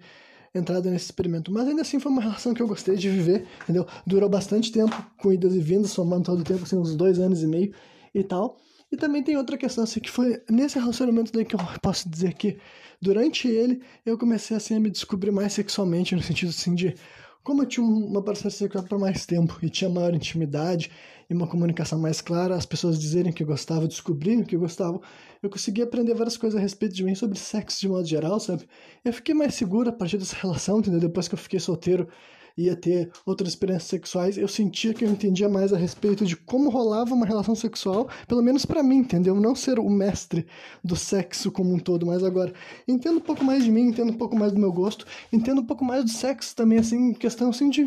entrado 0.54 0.90
nesse 0.90 1.06
experimento, 1.06 1.54
mas 1.54 1.70
ainda 1.70 1.84
assim 1.84 2.02
foi 2.02 2.12
uma 2.12 2.22
relação 2.22 2.54
que 2.54 2.62
eu 2.62 2.68
gostei 2.68 2.98
de 2.98 3.08
viver, 3.08 3.46
entendeu? 3.64 3.88
Durou 4.06 4.28
bastante 4.28 4.70
tempo, 4.70 4.94
com 5.18 5.32
idas 5.32 5.56
e 5.56 5.60
vindas, 5.60 5.92
somando 5.92 6.26
todo 6.26 6.42
o 6.42 6.44
tempo, 6.44 6.64
assim, 6.64 6.76
uns 6.76 6.98
dois 6.98 7.18
anos 7.18 7.42
e 7.42 7.48
meio 7.48 7.74
e 8.14 8.22
tal, 8.26 8.58
e 8.92 8.98
também 8.98 9.24
tem 9.24 9.38
outra 9.38 9.58
questão, 9.58 9.86
assim, 9.86 10.02
que 10.02 10.12
foi 10.12 10.44
nesse 10.50 10.78
relacionamento 10.78 11.32
daí 11.32 11.46
que 11.46 11.56
eu 11.56 11.60
posso 11.82 12.10
dizer 12.10 12.34
que 12.34 12.58
durante 13.04 13.47
ele 13.47 13.82
eu 14.06 14.18
comecei 14.18 14.56
assim 14.56 14.76
a 14.76 14.80
me 14.80 14.89
descobrir 14.89 15.32
mais 15.32 15.54
sexualmente, 15.54 16.16
no 16.16 16.22
sentido 16.22 16.49
assim 16.49 16.74
de 16.74 16.95
como 17.43 17.62
eu 17.62 17.66
tinha 17.68 17.86
uma 17.86 18.24
parceria 18.24 18.49
sexual 18.49 18.86
por 18.86 18.97
mais 18.97 19.26
tempo 19.26 19.60
e 19.62 19.70
tinha 19.70 19.89
maior 19.89 20.16
intimidade 20.16 20.89
e 21.30 21.34
uma 21.34 21.45
comunicação 21.45 21.99
mais 21.99 22.22
clara, 22.22 22.56
as 22.56 22.66
pessoas 22.66 22.97
dizerem 22.97 23.34
que 23.34 23.43
gostavam, 23.43 23.86
descobrirem 23.86 24.43
que 24.43 24.56
gostavam, 24.56 25.01
eu 25.41 25.49
consegui 25.49 25.82
aprender 25.82 26.14
várias 26.14 26.38
coisas 26.38 26.58
a 26.58 26.62
respeito 26.62 26.95
de 26.95 27.04
mim 27.04 27.16
sobre 27.16 27.38
sexo 27.38 27.82
de 27.82 27.89
modo 27.89 28.08
geral, 28.08 28.39
sabe? 28.39 28.66
Eu 29.04 29.12
fiquei 29.12 29.36
mais 29.36 29.56
seguro 29.56 29.89
a 29.89 29.93
partir 29.93 30.18
dessa 30.18 30.38
relação, 30.38 30.80
entendeu? 30.80 31.01
Depois 31.01 31.28
que 31.28 31.34
eu 31.34 31.39
fiquei 31.39 31.60
solteiro, 31.60 32.08
ia 32.56 32.76
ter 32.76 33.12
outras 33.26 33.49
experiências 33.49 33.89
sexuais, 33.89 34.38
eu 34.38 34.47
sentia 34.47 34.93
que 34.93 35.04
eu 35.04 35.10
entendia 35.10 35.49
mais 35.49 35.74
a 35.74 35.78
respeito 35.78 36.26
de 36.26 36.36
como 36.36 36.70
rolava 36.70 37.14
uma 37.14 37.26
relação 37.26 37.56
sexual, 37.56 38.08
pelo 38.28 38.43
menos 38.43 38.66
para 38.66 38.84
mim, 38.84 38.97
entendeu? 38.97 39.36
Não 39.36 39.56
ser 39.56 39.80
o 39.80 39.89
mestre 39.89 40.45
do 40.84 40.95
sexo 40.95 41.51
como 41.51 41.74
um 41.74 41.80
todo, 41.80 42.06
mas 42.06 42.24
agora 42.24 42.54
entendo 42.88 43.18
um 43.18 43.22
pouco 43.22 43.43
mais 43.43 43.64
de 43.64 43.72
mim, 43.72 43.88
entendo 43.88 44.12
um 44.12 44.18
pouco 44.18 44.36
mais 44.36 44.51
do 44.51 44.60
meu 44.60 44.72
gosto, 44.72 45.06
entendo 45.32 45.62
um 45.62 45.66
pouco 45.66 45.84
mais 45.84 46.04
do 46.04 46.12
sexo 46.12 46.56
também, 46.56 46.80
assim, 46.80 47.14
questão 47.14 47.49
assim 47.49 47.70
de 47.70 47.86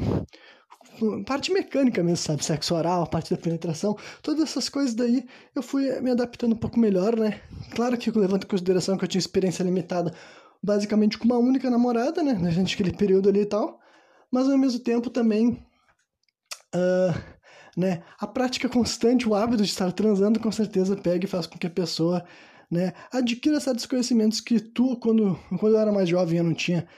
parte 1.26 1.52
mecânica 1.52 2.02
mesmo, 2.02 2.16
sabe? 2.16 2.44
Sexo 2.44 2.74
oral, 2.74 3.06
parte 3.06 3.34
da 3.34 3.40
penetração, 3.40 3.96
todas 4.22 4.42
essas 4.42 4.68
coisas 4.68 4.94
daí 4.94 5.24
eu 5.54 5.62
fui 5.62 6.00
me 6.00 6.10
adaptando 6.10 6.54
um 6.54 6.58
pouco 6.58 6.80
melhor, 6.80 7.16
né? 7.16 7.40
Claro 7.74 7.96
que 7.96 8.10
eu 8.10 8.18
levanto 8.18 8.44
em 8.44 8.48
consideração 8.48 8.96
que 8.96 9.04
eu 9.04 9.08
tinha 9.08 9.20
experiência 9.20 9.62
limitada 9.62 10.12
basicamente 10.62 11.18
com 11.18 11.26
uma 11.26 11.38
única 11.38 11.70
namorada, 11.70 12.22
né? 12.22 12.50
Gente 12.50 12.74
aquele 12.74 12.92
período 12.92 13.28
ali 13.28 13.42
e 13.42 13.46
tal 13.46 13.78
mas 14.30 14.48
ao 14.48 14.58
mesmo 14.58 14.80
tempo 14.80 15.10
também 15.10 15.66
uh, 16.74 17.36
né, 17.76 18.02
a 18.18 18.26
prática 18.26 18.68
constante, 18.68 19.28
o 19.28 19.34
hábito 19.34 19.62
de 19.62 19.68
estar 19.68 19.92
transando 19.92 20.40
com 20.40 20.50
certeza 20.50 20.96
pega 20.96 21.26
e 21.26 21.28
faz 21.28 21.46
com 21.46 21.58
que 21.58 21.66
a 21.66 21.70
pessoa 21.70 22.24
né, 22.70 22.92
adquira 23.12 23.60
certos 23.60 23.86
conhecimentos 23.86 24.40
que 24.40 24.58
tu, 24.58 24.96
quando, 24.96 25.38
quando 25.58 25.74
eu 25.74 25.80
era 25.80 25.92
mais 25.92 26.08
jovem, 26.08 26.38
eu 26.38 26.44
não 26.44 26.54
tinha 26.54 26.88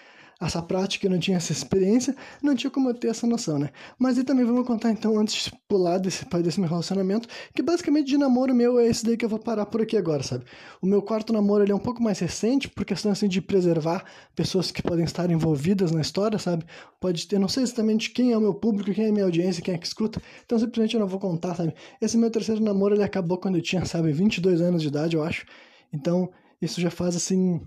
essa 0.40 0.62
prática, 0.62 1.08
não 1.08 1.18
tinha 1.18 1.36
essa 1.36 1.50
experiência, 1.50 2.14
não 2.40 2.54
tinha 2.54 2.70
como 2.70 2.88
eu 2.88 2.94
ter 2.94 3.08
essa 3.08 3.26
noção, 3.26 3.58
né? 3.58 3.70
Mas 3.98 4.18
e 4.18 4.24
também 4.24 4.44
vamos 4.44 4.66
contar 4.66 4.92
então, 4.92 5.18
antes 5.18 5.44
de 5.44 5.52
pular 5.66 5.98
desse, 5.98 6.24
desse 6.24 6.60
meu 6.60 6.68
relacionamento, 6.68 7.28
que 7.52 7.60
basicamente 7.60 8.06
de 8.06 8.16
namoro 8.16 8.54
meu 8.54 8.78
é 8.78 8.86
esse 8.86 9.04
daí 9.04 9.16
que 9.16 9.24
eu 9.24 9.28
vou 9.28 9.40
parar 9.40 9.66
por 9.66 9.82
aqui 9.82 9.96
agora, 9.96 10.22
sabe? 10.22 10.44
O 10.80 10.86
meu 10.86 11.02
quarto 11.02 11.32
namoro 11.32 11.64
ele 11.64 11.72
é 11.72 11.74
um 11.74 11.80
pouco 11.80 12.00
mais 12.00 12.20
recente, 12.20 12.68
por 12.68 12.84
questão 12.84 13.10
assim 13.10 13.26
de 13.26 13.40
preservar 13.40 14.04
pessoas 14.36 14.70
que 14.70 14.80
podem 14.80 15.04
estar 15.04 15.28
envolvidas 15.28 15.90
na 15.90 16.00
história, 16.00 16.38
sabe? 16.38 16.64
Pode 17.00 17.26
ter, 17.26 17.38
não 17.40 17.48
sei 17.48 17.64
exatamente 17.64 18.10
quem 18.10 18.32
é 18.32 18.38
o 18.38 18.40
meu 18.40 18.54
público, 18.54 18.92
quem 18.92 19.06
é 19.06 19.08
a 19.08 19.12
minha 19.12 19.24
audiência, 19.24 19.62
quem 19.62 19.74
é 19.74 19.78
que 19.78 19.86
escuta, 19.86 20.22
então 20.46 20.56
simplesmente 20.58 20.94
eu 20.94 21.00
não 21.00 21.08
vou 21.08 21.18
contar, 21.18 21.56
sabe? 21.56 21.74
Esse 22.00 22.16
meu 22.16 22.30
terceiro 22.30 22.62
namoro 22.62 22.94
ele 22.94 23.02
acabou 23.02 23.38
quando 23.38 23.56
eu 23.56 23.62
tinha, 23.62 23.84
sabe, 23.84 24.12
22 24.12 24.60
anos 24.60 24.82
de 24.82 24.88
idade, 24.88 25.16
eu 25.16 25.22
acho. 25.22 25.44
Então, 25.92 26.30
isso 26.60 26.80
já 26.80 26.90
faz 26.90 27.16
assim 27.16 27.60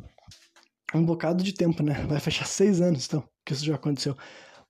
um 0.97 1.05
bocado 1.05 1.43
de 1.43 1.53
tempo, 1.53 1.83
né? 1.83 1.93
Vai 2.07 2.19
fechar 2.19 2.45
seis 2.45 2.81
anos, 2.81 3.05
então, 3.05 3.23
que 3.45 3.53
isso 3.53 3.65
já 3.65 3.75
aconteceu. 3.75 4.15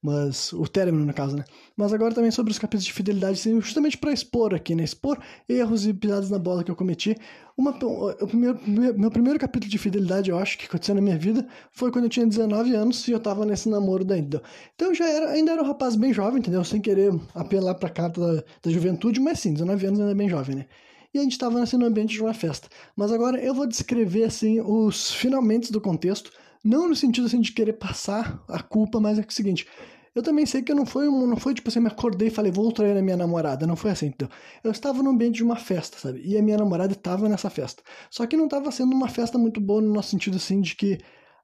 Mas, 0.03 0.51
o 0.53 0.67
término, 0.67 1.05
no 1.05 1.13
caso, 1.13 1.36
né? 1.38 1.43
Mas 1.78 1.93
agora 1.93 2.13
também 2.15 2.32
sobre 2.32 2.51
os 2.51 2.57
capítulos 2.57 2.86
de 2.86 2.91
fidelidade, 2.91 3.39
justamente 3.61 3.99
para 3.99 4.11
expor 4.11 4.55
aqui, 4.55 4.74
né? 4.74 4.84
Expor 4.84 5.19
erros 5.47 5.86
e 5.86 5.93
pisadas 5.93 6.32
na 6.32 6.39
bola 6.39 6.63
que 6.63 6.72
eu 6.72 6.76
cometi. 6.76 7.15
Uma, 7.55 7.69
o 7.72 8.28
primeiro, 8.28 8.59
meu 8.97 9.11
primeiro 9.11 9.38
capítulo 9.38 9.69
de 9.69 9.78
fidelidade, 9.78 10.32
eu 10.32 10.39
acho, 10.39 10.57
que 10.57 10.65
aconteceu 10.65 10.95
na 10.95 11.01
minha 11.01 11.19
vida, 11.19 11.47
foi 11.72 11.91
quando 11.91 12.05
eu 12.05 12.09
tinha 12.09 12.26
19 12.26 12.74
anos 12.74 13.07
e 13.07 13.11
eu 13.11 13.19
tava 13.19 13.45
nesse 13.45 13.69
namoro 13.69 14.03
da 14.03 14.17
Então, 14.17 14.41
eu 14.80 14.95
já 14.95 15.07
era, 15.07 15.30
ainda 15.32 15.51
era 15.51 15.61
um 15.61 15.67
rapaz 15.67 15.95
bem 15.95 16.11
jovem, 16.11 16.39
entendeu? 16.39 16.63
Sem 16.63 16.82
querer 16.82 17.13
apelar 17.36 17.76
pra 17.76 17.89
carta 17.89 18.19
da, 18.19 18.43
da 18.63 18.72
juventude, 18.72 19.19
mas 19.19 19.39
sim, 19.39 19.53
19 19.53 19.86
anos 19.86 19.99
ainda 19.99 20.13
é 20.13 20.15
bem 20.15 20.30
jovem, 20.30 20.55
né? 20.55 20.65
E 21.14 21.20
a 21.20 21.22
gente 21.22 21.34
estava 21.34 21.62
assim, 21.62 21.78
no 21.78 21.86
ambiente 21.86 22.14
de 22.14 22.22
uma 22.22 22.34
festa. 22.34 22.68
Mas 22.95 23.12
agora 23.12 23.39
eu 23.39 23.53
vou 23.53 23.68
descrever 23.68 24.24
assim 24.24 24.59
os 24.62 25.14
finalmente 25.14 25.72
do 25.72 25.82
contexto, 25.82 26.32
não 26.64 26.88
no 26.88 26.95
sentido 26.95 27.28
assim 27.28 27.41
de 27.41 27.51
querer 27.51 27.74
passar 27.74 28.43
a 28.47 28.62
culpa, 28.62 28.99
mas 28.99 29.18
é, 29.18 29.22
é 29.22 29.26
o 29.26 29.32
seguinte, 29.32 29.68
eu 30.14 30.22
também 30.22 30.45
sei 30.45 30.62
que 30.62 30.74
não 30.74 30.86
foi, 30.86 31.05
não 31.05 31.38
foi 31.38 31.53
tipo 31.53 31.70
assim, 31.70 31.80
me 31.80 31.88
acordei 31.88 32.28
e 32.28 32.32
falei, 32.32 32.51
vou 32.51 32.72
trair 32.72 32.97
a 32.97 33.01
minha 33.01 33.16
namorada. 33.16 33.66
Não 33.66 33.78
foi 33.78 33.91
assim, 33.91 34.07
então. 34.07 34.28
Eu 34.64 34.72
estava 34.72 35.01
no 35.01 35.09
ambiente 35.09 35.36
de 35.36 35.43
uma 35.43 35.55
festa, 35.55 35.97
sabe? 35.97 36.22
E 36.24 36.38
a 36.38 36.41
minha 36.41 36.57
namorada 36.57 36.91
estava 36.93 37.30
nessa 37.30 37.49
festa. 37.49 37.82
Só 38.09 38.26
que 38.28 38.36
não 38.36 38.45
estava 38.45 38.70
sendo 38.72 38.93
uma 38.93 39.07
festa 39.07 39.38
muito 39.38 39.62
boa 39.62 39.82
no 39.82 39.93
nosso 39.93 40.09
sentido, 40.09 40.36
assim, 40.36 40.59
de 40.59 40.76
que 40.76 40.99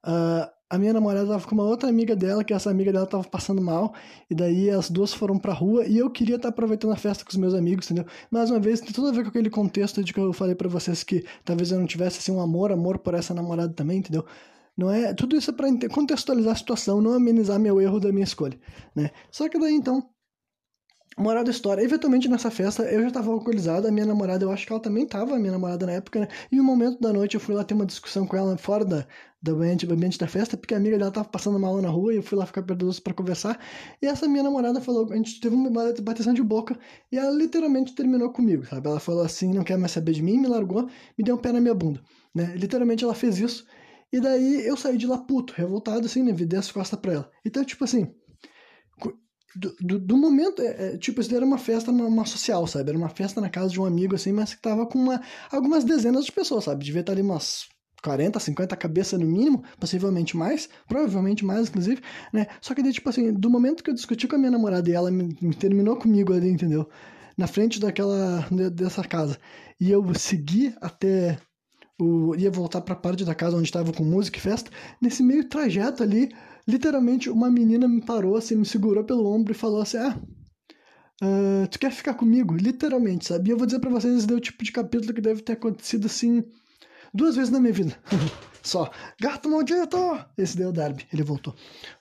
uh, 0.06 0.57
a 0.70 0.78
minha 0.78 0.92
namorada 0.92 1.24
estava 1.24 1.46
com 1.46 1.54
uma 1.54 1.64
outra 1.64 1.88
amiga 1.88 2.14
dela, 2.14 2.44
que 2.44 2.52
essa 2.52 2.70
amiga 2.70 2.92
dela 2.92 3.04
estava 3.04 3.24
passando 3.24 3.62
mal, 3.62 3.94
e 4.28 4.34
daí 4.34 4.70
as 4.70 4.90
duas 4.90 5.14
foram 5.14 5.38
pra 5.38 5.52
rua, 5.52 5.86
e 5.86 5.96
eu 5.98 6.10
queria 6.10 6.36
estar 6.36 6.48
tá 6.48 6.50
aproveitando 6.50 6.92
a 6.92 6.96
festa 6.96 7.24
com 7.24 7.30
os 7.30 7.36
meus 7.36 7.54
amigos, 7.54 7.90
entendeu? 7.90 8.10
Mais 8.30 8.50
uma 8.50 8.60
vez, 8.60 8.80
tem 8.80 8.92
tudo 8.92 9.08
a 9.08 9.12
ver 9.12 9.22
com 9.22 9.30
aquele 9.30 9.50
contexto 9.50 10.04
de 10.04 10.12
que 10.12 10.20
eu 10.20 10.32
falei 10.32 10.54
para 10.54 10.68
vocês 10.68 11.02
que 11.02 11.24
talvez 11.44 11.72
eu 11.72 11.78
não 11.78 11.86
tivesse 11.86 12.18
assim 12.18 12.32
um 12.32 12.40
amor, 12.40 12.70
amor 12.72 12.98
por 12.98 13.14
essa 13.14 13.32
namorada 13.32 13.72
também, 13.72 13.98
entendeu? 13.98 14.24
Não 14.76 14.90
é, 14.90 15.12
tudo 15.14 15.36
isso 15.36 15.50
é 15.50 15.54
para 15.54 15.68
contextualizar 15.88 16.52
a 16.52 16.56
situação, 16.56 17.00
não 17.00 17.12
amenizar 17.14 17.58
meu 17.58 17.80
erro 17.80 17.98
da 17.98 18.12
minha 18.12 18.24
escolha, 18.24 18.58
né? 18.94 19.10
Só 19.30 19.48
que 19.48 19.58
daí 19.58 19.74
então 19.74 20.08
Moral 21.18 21.42
da 21.42 21.50
história, 21.50 21.82
eventualmente 21.82 22.28
nessa 22.28 22.48
festa 22.48 22.84
eu 22.84 23.02
já 23.02 23.10
tava 23.10 23.32
alcoolizado, 23.32 23.88
a 23.88 23.90
minha 23.90 24.06
namorada, 24.06 24.44
eu 24.44 24.52
acho 24.52 24.64
que 24.64 24.72
ela 24.72 24.80
também 24.80 25.04
tava, 25.04 25.34
a 25.34 25.38
minha 25.38 25.50
namorada 25.50 25.84
na 25.84 25.92
época, 25.92 26.20
né? 26.20 26.28
E 26.50 26.60
um 26.60 26.64
momento 26.64 27.00
da 27.00 27.12
noite 27.12 27.34
eu 27.34 27.40
fui 27.40 27.56
lá 27.56 27.64
ter 27.64 27.74
uma 27.74 27.84
discussão 27.84 28.24
com 28.24 28.36
ela 28.36 28.56
fora 28.56 28.84
da, 28.84 29.04
do 29.42 29.56
ambiente, 29.56 29.84
do 29.84 29.94
ambiente 29.94 30.16
da 30.16 30.28
festa, 30.28 30.56
porque 30.56 30.74
a 30.74 30.76
amiga 30.76 30.96
dela 30.96 31.10
tava 31.10 31.28
passando 31.28 31.58
mal 31.58 31.82
na 31.82 31.88
rua 31.88 32.12
e 32.14 32.18
eu 32.18 32.22
fui 32.22 32.38
lá 32.38 32.46
ficar 32.46 32.62
perto 32.62 32.86
dos 32.86 33.00
para 33.00 33.12
conversar. 33.12 33.58
E 34.00 34.06
essa 34.06 34.28
minha 34.28 34.44
namorada 34.44 34.80
falou, 34.80 35.12
a 35.12 35.16
gente 35.16 35.40
teve 35.40 35.56
uma 35.56 35.70
bateção 36.00 36.32
de 36.32 36.42
boca 36.42 36.78
e 37.10 37.18
ela 37.18 37.32
literalmente 37.32 37.96
terminou 37.96 38.30
comigo, 38.30 38.64
sabe? 38.64 38.86
Ela 38.88 39.00
falou 39.00 39.22
assim, 39.24 39.52
não 39.52 39.64
quer 39.64 39.76
mais 39.76 39.90
saber 39.90 40.12
de 40.12 40.22
mim, 40.22 40.38
me 40.38 40.46
largou, 40.46 40.88
me 41.18 41.24
deu 41.24 41.34
um 41.34 41.38
pé 41.38 41.50
na 41.50 41.60
minha 41.60 41.74
bunda, 41.74 42.00
né? 42.32 42.54
Literalmente 42.56 43.02
ela 43.02 43.14
fez 43.14 43.40
isso. 43.40 43.66
E 44.12 44.20
daí 44.20 44.64
eu 44.64 44.76
saí 44.76 44.96
de 44.96 45.06
lá 45.06 45.18
puto, 45.18 45.52
revoltado 45.56 46.06
assim, 46.06 46.22
né? 46.22 46.32
Virei 46.32 46.58
as 46.60 46.70
costas 46.70 46.98
pra 47.00 47.12
ela. 47.12 47.30
Então, 47.44 47.64
tipo 47.64 47.82
assim, 47.84 48.14
do, 49.56 49.74
do, 49.80 49.98
do, 49.98 50.16
momento, 50.16 50.60
é, 50.62 50.94
é, 50.94 50.98
tipo, 50.98 51.20
isso 51.20 51.34
era 51.34 51.44
uma 51.44 51.58
festa, 51.58 51.90
uma, 51.90 52.06
uma, 52.06 52.26
social, 52.26 52.66
sabe? 52.66 52.90
Era 52.90 52.98
uma 52.98 53.08
festa 53.08 53.40
na 53.40 53.48
casa 53.48 53.70
de 53.70 53.80
um 53.80 53.84
amigo, 53.84 54.14
assim, 54.14 54.32
mas 54.32 54.54
que 54.54 54.60
tava 54.60 54.86
com 54.86 54.98
uma, 54.98 55.20
algumas 55.50 55.84
dezenas 55.84 56.24
de 56.24 56.32
pessoas, 56.32 56.64
sabe? 56.64 56.84
Devia 56.84 57.00
estar 57.00 57.12
ali 57.12 57.22
umas 57.22 57.66
40, 58.02 58.38
50 58.38 58.76
cabeças 58.76 59.18
no 59.18 59.26
mínimo, 59.26 59.62
possivelmente 59.78 60.36
mais, 60.36 60.68
provavelmente 60.86 61.44
mais, 61.44 61.68
inclusive, 61.68 62.02
né? 62.32 62.46
Só 62.60 62.74
que 62.74 62.82
daí, 62.82 62.92
tipo 62.92 63.08
assim, 63.08 63.32
do 63.32 63.50
momento 63.50 63.82
que 63.82 63.90
eu 63.90 63.94
discuti 63.94 64.28
com 64.28 64.36
a 64.36 64.38
minha 64.38 64.50
namorada 64.50 64.88
e 64.88 64.92
ela 64.92 65.10
me, 65.10 65.36
me 65.40 65.54
terminou 65.54 65.96
comigo 65.96 66.32
ali, 66.32 66.48
entendeu? 66.48 66.88
Na 67.36 67.46
frente 67.46 67.80
daquela, 67.80 68.46
dessa 68.72 69.02
casa, 69.02 69.38
e 69.80 69.90
eu 69.90 70.04
segui 70.14 70.74
até 70.80 71.38
o, 72.00 72.34
ia 72.36 72.50
voltar 72.50 72.80
para 72.80 72.94
a 72.94 72.98
parte 72.98 73.24
da 73.24 73.34
casa 73.34 73.56
onde 73.56 73.68
estava 73.68 73.92
com 73.92 74.04
música 74.04 74.38
e 74.38 74.40
festa, 74.40 74.70
nesse 75.00 75.22
meio 75.22 75.48
trajeto 75.48 76.02
ali, 76.02 76.30
literalmente 76.68 77.30
uma 77.30 77.50
menina 77.50 77.88
me 77.88 78.02
parou, 78.02 78.36
assim, 78.36 78.54
me 78.54 78.66
segurou 78.66 79.02
pelo 79.02 79.26
ombro 79.26 79.52
e 79.52 79.56
falou 79.56 79.80
assim: 79.80 79.96
Ah, 79.96 80.16
uh, 81.22 81.66
tu 81.68 81.78
quer 81.78 81.90
ficar 81.90 82.12
comigo? 82.12 82.54
Literalmente, 82.54 83.26
sabe? 83.26 83.48
E 83.48 83.52
eu 83.52 83.56
vou 83.56 83.66
dizer 83.66 83.80
pra 83.80 83.90
vocês: 83.90 84.18
esse 84.18 84.26
deu 84.26 84.36
o 84.36 84.40
tipo 84.40 84.62
de 84.62 84.70
capítulo 84.70 85.14
que 85.14 85.20
deve 85.22 85.40
ter 85.40 85.54
acontecido 85.54 86.06
assim 86.06 86.44
duas 87.12 87.36
vezes 87.36 87.50
na 87.50 87.58
minha 87.58 87.72
vida. 87.72 87.96
Só. 88.62 88.90
Gato 89.18 89.48
maldito! 89.48 89.96
Esse 90.36 90.58
deu 90.58 90.68
o 90.68 90.72
Darby, 90.72 91.06
ele 91.10 91.22
voltou. 91.22 91.54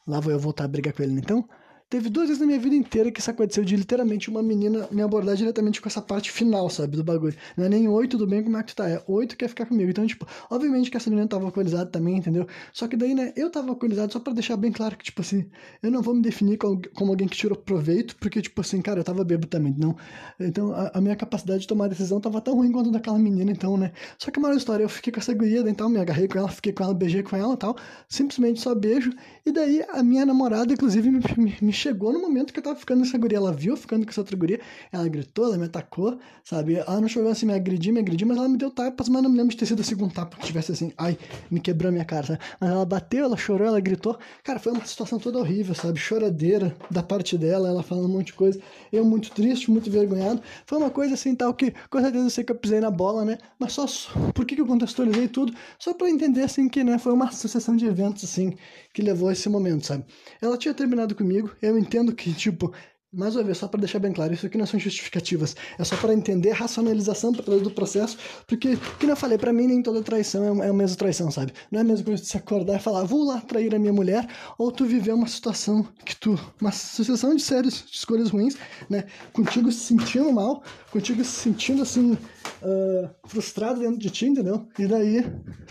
Lá 0.05 0.19
vou 0.19 0.33
eu 0.33 0.39
voltar 0.39 0.65
a 0.65 0.67
brigar 0.67 0.93
com 0.93 1.01
ele 1.01 1.13
então. 1.13 1.47
Teve 1.89 2.09
duas 2.09 2.27
vezes 2.27 2.41
na 2.41 2.45
minha 2.45 2.59
vida 2.59 2.75
inteira 2.75 3.09
que 3.09 3.21
isso 3.21 3.31
aconteceu 3.31 3.63
de 3.63 3.73
literalmente 3.77 4.29
uma 4.29 4.43
menina 4.43 4.89
me 4.91 5.01
abordar 5.01 5.37
diretamente 5.37 5.79
com 5.79 5.87
essa 5.87 6.01
parte 6.01 6.29
final, 6.29 6.69
sabe, 6.69 6.97
do 6.97 7.03
bagulho. 7.03 7.33
Não 7.55 7.63
é 7.63 7.69
nem 7.69 7.87
oi, 7.87 8.09
tudo 8.09 8.27
bem, 8.27 8.43
como 8.43 8.57
é 8.57 8.63
que 8.63 8.73
tu 8.73 8.75
tá? 8.75 8.89
É 8.89 9.01
oi, 9.07 9.25
tu 9.25 9.37
quer 9.37 9.47
ficar 9.47 9.65
comigo. 9.65 9.89
Então, 9.89 10.05
tipo, 10.05 10.27
obviamente 10.49 10.91
que 10.91 10.97
essa 10.97 11.09
menina 11.09 11.29
tava 11.29 11.45
alcoolizada 11.45 11.89
também, 11.89 12.17
entendeu? 12.17 12.45
Só 12.73 12.89
que 12.89 12.97
daí, 12.97 13.15
né, 13.15 13.31
eu 13.37 13.49
tava 13.49 13.69
alcoolizado 13.69 14.11
só 14.11 14.19
para 14.19 14.33
deixar 14.33 14.57
bem 14.57 14.69
claro 14.69 14.97
que, 14.97 15.05
tipo 15.05 15.21
assim, 15.21 15.49
eu 15.81 15.89
não 15.89 16.01
vou 16.01 16.13
me 16.13 16.21
definir 16.21 16.57
como, 16.57 16.81
alguém 17.09 17.25
que 17.25 17.37
tirou 17.37 17.57
proveito, 17.57 18.17
porque, 18.17 18.41
tipo 18.41 18.59
assim, 18.59 18.81
cara, 18.81 18.99
eu 18.99 19.03
tava 19.05 19.23
bêbado 19.23 19.47
também, 19.47 19.73
não. 19.77 19.95
Então, 20.41 20.73
a, 20.73 20.91
a 20.95 20.99
minha 20.99 21.15
capacidade 21.15 21.61
de 21.61 21.67
tomar 21.67 21.87
decisão 21.87 22.19
tava 22.19 22.41
tão 22.41 22.55
ruim 22.55 22.69
quanto 22.69 22.91
daquela 22.91 23.17
menina, 23.17 23.49
então, 23.49 23.77
né. 23.77 23.93
Só 24.19 24.29
que 24.29 24.39
uma 24.39 24.53
história, 24.53 24.83
eu 24.83 24.89
fiquei 24.89 25.13
com 25.13 25.21
essa 25.21 25.33
guria, 25.33 25.61
então, 25.69 25.87
me 25.87 26.01
agarrei 26.01 26.27
com 26.27 26.37
ela, 26.37 26.49
fiquei 26.49 26.73
com 26.73 26.83
ela, 26.83 26.93
beijei 26.93 27.23
com 27.23 27.37
ela 27.37 27.55
tal, 27.55 27.77
simplesmente 28.09 28.59
só 28.59 28.75
beijo. 28.75 29.13
E 29.45 29.53
daí, 29.53 29.85
a 29.93 30.03
minha 30.03 30.25
namorada, 30.25 30.73
inclusive, 30.73 31.09
me, 31.09 31.21
me 31.61 31.76
chegou 31.77 32.11
no 32.11 32.19
momento 32.19 32.51
que 32.51 32.59
eu 32.59 32.63
tava 32.63 32.75
ficando 32.75 32.99
com 32.99 33.07
essa 33.07 33.17
guria. 33.17 33.37
Ela 33.37 33.53
viu 33.53 33.77
ficando 33.77 34.05
com 34.05 34.09
essa 34.09 34.21
outra 34.21 34.35
guria, 34.35 34.59
ela 34.91 35.07
gritou, 35.07 35.45
ela 35.45 35.57
me 35.57 35.65
atacou, 35.65 36.17
sabe? 36.43 36.75
Ela 36.75 36.99
não 36.99 37.07
chegou 37.07 37.29
assim, 37.29 37.45
me 37.45 37.53
agredir, 37.53 37.93
me 37.93 37.99
agredir, 37.99 38.27
mas 38.27 38.37
ela 38.37 38.49
me 38.49 38.57
deu 38.57 38.71
tapas, 38.71 39.07
mas 39.09 39.21
não 39.21 39.29
me 39.29 39.37
lembro 39.37 39.51
de 39.51 39.57
ter 39.57 39.65
sido 39.65 39.81
assim 39.81 39.95
com 39.95 40.05
um 40.05 40.09
tapa 40.09 40.37
que 40.37 40.45
tivesse 40.45 40.71
assim, 40.71 40.91
ai, 40.97 41.17
me 41.49 41.59
quebrou 41.59 41.89
a 41.89 41.91
minha 41.91 42.05
cara, 42.05 42.25
sabe? 42.27 42.39
Mas 42.59 42.69
ela 42.69 42.85
bateu, 42.85 43.25
ela 43.25 43.37
chorou, 43.37 43.67
ela 43.67 43.79
gritou. 43.79 44.17
Cara, 44.43 44.59
foi 44.59 44.71
uma 44.73 44.85
situação 44.85 45.19
toda 45.19 45.39
horrível, 45.39 45.75
sabe? 45.75 45.99
Choradeira 45.99 46.75
da 46.89 47.03
parte 47.03 47.37
dela, 47.37 47.69
ela 47.69 47.83
falando 47.83 48.05
um 48.05 48.13
monte 48.13 48.27
de 48.27 48.33
coisa. 48.33 48.59
Eu 48.91 49.05
muito 49.05 49.31
triste, 49.31 49.69
muito 49.69 49.89
envergonhado. 49.89 50.41
Foi 50.65 50.77
uma 50.77 50.89
coisa 50.89 51.13
assim, 51.13 51.35
tal, 51.35 51.53
que 51.53 51.73
com 51.89 52.01
certeza 52.01 52.25
eu 52.25 52.29
sei 52.29 52.43
que 52.43 52.51
eu 52.51 52.55
pisei 52.55 52.79
na 52.79 52.91
bola, 52.91 53.23
né? 53.23 53.37
Mas 53.59 53.73
só, 53.73 53.85
por 54.33 54.45
que, 54.45 54.55
que 54.55 54.61
eu 54.61 54.65
contextualizei 54.65 55.27
tudo? 55.27 55.53
Só 55.77 55.93
para 55.93 56.09
entender, 56.09 56.41
assim, 56.41 56.67
que, 56.67 56.83
né, 56.83 56.97
foi 56.97 57.13
uma 57.13 57.31
sucessão 57.31 57.75
de 57.75 57.85
eventos, 57.85 58.23
assim, 58.23 58.55
que 58.93 59.01
levou 59.01 59.29
a 59.29 59.33
esse 59.33 59.47
momento, 59.49 59.85
sabe? 59.85 60.05
Ela 60.41 60.57
tinha 60.57 60.73
terminado 60.73 61.15
comigo, 61.15 61.51
eu 61.67 61.77
entendo 61.77 62.13
que, 62.13 62.33
tipo, 62.33 62.73
mais 63.11 63.35
uma 63.35 63.43
vez, 63.43 63.57
só 63.57 63.67
para 63.67 63.79
deixar 63.79 63.99
bem 63.99 64.11
claro, 64.11 64.33
isso 64.33 64.45
aqui 64.45 64.57
não 64.57 64.65
são 64.65 64.79
justificativas, 64.79 65.55
é 65.79 65.83
só 65.83 65.95
para 65.95 66.13
entender 66.13 66.51
a 66.51 66.55
racionalização 66.55 67.31
do 67.31 67.71
processo, 67.71 68.17
porque, 68.45 68.77
como 68.99 69.11
eu 69.11 69.15
falei, 69.15 69.37
para 69.37 69.53
mim 69.53 69.65
nem 69.65 69.81
toda 69.81 70.03
traição 70.03 70.61
é, 70.61 70.67
é 70.67 70.69
a 70.69 70.73
mesma 70.73 70.97
traição, 70.97 71.31
sabe? 71.31 71.53
Não 71.71 71.79
é 71.79 71.81
a 71.81 71.85
mesma 71.85 72.05
coisa 72.05 72.21
de 72.21 72.27
se 72.27 72.37
acordar 72.37 72.75
e 72.75 72.79
falar, 72.79 73.03
vou 73.05 73.25
lá 73.25 73.39
trair 73.39 73.73
a 73.73 73.79
minha 73.79 73.93
mulher, 73.93 74.27
ou 74.57 74.71
tu 74.71 74.85
viver 74.85 75.13
uma 75.13 75.27
situação 75.27 75.87
que 76.05 76.15
tu, 76.17 76.37
uma 76.61 76.71
sucessão 76.71 77.33
de 77.33 77.41
séries, 77.41 77.85
de 77.89 77.97
escolhas 77.97 78.29
ruins, 78.29 78.57
né? 78.89 79.05
Contigo 79.31 79.71
se 79.71 79.79
sentindo 79.79 80.31
mal, 80.31 80.61
contigo 80.91 81.23
se 81.23 81.31
sentindo 81.31 81.83
assim, 81.83 82.11
uh, 82.11 83.09
frustrado 83.25 83.79
dentro 83.79 83.97
de 83.97 84.09
ti, 84.09 84.25
entendeu? 84.25 84.67
E 84.77 84.85
daí 84.85 85.25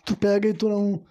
tu 0.06 0.16
pega 0.16 0.48
e 0.48 0.54
tu 0.54 0.68
não 0.68 1.02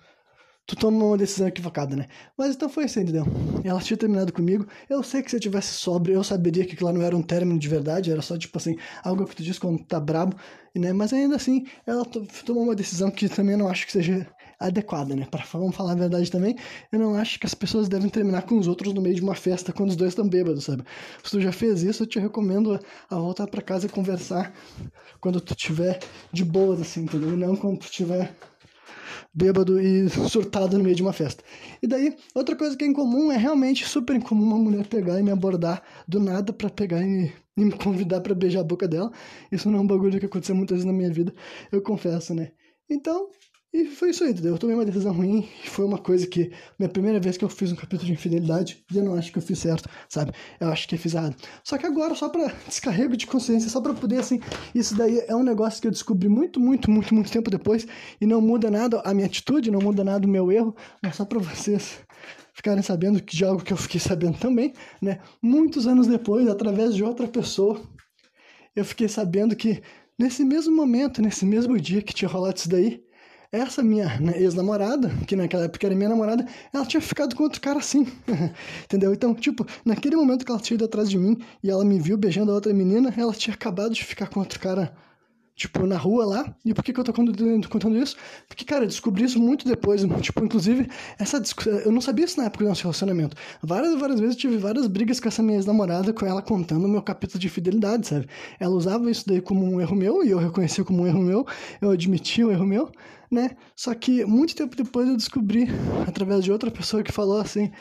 tu 0.65 0.75
toma 0.75 1.03
uma 1.03 1.17
decisão 1.17 1.47
equivocada, 1.47 1.95
né? 1.95 2.07
Mas 2.37 2.55
então 2.55 2.67
foi 2.67 2.85
assim, 2.85 3.01
entendeu? 3.01 3.25
Ela 3.63 3.79
tinha 3.79 3.97
terminado 3.97 4.33
comigo. 4.33 4.67
Eu 4.89 5.03
sei 5.03 5.21
que 5.21 5.29
se 5.29 5.35
eu 5.35 5.39
tivesse 5.39 5.73
sóbrio, 5.73 6.15
eu 6.15 6.23
saberia 6.23 6.65
que 6.65 6.83
lá 6.83 6.91
não 6.91 7.01
era 7.01 7.15
um 7.15 7.21
término 7.21 7.59
de 7.59 7.69
verdade, 7.69 8.11
era 8.11 8.21
só 8.21 8.37
tipo 8.37 8.57
assim, 8.57 8.75
algo 9.03 9.25
que 9.25 9.35
tu 9.35 9.43
diz 9.43 9.59
quando 9.59 9.83
tá 9.83 9.99
brabo, 9.99 10.35
né? 10.75 10.91
Mas 10.91 11.13
ainda 11.13 11.35
assim, 11.35 11.65
ela 11.85 12.03
tomou 12.45 12.63
uma 12.63 12.75
decisão 12.75 13.11
que 13.11 13.29
também 13.29 13.55
não 13.55 13.67
acho 13.67 13.85
que 13.85 13.91
seja 13.91 14.27
adequada, 14.59 15.15
né? 15.15 15.27
Para 15.29 15.43
vamos 15.53 15.75
falar 15.75 15.91
a 15.91 15.95
verdade 15.95 16.31
também, 16.31 16.55
eu 16.91 16.99
não 16.99 17.15
acho 17.15 17.39
que 17.39 17.45
as 17.45 17.53
pessoas 17.53 17.87
devem 17.87 18.09
terminar 18.09 18.43
com 18.43 18.57
os 18.57 18.67
outros 18.67 18.93
no 18.93 19.01
meio 19.01 19.15
de 19.15 19.21
uma 19.21 19.35
festa 19.35 19.71
quando 19.73 19.89
os 19.89 19.95
dois 19.95 20.11
estão 20.11 20.27
bêbados, 20.27 20.63
sabe? 20.63 20.83
Se 21.23 21.31
tu 21.31 21.41
já 21.41 21.51
fez 21.51 21.83
isso, 21.83 22.03
eu 22.03 22.07
te 22.07 22.19
recomendo 22.19 22.79
a 23.09 23.15
voltar 23.15 23.47
para 23.47 23.61
casa 23.61 23.85
e 23.85 23.89
conversar 23.89 24.53
quando 25.19 25.39
tu 25.41 25.53
tiver 25.53 25.99
de 26.31 26.43
boas, 26.43 26.81
assim, 26.81 27.03
entendeu? 27.03 27.33
E 27.33 27.37
não 27.37 27.55
quando 27.55 27.79
tu 27.79 27.91
tiver 27.91 28.33
bêbado 29.35 29.81
e 29.81 30.09
surtado 30.29 30.77
no 30.77 30.83
meio 30.83 30.95
de 30.95 31.01
uma 31.01 31.11
festa. 31.11 31.43
E 31.81 31.87
daí, 31.87 32.15
outra 32.33 32.55
coisa 32.55 32.77
que 32.77 32.85
é 32.85 32.87
incomum 32.87 33.31
é 33.31 33.37
realmente 33.37 33.85
super 33.85 34.15
incomum 34.15 34.45
uma 34.45 34.57
mulher 34.57 34.87
pegar 34.87 35.19
e 35.19 35.23
me 35.23 35.31
abordar 35.31 35.83
do 36.07 36.19
nada 36.21 36.53
para 36.53 36.69
pegar 36.69 37.01
e, 37.01 37.33
e, 37.57 37.65
me 37.65 37.73
convidar 37.73 38.21
para 38.21 38.33
beijar 38.33 38.61
a 38.61 38.63
boca 38.63 38.87
dela. 38.87 39.11
Isso 39.51 39.69
não 39.69 39.79
é 39.79 39.81
um 39.81 39.87
bagulho 39.87 40.19
que 40.19 40.25
aconteceu 40.25 40.55
muitas 40.55 40.77
vezes 40.77 40.85
na 40.85 40.93
minha 40.93 41.11
vida, 41.11 41.33
eu 41.71 41.81
confesso, 41.81 42.33
né? 42.33 42.51
Então, 42.89 43.29
e 43.75 43.85
foi 43.87 44.11
isso 44.11 44.23
aí, 44.23 44.31
entendeu? 44.31 44.53
Eu 44.53 44.57
tomei 44.57 44.75
uma 44.75 44.85
decisão 44.85 45.11
ruim 45.11 45.47
foi 45.75 45.83
uma 45.83 45.97
coisa 45.97 46.25
que. 46.25 46.51
Minha 46.79 46.87
primeira 46.87 47.19
vez 47.19 47.35
que 47.35 47.43
eu 47.43 47.49
fiz 47.49 47.69
um 47.69 47.75
capítulo 47.75 48.05
de 48.05 48.13
infidelidade 48.13 48.83
e 48.89 48.97
eu 48.97 49.03
não 49.03 49.15
acho 49.15 49.29
que 49.29 49.37
eu 49.37 49.41
fiz 49.41 49.59
certo, 49.59 49.89
sabe? 50.07 50.31
Eu 50.57 50.69
acho 50.69 50.87
que 50.87 50.95
eu 50.95 50.99
fiz 50.99 51.13
errado. 51.13 51.35
Só 51.63 51.77
que 51.77 51.85
agora, 51.85 52.15
só 52.15 52.29
pra 52.29 52.47
descarrego 52.65 53.17
de 53.17 53.27
consciência, 53.27 53.69
só 53.69 53.81
pra 53.81 53.93
poder, 53.93 54.19
assim. 54.19 54.39
Isso 54.73 54.95
daí 54.95 55.21
é 55.27 55.35
um 55.35 55.43
negócio 55.43 55.81
que 55.81 55.87
eu 55.87 55.91
descobri 55.91 56.29
muito, 56.29 56.59
muito, 56.59 56.89
muito, 56.89 57.13
muito 57.13 57.29
tempo 57.29 57.51
depois 57.51 57.85
e 58.21 58.25
não 58.25 58.39
muda 58.39 58.71
nada 58.71 59.01
a 59.01 59.13
minha 59.13 59.27
atitude, 59.27 59.69
não 59.69 59.81
muda 59.81 60.03
nada 60.03 60.25
o 60.25 60.29
meu 60.29 60.49
erro, 60.49 60.73
mas 61.03 61.17
só 61.17 61.25
pra 61.25 61.39
vocês 61.39 61.99
ficarem 62.53 62.81
sabendo 62.81 63.19
de 63.19 63.43
algo 63.43 63.61
que 63.61 63.73
eu 63.73 63.77
fiquei 63.77 63.99
sabendo 63.99 64.37
também, 64.37 64.73
né? 65.01 65.19
Muitos 65.41 65.85
anos 65.85 66.07
depois, 66.07 66.47
através 66.47 66.95
de 66.95 67.03
outra 67.03 67.27
pessoa, 67.27 67.81
eu 68.73 68.85
fiquei 68.85 69.09
sabendo 69.09 69.53
que 69.53 69.81
nesse 70.17 70.45
mesmo 70.45 70.73
momento, 70.73 71.21
nesse 71.21 71.45
mesmo 71.45 71.77
dia 71.77 72.01
que 72.01 72.13
tinha 72.13 72.29
rolado 72.29 72.57
isso 72.57 72.69
daí, 72.69 73.04
essa 73.51 73.83
minha 73.83 74.19
né, 74.19 74.33
ex-namorada, 74.37 75.09
que 75.27 75.35
naquela 75.35 75.65
época 75.65 75.85
era 75.87 75.95
minha 75.95 76.09
namorada, 76.09 76.45
ela 76.73 76.85
tinha 76.85 77.01
ficado 77.01 77.35
com 77.35 77.43
outro 77.43 77.61
cara 77.61 77.79
assim. 77.79 78.07
Entendeu? 78.85 79.13
Então, 79.13 79.33
tipo, 79.33 79.65
naquele 79.83 80.15
momento 80.15 80.45
que 80.45 80.51
ela 80.51 80.59
tinha 80.59 80.75
ido 80.75 80.85
atrás 80.85 81.09
de 81.09 81.17
mim 81.17 81.37
e 81.63 81.69
ela 81.69 81.85
me 81.85 81.99
viu 81.99 82.17
beijando 82.17 82.51
a 82.51 82.55
outra 82.55 82.73
menina, 82.73 83.13
ela 83.17 83.33
tinha 83.33 83.53
acabado 83.53 83.93
de 83.93 84.03
ficar 84.03 84.27
com 84.27 84.39
outro 84.39 84.59
cara 84.59 84.93
tipo, 85.55 85.87
na 85.87 85.97
rua 85.97 86.25
lá. 86.25 86.55
E 86.65 86.73
por 86.73 86.83
que, 86.83 86.91
que 86.93 86.99
eu 86.99 87.03
tô 87.03 87.13
contando 87.13 87.97
isso? 87.97 88.15
Porque, 88.47 88.65
cara, 88.65 88.83
eu 88.83 88.87
descobri 88.87 89.23
isso 89.23 89.39
muito 89.39 89.67
depois. 89.67 90.03
Tipo, 90.21 90.43
inclusive, 90.43 90.87
essa. 91.17 91.41
Eu 91.85 91.91
não 91.91 92.01
sabia 92.01 92.25
isso 92.25 92.39
na 92.39 92.47
época 92.47 92.63
do 92.63 92.67
nosso 92.69 92.81
relacionamento. 92.81 93.37
Várias, 93.61 93.97
várias 93.99 94.19
vezes 94.19 94.35
eu 94.35 94.41
tive 94.41 94.57
várias 94.57 94.87
brigas 94.87 95.19
com 95.19 95.27
essa 95.27 95.41
minha 95.41 95.57
ex-namorada, 95.57 96.11
com 96.13 96.25
ela 96.25 96.41
contando 96.41 96.85
o 96.85 96.89
meu 96.89 97.01
capítulo 97.01 97.39
de 97.39 97.49
fidelidade, 97.49 98.07
sabe? 98.07 98.27
Ela 98.59 98.75
usava 98.75 99.09
isso 99.09 99.23
daí 99.27 99.41
como 99.41 99.65
um 99.65 99.79
erro 99.79 99.95
meu, 99.95 100.23
e 100.23 100.31
eu 100.31 100.37
reconhecia 100.37 100.83
como 100.83 101.03
um 101.03 101.07
erro 101.07 101.21
meu, 101.21 101.45
eu 101.81 101.91
admitia 101.91 102.47
o 102.47 102.51
erro 102.51 102.65
meu, 102.65 102.91
né? 103.31 103.51
Só 103.75 103.93
que 103.93 104.25
muito 104.25 104.55
tempo 104.55 104.75
depois 104.75 105.07
eu 105.07 105.15
descobri, 105.15 105.67
através 106.07 106.43
de 106.43 106.51
outra 106.51 106.71
pessoa 106.71 107.03
que 107.03 107.11
falou 107.11 107.39
assim 107.39 107.71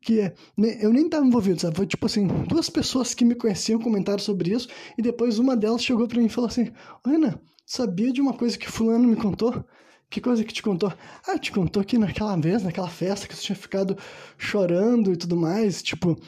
que 0.00 0.20
é, 0.20 0.34
eu 0.80 0.92
nem 0.92 1.06
estava 1.06 1.26
envolvido, 1.26 1.60
sabe? 1.60 1.76
Foi 1.76 1.86
tipo 1.86 2.06
assim, 2.06 2.26
duas 2.48 2.70
pessoas 2.70 3.14
que 3.14 3.24
me 3.24 3.34
conheciam 3.34 3.80
comentaram 3.80 4.18
sobre 4.18 4.52
isso, 4.52 4.68
e 4.96 5.02
depois 5.02 5.38
uma 5.38 5.56
delas 5.56 5.84
chegou 5.84 6.08
para 6.08 6.18
mim 6.18 6.26
e 6.26 6.30
falou 6.30 6.48
assim: 6.48 6.70
Ana, 7.04 7.40
sabia 7.66 8.12
de 8.12 8.20
uma 8.20 8.32
coisa 8.32 8.58
que 8.58 8.70
fulano 8.70 9.08
me 9.08 9.16
contou? 9.16 9.64
Que 10.08 10.20
coisa 10.20 10.42
que 10.42 10.52
te 10.52 10.62
contou? 10.62 10.92
Ah, 11.26 11.38
te 11.38 11.52
contou 11.52 11.84
que 11.84 11.96
naquela 11.96 12.36
vez, 12.36 12.64
naquela 12.64 12.88
festa, 12.88 13.28
que 13.28 13.36
você 13.36 13.42
tinha 13.42 13.56
ficado 13.56 13.96
chorando 14.36 15.12
e 15.12 15.16
tudo 15.16 15.36
mais, 15.36 15.80
tipo, 15.82 16.18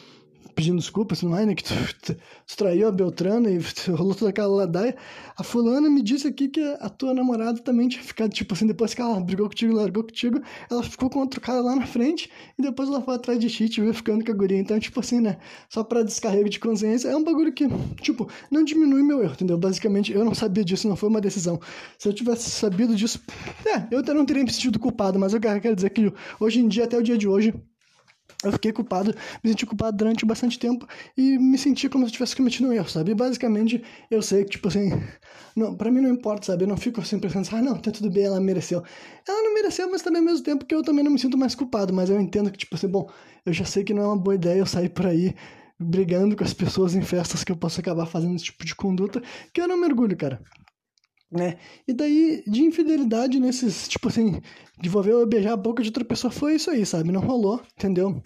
pedindo 0.54 0.78
desculpas, 0.78 1.22
não 1.22 1.36
é, 1.36 1.44
né? 1.46 1.54
Que 1.54 1.64
tu, 1.64 1.74
tu, 2.02 2.14
tu 2.14 2.56
traiu 2.56 2.88
a 2.88 2.92
Beltrana 2.92 3.50
e 3.50 3.58
rolou 3.90 4.14
toda 4.14 4.30
aquela 4.30 4.48
ladaia. 4.48 4.96
A 5.36 5.42
fulana 5.42 5.88
me 5.88 6.02
disse 6.02 6.26
aqui 6.26 6.48
que 6.48 6.60
a 6.80 6.88
tua 6.88 7.14
namorada 7.14 7.60
também 7.60 7.88
tinha 7.88 8.02
ficado, 8.02 8.32
tipo 8.32 8.54
assim, 8.54 8.66
depois 8.66 8.94
que 8.94 9.00
ela 9.00 9.20
brigou 9.20 9.48
contigo, 9.48 9.74
largou 9.74 10.04
contigo, 10.04 10.40
ela 10.70 10.82
ficou 10.82 11.08
com 11.10 11.20
outro 11.20 11.40
cara 11.40 11.60
lá 11.60 11.76
na 11.76 11.86
frente 11.86 12.30
e 12.58 12.62
depois 12.62 12.88
ela 12.88 13.00
foi 13.00 13.14
atrás 13.14 13.38
de 13.38 13.48
ti, 13.48 13.68
te 13.68 13.80
viu 13.80 13.92
ficando 13.94 14.24
com 14.24 14.32
a 14.32 14.34
guria. 14.34 14.58
Então, 14.58 14.78
tipo 14.78 15.00
assim, 15.00 15.20
né? 15.20 15.38
Só 15.68 15.82
pra 15.82 16.02
descarrego 16.02 16.48
de 16.48 16.60
consciência, 16.60 17.08
é 17.08 17.16
um 17.16 17.24
bagulho 17.24 17.52
que, 17.52 17.66
tipo, 18.00 18.28
não 18.50 18.64
diminui 18.64 19.02
meu 19.02 19.22
erro, 19.22 19.32
entendeu? 19.32 19.58
Basicamente, 19.58 20.12
eu 20.12 20.24
não 20.24 20.34
sabia 20.34 20.64
disso, 20.64 20.88
não 20.88 20.96
foi 20.96 21.08
uma 21.08 21.20
decisão. 21.20 21.60
Se 21.98 22.08
eu 22.08 22.12
tivesse 22.12 22.50
sabido 22.50 22.94
disso, 22.94 23.20
é, 23.66 23.86
eu 23.90 24.02
não 24.14 24.24
teria 24.24 24.44
me 24.44 24.50
sentido 24.50 24.78
culpado, 24.78 25.18
mas 25.18 25.32
eu 25.34 25.40
quero 25.40 25.74
dizer 25.74 25.90
que 25.90 26.12
hoje 26.38 26.60
em 26.60 26.68
dia, 26.68 26.84
até 26.84 26.98
o 26.98 27.02
dia 27.02 27.16
de 27.16 27.28
hoje, 27.28 27.54
eu 28.42 28.52
fiquei 28.52 28.72
culpado, 28.72 29.14
me 29.42 29.50
senti 29.50 29.64
culpado 29.64 29.96
durante 29.96 30.24
bastante 30.26 30.58
tempo 30.58 30.86
e 31.16 31.38
me 31.38 31.56
senti 31.56 31.88
como 31.88 32.04
se 32.04 32.10
eu 32.10 32.12
tivesse 32.14 32.36
cometido 32.36 32.68
um 32.68 32.72
erro, 32.72 32.88
sabe? 32.88 33.14
Basicamente, 33.14 33.82
eu 34.10 34.20
sei 34.20 34.44
que, 34.44 34.50
tipo 34.50 34.68
assim, 34.68 34.90
não, 35.54 35.74
pra 35.74 35.90
mim 35.90 36.00
não 36.00 36.10
importa, 36.10 36.46
sabe? 36.46 36.64
Eu 36.64 36.68
não 36.68 36.76
fico 36.76 37.00
assim 37.00 37.18
pensando, 37.18 37.48
ah, 37.52 37.62
não, 37.62 37.76
tá 37.76 37.90
tudo 37.90 38.10
bem, 38.10 38.24
ela 38.24 38.40
mereceu. 38.40 38.82
Ela 39.26 39.42
não 39.42 39.54
mereceu, 39.54 39.90
mas 39.90 40.02
também 40.02 40.20
ao 40.20 40.26
mesmo 40.26 40.44
tempo 40.44 40.64
que 40.64 40.74
eu 40.74 40.82
também 40.82 41.04
não 41.04 41.12
me 41.12 41.18
sinto 41.18 41.38
mais 41.38 41.54
culpado, 41.54 41.92
mas 41.92 42.10
eu 42.10 42.20
entendo 42.20 42.50
que, 42.50 42.58
tipo 42.58 42.74
assim, 42.74 42.88
bom, 42.88 43.08
eu 43.46 43.52
já 43.52 43.64
sei 43.64 43.84
que 43.84 43.94
não 43.94 44.02
é 44.02 44.06
uma 44.06 44.16
boa 44.16 44.34
ideia 44.34 44.58
eu 44.58 44.66
sair 44.66 44.88
por 44.88 45.06
aí 45.06 45.34
brigando 45.78 46.36
com 46.36 46.44
as 46.44 46.54
pessoas 46.54 46.94
em 46.94 47.02
festas 47.02 47.42
que 47.42 47.50
eu 47.50 47.56
posso 47.56 47.80
acabar 47.80 48.06
fazendo 48.06 48.36
esse 48.36 48.44
tipo 48.44 48.64
de 48.64 48.74
conduta, 48.74 49.20
que 49.52 49.60
eu 49.60 49.66
não 49.66 49.76
mergulho, 49.76 50.16
cara 50.16 50.40
né? 51.32 51.56
E 51.88 51.92
daí, 51.92 52.44
de 52.46 52.62
infidelidade 52.62 53.40
nesses, 53.40 53.88
tipo 53.88 54.08
assim, 54.08 54.40
de 54.80 54.88
envolver 54.88 55.24
beijar 55.26 55.54
a 55.54 55.56
boca 55.56 55.82
de 55.82 55.88
outra 55.88 56.04
pessoa, 56.04 56.30
foi 56.30 56.56
isso 56.56 56.70
aí, 56.70 56.84
sabe? 56.84 57.10
Não 57.10 57.20
rolou, 57.20 57.60
entendeu? 57.76 58.22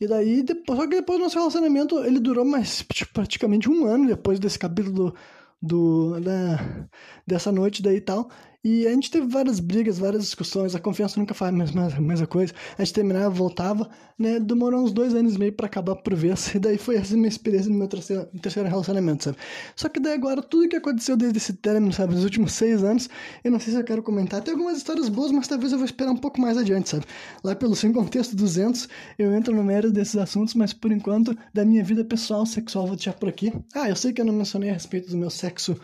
E 0.00 0.06
daí, 0.06 0.42
depois, 0.42 0.78
só 0.78 0.86
que 0.86 0.96
depois 0.96 1.18
do 1.18 1.24
nosso 1.24 1.38
relacionamento, 1.38 1.98
ele 2.04 2.20
durou 2.20 2.44
mais, 2.44 2.84
tipo, 2.92 3.12
praticamente 3.12 3.68
um 3.68 3.86
ano 3.86 4.06
depois 4.06 4.38
desse 4.38 4.58
capítulo 4.58 4.94
do, 4.94 5.14
do 5.60 6.20
da, 6.20 6.88
dessa 7.26 7.50
noite 7.50 7.82
daí 7.82 7.96
e 7.96 8.00
tal. 8.00 8.30
E 8.68 8.84
a 8.84 8.90
gente 8.90 9.12
teve 9.12 9.28
várias 9.28 9.60
brigas, 9.60 9.96
várias 9.96 10.24
discussões, 10.24 10.74
a 10.74 10.80
confiança 10.80 11.20
nunca 11.20 11.32
faz 11.32 11.54
mesma, 11.54 11.86
a 11.86 12.00
mesma 12.00 12.26
coisa. 12.26 12.52
A 12.76 12.82
gente 12.82 12.94
terminava, 12.94 13.30
voltava, 13.30 13.88
né? 14.18 14.40
Demorou 14.40 14.82
uns 14.82 14.90
dois 14.90 15.14
anos 15.14 15.36
e 15.36 15.38
meio 15.38 15.52
pra 15.52 15.66
acabar 15.66 15.94
por 15.94 16.16
vez. 16.16 16.50
E 16.56 16.58
daí 16.58 16.76
foi 16.76 16.96
essa 16.96 17.14
minha 17.14 17.28
experiência 17.28 17.70
no 17.70 17.78
meu 17.78 17.86
terceiro, 17.86 18.26
terceiro 18.42 18.68
relacionamento, 18.68 19.22
sabe? 19.22 19.36
Só 19.76 19.88
que 19.88 20.00
daí 20.00 20.14
agora, 20.14 20.42
tudo 20.42 20.68
que 20.68 20.74
aconteceu 20.74 21.16
desde 21.16 21.38
esse 21.38 21.52
término, 21.52 21.92
sabe? 21.92 22.12
Nos 22.14 22.24
últimos 22.24 22.54
seis 22.54 22.82
anos, 22.82 23.08
eu 23.44 23.52
não 23.52 23.60
sei 23.60 23.72
se 23.72 23.78
eu 23.78 23.84
quero 23.84 24.02
comentar. 24.02 24.42
Tem 24.42 24.52
algumas 24.52 24.78
histórias 24.78 25.08
boas, 25.08 25.30
mas 25.30 25.46
talvez 25.46 25.70
eu 25.70 25.78
vou 25.78 25.84
esperar 25.84 26.10
um 26.10 26.16
pouco 26.16 26.40
mais 26.40 26.58
adiante, 26.58 26.88
sabe? 26.88 27.04
Lá 27.44 27.54
pelo 27.54 27.76
Sem 27.76 27.92
Contexto 27.92 28.34
200, 28.34 28.88
eu 29.16 29.32
entro 29.32 29.54
no 29.54 29.62
mérito 29.62 29.92
desses 29.92 30.16
assuntos, 30.16 30.54
mas 30.54 30.72
por 30.72 30.90
enquanto, 30.90 31.38
da 31.54 31.64
minha 31.64 31.84
vida 31.84 32.04
pessoal, 32.04 32.44
sexual, 32.44 32.88
vou 32.88 32.96
deixar 32.96 33.12
por 33.12 33.28
aqui. 33.28 33.52
Ah, 33.72 33.88
eu 33.88 33.94
sei 33.94 34.12
que 34.12 34.20
eu 34.20 34.24
não 34.24 34.32
mencionei 34.32 34.70
a 34.70 34.72
respeito 34.72 35.08
do 35.08 35.16
meu 35.16 35.30
sexo 35.30 35.78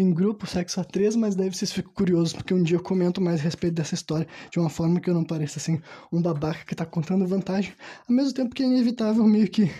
em 0.00 0.12
grupo, 0.12 0.46
sexo 0.46 0.80
a 0.80 0.84
três, 0.84 1.16
mas 1.16 1.34
daí 1.34 1.52
vocês 1.52 1.72
ficam 1.72 1.92
curiosos, 1.92 2.32
porque 2.32 2.54
um 2.54 2.62
dia 2.62 2.76
eu 2.76 2.82
comento 2.82 3.20
mais 3.20 3.40
a 3.40 3.42
respeito 3.44 3.74
dessa 3.74 3.94
história, 3.94 4.26
de 4.50 4.58
uma 4.58 4.70
forma 4.70 5.00
que 5.00 5.08
eu 5.08 5.14
não 5.14 5.24
pareça 5.24 5.58
assim, 5.58 5.80
um 6.12 6.20
babaca 6.20 6.64
que 6.64 6.74
tá 6.74 6.84
contando 6.84 7.26
vantagem, 7.26 7.72
ao 8.08 8.14
mesmo 8.14 8.32
tempo 8.32 8.54
que 8.54 8.62
é 8.62 8.66
inevitável 8.66 9.24
meio 9.24 9.48
que 9.48 9.70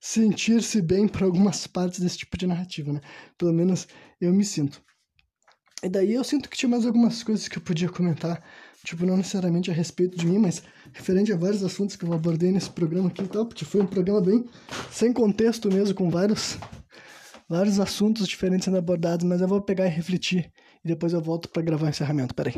sentir-se 0.00 0.80
bem 0.80 1.08
por 1.08 1.22
algumas 1.24 1.66
partes 1.66 2.00
desse 2.00 2.18
tipo 2.18 2.36
de 2.36 2.46
narrativa, 2.46 2.92
né? 2.92 3.00
Pelo 3.36 3.52
menos 3.52 3.88
eu 4.20 4.32
me 4.32 4.44
sinto. 4.44 4.80
E 5.82 5.88
daí 5.88 6.14
eu 6.14 6.24
sinto 6.24 6.48
que 6.48 6.56
tinha 6.56 6.68
mais 6.68 6.84
algumas 6.84 7.22
coisas 7.22 7.46
que 7.46 7.58
eu 7.58 7.62
podia 7.62 7.88
comentar, 7.88 8.42
tipo, 8.84 9.06
não 9.06 9.16
necessariamente 9.16 9.70
a 9.70 9.74
respeito 9.74 10.16
de 10.16 10.26
mim, 10.26 10.38
mas 10.38 10.62
referente 10.92 11.32
a 11.32 11.36
vários 11.36 11.62
assuntos 11.62 11.94
que 11.94 12.04
eu 12.04 12.12
abordei 12.12 12.50
nesse 12.50 12.70
programa 12.70 13.08
aqui 13.08 13.22
e 13.22 13.28
tal, 13.28 13.46
porque 13.46 13.64
foi 13.64 13.80
um 13.80 13.86
programa 13.86 14.20
bem 14.20 14.44
sem 14.90 15.12
contexto 15.12 15.68
mesmo, 15.68 15.94
com 15.94 16.10
vários 16.10 16.58
vários 17.48 17.80
assuntos 17.80 18.28
diferentes 18.28 18.66
sendo 18.66 18.76
abordados, 18.76 19.26
mas 19.26 19.40
eu 19.40 19.48
vou 19.48 19.60
pegar 19.60 19.86
e 19.86 19.90
refletir 19.90 20.52
e 20.84 20.88
depois 20.88 21.12
eu 21.12 21.20
volto 21.20 21.48
para 21.48 21.62
gravar 21.62 21.86
o 21.86 21.90
encerramento. 21.90 22.34
Peraí. 22.34 22.54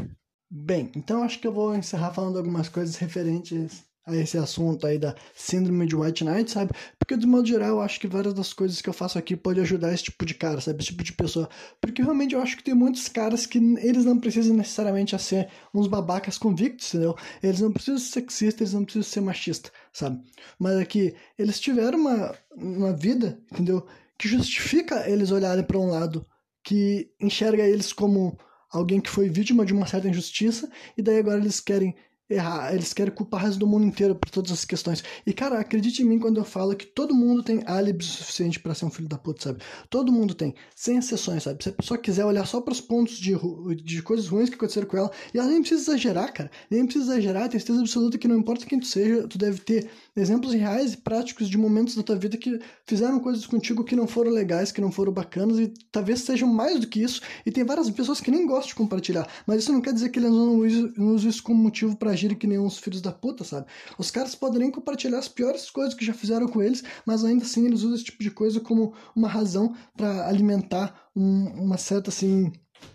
Bem, 0.51 0.91
então 0.97 1.23
acho 1.23 1.39
que 1.39 1.47
eu 1.47 1.53
vou 1.53 1.77
encerrar 1.77 2.13
falando 2.13 2.37
algumas 2.37 2.69
coisas 2.69 2.97
referentes 2.97 3.89
a 4.07 4.17
esse 4.17 4.37
assunto 4.37 4.87
aí 4.87 4.99
da 4.99 5.15
síndrome 5.35 5.87
de 5.87 5.95
White 5.95 6.25
Knight, 6.25 6.51
sabe? 6.51 6.73
Porque 6.99 7.17
de 7.17 7.27
modo 7.27 7.47
geral 7.47 7.71
eu 7.71 7.81
acho 7.81 8.01
que 8.01 8.09
várias 8.09 8.35
das 8.35 8.53
coisas 8.53 8.81
que 8.81 8.89
eu 8.89 8.93
faço 8.93 9.19
aqui 9.19 9.37
pode 9.37 9.61
ajudar 9.61 9.93
esse 9.93 10.05
tipo 10.05 10.25
de 10.25 10.35
cara, 10.35 10.61
sabe? 10.61 10.83
Esse 10.83 10.91
tipo 10.91 11.05
de 11.05 11.13
pessoa. 11.13 11.49
Porque 11.81 12.03
realmente 12.03 12.35
eu 12.35 12.41
acho 12.41 12.57
que 12.57 12.65
tem 12.65 12.75
muitos 12.75 13.09
caras 13.09 13.47
que 13.47 13.59
eles 13.59 14.05
não 14.05 14.19
precisam 14.19 14.57
necessariamente 14.57 15.17
ser 15.19 15.49
uns 15.73 15.87
babacas 15.87 16.39
convictos, 16.39 16.89
entendeu? 16.89 17.15
Eles 17.43 17.61
não 17.61 17.73
precisam 17.73 17.99
ser 17.99 18.21
sexistas, 18.21 18.61
eles 18.61 18.73
não 18.75 18.85
precisam 18.85 19.13
ser 19.13 19.21
machistas, 19.21 19.73
sabe? 19.93 20.21
Mas 20.59 20.79
aqui, 20.79 21.09
é 21.09 21.43
eles 21.43 21.61
tiveram 21.61 21.99
uma, 21.99 22.35
uma 22.57 22.93
vida, 22.93 23.39
entendeu? 23.53 23.87
Que 24.21 24.29
justifica 24.29 25.09
eles 25.09 25.31
olharem 25.31 25.65
para 25.65 25.79
um 25.79 25.89
lado 25.89 26.27
que 26.63 27.11
enxerga 27.19 27.63
eles 27.63 27.91
como 27.91 28.39
alguém 28.71 29.01
que 29.01 29.09
foi 29.09 29.31
vítima 29.31 29.65
de 29.65 29.73
uma 29.73 29.87
certa 29.87 30.09
injustiça 30.09 30.71
e 30.95 31.01
daí 31.01 31.21
agora 31.21 31.39
eles 31.39 31.59
querem 31.59 31.97
errar, 32.31 32.73
eles 32.73 32.93
querem 32.93 33.13
culpar 33.13 33.41
o 33.41 33.47
resto 33.47 33.59
do 33.59 33.67
mundo 33.67 33.85
inteiro 33.85 34.15
por 34.15 34.31
todas 34.31 34.53
as 34.53 34.65
questões. 34.65 35.03
E 35.27 35.33
cara, 35.33 35.59
acredite 35.59 36.03
em 36.03 36.07
mim 36.07 36.19
quando 36.19 36.39
eu 36.39 36.45
falo 36.45 36.77
que 36.77 36.87
todo 36.87 37.15
mundo 37.15 37.43
tem 37.43 37.63
álibi 37.67 38.05
suficiente 38.05 38.61
para 38.61 38.75
ser 38.75 38.85
um 38.85 38.91
filho 38.91 39.09
da 39.09 39.19
puta, 39.19 39.43
sabe? 39.43 39.63
Todo 39.89 40.13
mundo 40.13 40.33
tem, 40.33 40.55
sem 40.75 40.97
exceções, 40.97 41.43
sabe? 41.43 41.63
Se 41.63 41.71
a 41.71 41.73
pessoa 41.73 41.99
quiser 41.99 42.25
olhar 42.25 42.47
só 42.47 42.61
para 42.61 42.73
os 42.73 42.81
pontos 42.81 43.19
de, 43.19 43.35
de 43.83 44.03
coisas 44.03 44.29
ruins 44.29 44.49
que 44.49 44.55
aconteceram 44.55 44.87
com 44.87 44.97
ela, 44.97 45.11
e 45.35 45.39
ela 45.39 45.49
nem 45.49 45.61
precisa 45.61 45.83
exagerar, 45.91 46.33
cara. 46.33 46.51
Nem 46.71 46.85
precisa 46.85 47.13
exagerar, 47.13 47.49
tem 47.49 47.59
certeza 47.59 47.81
absoluta 47.81 48.17
que 48.17 48.29
não 48.29 48.39
importa 48.39 48.65
quem 48.65 48.79
tu 48.79 48.87
seja, 48.87 49.27
tu 49.27 49.37
deve 49.37 49.59
ter 49.61 49.89
exemplos 50.15 50.53
reais 50.53 50.93
e 50.93 50.97
práticos 50.99 51.49
de 51.49 51.59
momentos 51.59 51.97
da 51.97 52.03
tua 52.03 52.17
vida 52.17 52.37
que 52.37 52.61
fizeram 52.87 53.19
coisas 53.19 53.45
contigo 53.47 53.83
que 53.83 53.97
não 53.97 54.07
foram 54.07 54.31
legais, 54.31 54.71
que 54.71 54.81
não 54.81 54.93
foram 54.93 55.13
bacanas 55.13 55.59
e 55.59 55.73
talvez 55.91 56.21
sejam 56.21 56.49
mais 56.49 56.79
do 56.79 56.87
que 56.87 57.03
isso. 57.03 57.21
E 57.45 57.51
tem 57.51 57.65
várias 57.65 57.91
pessoas 57.91 58.21
que 58.21 58.31
nem 58.31 58.47
gostam 58.47 58.69
de 58.69 58.75
compartilhar, 58.77 59.29
mas 59.47 59.63
isso 59.63 59.73
não 59.73 59.81
quer 59.81 59.93
dizer 59.93 60.11
que 60.11 60.19
eles 60.19 60.31
não 60.31 60.61
usam 60.61 61.29
isso 61.29 61.43
como 61.43 61.61
motivo 61.61 61.97
para 61.97 62.15
agirem 62.21 62.37
que 62.37 62.47
nem 62.47 62.59
uns 62.59 62.79
filhos 62.79 63.01
da 63.01 63.13
puta, 63.13 63.45
sabe? 63.45 63.67
Os 63.99 64.11
caras 64.11 64.35
podem 64.35 64.71
compartilhar 64.71 65.19
as 65.19 65.29
piores 65.29 65.71
coisas 65.71 65.95
que 65.95 66.05
já 66.05 66.13
fizeram 66.13 66.47
com 66.47 66.63
eles, 66.63 66.85
mas 67.07 67.25
ainda 67.25 67.45
assim 67.45 67.67
eles 67.67 67.81
usam 67.81 67.95
esse 67.95 68.05
tipo 68.05 68.23
de 68.23 68.31
coisa 68.31 68.61
como 68.61 68.93
uma 69.17 69.29
razão 69.29 69.75
para 69.97 70.29
alimentar 70.29 71.09
um, 71.17 71.47
uma 71.65 71.79
certa, 71.79 72.11
assim, 72.11 72.53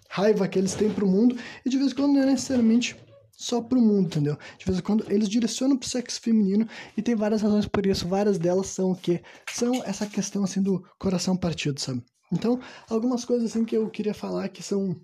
raiva 0.10 0.48
que 0.48 0.60
eles 0.60 0.76
têm 0.76 0.92
pro 0.92 1.08
mundo, 1.08 1.36
e 1.66 1.70
de 1.70 1.78
vez 1.78 1.92
em 1.92 1.96
quando 1.96 2.14
não 2.14 2.22
é 2.22 2.26
necessariamente 2.28 2.96
só 3.32 3.62
pro 3.62 3.82
mundo, 3.82 4.08
entendeu? 4.08 4.38
De 4.58 4.66
vez 4.66 4.78
em 4.78 4.82
quando 4.82 5.06
eles 5.10 5.28
direcionam 5.28 5.78
pro 5.78 5.90
sexo 5.90 6.22
feminino 6.22 6.68
e 6.96 7.02
tem 7.02 7.16
várias 7.16 7.42
razões 7.42 7.68
por 7.68 7.86
isso. 7.86 8.08
Várias 8.08 8.38
delas 8.38 8.68
são 8.68 8.92
o 8.92 8.96
quê? 8.96 9.22
São 9.52 9.84
essa 9.84 10.06
questão 10.06 10.44
assim 10.44 10.62
do 10.62 10.82
coração 10.98 11.36
partido, 11.36 11.80
sabe? 11.80 12.02
Então, 12.32 12.60
algumas 12.90 13.26
coisas 13.26 13.52
assim 13.52 13.66
que 13.66 13.76
eu 13.76 13.90
queria 13.90 14.14
falar 14.14 14.48
que 14.48 14.64
são 14.64 14.96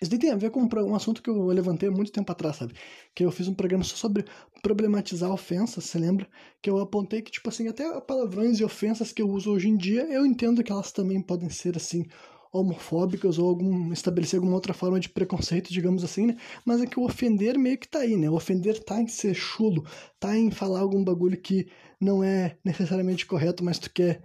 isso 0.00 0.10
daí 0.10 0.18
tem 0.18 0.30
a 0.30 0.36
ver 0.36 0.50
com 0.50 0.60
um 0.62 0.94
assunto 0.94 1.22
que 1.22 1.30
eu 1.30 1.46
levantei 1.46 1.88
há 1.88 1.92
muito 1.92 2.12
tempo 2.12 2.30
atrás, 2.30 2.56
sabe? 2.56 2.74
Que 3.14 3.24
eu 3.24 3.30
fiz 3.30 3.48
um 3.48 3.54
programa 3.54 3.82
só 3.82 3.96
sobre 3.96 4.24
problematizar 4.62 5.30
ofensas, 5.30 5.84
você 5.84 5.98
lembra? 5.98 6.28
Que 6.60 6.68
eu 6.68 6.78
apontei 6.78 7.22
que, 7.22 7.30
tipo 7.30 7.48
assim, 7.48 7.68
até 7.68 8.00
palavrões 8.00 8.60
e 8.60 8.64
ofensas 8.64 9.12
que 9.12 9.22
eu 9.22 9.28
uso 9.30 9.50
hoje 9.52 9.68
em 9.68 9.76
dia, 9.76 10.02
eu 10.12 10.26
entendo 10.26 10.62
que 10.62 10.70
elas 10.70 10.92
também 10.92 11.20
podem 11.22 11.48
ser, 11.48 11.76
assim, 11.76 12.04
homofóbicas 12.52 13.38
ou 13.38 13.48
algum, 13.48 13.92
estabelecer 13.92 14.38
alguma 14.38 14.54
outra 14.54 14.74
forma 14.74 15.00
de 15.00 15.08
preconceito, 15.08 15.72
digamos 15.72 16.04
assim, 16.04 16.26
né? 16.26 16.36
Mas 16.64 16.82
é 16.82 16.86
que 16.86 16.98
o 16.98 17.04
ofender 17.04 17.58
meio 17.58 17.78
que 17.78 17.88
tá 17.88 18.00
aí, 18.00 18.16
né? 18.16 18.28
O 18.28 18.34
ofender 18.34 18.82
tá 18.82 19.00
em 19.00 19.08
ser 19.08 19.34
chulo, 19.34 19.84
tá 20.20 20.36
em 20.36 20.50
falar 20.50 20.80
algum 20.80 21.02
bagulho 21.02 21.40
que 21.40 21.68
não 22.00 22.22
é 22.22 22.56
necessariamente 22.64 23.26
correto, 23.26 23.64
mas 23.64 23.78
tu 23.78 23.90
quer 23.90 24.22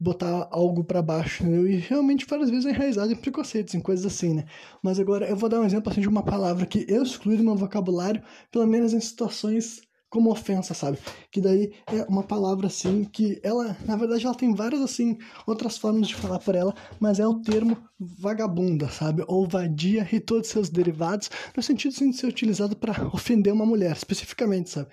botar 0.00 0.48
algo 0.52 0.84
para 0.84 1.02
baixo, 1.02 1.42
entendeu? 1.42 1.68
E 1.68 1.76
realmente 1.76 2.26
várias 2.26 2.50
vezes 2.50 2.66
é 2.66 2.70
enraizado 2.70 3.12
em 3.12 3.16
preconceitos, 3.16 3.74
em 3.74 3.80
coisas 3.80 4.06
assim, 4.06 4.34
né? 4.34 4.44
Mas 4.82 5.00
agora 5.00 5.28
eu 5.28 5.36
vou 5.36 5.48
dar 5.48 5.60
um 5.60 5.64
exemplo 5.64 5.90
assim 5.90 6.00
de 6.00 6.08
uma 6.08 6.22
palavra 6.22 6.66
que 6.66 6.86
eu 6.88 7.02
excluí 7.02 7.36
do 7.36 7.42
meu 7.44 7.56
vocabulário, 7.56 8.22
pelo 8.50 8.66
menos 8.66 8.92
em 8.92 9.00
situações 9.00 9.80
como 10.10 10.30
ofensa, 10.30 10.74
sabe? 10.74 10.98
Que 11.30 11.40
daí 11.40 11.72
é 11.86 12.02
uma 12.08 12.22
palavra 12.22 12.66
assim 12.66 13.04
que 13.04 13.38
ela, 13.42 13.76
na 13.86 13.96
verdade, 13.96 14.24
ela 14.24 14.34
tem 14.34 14.54
várias 14.54 14.80
assim 14.80 15.18
outras 15.46 15.76
formas 15.76 16.08
de 16.08 16.14
falar 16.14 16.38
por 16.38 16.54
ela, 16.54 16.74
mas 16.98 17.20
é 17.20 17.26
o 17.26 17.40
termo 17.40 17.76
vagabunda, 17.98 18.88
sabe? 18.88 19.22
Ou 19.26 19.46
vadia 19.46 20.08
e 20.10 20.20
todos 20.20 20.48
seus 20.48 20.68
derivados, 20.68 21.30
no 21.56 21.62
sentido 21.62 21.92
assim, 21.92 22.10
de 22.10 22.16
ser 22.16 22.26
utilizado 22.26 22.76
para 22.76 23.06
ofender 23.12 23.52
uma 23.52 23.66
mulher, 23.66 23.92
especificamente, 23.92 24.70
sabe? 24.70 24.88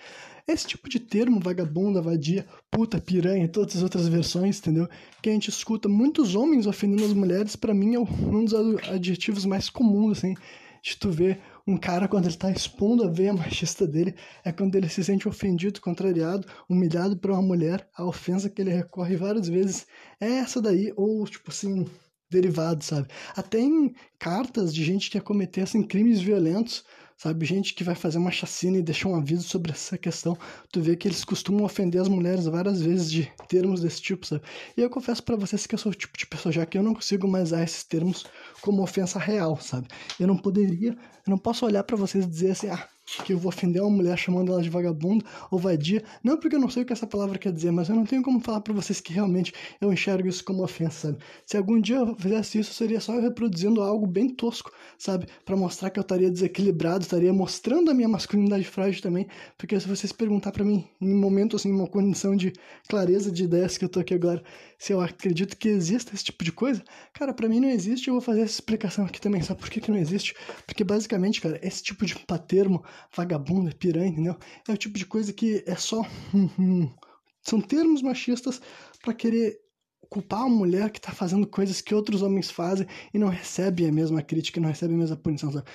Esse 0.47 0.67
tipo 0.67 0.87
de 0.87 0.99
termo, 0.99 1.39
vagabunda, 1.39 2.01
vadia, 2.01 2.45
puta, 2.69 3.01
piranha 3.01 3.45
e 3.45 3.47
todas 3.47 3.75
as 3.77 3.81
outras 3.81 4.07
versões, 4.07 4.59
entendeu? 4.59 4.87
Que 5.21 5.29
a 5.29 5.33
gente 5.33 5.49
escuta 5.49 5.89
muitos 5.89 6.35
homens 6.35 6.67
ofendendo 6.67 7.03
as 7.03 7.13
mulheres, 7.13 7.55
para 7.55 7.73
mim 7.73 7.95
é 7.95 7.99
um 7.99 8.45
dos 8.45 8.53
adjetivos 8.87 9.43
mais 9.43 9.71
comuns, 9.71 10.19
assim, 10.19 10.35
de 10.83 10.97
tu 10.97 11.09
ver 11.09 11.39
um 11.67 11.77
cara 11.77 12.07
quando 12.07 12.25
ele 12.25 12.35
tá 12.35 12.51
expondo 12.51 13.03
a 13.03 13.07
veia 13.07 13.33
machista 13.33 13.87
dele, 13.87 14.15
é 14.43 14.51
quando 14.51 14.75
ele 14.75 14.87
se 14.87 15.03
sente 15.03 15.27
ofendido, 15.27 15.81
contrariado, 15.81 16.47
humilhado 16.69 17.17
por 17.17 17.31
uma 17.31 17.41
mulher, 17.41 17.87
a 17.95 18.05
ofensa 18.05 18.49
que 18.49 18.61
ele 18.61 18.71
recorre 18.71 19.15
várias 19.15 19.47
vezes 19.47 19.87
é 20.19 20.27
essa 20.27 20.61
daí, 20.61 20.93
ou 20.95 21.25
tipo 21.25 21.49
assim, 21.49 21.85
derivado, 22.29 22.83
sabe? 22.83 23.07
Até 23.35 23.59
em 23.59 23.93
cartas 24.19 24.73
de 24.73 24.83
gente 24.83 25.09
que 25.09 25.17
ia 25.17 25.21
cometer 25.21 25.61
assim, 25.61 25.81
crimes 25.81 26.21
violentos 26.21 26.83
sabe? 27.17 27.45
Gente 27.45 27.73
que 27.73 27.83
vai 27.83 27.95
fazer 27.95 28.17
uma 28.17 28.31
chacina 28.31 28.77
e 28.77 28.81
deixar 28.81 29.09
um 29.09 29.15
aviso 29.15 29.43
sobre 29.43 29.71
essa 29.71 29.97
questão. 29.97 30.37
Tu 30.71 30.81
vê 30.81 30.95
que 30.95 31.07
eles 31.07 31.23
costumam 31.23 31.63
ofender 31.63 32.01
as 32.01 32.07
mulheres 32.07 32.45
várias 32.45 32.81
vezes 32.81 33.11
de 33.11 33.31
termos 33.47 33.81
desse 33.81 34.01
tipo, 34.01 34.25
sabe? 34.25 34.43
E 34.75 34.81
eu 34.81 34.89
confesso 34.89 35.23
para 35.23 35.35
vocês 35.35 35.65
que 35.65 35.75
eu 35.75 35.79
sou 35.79 35.91
o 35.91 35.95
tipo 35.95 36.17
de 36.17 36.27
pessoa 36.27 36.51
já 36.51 36.65
que 36.65 36.77
eu 36.77 36.83
não 36.83 36.93
consigo 36.93 37.27
mais 37.27 37.45
usar 37.49 37.63
esses 37.63 37.83
termos 37.83 38.25
como 38.61 38.83
ofensa 38.83 39.19
real, 39.19 39.59
sabe? 39.59 39.87
Eu 40.19 40.27
não 40.27 40.37
poderia, 40.37 40.91
eu 40.91 41.29
não 41.29 41.37
posso 41.37 41.65
olhar 41.65 41.83
para 41.83 41.95
vocês 41.95 42.25
e 42.25 42.29
dizer 42.29 42.51
assim, 42.51 42.69
ah, 42.69 42.87
que 43.05 43.33
eu 43.33 43.37
vou 43.37 43.49
ofender 43.49 43.81
uma 43.81 43.91
mulher 43.91 44.17
chamando 44.17 44.51
ela 44.51 44.61
de 44.61 44.69
vagabunda 44.69 45.23
ou 45.51 45.59
vadia, 45.59 46.03
não 46.23 46.37
porque 46.37 46.55
eu 46.55 46.59
não 46.59 46.69
sei 46.69 46.83
o 46.83 46.85
que 46.85 46.93
essa 46.93 47.05
palavra 47.05 47.37
quer 47.37 47.51
dizer, 47.51 47.71
mas 47.71 47.87
eu 47.87 47.95
não 47.95 48.05
tenho 48.05 48.23
como 48.23 48.39
falar 48.39 48.61
para 48.61 48.73
vocês 48.73 48.99
que 48.99 49.13
realmente 49.13 49.53
eu 49.79 49.93
enxergo 49.93 50.27
isso 50.27 50.43
como 50.43 50.63
ofensa, 50.63 51.07
sabe? 51.09 51.19
Se 51.45 51.57
algum 51.57 51.79
dia 51.79 51.97
eu 51.97 52.15
fizesse 52.15 52.59
isso, 52.59 52.73
seria 52.73 52.99
só 52.99 53.13
eu 53.13 53.21
reproduzindo 53.21 53.81
algo 53.81 54.07
bem 54.07 54.29
tosco, 54.29 54.71
sabe? 54.97 55.27
Para 55.45 55.55
mostrar 55.55 55.89
que 55.89 55.99
eu 55.99 56.01
estaria 56.01 56.31
desequilibrado, 56.31 57.03
estaria 57.03 57.31
mostrando 57.31 57.91
a 57.91 57.93
minha 57.93 58.07
masculinidade 58.07 58.63
frágil 58.63 59.01
também, 59.01 59.27
porque 59.57 59.79
se 59.79 59.87
vocês 59.87 60.11
perguntar 60.11 60.51
para 60.51 60.63
mim 60.63 60.87
em 60.99 61.13
um 61.13 61.19
momento 61.19 61.55
assim, 61.55 61.71
uma 61.71 61.87
condição 61.87 62.35
de 62.35 62.53
clareza 62.89 63.31
de 63.31 63.43
ideias 63.43 63.77
que 63.77 63.85
eu 63.85 63.89
tô 63.89 63.99
aqui 63.99 64.13
agora, 64.13 64.43
se 64.77 64.93
eu 64.93 65.01
acredito 65.01 65.57
que 65.57 65.69
exista 65.69 66.13
esse 66.13 66.23
tipo 66.23 66.43
de 66.43 66.51
coisa, 66.51 66.83
cara, 67.13 67.33
para 67.33 67.47
mim 67.47 67.59
não 67.59 67.69
existe, 67.69 68.07
eu 68.07 68.13
vou 68.13 68.21
fazer 68.21 68.41
essa 68.41 68.53
explicação 68.53 69.05
aqui 69.05 69.21
também, 69.21 69.41
sabe 69.41 69.59
por 69.59 69.69
que 69.69 69.79
que 69.79 69.91
não 69.91 69.97
existe? 69.97 70.35
Porque 70.65 70.83
basicamente, 70.83 71.41
cara, 71.41 71.59
esse 71.61 71.81
tipo 71.81 72.05
de 72.05 72.15
termo 72.95 73.15
vagabunda, 73.15 73.71
piranha, 73.71 74.07
entendeu? 74.07 74.37
É 74.67 74.71
o 74.71 74.77
tipo 74.77 74.97
de 74.97 75.05
coisa 75.05 75.33
que 75.33 75.63
é 75.65 75.75
só. 75.75 76.01
São 77.41 77.61
termos 77.61 78.01
machistas 78.01 78.61
para 79.01 79.13
querer 79.13 79.59
culpar 80.09 80.43
a 80.43 80.49
mulher 80.49 80.89
que 80.89 81.01
tá 81.01 81.11
fazendo 81.11 81.47
coisas 81.47 81.81
que 81.81 81.93
outros 81.93 82.21
homens 82.21 82.49
fazem 82.49 82.87
e 83.13 83.19
não 83.19 83.27
recebe 83.27 83.85
a 83.85 83.91
mesma 83.91 84.21
crítica, 84.21 84.59
não 84.59 84.69
recebe 84.69 84.93
a 84.93 84.97
mesma 84.97 85.15
punição, 85.15 85.51
sabe? 85.51 85.67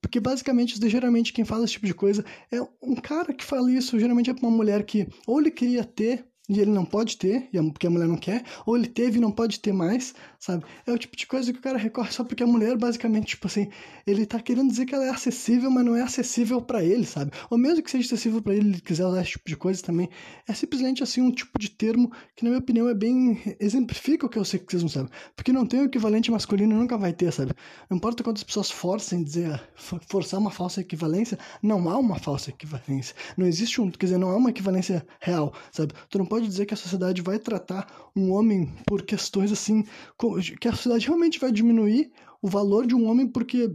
Porque 0.00 0.18
basicamente, 0.18 0.78
geralmente, 0.88 1.32
quem 1.32 1.44
fala 1.44 1.64
esse 1.64 1.74
tipo 1.74 1.86
de 1.86 1.94
coisa 1.94 2.24
é 2.50 2.60
um 2.82 2.96
cara 2.96 3.32
que 3.32 3.44
fala 3.44 3.70
isso, 3.70 3.98
geralmente 3.98 4.30
é 4.30 4.34
pra 4.34 4.46
uma 4.46 4.56
mulher 4.56 4.84
que 4.84 5.06
ou 5.26 5.40
ele 5.40 5.50
queria 5.50 5.84
ter 5.84 6.26
e 6.48 6.60
ele 6.60 6.70
não 6.70 6.84
pode 6.84 7.16
ter, 7.16 7.48
porque 7.72 7.86
a 7.86 7.90
mulher 7.90 8.06
não 8.06 8.16
quer, 8.16 8.44
ou 8.64 8.76
ele 8.76 8.86
teve 8.86 9.18
e 9.18 9.20
não 9.20 9.32
pode 9.32 9.58
ter 9.60 9.72
mais, 9.72 10.14
sabe? 10.38 10.64
É 10.86 10.92
o 10.92 10.98
tipo 10.98 11.16
de 11.16 11.26
coisa 11.26 11.52
que 11.52 11.58
o 11.58 11.62
cara 11.62 11.76
recorre 11.76 12.12
só 12.12 12.22
porque 12.22 12.42
a 12.42 12.46
mulher, 12.46 12.76
basicamente, 12.76 13.28
tipo 13.28 13.46
assim, 13.46 13.68
ele 14.06 14.24
tá 14.24 14.40
querendo 14.40 14.70
dizer 14.70 14.86
que 14.86 14.94
ela 14.94 15.04
é 15.04 15.10
acessível, 15.10 15.70
mas 15.70 15.84
não 15.84 15.96
é 15.96 16.02
acessível 16.02 16.60
para 16.60 16.84
ele, 16.84 17.04
sabe? 17.04 17.32
Ou 17.50 17.58
mesmo 17.58 17.82
que 17.82 17.90
seja 17.90 18.06
acessível 18.06 18.40
para 18.40 18.54
ele, 18.54 18.68
ele 18.70 18.80
quiser 18.80 19.06
usar 19.06 19.22
esse 19.22 19.32
tipo 19.32 19.48
de 19.48 19.56
coisa 19.56 19.82
também, 19.82 20.08
é 20.46 20.54
simplesmente 20.54 21.02
assim 21.02 21.20
um 21.20 21.32
tipo 21.32 21.58
de 21.58 21.70
termo 21.70 22.10
que, 22.36 22.44
na 22.44 22.50
minha 22.50 22.60
opinião, 22.60 22.88
é 22.88 22.94
bem. 22.94 23.40
exemplifica 23.58 24.26
o 24.26 24.28
que 24.28 24.38
é 24.38 24.40
o 24.40 24.44
sexismo, 24.44 24.88
sabe? 24.88 25.10
Porque 25.34 25.52
não 25.52 25.66
tem 25.66 25.80
o 25.80 25.84
equivalente 25.84 26.30
masculino 26.30 26.76
nunca 26.76 26.96
vai 26.96 27.12
ter, 27.12 27.32
sabe? 27.32 27.52
Não 27.90 27.96
importa 27.96 28.22
quantas 28.22 28.42
pessoas 28.42 28.70
forcem 28.70 29.22
dizer, 29.22 29.60
forçar 30.08 30.38
uma 30.38 30.50
falsa 30.50 30.80
equivalência, 30.80 31.38
não 31.62 31.88
há 31.88 31.98
uma 31.98 32.18
falsa 32.18 32.50
equivalência. 32.50 33.14
Não 33.36 33.46
existe 33.46 33.80
um, 33.80 33.90
quer 33.90 34.06
dizer, 34.06 34.18
não 34.18 34.30
há 34.30 34.36
uma 34.36 34.50
equivalência 34.50 35.06
real, 35.20 35.52
sabe? 35.72 35.94
Tu 36.08 36.18
não 36.18 36.26
pode 36.26 36.35
dizer 36.40 36.66
que 36.66 36.74
a 36.74 36.76
sociedade 36.76 37.22
vai 37.22 37.38
tratar 37.38 38.10
um 38.14 38.32
homem 38.32 38.70
por 38.86 39.02
questões 39.02 39.52
assim, 39.52 39.84
que 40.60 40.68
a 40.68 40.72
sociedade 40.72 41.06
realmente 41.06 41.38
vai 41.38 41.52
diminuir 41.52 42.10
o 42.42 42.48
valor 42.48 42.86
de 42.86 42.94
um 42.94 43.08
homem 43.08 43.26
porque 43.26 43.74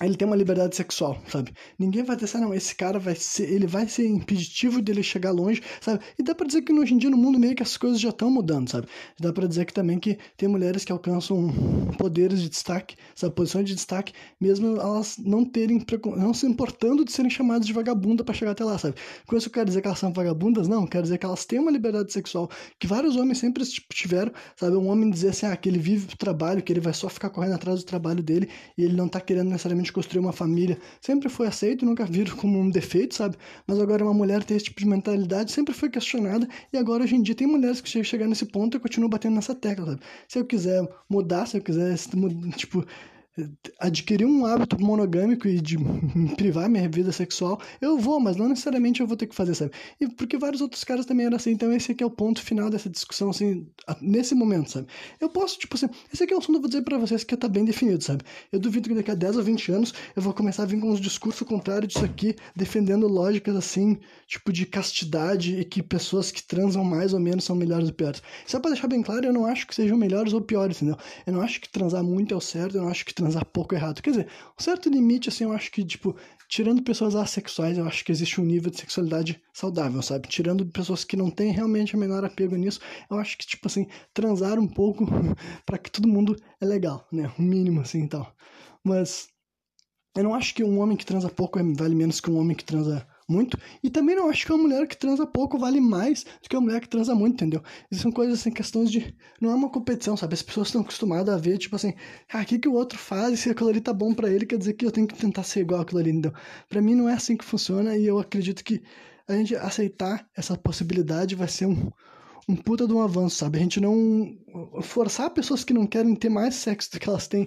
ele 0.00 0.16
tem 0.16 0.26
uma 0.26 0.36
liberdade 0.36 0.76
sexual, 0.76 1.20
sabe? 1.28 1.52
Ninguém 1.78 2.02
vai 2.02 2.16
dizer, 2.16 2.38
não, 2.38 2.54
esse 2.54 2.74
cara 2.74 2.98
vai 2.98 3.14
ser, 3.14 3.50
ele 3.50 3.66
vai 3.66 3.88
ser 3.88 4.06
impeditivo 4.06 4.80
dele 4.80 5.02
chegar 5.02 5.30
longe, 5.30 5.62
sabe? 5.80 6.00
E 6.18 6.22
dá 6.22 6.34
pra 6.34 6.46
dizer 6.46 6.62
que 6.62 6.72
hoje 6.72 6.94
em 6.94 6.98
dia 6.98 7.10
no 7.10 7.16
mundo 7.16 7.38
meio 7.38 7.54
que 7.54 7.62
as 7.62 7.76
coisas 7.76 8.00
já 8.00 8.10
estão 8.10 8.30
mudando, 8.30 8.70
sabe? 8.70 8.86
Dá 9.18 9.32
pra 9.32 9.46
dizer 9.46 9.64
que 9.64 9.72
também 9.72 9.98
que 9.98 10.18
tem 10.36 10.48
mulheres 10.48 10.84
que 10.84 10.92
alcançam 10.92 11.52
poderes 11.98 12.40
de 12.40 12.48
destaque, 12.48 12.96
sabe? 13.14 13.34
Posições 13.34 13.66
de 13.66 13.74
destaque, 13.74 14.12
mesmo 14.40 14.76
elas 14.76 15.18
não 15.18 15.44
terem, 15.44 15.84
não 16.16 16.32
se 16.32 16.46
importando 16.46 17.04
de 17.04 17.12
serem 17.12 17.30
chamadas 17.30 17.66
de 17.66 17.72
vagabunda 17.72 18.22
para 18.22 18.34
chegar 18.34 18.52
até 18.52 18.64
lá, 18.64 18.78
sabe? 18.78 18.94
Com 19.26 19.36
isso 19.36 19.48
eu 19.48 19.52
quero 19.52 19.66
dizer 19.66 19.80
que 19.80 19.88
elas 19.88 19.98
são 19.98 20.12
vagabundas? 20.12 20.68
Não, 20.68 20.86
quero 20.86 21.02
dizer 21.02 21.18
que 21.18 21.26
elas 21.26 21.44
têm 21.44 21.58
uma 21.58 21.70
liberdade 21.70 22.12
sexual 22.12 22.48
que 22.78 22.86
vários 22.86 23.16
homens 23.16 23.38
sempre 23.38 23.64
tiveram, 23.92 24.32
sabe? 24.56 24.76
Um 24.76 24.88
homem 24.88 25.10
dizer 25.10 25.30
assim, 25.30 25.46
ah, 25.46 25.56
que 25.56 25.68
ele 25.68 25.78
vive 25.78 26.06
pro 26.06 26.16
trabalho, 26.16 26.62
que 26.62 26.72
ele 26.72 26.80
vai 26.80 26.94
só 26.94 27.08
ficar 27.08 27.30
correndo 27.30 27.54
atrás 27.54 27.80
do 27.80 27.86
trabalho 27.86 28.22
dele 28.22 28.48
e 28.76 28.84
ele 28.84 28.94
não 28.94 29.08
tá 29.08 29.20
querendo 29.20 29.48
necessariamente 29.48 29.87
de 29.88 29.92
construir 29.92 30.20
uma 30.20 30.32
família, 30.32 30.78
sempre 31.00 31.28
foi 31.28 31.46
aceito, 31.46 31.84
nunca 31.84 32.04
viram 32.04 32.36
como 32.36 32.58
um 32.58 32.70
defeito, 32.70 33.14
sabe? 33.14 33.36
Mas 33.66 33.80
agora 33.80 34.04
uma 34.04 34.14
mulher 34.14 34.44
ter 34.44 34.54
esse 34.54 34.66
tipo 34.66 34.80
de 34.80 34.86
mentalidade 34.86 35.52
sempre 35.52 35.74
foi 35.74 35.90
questionada 35.90 36.48
e 36.72 36.78
agora 36.78 37.04
hoje 37.04 37.16
em 37.16 37.22
dia 37.22 37.34
tem 37.34 37.46
mulheres 37.46 37.80
que 37.80 38.04
chegam 38.04 38.28
nesse 38.28 38.46
ponto 38.46 38.76
e 38.76 38.80
continuam 38.80 39.10
batendo 39.10 39.34
nessa 39.34 39.54
tecla, 39.54 39.86
sabe? 39.86 40.00
Se 40.28 40.38
eu 40.38 40.44
quiser 40.44 40.88
mudar, 41.08 41.46
se 41.46 41.56
eu 41.56 41.62
quiser, 41.62 41.96
tipo, 42.56 42.84
adquirir 43.78 44.24
um 44.26 44.46
hábito 44.46 44.80
monogâmico 44.80 45.46
e 45.48 45.60
de 45.60 45.76
privar 46.36 46.68
minha 46.68 46.88
vida 46.88 47.12
sexual, 47.12 47.60
eu 47.80 47.98
vou, 47.98 48.20
mas 48.20 48.36
não 48.36 48.48
necessariamente 48.48 49.00
eu 49.00 49.06
vou 49.06 49.16
ter 49.16 49.26
que 49.26 49.34
fazer, 49.34 49.54
sabe? 49.54 49.72
E 50.00 50.08
porque 50.08 50.36
vários 50.36 50.60
outros 50.60 50.84
caras 50.84 51.06
também 51.06 51.26
eram 51.26 51.36
assim, 51.36 51.50
então 51.50 51.72
esse 51.72 51.92
aqui 51.92 52.02
é 52.02 52.06
o 52.06 52.10
ponto 52.10 52.42
final 52.42 52.70
dessa 52.70 52.88
discussão, 52.88 53.30
assim, 53.30 53.66
nesse 54.00 54.34
momento, 54.34 54.70
sabe? 54.70 54.86
Eu 55.20 55.28
posso, 55.28 55.58
tipo 55.58 55.76
assim, 55.76 55.88
esse 56.12 56.22
aqui 56.22 56.32
é 56.32 56.36
um 56.36 56.40
assunto, 56.40 56.56
eu 56.56 56.60
vou 56.60 56.68
dizer 56.68 56.82
pra 56.82 56.98
vocês 56.98 57.24
que 57.24 57.36
tá 57.36 57.48
bem 57.48 57.64
definido, 57.64 58.02
sabe? 58.02 58.22
Eu 58.50 58.58
duvido 58.58 58.88
que 58.88 58.94
daqui 58.94 59.10
a 59.10 59.14
10 59.14 59.36
ou 59.36 59.42
20 59.42 59.72
anos 59.72 59.94
eu 60.16 60.22
vou 60.22 60.32
começar 60.32 60.64
a 60.64 60.66
vir 60.66 60.80
com 60.80 60.90
uns 60.90 61.00
discursos 61.00 61.46
contrários 61.46 61.92
disso 61.92 62.04
aqui, 62.04 62.34
defendendo 62.54 63.06
lógicas 63.06 63.56
assim, 63.56 63.98
tipo 64.26 64.52
de 64.52 64.66
castidade 64.66 65.58
e 65.60 65.64
que 65.64 65.82
pessoas 65.82 66.30
que 66.30 66.42
transam 66.42 66.84
mais 66.84 67.12
ou 67.12 67.20
menos 67.20 67.44
são 67.44 67.54
melhores 67.56 67.88
ou 67.88 67.94
piores. 67.94 68.22
Só 68.46 68.60
pra 68.60 68.70
deixar 68.70 68.88
bem 68.88 69.02
claro, 69.02 69.26
eu 69.26 69.32
não 69.32 69.46
acho 69.46 69.66
que 69.66 69.74
sejam 69.74 69.96
melhores 69.96 70.32
ou 70.32 70.40
piores, 70.40 70.76
entendeu? 70.76 70.96
Eu 71.26 71.32
não 71.32 71.40
acho 71.40 71.60
que 71.60 71.68
transar 71.68 72.02
muito 72.02 72.34
é 72.34 72.36
o 72.36 72.40
certo, 72.40 72.76
eu 72.76 72.82
não 72.82 72.90
acho 72.90 73.04
que 73.04 73.14
transar 73.14 73.27
transar 73.28 73.44
pouco 73.44 73.74
errado. 73.74 74.00
Quer 74.00 74.10
dizer, 74.10 74.28
um 74.58 74.62
certo 74.62 74.88
limite, 74.88 75.28
assim, 75.28 75.44
eu 75.44 75.52
acho 75.52 75.70
que, 75.70 75.84
tipo, 75.84 76.16
tirando 76.48 76.82
pessoas 76.82 77.14
assexuais, 77.14 77.76
eu 77.76 77.86
acho 77.86 78.04
que 78.04 78.10
existe 78.10 78.40
um 78.40 78.44
nível 78.44 78.70
de 78.70 78.78
sexualidade 78.78 79.40
saudável, 79.52 80.00
sabe? 80.02 80.28
Tirando 80.28 80.66
pessoas 80.66 81.04
que 81.04 81.16
não 81.16 81.30
têm 81.30 81.52
realmente 81.52 81.94
o 81.94 81.98
menor 81.98 82.24
apego 82.24 82.56
nisso, 82.56 82.80
eu 83.10 83.18
acho 83.18 83.36
que, 83.36 83.46
tipo 83.46 83.68
assim, 83.68 83.86
transar 84.14 84.58
um 84.58 84.66
pouco 84.66 85.06
para 85.66 85.78
que 85.78 85.90
todo 85.90 86.08
mundo 86.08 86.36
é 86.60 86.64
legal, 86.64 87.06
né? 87.12 87.30
O 87.38 87.42
mínimo, 87.42 87.80
assim, 87.80 88.00
então. 88.00 88.26
Mas 88.82 89.28
eu 90.16 90.24
não 90.24 90.34
acho 90.34 90.54
que 90.54 90.64
um 90.64 90.80
homem 90.80 90.96
que 90.96 91.06
transa 91.06 91.28
pouco 91.28 91.58
vale 91.74 91.94
menos 91.94 92.20
que 92.20 92.30
um 92.30 92.38
homem 92.38 92.56
que 92.56 92.64
transa 92.64 93.06
muito. 93.28 93.58
E 93.82 93.90
também 93.90 94.16
não 94.16 94.30
acho 94.30 94.46
que 94.46 94.52
uma 94.52 94.62
mulher 94.62 94.86
que 94.86 94.96
transa 94.96 95.26
pouco 95.26 95.58
vale 95.58 95.80
mais 95.80 96.24
do 96.24 96.48
que 96.48 96.56
uma 96.56 96.62
mulher 96.62 96.80
que 96.80 96.88
transa 96.88 97.14
muito, 97.14 97.34
entendeu? 97.34 97.62
Isso 97.90 98.02
são 98.02 98.10
coisas 98.10 98.40
assim, 98.40 98.50
questões 98.50 98.90
de. 98.90 99.14
Não 99.40 99.50
é 99.50 99.54
uma 99.54 99.68
competição, 99.68 100.16
sabe? 100.16 100.34
As 100.34 100.42
pessoas 100.42 100.68
estão 100.68 100.80
acostumadas 100.80 101.34
a 101.34 101.38
ver, 101.38 101.58
tipo 101.58 101.76
assim, 101.76 101.92
ah, 102.32 102.40
o 102.40 102.44
que, 102.44 102.58
que 102.58 102.68
o 102.68 102.72
outro 102.74 102.98
faz, 102.98 103.40
se 103.40 103.50
aquilo 103.50 103.68
ali 103.68 103.80
tá 103.80 103.92
bom 103.92 104.14
para 104.14 104.30
ele, 104.30 104.46
quer 104.46 104.58
dizer 104.58 104.72
que 104.72 104.86
eu 104.86 104.90
tenho 104.90 105.06
que 105.06 105.16
tentar 105.16 105.42
ser 105.42 105.60
igual 105.60 105.82
aquilo 105.82 106.00
ali, 106.00 106.10
entendeu? 106.10 106.32
Pra 106.68 106.80
mim 106.80 106.94
não 106.94 107.08
é 107.08 107.14
assim 107.14 107.36
que 107.36 107.44
funciona 107.44 107.96
e 107.96 108.06
eu 108.06 108.18
acredito 108.18 108.64
que 108.64 108.82
a 109.28 109.34
gente 109.34 109.54
aceitar 109.54 110.26
essa 110.34 110.56
possibilidade 110.56 111.34
vai 111.34 111.48
ser 111.48 111.66
um, 111.66 111.90
um 112.48 112.56
puta 112.56 112.86
de 112.86 112.94
um 112.94 113.02
avanço, 113.02 113.36
sabe? 113.36 113.58
A 113.58 113.60
gente 113.60 113.78
não 113.78 114.34
forçar 114.80 115.28
pessoas 115.30 115.62
que 115.62 115.74
não 115.74 115.86
querem 115.86 116.14
ter 116.14 116.30
mais 116.30 116.54
sexo 116.54 116.90
do 116.92 116.98
que 116.98 117.08
elas 117.08 117.28
têm 117.28 117.46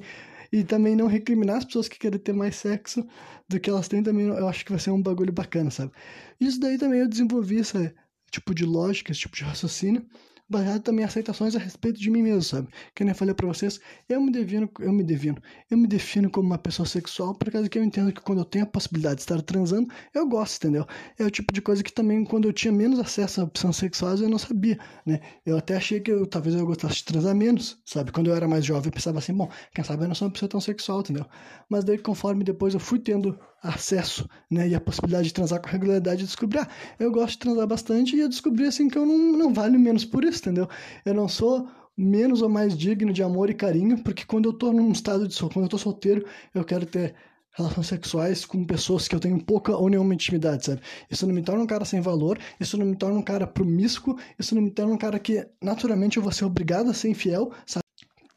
e 0.51 0.63
também 0.63 0.95
não 0.95 1.07
recriminar 1.07 1.57
as 1.57 1.65
pessoas 1.65 1.87
que 1.87 1.97
querem 1.97 2.19
ter 2.19 2.33
mais 2.33 2.55
sexo 2.55 3.05
do 3.47 3.59
que 3.59 3.69
elas 3.69 3.87
têm 3.87 4.03
também, 4.03 4.27
eu 4.27 4.47
acho 4.47 4.65
que 4.65 4.71
vai 4.71 4.79
ser 4.79 4.91
um 4.91 5.01
bagulho 5.01 5.31
bacana, 5.31 5.71
sabe? 5.71 5.91
Isso 6.39 6.59
daí 6.59 6.77
também 6.77 6.99
eu 6.99 7.07
desenvolvi 7.07 7.57
esse 7.57 7.93
tipo 8.31 8.53
de 8.53 8.65
lógica, 8.65 9.11
esse 9.11 9.21
tipo 9.21 9.35
de 9.35 9.43
raciocínio, 9.43 10.05
baseado 10.51 10.81
também 10.81 11.03
em 11.03 11.07
aceitações 11.07 11.55
a 11.55 11.59
respeito 11.59 11.99
de 11.99 12.09
mim 12.09 12.21
mesmo, 12.21 12.43
sabe? 12.43 12.67
Que 12.93 13.03
nem 13.03 13.11
eu 13.11 13.15
falei 13.15 13.33
para 13.33 13.47
vocês, 13.47 13.79
eu 14.07 14.21
me 14.21 14.31
defino, 14.31 14.69
eu 14.79 14.91
me 14.91 15.03
defino, 15.03 15.41
eu 15.69 15.77
me 15.77 15.87
defino 15.87 16.29
como 16.29 16.47
uma 16.47 16.57
pessoa 16.57 16.85
sexual 16.85 17.33
por 17.33 17.49
causa 17.49 17.69
que 17.69 17.79
eu 17.79 17.83
entendo 17.83 18.11
que 18.11 18.21
quando 18.21 18.39
eu 18.39 18.45
tenho 18.45 18.65
a 18.65 18.67
possibilidade 18.67 19.15
de 19.15 19.21
estar 19.21 19.41
transando, 19.41 19.87
eu 20.13 20.27
gosto, 20.27 20.57
entendeu? 20.57 20.85
É 21.17 21.25
o 21.25 21.31
tipo 21.31 21.53
de 21.53 21.61
coisa 21.61 21.81
que 21.81 21.91
também 21.91 22.23
quando 22.25 22.47
eu 22.47 22.53
tinha 22.53 22.71
menos 22.71 22.99
acesso 22.99 23.41
a 23.41 23.43
opções 23.45 23.77
sexuais 23.77 24.21
eu 24.21 24.29
não 24.29 24.37
sabia, 24.37 24.77
né? 25.05 25.21
Eu 25.45 25.57
até 25.57 25.75
achei 25.75 25.99
que 25.99 26.11
eu, 26.11 26.27
talvez 26.27 26.55
eu 26.55 26.65
gostasse 26.65 26.95
de 26.95 27.05
transar 27.05 27.33
menos, 27.33 27.81
sabe? 27.85 28.11
Quando 28.11 28.27
eu 28.27 28.35
era 28.35 28.47
mais 28.47 28.65
jovem 28.65 28.87
eu 28.87 28.91
pensava 28.91 29.19
assim, 29.19 29.33
bom, 29.33 29.49
quem 29.73 29.83
sabe 29.83 30.03
eu 30.03 30.07
não 30.07 30.15
sou 30.15 30.27
uma 30.27 30.33
pessoa 30.33 30.49
tão 30.49 30.59
sexual, 30.59 30.99
entendeu? 30.99 31.25
Mas 31.69 31.83
daí 31.83 31.97
conforme 31.97 32.43
depois 32.43 32.73
eu 32.73 32.79
fui 32.79 32.99
tendo 32.99 33.39
acesso, 33.61 34.27
né, 34.49 34.67
e 34.67 34.75
a 34.75 34.81
possibilidade 34.81 35.27
de 35.27 35.33
transar 35.33 35.61
com 35.61 35.69
regularidade, 35.69 36.21
eu 36.21 36.25
descobri, 36.25 36.57
ah, 36.57 36.67
eu 36.99 37.11
gosto 37.11 37.33
de 37.33 37.39
transar 37.39 37.67
bastante 37.67 38.15
e 38.15 38.19
eu 38.19 38.29
descobri 38.29 38.65
assim 38.65 38.89
que 38.89 38.97
eu 38.97 39.05
não, 39.05 39.17
não 39.37 39.53
valho 39.53 39.79
menos 39.79 40.03
por 40.03 40.23
isso, 40.23 40.39
entendeu? 40.39 40.67
Eu 41.05 41.13
não 41.13 41.27
sou 41.27 41.67
menos 41.95 42.41
ou 42.41 42.49
mais 42.49 42.75
digno 42.75 43.13
de 43.13 43.21
amor 43.21 43.49
e 43.49 43.53
carinho, 43.53 44.01
porque 44.03 44.25
quando 44.25 44.45
eu 44.49 44.53
tô 44.53 44.71
num 44.71 44.91
estado 44.91 45.27
de 45.27 45.37
quando 45.39 45.65
eu 45.65 45.69
tô 45.69 45.77
solteiro, 45.77 46.25
eu 46.53 46.63
quero 46.63 46.85
ter 46.85 47.13
relações 47.53 47.87
sexuais 47.87 48.45
com 48.45 48.63
pessoas 48.65 49.07
que 49.07 49.15
eu 49.15 49.19
tenho 49.19 49.43
pouca 49.43 49.75
ou 49.75 49.89
nenhuma 49.89 50.13
intimidade, 50.13 50.65
sabe? 50.65 50.81
Isso 51.09 51.27
não 51.27 51.33
me 51.33 51.43
torna 51.43 51.63
um 51.63 51.67
cara 51.67 51.85
sem 51.85 51.99
valor, 52.01 52.39
isso 52.59 52.77
não 52.77 52.85
me 52.85 52.95
torna 52.95 53.19
um 53.19 53.23
cara 53.23 53.45
promíscuo, 53.45 54.17
isso 54.39 54.55
não 54.55 54.61
me 54.61 54.71
torna 54.71 54.93
um 54.93 54.97
cara 54.97 55.19
que 55.19 55.45
naturalmente 55.61 56.17
eu 56.17 56.23
vou 56.23 56.31
ser 56.31 56.45
obrigado 56.45 56.89
a 56.89 56.93
ser 56.93 57.09
infiel, 57.09 57.51
sabe? 57.65 57.80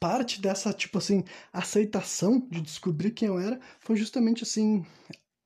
Parte 0.05 0.39
dessa, 0.39 0.71
tipo 0.71 0.99
assim, 0.99 1.23
aceitação 1.51 2.39
de 2.51 2.61
descobrir 2.61 3.09
quem 3.09 3.27
eu 3.27 3.39
era 3.39 3.59
foi 3.79 3.95
justamente 3.95 4.43
assim, 4.43 4.85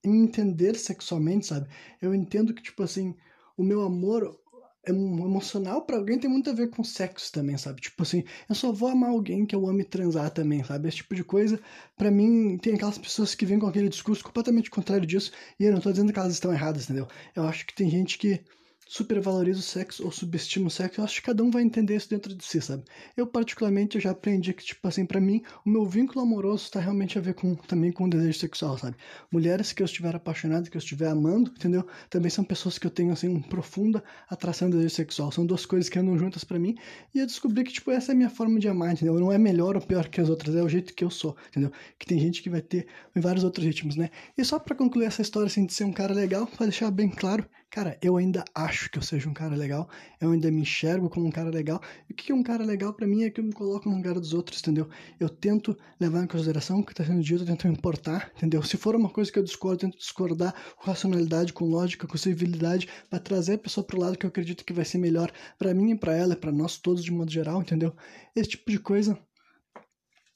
entender 0.04 0.76
sexualmente, 0.76 1.46
sabe? 1.46 1.70
Eu 2.02 2.14
entendo 2.14 2.54
que, 2.54 2.62
tipo 2.62 2.84
assim, 2.84 3.16
o 3.56 3.64
meu 3.64 3.82
amor 3.82 4.38
emocional 4.86 5.86
para 5.86 5.96
alguém 5.96 6.20
tem 6.20 6.30
muito 6.30 6.50
a 6.50 6.54
ver 6.54 6.70
com 6.72 6.84
sexo 6.84 7.32
também, 7.32 7.58
sabe? 7.58 7.80
Tipo 7.80 8.04
assim, 8.04 8.26
eu 8.50 8.54
só 8.54 8.70
vou 8.74 8.90
amar 8.90 9.12
alguém 9.12 9.46
que 9.46 9.56
eu 9.56 9.66
ame 9.66 9.86
transar 9.86 10.30
também, 10.30 10.62
sabe? 10.62 10.90
Esse 10.90 10.98
tipo 10.98 11.16
de 11.16 11.24
coisa, 11.24 11.58
para 11.96 12.12
mim, 12.12 12.58
tem 12.58 12.74
aquelas 12.76 12.98
pessoas 12.98 13.34
que 13.34 13.46
vêm 13.46 13.60
com 13.60 13.68
aquele 13.68 13.88
discurso 13.88 14.22
completamente 14.26 14.70
contrário 14.70 15.08
disso, 15.08 15.32
e 15.58 15.64
eu 15.64 15.72
não 15.72 15.80
tô 15.80 15.90
dizendo 15.90 16.12
que 16.12 16.20
elas 16.20 16.34
estão 16.34 16.52
erradas, 16.52 16.84
entendeu? 16.84 17.08
Eu 17.34 17.44
acho 17.44 17.66
que 17.66 17.74
tem 17.74 17.90
gente 17.90 18.18
que 18.18 18.44
supervaloriza 18.90 19.60
o 19.60 19.62
sexo 19.62 20.04
ou 20.04 20.12
subestima 20.12 20.66
o 20.66 20.72
sexo, 20.72 21.00
eu 21.00 21.06
acho 21.06 21.18
que 21.18 21.28
cada 21.28 21.44
um 21.44 21.52
vai 21.52 21.62
entender 21.62 21.96
isso 21.96 22.10
dentro 22.10 22.34
de 22.34 22.44
si, 22.44 22.60
sabe? 22.60 22.84
Eu, 23.16 23.28
particularmente, 23.28 23.96
eu 23.96 24.02
já 24.02 24.10
aprendi 24.10 24.52
que, 24.52 24.66
tipo 24.66 24.86
assim, 24.88 25.06
para 25.06 25.22
mim, 25.22 25.44
o 25.64 25.70
meu 25.70 25.86
vínculo 25.86 26.22
amoroso 26.22 26.72
tá 26.72 26.80
realmente 26.80 27.16
a 27.16 27.22
ver 27.22 27.36
com, 27.36 27.54
também 27.54 27.92
com 27.92 28.06
o 28.06 28.10
desejo 28.10 28.40
sexual, 28.40 28.80
sabe? 28.80 28.98
Mulheres 29.32 29.72
que 29.72 29.84
eu 29.84 29.86
estiver 29.86 30.16
apaixonado, 30.16 30.72
que 30.72 30.76
eu 30.76 30.80
estiver 30.80 31.08
amando, 31.08 31.52
entendeu? 31.52 31.86
Também 32.10 32.32
são 32.32 32.44
pessoas 32.44 32.80
que 32.80 32.88
eu 32.88 32.90
tenho, 32.90 33.12
assim, 33.12 33.28
uma 33.28 33.48
profunda 33.48 34.04
atração 34.28 34.70
e 34.70 34.72
desejo 34.72 34.96
sexual. 34.96 35.32
São 35.32 35.46
duas 35.46 35.68
coisas 35.68 35.88
que 35.88 36.00
andam 36.00 36.18
juntas 36.18 36.44
para 36.44 36.58
mim, 36.58 36.76
e 37.14 37.20
eu 37.20 37.28
descobri 37.28 37.64
que, 37.64 37.72
tipo, 37.72 37.92
essa 37.92 38.12
é 38.12 38.14
a 38.14 38.18
minha 38.18 38.30
forma 38.30 38.60
de 38.60 38.68
amar, 38.68 38.94
entendeu? 38.94 39.20
Não 39.20 39.32
é 39.32 39.38
melhor 39.38 39.76
ou 39.76 39.82
pior 39.84 40.08
que 40.08 40.20
as 40.20 40.30
outras, 40.30 40.56
é 40.56 40.64
o 40.64 40.68
jeito 40.68 40.96
que 40.96 41.04
eu 41.04 41.12
sou, 41.12 41.38
entendeu? 41.50 41.72
Que 42.00 42.08
tem 42.08 42.18
gente 42.18 42.42
que 42.42 42.50
vai 42.50 42.62
ter 42.62 42.88
vários 43.16 43.44
outros 43.44 43.64
ritmos, 43.64 43.96
né? 43.96 44.10
E 44.36 44.44
só 44.44 44.58
para 44.58 44.76
concluir 44.76 45.06
essa 45.06 45.22
história, 45.22 45.46
assim, 45.46 45.64
de 45.64 45.76
ser 45.76 45.84
um 45.84 45.94
cara 45.94 46.12
legal, 46.12 46.48
pra 46.48 46.66
deixar 46.66 46.90
bem 46.90 47.08
claro, 47.08 47.46
cara, 47.70 47.98
eu 48.02 48.18
ainda 48.18 48.44
acho 48.56 48.90
que 48.90 48.98
eu 48.98 49.02
seja 49.02 49.30
um 49.30 49.34
cara 49.34 49.56
legal, 49.56 49.88
eu 50.20 50.32
ainda 50.32 50.50
me 50.50 50.62
enxergo 50.62 51.10
como 51.10 51.28
um 51.28 51.32
cara 51.32 51.50
legal. 51.50 51.82
E 52.10 52.14
o 52.14 52.16
que 52.16 52.32
é 52.32 52.36
um 52.36 52.44
cara 52.44 52.64
legal 52.64 52.94
para 52.94 53.06
mim 53.06 53.24
é 53.24 53.30
que 53.30 53.40
eu 53.40 53.44
me 53.44 53.54
coloco 53.54 53.90
no 53.90 53.96
lugar 53.96 54.16
dos 54.16 54.34
outros, 54.34 54.60
entendeu? 54.60 54.90
Eu 55.20 55.30
tento 55.30 55.78
levar 56.00 56.24
em 56.24 56.28
consideração 56.28 56.80
o 56.80 56.86
que 56.86 56.92
está 56.92 57.06
sendo 57.06 57.22
dito, 57.22 57.44
eu 57.44 57.46
tento 57.46 57.68
me 57.68 57.74
importar, 57.74 58.32
entendeu? 58.36 58.64
Se 58.64 58.76
for 58.78 58.96
uma 58.96 59.10
coisa 59.10 59.32
que 59.32 59.38
eu 59.38 59.44
discordo, 59.44 59.86
eu 59.86 59.90
tento 59.90 60.00
discordar 60.00 60.54
com 60.76 60.86
racionalidade, 60.90 61.54
com 61.54 61.66
lógica, 61.66 62.08
com 62.08 62.18
civilidade, 62.18 62.88
para 63.10 63.20
trazer 63.20 63.54
a 63.54 63.58
pessoa 63.60 63.86
pro 63.86 64.00
lado 64.00 64.18
que 64.18 64.26
eu 64.26 64.30
acredito 64.30 64.66
que 64.66 64.74
vai 64.74 64.86
ser 64.86 64.98
melhor 64.98 65.32
para 65.58 65.74
mim 65.74 65.92
e 65.92 65.96
para 65.96 66.16
ela, 66.16 66.36
para 66.36 66.52
nós 66.52 66.78
todos 66.78 67.04
de 67.04 67.12
modo 67.12 67.32
geral, 67.32 67.62
entendeu? 67.62 67.96
Esse 68.36 68.52
tipo 68.52 68.72
de 68.72 68.80
coisa 68.80 69.18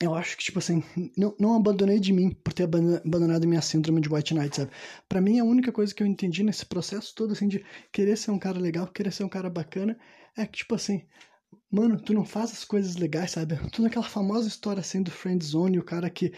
eu 0.04 0.16
acho 0.16 0.38
que, 0.38 0.44
tipo 0.44 0.60
assim, 0.60 0.84
não, 1.18 1.36
não 1.40 1.56
abandonei 1.56 2.00
de 2.00 2.14
mim 2.14 2.32
por 2.32 2.54
ter 2.54 2.64
abandonado 2.64 3.48
minha 3.48 3.62
síndrome 3.62 4.02
de 4.02 4.12
White 4.12 4.34
Knight, 4.34 4.56
sabe? 4.56 4.72
Pra 5.08 5.22
mim, 5.22 5.40
a 5.40 5.44
única 5.44 5.72
coisa 5.72 5.94
que 5.94 6.04
eu 6.04 6.08
entendi 6.08 6.44
nesse 6.44 6.66
processo 6.66 7.14
todo, 7.16 7.34
assim, 7.34 7.48
de 7.48 7.64
querer 7.92 8.18
ser 8.18 8.32
um 8.32 8.40
cara 8.40 8.60
legal, 8.60 8.88
querer 8.88 9.12
ser 9.12 9.24
um 9.24 9.30
cara 9.30 9.50
bacana, 9.50 9.98
é 10.38 10.46
que, 10.46 10.60
tipo 10.60 10.76
assim, 10.76 11.06
mano, 11.72 12.00
tu 12.00 12.14
não 12.14 12.26
faz 12.26 12.52
as 12.52 12.64
coisas 12.64 12.96
legais, 12.96 13.32
sabe? 13.32 13.58
Tu 13.72 13.82
naquela 13.82 14.06
famosa 14.06 14.48
história, 14.48 14.82
assim, 14.82 15.02
do 15.02 15.12
Friend 15.12 15.44
Zone, 15.44 15.80
o 15.80 15.84
cara 15.84 16.10
que 16.10 16.34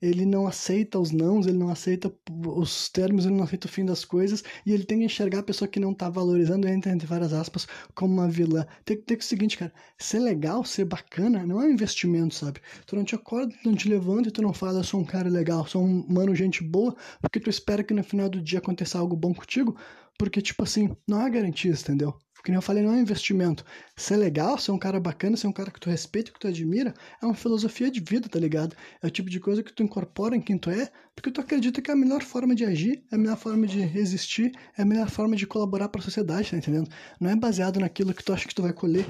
ele 0.00 0.24
não 0.26 0.46
aceita 0.46 0.98
os 0.98 1.10
nãos, 1.10 1.46
ele 1.46 1.58
não 1.58 1.70
aceita 1.70 2.12
os 2.46 2.88
termos, 2.88 3.26
ele 3.26 3.34
não 3.34 3.44
aceita 3.44 3.66
o 3.66 3.70
fim 3.70 3.84
das 3.84 4.04
coisas, 4.04 4.42
e 4.64 4.72
ele 4.72 4.84
tem 4.84 4.98
que 4.98 5.04
enxergar 5.04 5.40
a 5.40 5.42
pessoa 5.42 5.68
que 5.68 5.80
não 5.80 5.94
tá 5.94 6.08
valorizando, 6.08 6.68
entre 6.68 7.06
várias 7.06 7.32
aspas, 7.32 7.66
como 7.94 8.14
uma 8.14 8.28
vilã. 8.28 8.66
Tem 8.84 8.96
que 8.96 9.02
ter 9.04 9.16
o 9.18 9.22
seguinte, 9.22 9.56
cara, 9.56 9.72
ser 9.98 10.18
legal, 10.18 10.64
ser 10.64 10.84
bacana, 10.84 11.46
não 11.46 11.60
é 11.60 11.66
um 11.66 11.70
investimento, 11.70 12.34
sabe? 12.34 12.60
Tu 12.86 12.96
não 12.96 13.04
te 13.04 13.14
acorda, 13.14 13.54
tu 13.62 13.68
não 13.68 13.76
te 13.76 13.88
levanta 13.88 14.28
e 14.28 14.32
tu 14.32 14.42
não 14.42 14.52
fala, 14.52 14.80
eu 14.80 14.84
sou 14.84 15.00
um 15.00 15.04
cara 15.04 15.28
legal, 15.28 15.66
sou 15.66 15.82
um 15.82 16.06
mano, 16.08 16.34
gente 16.34 16.62
boa, 16.62 16.94
porque 17.20 17.40
tu 17.40 17.50
espera 17.50 17.82
que 17.84 17.94
no 17.94 18.04
final 18.04 18.28
do 18.28 18.40
dia 18.40 18.58
aconteça 18.58 18.98
algo 18.98 19.16
bom 19.16 19.34
contigo, 19.34 19.76
porque, 20.18 20.40
tipo 20.40 20.62
assim, 20.62 20.94
não 21.08 21.20
há 21.20 21.28
garantias, 21.28 21.82
entendeu? 21.82 22.18
que 22.46 22.52
nem 22.52 22.56
eu 22.56 22.62
falei, 22.62 22.84
não 22.84 22.94
é 22.94 23.00
investimento. 23.00 23.64
Ser 23.96 24.16
legal, 24.16 24.56
ser 24.56 24.70
um 24.70 24.78
cara 24.78 25.00
bacana, 25.00 25.36
ser 25.36 25.48
um 25.48 25.52
cara 25.52 25.68
que 25.68 25.80
tu 25.80 25.90
respeita, 25.90 26.30
que 26.30 26.38
tu 26.38 26.46
admira, 26.46 26.94
é 27.20 27.26
uma 27.26 27.34
filosofia 27.34 27.90
de 27.90 27.98
vida, 27.98 28.28
tá 28.28 28.38
ligado? 28.38 28.76
É 29.02 29.06
o 29.08 29.10
tipo 29.10 29.28
de 29.28 29.40
coisa 29.40 29.64
que 29.64 29.72
tu 29.72 29.82
incorpora 29.82 30.36
em 30.36 30.40
quem 30.40 30.56
tu 30.56 30.70
é, 30.70 30.88
porque 31.12 31.32
tu 31.32 31.40
acredita 31.40 31.82
que 31.82 31.90
é 31.90 31.94
a 31.94 31.96
melhor 31.96 32.22
forma 32.22 32.54
de 32.54 32.64
agir, 32.64 33.02
é 33.10 33.16
a 33.16 33.18
melhor 33.18 33.36
forma 33.36 33.66
de 33.66 33.80
existir, 33.98 34.52
é 34.78 34.82
a 34.82 34.84
melhor 34.84 35.10
forma 35.10 35.34
de 35.34 35.44
colaborar 35.44 35.88
para 35.88 36.00
a 36.00 36.04
sociedade, 36.04 36.52
tá 36.52 36.56
entendendo? 36.56 36.88
Não 37.20 37.28
é 37.28 37.34
baseado 37.34 37.80
naquilo 37.80 38.14
que 38.14 38.22
tu 38.22 38.32
acha 38.32 38.46
que 38.46 38.54
tu 38.54 38.62
vai 38.62 38.72
colher. 38.72 39.04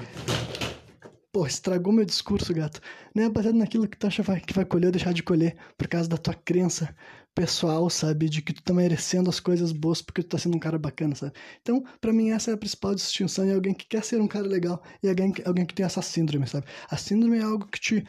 Pô, 1.31 1.45
estragou 1.45 1.93
meu 1.93 2.05
discurso, 2.05 2.51
gato. 2.55 2.81
Não 3.13 3.23
é 3.23 3.29
baseado 3.29 3.55
naquilo 3.55 3.87
que 3.87 3.97
tu 3.97 4.07
acha 4.07 4.23
que 4.39 4.53
vai 4.53 4.65
colher 4.65 4.87
ou 4.87 4.91
deixar 4.91 5.13
de 5.13 5.21
colher 5.21 5.55
por 5.77 5.87
causa 5.87 6.09
da 6.09 6.17
tua 6.17 6.33
crença 6.33 6.95
pessoal, 7.37 7.87
sabe? 7.87 8.27
De 8.27 8.41
que 8.41 8.51
tu 8.51 8.63
tá 8.63 8.73
merecendo 8.73 9.29
as 9.29 9.39
coisas 9.39 9.71
boas 9.71 10.01
porque 10.01 10.23
tu 10.23 10.29
tá 10.29 10.39
sendo 10.39 10.57
um 10.57 10.59
cara 10.59 10.79
bacana, 10.79 11.13
sabe? 11.13 11.33
Então, 11.61 11.83
para 12.01 12.11
mim, 12.11 12.31
essa 12.31 12.49
é 12.49 12.55
a 12.55 12.57
principal 12.57 12.95
distinção. 12.95 13.45
É 13.45 13.53
alguém 13.53 13.75
que 13.75 13.85
quer 13.85 14.03
ser 14.03 14.19
um 14.19 14.27
cara 14.27 14.47
legal 14.47 14.81
e 15.03 15.07
alguém, 15.07 15.31
alguém 15.45 15.63
que 15.63 15.75
tem 15.75 15.85
essa 15.85 16.01
síndrome, 16.01 16.47
sabe? 16.47 16.65
A 16.89 16.97
síndrome 16.97 17.37
é 17.37 17.43
algo 17.43 17.67
que 17.67 17.79
te 17.79 18.07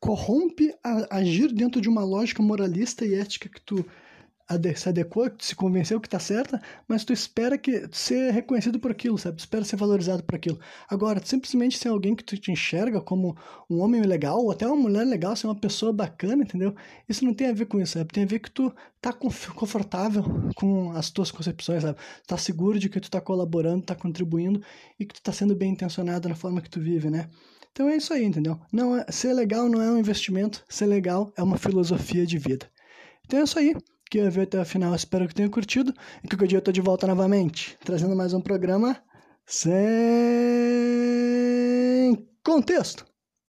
corrompe 0.00 0.74
a 0.82 1.18
agir 1.18 1.52
dentro 1.52 1.78
de 1.78 1.90
uma 1.90 2.02
lógica 2.02 2.42
moralista 2.42 3.04
e 3.04 3.14
ética 3.14 3.50
que 3.50 3.60
tu 3.60 3.84
se 4.76 4.88
adequou, 4.88 5.30
se 5.38 5.54
convenceu 5.54 6.00
que 6.00 6.08
tá 6.08 6.18
certa, 6.18 6.60
mas 6.88 7.04
tu 7.04 7.12
espera 7.12 7.56
que 7.56 7.88
ser 7.92 8.32
reconhecido 8.32 8.80
por 8.80 8.90
aquilo, 8.90 9.16
sabe? 9.16 9.36
Tu 9.36 9.40
espera 9.40 9.64
ser 9.64 9.76
valorizado 9.76 10.22
por 10.24 10.34
aquilo. 10.34 10.58
Agora, 10.88 11.20
simplesmente 11.24 11.78
ser 11.78 11.88
alguém 11.88 12.14
que 12.14 12.24
tu 12.24 12.36
te 12.36 12.50
enxerga 12.50 13.00
como 13.00 13.36
um 13.68 13.80
homem 13.80 14.02
legal, 14.02 14.42
ou 14.42 14.50
até 14.50 14.66
uma 14.66 14.76
mulher 14.76 15.04
legal, 15.04 15.36
ser 15.36 15.46
uma 15.46 15.54
pessoa 15.54 15.92
bacana, 15.92 16.42
entendeu? 16.42 16.74
Isso 17.08 17.24
não 17.24 17.32
tem 17.32 17.48
a 17.48 17.52
ver 17.52 17.66
com 17.66 17.80
isso, 17.80 17.92
sabe? 17.92 18.12
Tem 18.12 18.24
a 18.24 18.26
ver 18.26 18.40
que 18.40 18.50
tu 18.50 18.74
tá 19.00 19.12
confortável 19.12 20.24
com 20.56 20.90
as 20.92 21.10
tuas 21.10 21.30
concepções, 21.30 21.82
sabe? 21.82 21.98
Tá 22.26 22.36
seguro 22.36 22.78
de 22.78 22.88
que 22.88 23.00
tu 23.00 23.10
tá 23.10 23.20
colaborando, 23.20 23.84
tá 23.84 23.94
contribuindo 23.94 24.62
e 24.98 25.06
que 25.06 25.14
tu 25.14 25.22
tá 25.22 25.32
sendo 25.32 25.54
bem 25.54 25.72
intencionado 25.72 26.28
na 26.28 26.34
forma 26.34 26.60
que 26.60 26.70
tu 26.70 26.80
vive, 26.80 27.08
né? 27.08 27.28
Então 27.72 27.88
é 27.88 27.96
isso 27.96 28.12
aí, 28.12 28.24
entendeu? 28.24 28.58
Não 28.72 28.96
é, 28.96 29.06
ser 29.10 29.32
legal 29.32 29.68
não 29.68 29.80
é 29.80 29.90
um 29.90 29.98
investimento, 29.98 30.64
ser 30.68 30.86
legal 30.86 31.32
é 31.36 31.42
uma 31.42 31.56
filosofia 31.56 32.26
de 32.26 32.36
vida. 32.36 32.68
Então 33.24 33.38
é 33.38 33.44
isso 33.44 33.58
aí 33.58 33.74
que 34.10 34.28
veio 34.28 34.44
até 34.44 34.60
o 34.60 34.64
final. 34.64 34.94
Espero 34.94 35.26
que 35.28 35.34
tenha 35.34 35.48
curtido 35.48 35.94
e 36.22 36.28
que 36.28 36.34
o 36.34 36.46
dia 36.46 36.58
eu 36.58 36.62
tô 36.62 36.72
de 36.72 36.80
volta 36.80 37.06
novamente, 37.06 37.78
trazendo 37.84 38.16
mais 38.16 38.34
um 38.34 38.40
programa 38.40 38.96
sem 39.46 39.76
contexto. 42.42 43.09